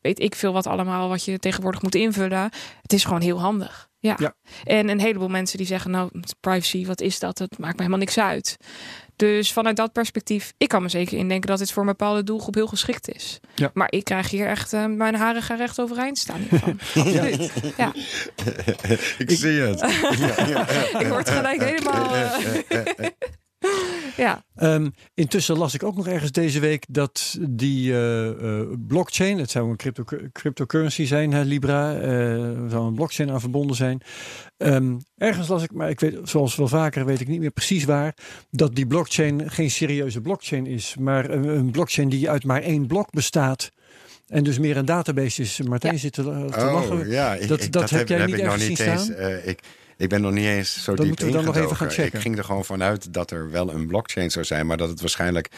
weet 0.00 0.20
ik 0.20 0.34
veel 0.34 0.52
wat 0.52 0.66
allemaal 0.66 1.08
wat 1.08 1.24
je 1.24 1.38
tegenwoordig 1.60 1.82
moet 1.82 1.94
invullen. 1.94 2.50
Het 2.82 2.92
is 2.92 3.04
gewoon 3.04 3.20
heel 3.20 3.40
handig. 3.40 3.88
Ja. 3.98 4.16
ja. 4.18 4.34
En 4.64 4.88
een 4.88 5.00
heleboel 5.00 5.28
mensen 5.28 5.58
die 5.58 5.66
zeggen, 5.66 5.90
nou, 5.90 6.10
privacy, 6.40 6.86
wat 6.86 7.00
is 7.00 7.18
dat? 7.18 7.38
Het 7.38 7.58
maakt 7.58 7.72
me 7.72 7.78
helemaal 7.78 7.98
niks 7.98 8.18
uit. 8.18 8.56
Dus 9.16 9.52
vanuit 9.52 9.76
dat 9.76 9.92
perspectief, 9.92 10.52
ik 10.56 10.68
kan 10.68 10.82
me 10.82 10.88
zeker 10.88 11.18
indenken 11.18 11.48
dat 11.48 11.58
dit 11.58 11.72
voor 11.72 11.82
een 11.82 11.88
bepaalde 11.88 12.24
doelgroep 12.24 12.54
heel 12.54 12.66
geschikt 12.66 13.14
is. 13.14 13.40
Ja. 13.54 13.70
Maar 13.74 13.92
ik 13.92 14.04
krijg 14.04 14.30
hier 14.30 14.46
echt, 14.46 14.72
uh, 14.72 14.86
mijn 14.86 15.14
haren 15.14 15.42
gaan 15.42 15.56
recht 15.56 15.80
overeind 15.80 16.18
staan 16.18 16.40
hiervan. 16.50 16.78
ja. 17.12 17.24
ja. 17.76 17.92
ik 19.24 19.30
zie 19.30 19.60
het. 19.60 19.82
ik 21.02 21.06
word 21.06 21.30
gelijk 21.30 21.62
helemaal... 21.62 22.16
Uh, 22.16 23.06
ja. 24.16 24.44
Um, 24.62 24.94
intussen 25.14 25.58
las 25.58 25.74
ik 25.74 25.82
ook 25.82 25.96
nog 25.96 26.06
ergens 26.06 26.32
deze 26.32 26.60
week 26.60 26.84
dat 26.88 27.38
die 27.48 27.90
uh, 27.90 28.24
uh, 28.26 28.62
blockchain, 28.86 29.38
het 29.38 29.50
zou 29.50 29.70
een 29.70 29.76
crypto 29.76 30.04
cryptocurrency 30.32 31.04
zijn, 31.04 31.32
hè, 31.32 31.42
Libra, 31.42 31.94
uh, 31.94 32.00
zou 32.68 32.86
een 32.86 32.94
blockchain 32.94 33.30
aan 33.30 33.40
verbonden 33.40 33.76
zijn. 33.76 34.00
Um, 34.56 34.98
ergens 35.16 35.48
las 35.48 35.62
ik, 35.62 35.72
maar 35.72 35.90
ik 35.90 36.00
weet, 36.00 36.18
zoals 36.22 36.56
wel 36.56 36.68
vaker, 36.68 37.04
weet 37.04 37.20
ik 37.20 37.28
niet 37.28 37.40
meer 37.40 37.50
precies 37.50 37.84
waar, 37.84 38.14
dat 38.50 38.74
die 38.74 38.86
blockchain 38.86 39.50
geen 39.50 39.70
serieuze 39.70 40.20
blockchain 40.20 40.66
is, 40.66 40.96
maar 40.98 41.30
een, 41.30 41.48
een 41.48 41.70
blockchain 41.70 42.08
die 42.08 42.30
uit 42.30 42.44
maar 42.44 42.62
één 42.62 42.86
blok 42.86 43.10
bestaat. 43.10 43.70
En 44.30 44.44
dus 44.44 44.58
meer 44.58 44.76
een 44.76 44.84
database 44.84 45.42
is. 45.42 45.60
Martijn 45.60 45.92
ja. 45.92 45.98
zit 45.98 46.12
te, 46.12 46.22
te 46.22 46.28
oh, 46.28 46.72
lachen. 46.72 47.08
Ja, 47.08 47.34
ik, 47.34 47.48
dat, 47.48 47.62
ik, 47.62 47.72
dat, 47.72 47.82
dat, 47.82 47.90
heb, 47.90 47.98
heb 47.98 48.08
jij 48.08 48.18
heb 48.18 48.26
niet 48.26 48.36
ik 48.36 48.42
nog 48.44 48.52
ergens 48.52 48.68
niet 48.68 48.78
zien 48.78 48.90
eens. 48.90 49.04
staan? 49.04 49.20
Uh, 49.20 49.46
ik, 49.46 49.60
ik 50.00 50.08
ben 50.08 50.20
nog 50.20 50.32
niet 50.32 50.44
eens 50.44 50.82
zo 50.82 50.94
dan 50.94 50.96
diep 50.96 51.08
moeten 51.08 51.26
we 51.26 51.32
dan 51.32 51.44
nog 51.44 51.56
even 51.56 51.76
gaan 51.76 51.90
checken. 51.90 52.14
Ik 52.14 52.20
ging 52.20 52.38
er 52.38 52.44
gewoon 52.44 52.64
vanuit 52.64 53.12
dat 53.12 53.30
er 53.30 53.50
wel 53.50 53.72
een 53.72 53.86
blockchain 53.86 54.30
zou 54.30 54.44
zijn, 54.44 54.66
maar 54.66 54.76
dat 54.76 54.88
het 54.88 55.00
waarschijnlijk 55.00 55.48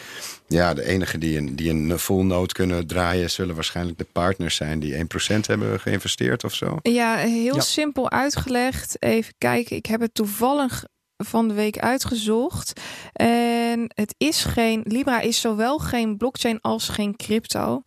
ja, 0.46 0.74
de 0.74 0.84
enige 0.84 1.18
die 1.18 1.38
een, 1.38 1.56
die 1.56 1.70
een 1.70 1.98
full 1.98 2.22
node 2.22 2.52
kunnen 2.52 2.86
draaien, 2.86 3.30
zullen 3.30 3.54
waarschijnlijk 3.54 3.98
de 3.98 4.06
partners 4.12 4.56
zijn 4.56 4.80
die 4.80 4.94
1% 4.94 5.00
hebben 5.40 5.80
geïnvesteerd 5.80 6.44
of 6.44 6.54
zo. 6.54 6.78
Ja, 6.82 7.16
heel 7.16 7.54
ja. 7.54 7.60
simpel 7.60 8.10
uitgelegd. 8.10 8.96
Even 8.98 9.34
kijken, 9.38 9.76
ik 9.76 9.86
heb 9.86 10.00
het 10.00 10.14
toevallig 10.14 10.84
van 11.24 11.48
de 11.48 11.54
week 11.54 11.78
uitgezocht. 11.78 12.80
En 13.12 13.90
het 13.94 14.14
is 14.18 14.44
geen. 14.44 14.82
Libra 14.84 15.20
is 15.20 15.40
zowel 15.40 15.78
geen 15.78 16.16
blockchain 16.16 16.60
als 16.60 16.88
geen 16.88 17.16
crypto. 17.16 17.82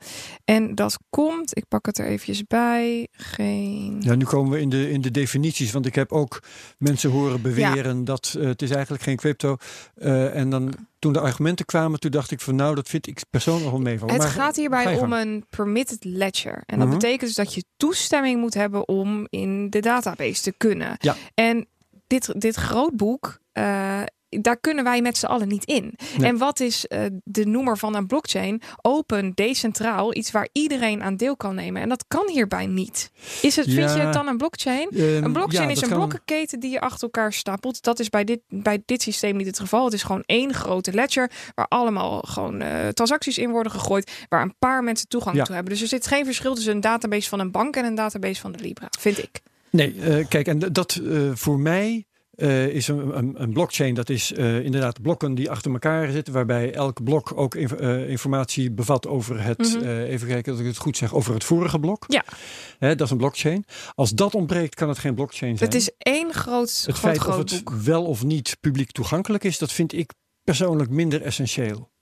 En 0.45 0.75
dat 0.75 0.97
komt, 1.09 1.57
ik 1.57 1.67
pak 1.67 1.85
het 1.85 1.97
er 1.97 2.05
eventjes 2.05 2.43
bij. 2.43 3.07
Geen. 3.11 3.97
Ja, 3.99 4.15
nu 4.15 4.25
komen 4.25 4.51
we 4.51 4.59
in 4.59 4.69
de, 4.69 4.91
in 4.91 5.01
de 5.01 5.11
definities. 5.11 5.71
Want 5.71 5.85
ik 5.85 5.95
heb 5.95 6.11
ook 6.11 6.43
mensen 6.77 7.09
horen 7.09 7.41
beweren 7.41 7.97
ja. 7.97 8.03
dat 8.03 8.35
uh, 8.37 8.47
het 8.47 8.61
is 8.61 8.71
eigenlijk 8.71 9.03
geen 9.03 9.15
crypto. 9.15 9.57
Uh, 9.95 10.35
en 10.35 10.49
dan 10.49 10.73
toen 10.99 11.13
de 11.13 11.19
argumenten 11.19 11.65
kwamen, 11.65 11.99
toen 11.99 12.11
dacht 12.11 12.31
ik 12.31 12.41
van 12.41 12.55
nou, 12.55 12.75
dat 12.75 12.89
vind 12.89 13.07
ik 13.07 13.23
persoonlijk 13.29 13.71
wel 13.71 13.79
meevallen. 13.79 14.13
Het 14.13 14.23
maar, 14.23 14.31
gaat 14.31 14.55
hierbij 14.55 14.97
om 14.97 15.13
een 15.13 15.45
permitted 15.49 16.03
ledger. 16.03 16.63
En 16.65 16.77
dat 16.79 16.87
uh 16.87 16.93
-huh. 16.93 16.93
betekent 16.93 17.21
dus 17.21 17.33
dat 17.33 17.53
je 17.53 17.63
toestemming 17.77 18.39
moet 18.39 18.53
hebben 18.53 18.87
om 18.87 19.27
in 19.29 19.69
de 19.69 19.79
database 19.79 20.41
te 20.41 20.53
kunnen. 20.57 20.95
Ja. 20.99 21.15
En 21.33 21.67
dit, 22.07 22.41
dit 22.41 22.55
grootboek, 22.55 23.39
uh, 23.53 24.01
daar 24.41 24.57
kunnen 24.57 24.83
wij 24.83 25.01
met 25.01 25.17
z'n 25.17 25.25
allen 25.25 25.47
niet 25.47 25.65
in. 25.65 25.93
Nee. 26.17 26.29
En 26.29 26.37
wat 26.37 26.59
is 26.59 26.85
uh, 26.89 26.99
de 27.23 27.45
noemer 27.45 27.77
van 27.77 27.95
een 27.95 28.07
blockchain? 28.07 28.61
Open, 28.81 29.31
decentraal, 29.35 30.15
iets 30.15 30.31
waar 30.31 30.49
iedereen 30.51 31.03
aan 31.03 31.15
deel 31.15 31.35
kan 31.35 31.55
nemen. 31.55 31.81
En 31.81 31.89
dat 31.89 32.05
kan 32.07 32.29
hierbij 32.29 32.65
niet. 32.65 33.11
Is 33.41 33.55
het, 33.55 33.65
ja. 33.65 33.73
Vind 33.73 33.93
je 33.93 33.99
het 33.99 34.13
dan 34.13 34.27
een 34.27 34.37
blockchain? 34.37 34.89
Um, 34.93 35.23
een 35.23 35.33
blockchain 35.33 35.67
ja, 35.67 35.73
is 35.73 35.81
een 35.81 35.89
blokkenketen 35.89 36.59
die 36.59 36.71
je 36.71 36.79
achter 36.79 37.03
elkaar 37.03 37.33
stapelt. 37.33 37.83
Dat 37.83 37.99
is 37.99 38.09
bij 38.09 38.23
dit, 38.23 38.41
bij 38.47 38.83
dit 38.85 39.01
systeem 39.01 39.35
niet 39.35 39.47
het 39.47 39.59
geval. 39.59 39.85
Het 39.85 39.93
is 39.93 40.03
gewoon 40.03 40.23
één 40.25 40.53
grote 40.53 40.93
ledger 40.93 41.31
waar 41.55 41.67
allemaal 41.67 42.21
gewoon 42.21 42.61
uh, 42.61 42.87
transacties 42.87 43.37
in 43.37 43.49
worden 43.49 43.71
gegooid, 43.71 44.25
waar 44.29 44.41
een 44.41 44.55
paar 44.59 44.83
mensen 44.83 45.07
toegang 45.07 45.35
ja. 45.35 45.43
toe 45.43 45.55
hebben. 45.55 45.73
Dus 45.73 45.81
er 45.81 45.87
zit 45.87 46.07
geen 46.07 46.25
verschil 46.25 46.55
tussen 46.55 46.73
een 46.73 46.81
database 46.81 47.29
van 47.29 47.39
een 47.39 47.51
bank 47.51 47.75
en 47.75 47.85
een 47.85 47.95
database 47.95 48.41
van 48.41 48.51
de 48.51 48.59
Libra, 48.59 48.87
vind 48.99 49.17
ik. 49.17 49.41
Nee, 49.75 49.95
uh, 49.95 50.27
kijk, 50.27 50.47
en 50.47 50.59
dat 50.59 50.99
uh, 51.01 51.31
voor 51.33 51.59
mij 51.59 52.05
uh, 52.35 52.67
is 52.67 52.87
een, 52.87 53.17
een, 53.17 53.41
een, 53.41 53.53
blockchain. 53.53 53.93
Dat 53.93 54.09
is 54.09 54.31
inderdaad 54.31 55.01
blokken 55.01 55.35
die 55.35 55.49
achter 55.49 55.71
elkaar 55.71 56.11
zitten, 56.11 56.33
waarbij 56.33 56.73
elk 56.73 57.03
blok 57.03 57.31
ook 57.35 57.55
inf 57.55 57.71
informatie 58.07 58.71
bevat 58.71 59.07
over 59.07 59.43
het, 59.43 59.59
mm 59.59 59.81
-hmm. 59.81 60.01
even 60.01 60.27
kijken 60.27 60.51
dat 60.51 60.61
ik 60.61 60.67
het 60.67 60.77
goed 60.77 60.97
zeg, 60.97 61.13
over 61.13 61.33
het 61.33 61.43
vorige 61.43 61.79
blok. 61.79 62.05
Ja. 62.07 62.23
Dat 62.79 63.01
is 63.01 63.09
een 63.09 63.17
blockchain. 63.17 63.65
Als 63.93 64.11
dat 64.11 64.35
ontbreekt, 64.35 64.75
kan 64.75 64.89
het 64.89 64.97
geen 64.97 65.15
blockchain 65.15 65.57
zijn. 65.57 65.69
Het 65.69 65.79
is 65.79 65.91
één 65.97 66.33
groot 66.33 66.69
Het 66.69 66.81
groot, 66.81 66.97
feit 66.97 67.17
groot 67.17 67.33
of 67.33 67.51
het 67.51 67.63
boek. 67.63 67.73
wel 67.73 68.05
of 68.05 68.23
niet 68.23 68.57
publiek 68.59 68.91
toegankelijk 68.91 69.43
is, 69.43 69.57
dat 69.57 69.71
vind 69.71 69.93
ik 69.93 70.13
persoonlijk 70.43 70.89
minder 70.89 71.21
essentieel. 71.21 71.93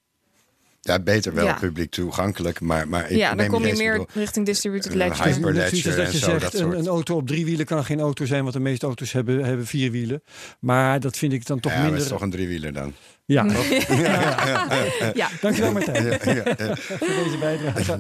Ja, 0.86 1.00
beter 1.00 1.34
wel 1.34 1.46
ja. 1.46 1.54
publiek 1.54 1.92
toegankelijk, 1.92 2.60
maar, 2.62 2.88
maar 2.88 3.10
ik 3.10 3.18
ja, 3.18 3.36
dan 3.36 3.48
kom 3.48 3.62
je 3.62 3.70
eens, 3.70 3.80
meer 3.80 3.92
bedoel, 3.92 4.08
richting 4.14 4.46
distributed 4.46 4.94
ledger. 4.94 5.26
Hyperledger 5.26 5.96
dat 5.96 6.12
je 6.12 6.18
zo, 6.18 6.30
zegt, 6.30 6.42
dat 6.42 6.54
een, 6.54 6.60
soort. 6.60 6.78
een, 6.78 6.88
auto 6.88 7.16
op 7.16 7.28
drie 7.28 7.46
wielen 7.46 7.66
kan 7.66 7.86
geen 7.86 8.00
auto 8.00 8.26
zijn, 8.26 8.42
want 8.42 8.54
de 8.54 8.60
meeste 8.60 8.86
auto's 8.86 9.12
hebben, 9.12 9.44
hebben 9.44 9.66
vier 9.66 9.92
wielen. 9.92 10.24
Maar 10.60 11.00
dat 11.00 11.18
vind 11.18 11.34
ik 11.34 11.46
dan 11.46 11.60
toch 11.60 11.72
ja, 11.72 11.78
minder... 11.78 11.96
dat 11.96 12.06
is 12.06 12.12
toch 12.12 12.22
een 12.22 12.30
driewieler 12.30 12.74
dan? 12.74 12.94
Ja. 13.26 13.46
ja. 13.46 13.96
ja. 13.96 15.12
ja. 15.14 15.30
Dankjewel 15.42 15.72
Martijn 15.72 16.20
voor 16.20 17.08
deze 17.08 17.38
bijdrage. 17.40 18.00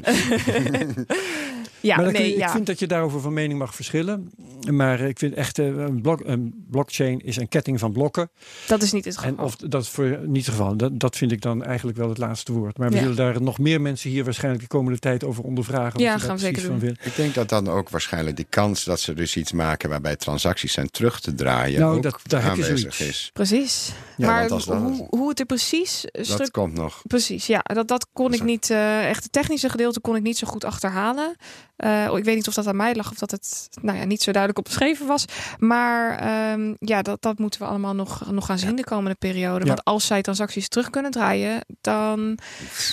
Ja, 1.80 1.96
maar 2.02 2.12
nee, 2.12 2.32
ik, 2.32 2.38
ja. 2.38 2.46
ik 2.46 2.52
vind 2.52 2.66
dat 2.66 2.80
je 2.80 2.88
daarover 2.88 3.22
van 3.22 3.34
mening 3.34 3.60
mag 3.60 3.76
verschillen. 3.76 4.32
Maar 4.72 5.00
ik 5.00 5.20
vind 5.20 5.34
echt, 5.34 5.60
uh, 5.60 5.66
een, 5.66 6.02
blok, 6.02 6.22
een 6.26 6.66
blockchain 6.70 7.20
is 7.20 7.38
een 7.38 7.48
ketting 7.48 7.80
van 7.80 7.92
blokken. 7.92 8.30
Dat 8.68 8.82
is 8.82 8.92
niet 8.92 9.06
het 9.06 9.18
geval. 9.18 9.32
En 9.38 9.44
of 9.44 9.56
dat 9.56 9.88
voor 9.88 10.20
niet 10.26 10.46
het 10.46 10.56
geval. 10.56 10.78
Dat, 10.78 11.00
dat 11.00 11.18
vind 11.18 11.32
ik 11.32 11.42
dan 11.42 11.64
eigenlijk 11.64 11.98
wel 11.98 12.10
het 12.10 12.18
laatste 12.18 12.52
woord. 12.52 12.78
Maar 12.78 12.90
we 12.90 12.96
ja. 12.96 13.02
zullen 13.02 13.16
daar 13.16 13.42
nog 13.42 13.60
meer 13.60 13.82
mensen 13.82 14.10
hier 14.10 14.24
waarschijnlijk 14.24 14.64
de 14.64 14.70
komende 14.70 15.00
tijd 15.00 15.24
over 15.24 15.44
ondervragen. 15.44 16.00
Ja, 16.00 16.18
gaan 16.18 16.36
we 16.36 16.42
zeker 16.42 16.64
doen. 16.64 16.80
Willen. 16.80 16.98
Ik 17.02 17.16
denk 17.16 17.34
dat 17.34 17.50
dan 17.50 17.70
ook 17.70 17.90
waarschijnlijk 17.90 18.36
die 18.36 18.48
kans 18.50 18.84
dat 18.84 19.00
ze 19.00 19.14
dus 19.14 19.36
iets 19.36 19.52
maken 19.52 19.90
waarbij 19.90 20.16
transacties 20.16 20.74
zijn 20.74 20.90
terug 20.90 21.20
te 21.20 21.34
draaien. 21.34 21.80
Nou, 21.80 21.96
ook 21.96 22.04
dat, 22.04 22.20
daar 22.24 22.44
heb 22.44 22.56
je 22.56 22.64
zoiets. 22.64 23.00
Is. 23.00 23.30
Precies. 23.34 23.94
Ja, 24.18 24.28
maar 24.28 24.50
als 24.50 24.66
dat, 24.66 24.78
hoe, 24.78 25.08
hoe 25.18 25.30
het 25.30 25.40
er 25.40 25.46
precies... 25.46 26.06
Dat 26.12 26.52
komt 26.52 26.74
nog. 26.74 27.02
Precies, 27.08 27.48
ja. 27.48 27.60
Dat, 27.64 27.88
dat 27.88 28.08
kon 28.14 28.34
ik 28.34 28.44
niet... 28.44 28.70
Uh, 28.70 29.10
echt 29.10 29.24
het 29.24 29.32
technische 29.32 29.70
gedeelte 29.70 30.00
kon 30.00 30.16
ik 30.16 30.22
niet 30.22 30.38
zo 30.38 30.48
goed 30.48 30.64
achterhalen. 30.64 31.36
Uh, 31.78 32.16
ik 32.16 32.24
weet 32.24 32.36
niet 32.36 32.48
of 32.48 32.54
dat 32.54 32.68
aan 32.68 32.76
mij 32.76 32.96
lag 32.96 33.12
of 33.12 33.18
dat 33.18 33.32
het 33.32 33.70
nou 33.82 33.98
ja, 33.98 34.04
niet 34.04 34.22
zo 34.22 34.32
duidelijk 34.32 34.60
opgeschreven 34.60 35.08
was. 35.08 35.26
Maar 35.60 36.10
um, 36.52 36.76
ja, 36.80 37.02
dat, 37.02 37.22
dat 37.22 37.40
moeten 37.40 37.60
we 37.60 37.66
allemaal 37.66 37.94
nog, 37.94 38.32
nog 38.32 38.46
gaan 38.46 38.60
zien 38.60 38.70
ja. 38.70 38.76
de 38.76 38.84
komende 38.84 39.18
periode. 39.20 39.66
Ja. 39.66 39.68
Want 39.68 39.84
als 39.84 40.06
zij 40.06 40.22
transacties 40.22 40.68
terug 40.68 40.90
kunnen 40.90 41.12
draaien, 41.12 41.66
dan 41.82 42.38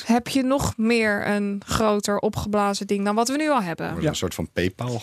heb 0.04 0.28
je 0.28 0.42
nog 0.42 0.76
meer 0.76 1.26
een 1.26 1.62
groter 1.66 2.18
opgeblazen 2.18 2.86
ding 2.86 3.04
dan 3.04 3.14
wat 3.14 3.28
we 3.28 3.36
nu 3.36 3.50
al 3.50 3.62
hebben. 3.62 4.00
Ja. 4.00 4.08
Een 4.08 4.16
soort 4.16 4.34
van 4.34 4.48
PayPal. 4.52 5.02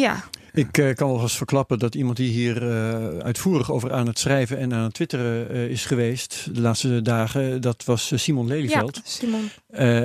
Ja. 0.00 0.24
Ik 0.52 0.78
uh, 0.78 0.94
kan 0.94 1.12
wel 1.12 1.20
eens 1.20 1.36
verklappen 1.36 1.78
dat 1.78 1.94
iemand 1.94 2.16
die 2.16 2.30
hier 2.30 2.62
uh, 2.62 3.18
uitvoerig 3.18 3.70
over 3.70 3.92
aan 3.92 4.06
het 4.06 4.18
schrijven 4.18 4.58
en 4.58 4.74
aan 4.74 4.82
het 4.82 4.94
twitteren 4.94 5.54
uh, 5.54 5.68
is 5.68 5.84
geweest 5.84 6.54
de 6.54 6.60
laatste 6.60 7.02
dagen, 7.02 7.60
dat 7.60 7.84
was 7.84 8.12
Simon 8.14 8.46
Lelyveld. 8.46 8.96
Ja, 8.96 9.02
Simon. 9.04 9.50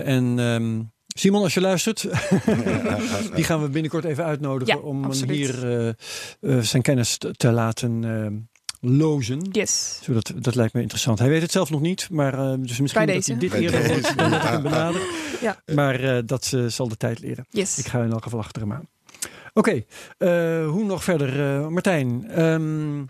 en 0.06 0.40
um, 0.40 0.92
Simon, 1.16 1.42
als 1.42 1.54
je 1.54 1.62
luistert, 1.62 2.02
die 3.36 3.44
gaan 3.44 3.62
we 3.62 3.70
binnenkort 3.70 4.04
even 4.04 4.26
uitnodigen 4.26 4.76
ja, 4.76 4.82
om 4.82 5.04
absoluut. 5.04 5.36
hier 5.36 5.86
uh, 5.86 5.94
uh, 6.42 6.62
zijn 6.62 6.82
kennis 6.82 7.18
te, 7.18 7.32
te 7.32 7.52
laten 7.52 8.04
uh, 8.04 8.28
lozen. 8.92 9.48
Yes. 9.52 10.00
Zodat, 10.02 10.34
dat 10.36 10.56
lijkt 10.56 10.74
me 10.74 10.82
interessant. 10.82 11.20
Hij 11.20 11.30
weet 11.30 11.42
het 11.42 11.52
zelf 11.52 11.70
nog 11.70 11.82
niet, 11.82 12.08
maar 12.12 12.34
uh, 12.34 12.54
dus 12.60 12.80
misschien 12.80 13.06
dat 13.06 13.26
hij 13.26 13.38
dit 13.38 13.54
eerder 13.54 13.88
hoort 13.88 14.18
dan 14.18 14.32
dat 14.32 14.44
ik 14.44 14.50
hem 14.50 14.62
benader. 14.70 15.02
Ja. 15.42 15.62
Maar 15.74 16.04
uh, 16.04 16.20
dat 16.26 16.52
uh, 16.56 16.66
zal 16.66 16.88
de 16.88 16.98
tijd 16.98 17.20
leren. 17.20 17.46
Yes. 17.50 17.78
Ik 17.78 17.88
ga 17.88 18.04
in 18.04 18.12
elk 18.12 18.24
geval 18.24 18.40
achter 18.40 18.62
hem 18.62 18.74
aan. 18.74 18.88
Oké, 19.54 19.84
okay, 20.18 20.66
hoe 20.66 20.84
nog 20.84 21.04
verder? 21.04 21.72
Martijn, 21.72 22.42
um, 22.44 23.08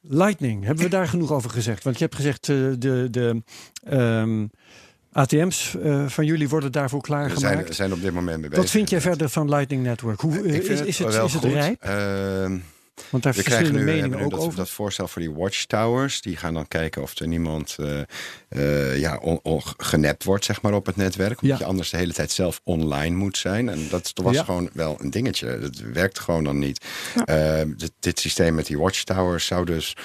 Lightning, 0.00 0.64
hebben 0.64 0.84
we 0.84 0.90
daar 0.90 1.08
genoeg 1.08 1.32
over 1.32 1.50
gezegd? 1.50 1.84
Want 1.84 1.98
je 1.98 2.04
hebt 2.04 2.16
gezegd 2.16 2.46
de... 2.46 3.08
de 3.10 3.42
um, 3.92 4.50
ATM's 5.12 5.76
uh, 5.82 6.08
van 6.08 6.24
jullie 6.24 6.48
worden 6.48 6.72
daarvoor 6.72 7.00
klaargemaakt. 7.00 7.40
We 7.40 7.62
zijn, 7.62 7.74
zijn 7.74 7.92
op 7.92 8.00
dit 8.00 8.12
moment 8.12 8.40
mee 8.40 8.48
bezig. 8.48 8.64
Wat 8.64 8.72
vind 8.72 8.90
jij 8.90 9.00
verder 9.00 9.28
van 9.28 9.48
Lightning 9.48 9.82
Network? 9.82 10.20
Hoe, 10.20 10.42
uh, 10.42 10.54
is, 10.54 10.68
is, 10.68 10.78
het, 10.78 10.88
is, 10.88 10.98
het, 10.98 11.24
is 11.24 11.34
het 11.34 11.44
rijp? 11.44 11.84
Uh, 11.84 12.58
Want 13.08 13.22
daar 13.22 13.32
we 13.32 13.42
verschillende 13.42 13.78
krijgen 13.82 13.94
nu, 13.94 14.00
meningen 14.00 14.24
ook 14.24 14.30
dat, 14.30 14.40
over. 14.40 14.56
dat 14.56 14.70
voorstel 14.70 15.08
voor 15.08 15.22
die 15.22 15.30
watchtowers. 15.32 16.20
Die 16.20 16.36
gaan 16.36 16.54
dan 16.54 16.68
kijken 16.68 17.02
of 17.02 17.18
er 17.18 17.28
niemand 17.28 17.76
uh, 17.80 18.00
uh, 18.50 18.98
ja, 18.98 19.16
on, 19.16 19.40
on, 19.42 19.62
genept 19.76 20.24
wordt 20.24 20.44
zeg 20.44 20.62
maar, 20.62 20.72
op 20.72 20.86
het 20.86 20.96
netwerk. 20.96 21.42
Omdat 21.42 21.58
Ja. 21.58 21.64
je 21.64 21.70
anders 21.70 21.90
de 21.90 21.96
hele 21.96 22.12
tijd 22.12 22.30
zelf 22.30 22.60
online 22.64 23.16
moet 23.16 23.36
zijn. 23.36 23.68
En 23.68 23.88
dat 23.90 24.12
was 24.14 24.34
Ja. 24.34 24.44
gewoon 24.44 24.70
wel 24.72 24.96
een 25.00 25.10
dingetje. 25.10 25.58
Dat 25.58 25.76
werkt 25.92 26.18
gewoon 26.18 26.44
dan 26.44 26.58
niet. 26.58 26.84
Uh, 27.26 27.60
dit, 27.76 27.92
dit 28.00 28.20
systeem 28.20 28.54
met 28.54 28.66
die 28.66 28.78
watchtowers 28.78 29.46
zou, 29.46 29.64
dus, 29.64 29.96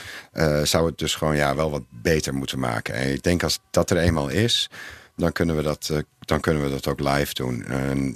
zou 0.63 0.85
het 0.85 0.97
dus 0.97 1.15
gewoon 1.15 1.35
ja, 1.35 1.55
wel 1.55 1.71
wat 1.71 1.83
beter 1.89 2.33
moeten 2.33 2.59
maken. 2.59 2.93
En 2.93 3.13
ik 3.13 3.23
denk 3.23 3.43
als 3.43 3.59
dat 3.71 3.89
er 3.89 3.97
eenmaal 3.97 4.29
is 4.29 4.69
dan 5.15 5.31
kunnen 5.31 5.55
we 5.55 5.61
dat, 5.61 5.89
uh, 5.91 5.97
dan 6.19 6.39
kunnen 6.39 6.63
we 6.63 6.69
dat 6.69 6.87
ook 6.87 6.99
live 6.99 7.33
doen. 7.33 7.65
En 7.65 8.15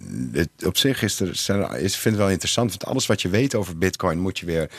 op 0.66 0.78
zich 0.78 1.02
is 1.02 1.20
er, 1.20 1.30
is, 1.78 1.96
vind 1.96 2.16
ik 2.16 2.22
wel 2.22 2.30
interessant, 2.30 2.70
want 2.70 2.86
alles 2.86 3.06
wat 3.06 3.22
je 3.22 3.30
weet 3.30 3.56
over 3.56 3.78
Bitcoin 3.78 4.20
moet 4.20 4.40
je 4.40 4.46
weer 4.46 4.70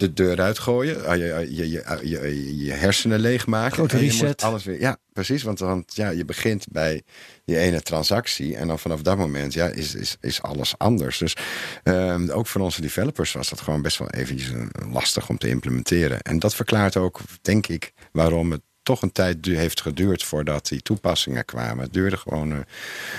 de 0.00 0.12
deur 0.12 0.40
uitgooien, 0.40 1.06
Ah, 1.06 1.16
je, 1.16 1.46
je, 1.50 1.68
je, 1.68 2.00
je, 2.02 2.64
je 2.64 2.72
hersenen 2.72 3.20
leegmaken. 3.20 3.72
Grote 3.72 3.98
reset. 3.98 4.26
moet 4.26 4.42
alles 4.42 4.64
weer, 4.64 4.80
ja, 4.80 4.96
precies, 5.12 5.42
want, 5.42 5.58
want 5.58 5.94
ja, 5.94 6.10
je 6.10 6.24
begint 6.24 6.66
bij 6.70 7.02
die 7.44 7.58
ene 7.58 7.80
transactie 7.82 8.56
en 8.56 8.66
dan 8.66 8.78
vanaf 8.78 9.02
dat 9.02 9.16
moment 9.16 9.52
ja, 9.52 9.66
is, 9.66 9.94
is, 9.94 10.16
is 10.20 10.42
alles 10.42 10.78
anders. 10.78 11.18
Dus 11.18 11.36
ehm, 11.82 12.30
ook 12.30 12.46
voor 12.46 12.60
onze 12.60 12.80
developers 12.80 13.32
was 13.32 13.48
dat 13.48 13.60
gewoon 13.60 13.82
best 13.82 13.98
wel 13.98 14.10
eventjes 14.10 14.50
eh, 14.50 14.92
lastig 14.92 15.28
om 15.28 15.38
te 15.38 15.48
implementeren. 15.48 16.20
En 16.20 16.38
dat 16.38 16.54
verklaart 16.54 16.96
ook, 16.96 17.20
denk 17.42 17.66
ik, 17.66 17.92
waarom 18.12 18.50
het 18.50 18.62
toch 18.90 19.02
een 19.02 19.12
tijd 19.12 19.46
heeft 19.46 19.80
geduurd 19.80 20.24
voordat 20.24 20.68
die 20.68 20.82
toepassingen 20.82 21.44
kwamen. 21.44 21.84
Het 21.84 21.92
duurde 21.92 22.16
gewoon. 22.16 22.52
eh, 22.52 22.58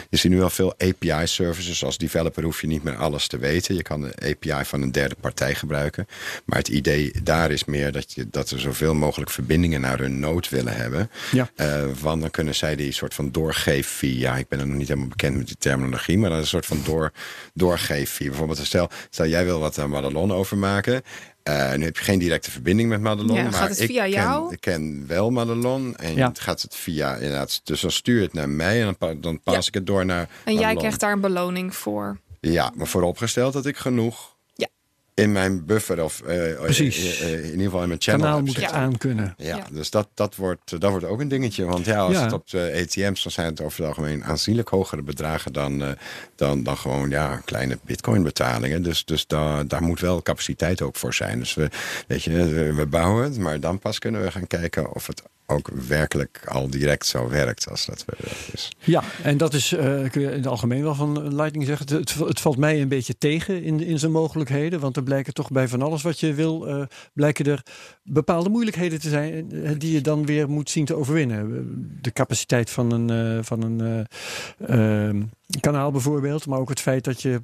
je 0.10 0.18
ziet 0.18 0.32
nu 0.32 0.42
al 0.42 0.50
veel 0.50 0.74
API-services. 0.78 1.84
Als 1.84 1.98
developer 1.98 2.44
hoef 2.44 2.62
je 2.62 2.68
niet 2.68 2.84
meer 2.84 2.96
alles 2.96 3.28
te 3.28 3.38
weten. 3.38 3.76
Je 3.76 3.82
kan 3.82 4.02
de 4.02 4.14
API 4.30 4.66
van 4.66 4.82
een 4.82 4.92
derde 4.92 5.16
partij 5.20 5.56
gebruiken. 5.56 6.08
Maar 6.46 6.58
het 6.58 6.68
idee 6.68 7.12
daar 7.24 7.52
is 7.52 7.66
meer 7.66 7.92
dat, 7.92 8.14
je, 8.14 8.28
dat 8.32 8.50
we 8.50 8.60
zoveel 8.60 8.94
mogelijk 8.94 9.32
verbindingen 9.32 9.82
naar 9.82 10.00
hun 10.00 10.20
node 10.20 10.48
willen 10.50 10.76
hebben. 10.76 11.10
Ja. 11.32 11.50
Eh, 11.56 11.84
want 12.02 12.22
dan 12.22 12.32
kunnen 12.32 12.56
zij 12.56 12.76
die 12.76 12.92
soort 12.92 13.14
van 13.14 13.32
doorgeeffee. 13.32 14.18
Ja, 14.18 14.36
ik 14.36 14.48
ben 14.48 14.60
er 14.60 14.68
nog 14.68 14.78
niet 14.78 14.88
helemaal 14.88 15.10
bekend 15.10 15.38
met 15.38 15.48
die 15.48 15.58
terminologie. 15.60 16.18
Maar 16.18 16.30
dat 16.30 16.38
is 16.38 16.44
een 16.44 16.50
soort 16.50 16.66
van 16.66 16.82
door, 16.84 17.12
doorgeeffee. 17.54 18.28
Bijvoorbeeld, 18.28 18.66
stel, 18.66 18.90
stel 19.10 19.28
jij 19.28 19.46
wil 19.46 19.60
wat 19.60 19.80
aan 19.80 19.90
Madelon 19.90 20.34
overmaken. 20.34 21.02
Eh, 21.44 21.74
nu 21.74 21.84
heb 21.86 21.98
je 21.98 22.04
geen 22.04 22.20
directe 22.20 22.52
verbinding 22.52 22.90
met 22.90 23.02
Madelon. 23.02 23.36
Ja, 23.36 23.44
maar 23.44 23.54
gaat 23.54 23.70
het 23.70 23.80
ik 23.80 23.88
via 23.90 24.02
ken, 24.02 24.12
jou? 24.12 24.54
Ik 24.54 24.62
ken 24.62 25.04
wel 25.08 25.30
Madelon. 25.32 25.96
En 25.96 26.16
Ja. 26.16 26.28
het 26.28 26.40
gaat 26.40 26.62
het 26.62 26.76
via 26.76 27.16
inderdaad. 27.16 27.62
Dus 27.64 27.82
dan 27.82 27.92
stuur 27.92 28.16
je 28.18 28.22
het 28.24 28.34
naar 28.34 28.50
mij 28.50 28.80
en 28.80 28.86
dan, 28.86 28.98
pa- 28.98 29.14
dan 29.14 29.40
pas 29.42 29.54
Ja. 29.54 29.62
ik 29.68 29.74
het 29.74 29.88
door 29.88 30.06
naar. 30.06 30.30
En 30.46 30.56
jij 30.56 30.76
krijgt 30.76 31.00
daar 31.00 31.12
een 31.12 31.22
beloning 31.22 31.76
voor. 31.76 32.18
Ja, 32.40 32.72
maar 32.76 32.88
vooropgesteld 32.88 33.54
dat 33.54 33.66
ik 33.66 33.78
genoeg. 33.78 34.31
In 35.14 35.32
mijn 35.32 35.66
buffer 35.66 36.04
of 36.04 36.22
eh, 36.22 36.62
Precies. 36.62 37.20
eh, 37.22 37.34
eh, 37.34 37.40
in 37.44 37.50
ieder 37.52 37.64
geval 37.66 37.82
in 37.82 37.88
mijn 37.88 38.02
channel 38.02 38.26
Kanaal 38.26 38.42
moet 38.42 38.56
het 38.56 38.72
aan 38.72 38.98
kunnen. 38.98 39.34
Ja, 39.38 39.56
Ja. 39.56 39.66
dus 39.72 39.90
dat, 39.90 40.08
dat, 40.14 40.36
wordt, 40.36 40.80
dat 40.82 40.90
wordt 40.92 41.06
ook 41.06 41.20
een 41.20 41.28
dingetje. 41.28 41.66
Want 41.66 41.86
ja, 41.86 41.98
als 42.00 42.14
Ja. 42.14 42.24
het 42.24 42.34
op 42.34 42.50
de 42.50 42.72
ATM's, 42.82 43.24
dan 43.24 43.32
zijn 43.32 43.48
het 43.48 43.62
over 43.62 43.80
het 43.80 43.88
algemeen 43.88 44.24
aanzienlijk 44.24 44.70
hogere 44.70 45.02
bedragen 45.02 45.54
dan, 45.54 45.96
dan, 46.36 46.64
dan 46.64 46.78
gewoon 46.78 47.10
ja, 47.10 47.42
kleine 47.46 47.80
bitcoin 47.86 48.24
betalingen. 48.24 48.84
Dus, 48.84 49.06
dus 49.06 49.28
daar, 49.28 49.68
daar 49.68 49.82
moet 49.84 50.00
wel 50.00 50.22
capaciteit 50.22 50.82
ook 50.82 50.96
voor 50.96 51.14
zijn. 51.14 51.40
Dus 51.40 51.54
we, 51.54 51.70
weet 52.08 52.24
je, 52.24 52.32
we, 52.32 52.74
we 52.74 52.86
bouwen 52.86 53.24
het, 53.24 53.38
maar 53.38 53.60
dan 53.60 53.80
pas 53.80 54.00
kunnen 54.00 54.22
we 54.24 54.32
gaan 54.32 54.48
kijken 54.48 54.94
of 54.94 55.08
het 55.08 55.22
ook 55.52 55.70
werkelijk 55.88 56.42
al 56.46 56.70
direct 56.70 57.06
zo 57.06 57.30
werkt 57.30 57.70
als 57.70 57.86
dat 57.86 58.06
dus. 58.52 58.72
Ja, 58.80 59.04
en 59.24 59.38
dat 59.38 59.54
is, 59.54 59.74
eh, 59.74 60.10
kun 60.10 60.22
je 60.22 60.28
in 60.28 60.38
het 60.38 60.48
algemeen 60.48 60.84
wel 60.84 60.96
van 60.96 61.36
Lightning 61.36 61.66
zeggen. 61.66 61.98
Het, 61.98 62.14
het, 62.14 62.28
het 62.28 62.40
valt 62.40 62.58
mij 62.58 62.82
een 62.82 62.88
beetje 62.88 63.18
tegen 63.18 63.64
in, 63.64 63.80
in 63.80 64.00
zijn 64.00 64.12
mogelijkheden. 64.12 64.80
Want 64.80 64.96
er 64.96 65.04
blijken 65.04 65.34
toch 65.34 65.52
bij 65.52 65.68
van 65.68 65.82
alles 65.82 66.02
wat 66.02 66.20
je 66.20 66.34
wil, 66.34 66.68
eh, 66.68 66.82
blijken 67.14 67.46
er 67.46 67.64
bepaalde 68.04 68.50
moeilijkheden 68.50 69.00
te 69.00 69.10
zijn 69.10 69.52
eh, 69.52 69.72
die 69.78 69.94
je 69.94 70.02
dan 70.02 70.26
weer 70.26 70.50
moet 70.50 70.70
zien 70.70 70.86
te 70.86 70.96
overwinnen. 70.96 71.68
De 72.02 72.12
capaciteit 72.12 72.70
van 72.70 72.92
een, 72.92 73.44
van 73.46 73.62
een 73.62 74.08
eh, 74.58 75.08
ehm, 75.08 75.22
kanaal 75.60 75.92
bijvoorbeeld, 75.92 76.46
maar 76.46 76.60
ook 76.60 76.70
het 76.70 76.80
feit 76.80 77.04
dat 77.04 77.22
je 77.22 77.42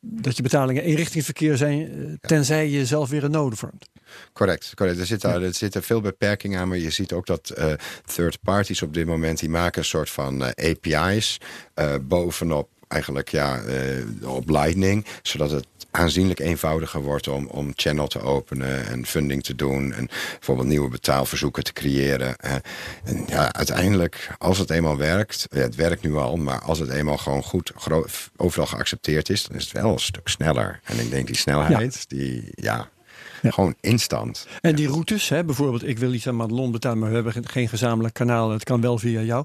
dat 0.00 0.36
je 0.36 0.42
betalingen 0.42 0.82
eenrichtingsverkeer 0.82 1.56
zijn, 1.56 2.18
tenzij 2.20 2.70
je 2.70 2.86
zelf 2.86 3.10
weer 3.10 3.24
een 3.24 3.30
node 3.30 3.56
vormt. 3.56 3.88
Correct, 4.32 4.72
correct. 4.74 4.98
Er 4.98 5.06
zitten, 5.06 5.42
er 5.42 5.54
zitten 5.54 5.82
veel 5.82 6.00
beperkingen 6.00 6.60
aan, 6.60 6.68
maar 6.68 6.78
je 6.78 6.90
ziet 6.90 7.12
ook 7.12 7.26
dat 7.26 7.50
eh, 7.50 7.72
third 8.14 8.38
parties 8.42 8.82
op 8.82 8.94
dit 8.94 9.06
moment 9.06 9.38
die 9.38 9.48
maken 9.48 9.78
een 9.78 9.84
soort 9.84 10.10
van 10.10 10.44
eh, 10.44 10.70
API's 10.70 11.40
eh, 11.74 11.94
bovenop 12.02 12.68
eigenlijk 12.88 13.28
ja, 13.28 13.60
op 14.24 14.48
Lightning, 14.48 15.06
zodat 15.22 15.50
het 15.50 15.66
aanzienlijk 15.90 16.40
eenvoudiger 16.40 17.02
wordt 17.02 17.28
om, 17.28 17.46
om 17.46 17.72
channel 17.74 18.06
te 18.06 18.20
openen 18.20 18.86
en 18.86 19.06
funding 19.06 19.42
te 19.42 19.54
doen 19.54 19.92
en 19.92 20.08
bijvoorbeeld 20.32 20.68
nieuwe 20.68 20.88
betaalverzoeken 20.88 21.64
te 21.64 21.72
creëren. 21.72 22.36
En 22.36 22.62
ja, 23.26 23.52
uiteindelijk, 23.52 24.30
als 24.38 24.58
het 24.58 24.70
eenmaal 24.70 24.96
werkt, 24.96 25.46
ja, 25.50 25.60
het 25.60 25.74
werkt 25.74 26.02
nu 26.02 26.14
al, 26.14 26.36
maar 26.36 26.60
als 26.60 26.78
het 26.78 26.90
eenmaal 26.90 27.18
gewoon 27.18 27.42
goed 27.42 27.72
overal 28.36 28.66
geaccepteerd 28.66 29.30
is, 29.30 29.44
dan 29.44 29.56
is 29.56 29.64
het 29.64 29.72
wel 29.72 29.92
een 29.92 29.98
stuk 29.98 30.28
sneller. 30.28 30.80
En 30.84 30.98
ik 30.98 31.10
denk 31.10 31.26
die 31.26 31.36
snelheid, 31.36 32.08
die 32.08 32.52
ja, 32.54 32.88
Ja. 33.46 33.52
gewoon 33.52 33.74
instant. 33.80 34.46
En 34.60 34.74
die 34.74 34.88
routes, 34.88 35.28
hè, 35.28 35.44
bijvoorbeeld 35.44 35.86
ik 35.88 35.98
wil 35.98 36.12
iets 36.12 36.28
aan 36.28 36.36
Madelon 36.36 36.70
betalen, 36.72 36.98
maar 36.98 37.08
we 37.08 37.14
hebben 37.14 37.34
geen- 37.46 37.68
gezamenlijk 37.68 38.14
kanaal. 38.14 38.50
Het 38.50 38.64
kan 38.64 38.80
wel 38.80 38.98
via 38.98 39.20
jou. 39.20 39.44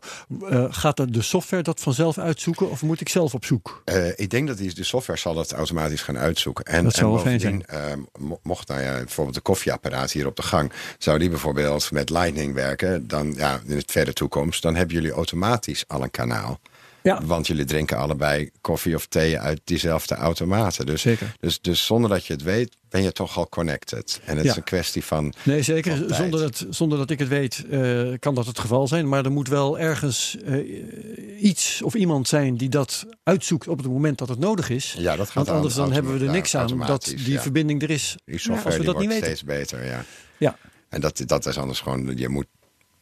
Eh, 0.49 0.65
gaat 0.69 0.99
er 0.99 1.11
de 1.11 1.21
software 1.21 1.63
dat 1.63 1.79
vanzelf 1.79 2.17
uitzoeken 2.17 2.69
of 2.69 2.81
moet 2.81 3.01
ik 3.01 3.09
zelf 3.09 3.33
op 3.33 3.45
zoek? 3.45 3.81
Eh, 3.85 4.07
ik 4.15 4.29
denk 4.29 4.47
dat 4.47 4.57
die, 4.57 4.73
de 4.73 4.83
software 4.83 5.19
zal 5.19 5.33
dat 5.33 5.51
automatisch 5.53 6.01
gaan 6.01 6.17
uitzoeken. 6.17 6.65
En, 6.65 6.83
Dat 6.83 6.93
zou 6.95 7.11
wel 7.11 7.19
fijn 7.21 7.37
bovendien, 7.37 7.65
eh, 7.65 7.79
mo- 8.19 8.39
mocht 8.43 8.67
nou 8.67 8.81
ja, 8.81 8.95
bijvoorbeeld 8.97 9.35
de 9.35 9.41
koffieapparaat 9.41 10.11
hier 10.11 10.27
op 10.27 10.35
de 10.35 10.41
gang, 10.41 10.71
zou 10.97 11.19
die 11.19 11.29
bijvoorbeeld 11.29 11.91
met 11.91 12.09
Lightning 12.09 12.53
werken, 12.53 13.07
dan 13.07 13.33
ja, 13.37 13.59
in 13.65 13.75
de 13.77 13.83
verre 13.85 14.13
toekomst, 14.13 14.61
dan 14.61 14.75
hebben 14.75 14.95
jullie 14.95 15.11
automatisch 15.11 15.83
al 15.87 16.03
een 16.03 16.11
kanaal. 16.11 16.59
Ja. 17.03 17.25
Want 17.25 17.47
jullie 17.47 17.65
drinken 17.65 17.97
allebei 17.97 18.49
koffie 18.61 18.95
of 18.95 19.05
thee 19.07 19.39
uit 19.39 19.61
diezelfde 19.63 20.15
automaten. 20.15 20.85
Dus, 20.85 21.01
Zeker. 21.01 21.35
dus, 21.39 21.61
dus 21.61 21.85
zonder 21.85 22.09
dat 22.09 22.25
je 22.25 22.33
het 22.33 22.43
weet, 22.43 22.77
ben 22.89 23.03
je 23.03 23.11
toch 23.11 23.37
al 23.37 23.49
connected. 23.49 24.19
En 24.25 24.35
het 24.35 24.45
Ja. 24.45 24.51
is 24.51 24.57
een 24.57 24.63
kwestie 24.63 25.03
van. 25.03 25.33
Nee, 25.43 25.61
zeker. 25.61 26.03
Zonder 26.07 26.39
dat, 26.39 26.65
zonder 26.69 26.97
dat 26.97 27.09
ik 27.09 27.19
het 27.19 27.27
weet, 27.27 27.65
eh, 27.69 28.07
kan 28.19 28.35
dat 28.35 28.45
het 28.45 28.59
geval 28.59 28.87
zijn. 28.87 29.09
Maar 29.09 29.25
er 29.25 29.31
moet 29.31 29.47
wel 29.47 29.79
ergens 29.79 30.37
eh, 30.45 31.43
iets 31.43 31.81
of 31.81 31.93
iemand 31.93 32.27
zijn 32.27 32.57
die 32.57 32.69
dat 32.69 33.05
uitzoekt 33.23 33.67
op 33.67 33.77
het 33.77 33.87
moment 33.87 34.17
dat 34.17 34.29
het 34.29 34.39
nodig 34.39 34.69
is. 34.69 34.95
Ja, 34.97 35.15
dat 35.15 35.25
gaat 35.25 35.35
Want 35.35 35.49
anders 35.49 35.75
dan 35.75 35.91
hebben 35.91 36.19
we 36.19 36.25
er 36.25 36.31
niks 36.31 36.55
aan 36.55 36.77
dat 36.85 37.03
die 37.05 37.31
ja. 37.31 37.41
verbinding 37.41 37.81
er 37.81 37.89
is. 37.89 38.15
Die 38.25 38.37
software 38.37 38.65
als 38.65 38.73
we 38.75 38.79
die 38.81 38.85
dat 38.85 38.95
wordt 38.95 38.99
niet 39.13 39.21
weten. 39.21 39.37
steeds 39.37 39.43
beter. 39.43 39.85
Ja. 39.85 40.05
Ja. 40.37 40.57
En 40.89 41.01
dat, 41.01 41.23
dat 41.25 41.45
is 41.45 41.57
anders 41.57 41.79
gewoon, 41.79 42.17
je 42.17 42.29
moet 42.29 42.47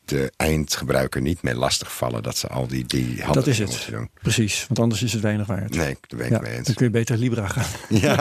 de 0.10 0.32
eindgebruiker 0.36 1.22
niet 1.22 1.42
meer 1.42 1.56
lastigvallen 1.56 2.24
dat 2.24 2.38
ze 2.38 2.48
al 2.48 2.68
die, 2.68 2.86
die 2.86 3.22
Dat 3.32 3.48
is 3.48 3.60
het. 3.60 3.88
doen. 3.92 4.10
Precies, 4.22 4.66
want 4.68 4.80
anders 4.80 5.04
is 5.04 5.14
het 5.14 5.22
weinig 5.22 5.48
waard. 5.48 5.76
Nee, 5.76 5.98
daar 6.08 6.18
ben 6.20 6.26
ik 6.26 6.32
Ja, 6.32 6.40
mee 6.40 6.52
eens. 6.56 6.66
dan 6.66 6.76
kun 6.76 6.86
je 6.86 6.92
beter 6.92 7.18
Libra 7.18 7.48
gaan. 7.48 7.66
Ja. 8.02 8.16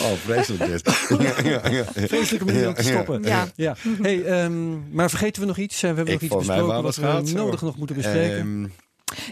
Oh, 0.00 0.12
vreselijk 0.24 0.66
dit. 0.66 0.82
Vreselijke 2.08 2.44
manier 2.44 2.68
om 2.68 2.74
te 2.74 2.82
stoppen. 2.82 3.22
Ja. 3.22 3.48
Ja. 3.56 3.76
Hey, 4.02 4.24
ehm, 4.24 4.94
maar 4.94 5.10
vergeten 5.10 5.42
we 5.42 5.48
nog 5.48 5.56
iets? 5.58 5.74
Eh, 5.74 5.80
We 5.80 5.86
hebben 5.96 6.14
Ik 6.14 6.20
nog 6.20 6.30
iets 6.30 6.46
besproken 6.46 6.82
wat 6.82 6.96
we 6.96 7.32
nodig 7.32 7.62
nog 7.62 7.76
moeten 7.76 7.96
bespreken. 7.96 8.38
Ehm, 8.38 8.66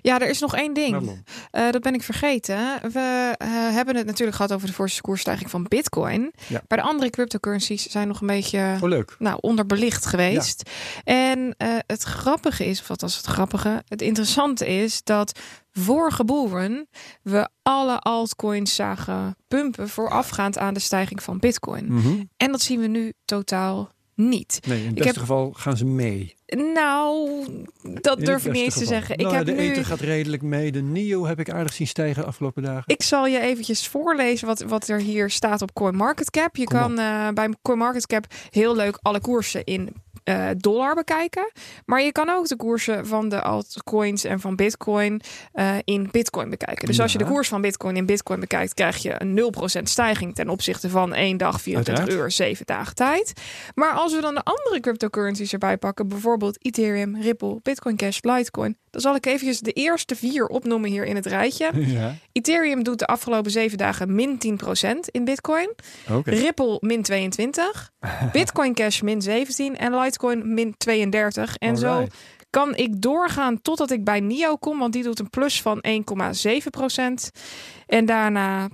Ja, 0.03 0.21
er 0.21 0.29
is 0.29 0.41
nog 0.41 0.57
één 0.57 0.75
ding. 0.75 1.23
Eh, 1.51 1.71
dat 1.71 1.83
ben 1.83 1.95
ik 1.95 2.03
vergeten. 2.03 2.59
We 2.93 3.35
eh, 3.39 3.49
hebben 3.51 3.97
het 3.97 4.07
natuurlijk 4.07 4.37
gehad 4.37 4.53
over 4.53 4.67
de 4.67 4.73
voorste 4.73 5.01
koersstijging 5.01 5.51
van 5.51 5.67
Bitcoin. 5.69 6.33
Ja. 6.47 6.63
Maar 6.69 6.79
de 6.79 6.85
andere 6.85 7.11
cryptocurrencies 7.11 7.87
zijn 7.87 8.09
nog 8.09 8.21
een 8.21 8.27
beetje 8.27 8.77
Oh, 8.83 8.89
leuk. 8.89 9.17
nou, 9.19 9.39
onderbelicht 9.41 10.07
geweest. 10.07 10.71
En 11.05 11.55
eh, 11.57 11.69
het 11.87 12.03
grappige 12.03 12.67
is, 12.67 12.81
of 12.81 12.89
wat 12.89 13.01
was 13.01 13.17
het 13.17 13.27
grappige? 13.27 13.83
Het 13.89 14.03
interessante 14.03 14.67
is 14.67 15.03
dat 15.05 15.39
vorige 15.73 16.25
boeren 16.25 16.89
we 17.23 17.49
alle 17.63 17.99
altcoins 17.99 18.75
zagen 18.75 19.37
pumpen 19.49 19.89
voorafgaand 19.89 20.59
aan 20.59 20.75
de 20.75 20.81
stijging 20.81 21.23
van 21.23 21.39
Bitcoin. 21.39 21.93
Mhm. 21.93 22.23
En 22.37 22.51
dat 22.51 22.61
zien 22.61 22.81
we 22.81 22.87
nu 22.87 23.13
totaal 23.25 23.91
niet. 24.29 24.61
Nee, 24.67 24.79
in 24.79 24.85
het 24.87 24.95
beste 24.95 25.09
heb- 25.11 25.19
geval 25.21 25.53
gaan 25.57 25.77
ze 25.77 25.85
mee. 25.85 26.35
Nou, 26.75 27.45
dat 28.01 28.19
In 28.19 28.25
durf 28.25 28.47
ik 28.47 28.53
niet 28.53 28.63
eens 28.63 28.79
te 28.79 28.85
zeggen. 28.85 29.17
Nou, 29.17 29.29
ik 29.31 29.37
heb 29.37 29.47
de 29.47 29.53
nu... 29.53 29.71
eten 29.71 29.85
gaat 29.85 30.01
redelijk 30.01 30.43
mee. 30.43 30.73
De 30.73 30.83
NIO 30.83 31.27
heb 31.27 31.41
ik 31.41 31.51
aardig 31.51 31.73
zien 31.73 31.87
stijgen 31.87 32.23
de 32.23 32.29
afgelopen 32.29 32.63
dagen. 32.63 32.85
Ik 32.87 33.03
zal 33.03 33.27
je 33.27 33.41
eventjes 33.41 33.89
voorlezen 33.89 34.47
wat, 34.47 34.61
wat 34.61 34.89
er 34.89 35.01
hier 35.01 35.31
staat 35.31 35.63
op 35.63 35.73
CoinMarketCap. 35.75 36.57
Je 36.57 36.65
Kom 36.65 36.79
kan 36.79 36.99
eh, 36.99 37.29
bij 37.29 37.55
CoinMarketCap 37.63 38.27
heel 38.51 38.77
leuk 38.77 38.99
alle 39.03 39.21
koersen 39.21 39.65
in 39.65 39.95
eh, 40.25 40.49
dollar 40.57 40.95
bekijken. 40.95 41.51
Maar 41.85 42.03
je 42.03 42.13
kan 42.13 42.29
ook 42.29 42.49
de 42.49 42.57
koersen 42.57 43.07
van 43.07 43.29
de 43.29 43.43
altcoins 43.43 44.25
en 44.25 44.41
van 44.41 44.57
Bitcoin 44.57 45.21
eh, 45.53 45.75
in 45.85 46.09
Bitcoin 46.11 46.51
bekijken. 46.51 46.87
Dus 46.87 47.01
als 47.01 47.13
je 47.13 47.19
de 47.19 47.25
koers 47.25 47.49
van 47.49 47.61
Bitcoin 47.61 47.97
in 47.97 48.07
Bitcoin 48.07 48.41
bekijkt, 48.41 48.75
krijg 48.75 48.97
je 48.97 49.15
een 49.19 49.53
0% 49.79 49.83
stijging 49.83 50.35
ten 50.35 50.49
opzichte 50.49 50.89
van 50.91 51.15
één 51.15 51.37
dag, 51.37 51.61
24 51.61 52.05
Uiteraard. 52.05 52.25
uur, 52.25 52.31
7 52.31 52.67
dagen 52.67 52.95
tijd. 52.95 53.33
Maar 53.75 53.93
als 53.93 54.15
we 54.15 54.21
dan 54.21 54.35
de 54.35 54.43
andere 54.43 54.81
cryptocurrencies 54.81 55.53
erbij 55.53 55.77
pakken, 55.77 56.09
bijvoorbeeld 56.09 56.65
Ethereum, 56.65 57.21
Ripple, 57.21 57.59
Bitcoin 57.63 57.97
Cash, 57.97 58.19
Litecoin, 58.21 58.77
dan 58.91 59.01
zal 59.01 59.15
ik 59.15 59.27
eventjes 59.27 59.61
de 59.61 59.73
eerste 59.73 60.17
vier 60.17 60.47
opnoemen 60.47 60.91
hier 60.91 61.05
in 61.05 61.17
het 61.17 61.27
rijtje. 61.27 61.71
Ja, 61.91 62.15
Ethereum 62.33 62.83
doet 62.83 62.99
de 62.99 63.07
afgelopen 63.07 63.51
zeven 63.51 63.79
dagen 63.79 64.15
min 64.15 64.59
10% 64.85 64.89
in 65.11 65.25
Bitcoin. 65.25 65.75
Ripple 66.25 66.77
min 66.81 67.03
22. 67.03 67.91
Bitcoin 68.33 68.75
Cash 68.75 69.01
min 69.01 69.23
17. 69.23 69.77
En 69.77 69.99
Litecoin 69.99 70.19
min 70.29 70.75
32. 70.77 71.57
En 71.57 71.77
zo 71.77 72.07
kan 72.51 72.77
ik 72.77 73.03
doorgaan 73.03 73.63
totdat 73.63 73.91
ik 73.91 74.05
bij 74.05 74.21
NIO 74.21 74.57
kom. 74.57 74.79
Want 74.79 74.93
die 74.93 75.03
doet 75.03 75.19
een 75.19 75.31
plus 75.31 75.63
van 75.63 75.85
1,7%. 75.87 77.41
En 77.87 78.07
daarna 78.07 78.69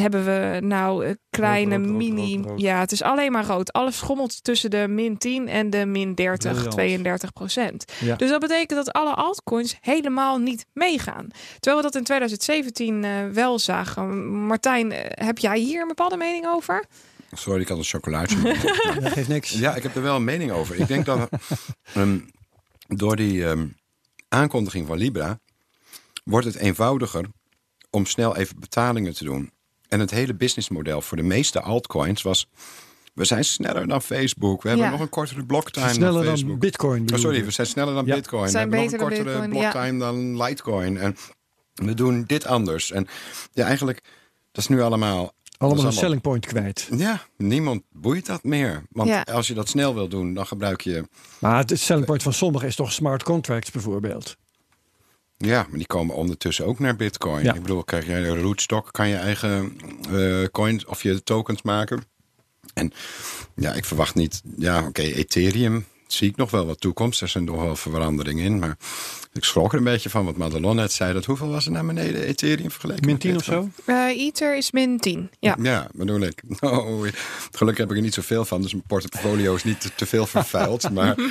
hebben 0.00 0.24
we 0.24 0.58
nou 0.60 1.06
een 1.06 1.18
kleine 1.30 1.76
rood, 1.76 1.86
rood, 1.86 1.96
mini... 1.96 2.42
rood. 2.42 2.60
Ja, 2.60 2.80
het 2.80 2.92
is 2.92 3.02
alleen 3.02 3.32
maar 3.32 3.44
rood. 3.44 3.72
Alles 3.72 3.96
schommelt 3.96 4.44
tussen 4.44 4.70
de 4.70 4.88
min 4.88 5.18
10 5.18 5.48
en 5.48 5.70
de 5.70 5.86
min 5.86 6.14
30, 6.14 6.52
Briljant. 6.52 6.70
32 6.70 7.32
procent. 7.32 7.92
Ja. 8.00 8.16
Dus 8.16 8.30
dat 8.30 8.40
betekent 8.40 8.84
dat 8.84 8.92
alle 8.92 9.14
altcoins 9.14 9.76
helemaal 9.80 10.38
niet 10.38 10.66
meegaan. 10.72 11.26
Terwijl 11.60 11.76
we 11.76 11.82
dat 11.82 11.94
in 11.94 12.04
2017 12.04 13.04
eh, 13.04 13.10
wel 13.32 13.58
zagen. 13.58 14.26
Martijn, 14.46 14.92
eh, 14.92 15.26
heb 15.26 15.38
jij 15.38 15.58
hier 15.58 15.80
een 15.80 15.88
bepaalde 15.88 16.16
mening 16.16 16.46
over? 16.46 16.84
Sorry, 17.38 17.60
ik 17.60 17.68
had 17.68 17.78
een 17.78 17.84
chocolaatje. 17.84 18.42
Dat 19.02 19.12
geeft 19.12 19.28
niks. 19.28 19.50
Ja, 19.50 19.74
ik 19.74 19.82
heb 19.82 19.96
er 19.96 20.02
wel 20.02 20.16
een 20.16 20.24
mening 20.24 20.50
over. 20.50 20.80
Ik 20.80 20.86
denk 20.86 21.04
dat 21.04 21.28
ehm, 21.94 22.18
door 22.86 23.16
die 23.16 23.46
ehm, 23.46 23.66
aankondiging 24.28 24.86
van 24.86 24.96
Libra 24.98 25.38
wordt 26.24 26.46
het 26.46 26.56
eenvoudiger 26.56 27.24
om 27.90 28.06
snel 28.06 28.36
even 28.36 28.60
betalingen 28.60 29.14
te 29.14 29.24
doen. 29.24 29.50
En 29.88 30.00
het 30.00 30.10
hele 30.10 30.34
businessmodel 30.34 31.00
voor 31.00 31.16
de 31.16 31.22
meeste 31.22 31.60
altcoins 31.60 32.22
was: 32.22 32.46
we 33.14 33.24
zijn 33.24 33.44
sneller 33.44 33.88
dan 33.88 34.02
Facebook. 34.02 34.62
We 34.62 34.68
hebben 34.68 34.86
Ja. 34.86 34.92
nog 34.92 35.00
een 35.00 35.08
kortere 35.08 35.44
blocktime 35.46 35.92
Sneller 35.92 36.24
dan 36.24 36.40
dan. 36.46 36.58
Bitcoin. 36.58 37.12
Oh, 37.12 37.18
sorry, 37.18 37.44
we 37.44 37.50
zijn 37.50 37.66
sneller 37.66 37.94
dan 37.94 38.06
Ja. 38.06 38.14
Bitcoin. 38.14 38.48
Zijn 38.48 38.70
we 38.70 38.76
hebben 38.76 38.98
nog 39.00 39.08
een 39.10 39.16
kortere 39.16 39.38
Bitcoin, 39.40 39.50
blocktime 39.50 39.98
dan 39.98 40.42
Litecoin. 40.42 40.98
En 40.98 41.16
we 41.74 41.94
doen 41.94 42.24
dit 42.26 42.46
anders. 42.46 42.90
En 42.92 43.06
ja, 43.52 43.64
eigenlijk, 43.64 44.00
dat 44.52 44.62
is 44.62 44.68
nu 44.68 44.80
allemaal 44.82 45.32
Allemaal 45.58 45.84
een 45.84 45.92
selling 45.92 46.20
point 46.20 46.46
kwijt. 46.46 46.88
ja, 46.96 47.22
niemand 47.36 47.82
boeit 47.92 48.26
dat 48.26 48.44
meer. 48.44 48.82
Want 48.90 49.08
Ja. 49.08 49.20
als 49.22 49.46
je 49.46 49.54
dat 49.54 49.68
snel 49.68 49.94
wil 49.94 50.08
doen, 50.08 50.34
dan 50.34 50.46
gebruik 50.46 50.80
je... 50.80 51.08
Maar 51.38 51.58
het 51.58 51.72
selling 51.78 52.06
point 52.06 52.22
van 52.22 52.32
sommigen 52.32 52.68
is 52.68 52.76
toch 52.76 52.92
smart 52.92 53.22
contracts 53.22 53.70
bijvoorbeeld. 53.70 54.36
Ja, 55.36 55.66
maar 55.68 55.78
die 55.78 55.86
komen 55.86 56.14
ondertussen 56.14 56.66
ook 56.66 56.78
naar 56.78 56.96
bitcoin. 56.96 57.44
Ja. 57.44 57.54
Ik 57.54 57.62
bedoel, 57.62 57.84
krijg 57.84 58.06
je 58.06 58.12
een 58.14 58.40
rootstock, 58.40 58.88
kan 58.92 59.08
je 59.08 59.16
eigen 59.16 59.76
eh, 60.10 60.44
coins 60.52 60.84
of 60.84 61.02
je 61.02 61.22
tokens 61.22 61.62
maken. 61.62 62.04
En 62.74 62.92
ja, 63.54 63.72
ik 63.72 63.84
verwacht 63.84 64.14
niet... 64.14 64.42
Ja, 64.56 64.86
oké, 64.86 65.02
Ethereum 65.02 65.84
zie 66.06 66.28
ik 66.28 66.36
nog 66.36 66.50
wel 66.50 66.66
wat 66.66 66.80
toekomst. 66.80 67.20
Er 67.20 67.28
zijn 67.28 67.44
nog 67.44 67.60
wel 67.60 67.76
veranderingen 67.76 68.44
in. 68.44 68.58
Maar 68.58 68.76
ik 69.32 69.44
schrok 69.44 69.72
er 69.72 69.78
een 69.78 69.84
beetje 69.84 70.10
van 70.10 70.24
wat 70.24 70.36
Madelon 70.36 70.76
net 70.76 70.92
zei. 70.92 71.12
Dat 71.12 71.24
hoeveel 71.24 71.48
was 71.48 71.66
er 71.66 71.72
naar 71.72 71.86
beneden 71.86 72.22
Ethereum 72.22 72.70
vergeleken 72.70 73.04
Min 73.04 73.12
met 73.12 73.20
10 73.20 73.36
of 73.36 73.44
zo? 73.44 73.68
Eh 73.84 74.26
Ether 74.26 74.56
is 74.56 74.70
min 74.70 74.98
10. 74.98 75.30
Ja. 75.38 75.56
Ja, 75.62 75.88
bedoel 75.92 76.20
ik. 76.20 76.42
Oh, 76.66 77.06
gelukkig 77.52 77.82
heb 77.82 77.90
ik 77.90 77.96
er 77.96 78.02
niet 78.02 78.14
zoveel 78.14 78.44
van, 78.44 78.62
dus 78.62 78.72
mijn 78.72 78.84
portfolio 78.86 79.54
is 79.54 79.64
niet 79.64 79.80
te, 79.80 79.90
te 79.94 80.06
veel 80.06 80.26
vervuild. 80.26 80.90
maar 80.94 81.14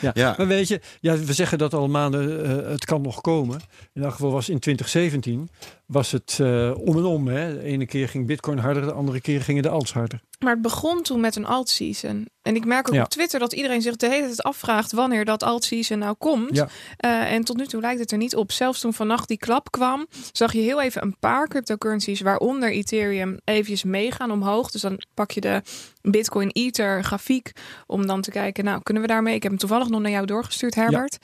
Ja. 0.00 0.10
Ja. 0.14 0.34
Maar 0.36 0.46
weet 0.46 0.68
je, 0.68 0.80
ja, 1.00 1.16
we 1.16 1.32
zeggen 1.32 1.58
dat 1.58 1.74
al 1.74 1.88
maanden, 1.88 2.44
eh, 2.44 2.70
het 2.70 2.84
kan 2.84 3.02
nog 3.02 3.20
komen. 3.20 3.60
In 3.94 4.02
elk 4.02 4.12
geval 4.12 4.30
was 4.30 4.48
in 4.48 4.58
2017 4.58 5.48
was 5.86 6.12
het 6.12 6.38
eh, 6.40 6.72
om 6.78 6.96
en 6.96 7.04
om. 7.04 7.28
Hè. 7.28 7.54
De 7.54 7.62
ene 7.62 7.86
keer 7.86 8.08
ging 8.08 8.26
Bitcoin 8.26 8.58
harder, 8.58 8.82
de 8.82 8.92
andere 8.92 9.20
keer 9.20 9.40
gingen 9.40 9.62
de 9.62 9.68
alts 9.68 9.92
harder. 9.92 10.20
Maar 10.38 10.52
het 10.52 10.62
begon 10.62 11.02
toen 11.02 11.20
met 11.20 11.36
een 11.36 11.46
alt-season. 11.46 12.26
En 12.42 12.54
ik 12.56 12.64
merk 12.64 12.88
ook 12.88 12.94
Ja. 12.94 13.02
op 13.02 13.08
Twitter 13.08 13.38
dat 13.40 13.52
iedereen 13.52 13.82
zich 13.82 13.96
de 13.96 14.08
hele 14.08 14.26
tijd 14.26 14.42
afvraagt 14.42 14.92
wanneer 14.92 15.24
dat 15.24 15.42
alt-season 15.42 15.98
nou 15.98 16.14
komt. 16.18 16.56
Ja. 16.56 16.68
Eh, 16.96 17.32
en 17.32 17.44
tot 17.44 17.56
nu 17.56 17.66
toe 17.66 17.80
lijkt 17.80 18.00
het 18.00 18.12
er 18.12 18.18
niet 18.18 18.36
op. 18.36 18.52
Zelfs 18.52 18.80
toen 18.80 18.92
vannacht 18.94 19.28
die 19.28 19.38
klap 19.38 19.70
kwam, 19.70 20.06
zag 20.32 20.52
je 20.52 20.60
heel 20.60 20.82
even 20.82 21.02
een 21.02 21.16
paar 21.18 21.48
cryptocurrencies, 21.48 22.20
waaronder 22.20 22.70
Ethereum, 22.72 23.38
eventjes 23.44 23.84
meegaan 23.84 24.30
omhoog. 24.30 24.70
Dus 24.70 24.80
dan 24.80 25.02
pak 25.14 25.30
je 25.30 25.40
de 25.40 25.62
Bitcoin 26.02 26.50
Ether 26.52 27.04
grafiek 27.04 27.52
om 27.86 28.06
dan 28.06 28.20
te 28.20 28.30
kijken, 28.30 28.64
nou 28.64 28.82
kunnen 28.82 29.02
we 29.02 29.08
daarmee? 29.08 29.34
Ik 29.34 29.42
heb 29.42 29.50
hem 29.50 29.60
toevallig 29.60 29.88
nog 29.88 30.00
naar 30.00 30.10
jou 30.10 30.26
doorgestuurd, 30.26 30.74
Herbert. 30.80 31.18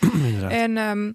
En 0.49 0.77
ehm, 0.77 1.13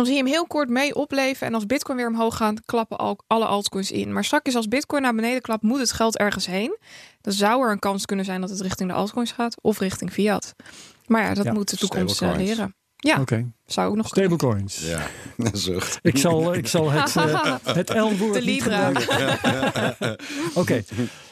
dan 0.00 0.08
zie 0.08 0.18
je 0.18 0.22
hem 0.22 0.32
heel 0.32 0.46
kort 0.46 0.68
mee 0.68 0.94
opleven. 0.94 1.46
En 1.46 1.54
als 1.54 1.66
Bitcoin 1.66 1.96
weer 1.96 2.08
omhoog 2.08 2.36
gaat, 2.36 2.60
klappen 2.64 2.98
al, 2.98 3.18
alle 3.26 3.44
altcoins 3.44 3.90
in. 3.90 4.12
Maar 4.12 4.24
straks 4.24 4.54
als 4.54 4.68
Bitcoin 4.68 5.02
naar 5.02 5.14
beneden 5.14 5.40
klapt, 5.42 5.62
moet 5.62 5.78
het 5.80 5.92
geld 5.92 6.18
ergens 6.18 6.46
heen. 6.46 6.78
Dan 7.20 7.32
zou 7.32 7.64
er 7.64 7.70
een 7.70 7.78
kans 7.78 8.04
kunnen 8.06 8.24
zijn 8.24 8.40
dat 8.40 8.50
het 8.50 8.60
richting 8.60 8.88
de 8.90 8.94
altcoins 8.96 9.32
gaat 9.32 9.56
of 9.60 9.78
richting 9.78 10.12
fiat. 10.12 10.54
Maar 11.06 11.22
ja, 11.22 11.34
dat 11.34 11.44
Ja, 11.44 11.52
moet 11.52 11.70
de 11.70 11.76
toekomst 11.76 12.08
eh, 12.10 12.14
stablecoins. 12.28 12.48
leren. 12.56 12.74
Ja, 12.96 13.20
Oké, 13.20 13.52
zou 13.66 13.88
ook 13.88 13.96
nog 13.96 14.06
stablecoins. 14.06 14.80
ja, 14.88 15.06
zucht. 15.52 15.98
Ik 16.02 16.18
zal, 16.18 16.54
ik 16.54 16.66
zal 16.66 16.90
het, 16.90 17.16
eh 17.16 17.54
het 17.64 17.88
L-woord 17.90 18.34
De 18.34 18.40
niet 18.40 18.44
Libra. 18.64 18.92
gebruiken. 18.94 20.16
Oké, 20.54 20.82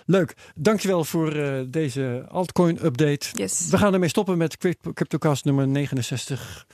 leuk. 0.06 0.34
Dankjewel 0.54 1.04
voor 1.04 1.32
eh, 1.32 1.60
deze 1.68 2.24
altcoin-update. 2.30 3.26
Yes. 3.32 3.66
We 3.70 3.78
gaan 3.78 3.92
ermee 3.92 4.08
stoppen 4.08 4.38
met 4.38 4.56
Crypt- 4.56 4.92
CryptoCast 4.94 5.44
nummer 5.44 5.68
69. 5.68 6.66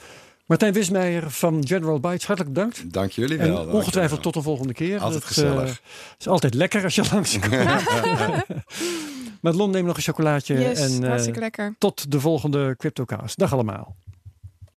Martijn 0.47 0.73
Wismeijer 0.73 1.31
van 1.31 1.67
General 1.67 2.01
Bytes, 2.01 2.27
hartelijk 2.27 2.55
bedankt. 2.55 2.93
Dank 2.93 3.11
jullie 3.11 3.39
En 3.39 3.49
wel. 3.49 3.57
dank 3.57 3.73
ongetwijfeld 3.73 4.23
tot 4.23 4.35
de 4.35 4.43
volgende 4.43 4.73
keer. 4.73 4.95
Altijd 5.01 5.13
Dat, 5.23 5.25
gezellig. 5.25 5.69
eh, 5.71 5.77
is 6.19 6.29
altijd 6.29 6.55
lekker 6.55 6.85
als 6.85 6.95
je 6.95 7.03
langskomt. 7.13 7.53
Madelon, 9.41 9.71
neem 9.71 9.85
nog 9.85 9.97
een 9.97 10.03
chocolaatje. 10.03 10.59
Yes, 10.59 10.81
en 10.97 11.03
eh, 11.03 11.09
hartstikke 11.09 11.41
lekker. 11.41 11.75
tot 11.79 12.11
de 12.11 12.21
volgende 12.21 12.75
CryptoCast. 12.79 13.39
Dag 13.39 13.53
allemaal. 13.53 13.97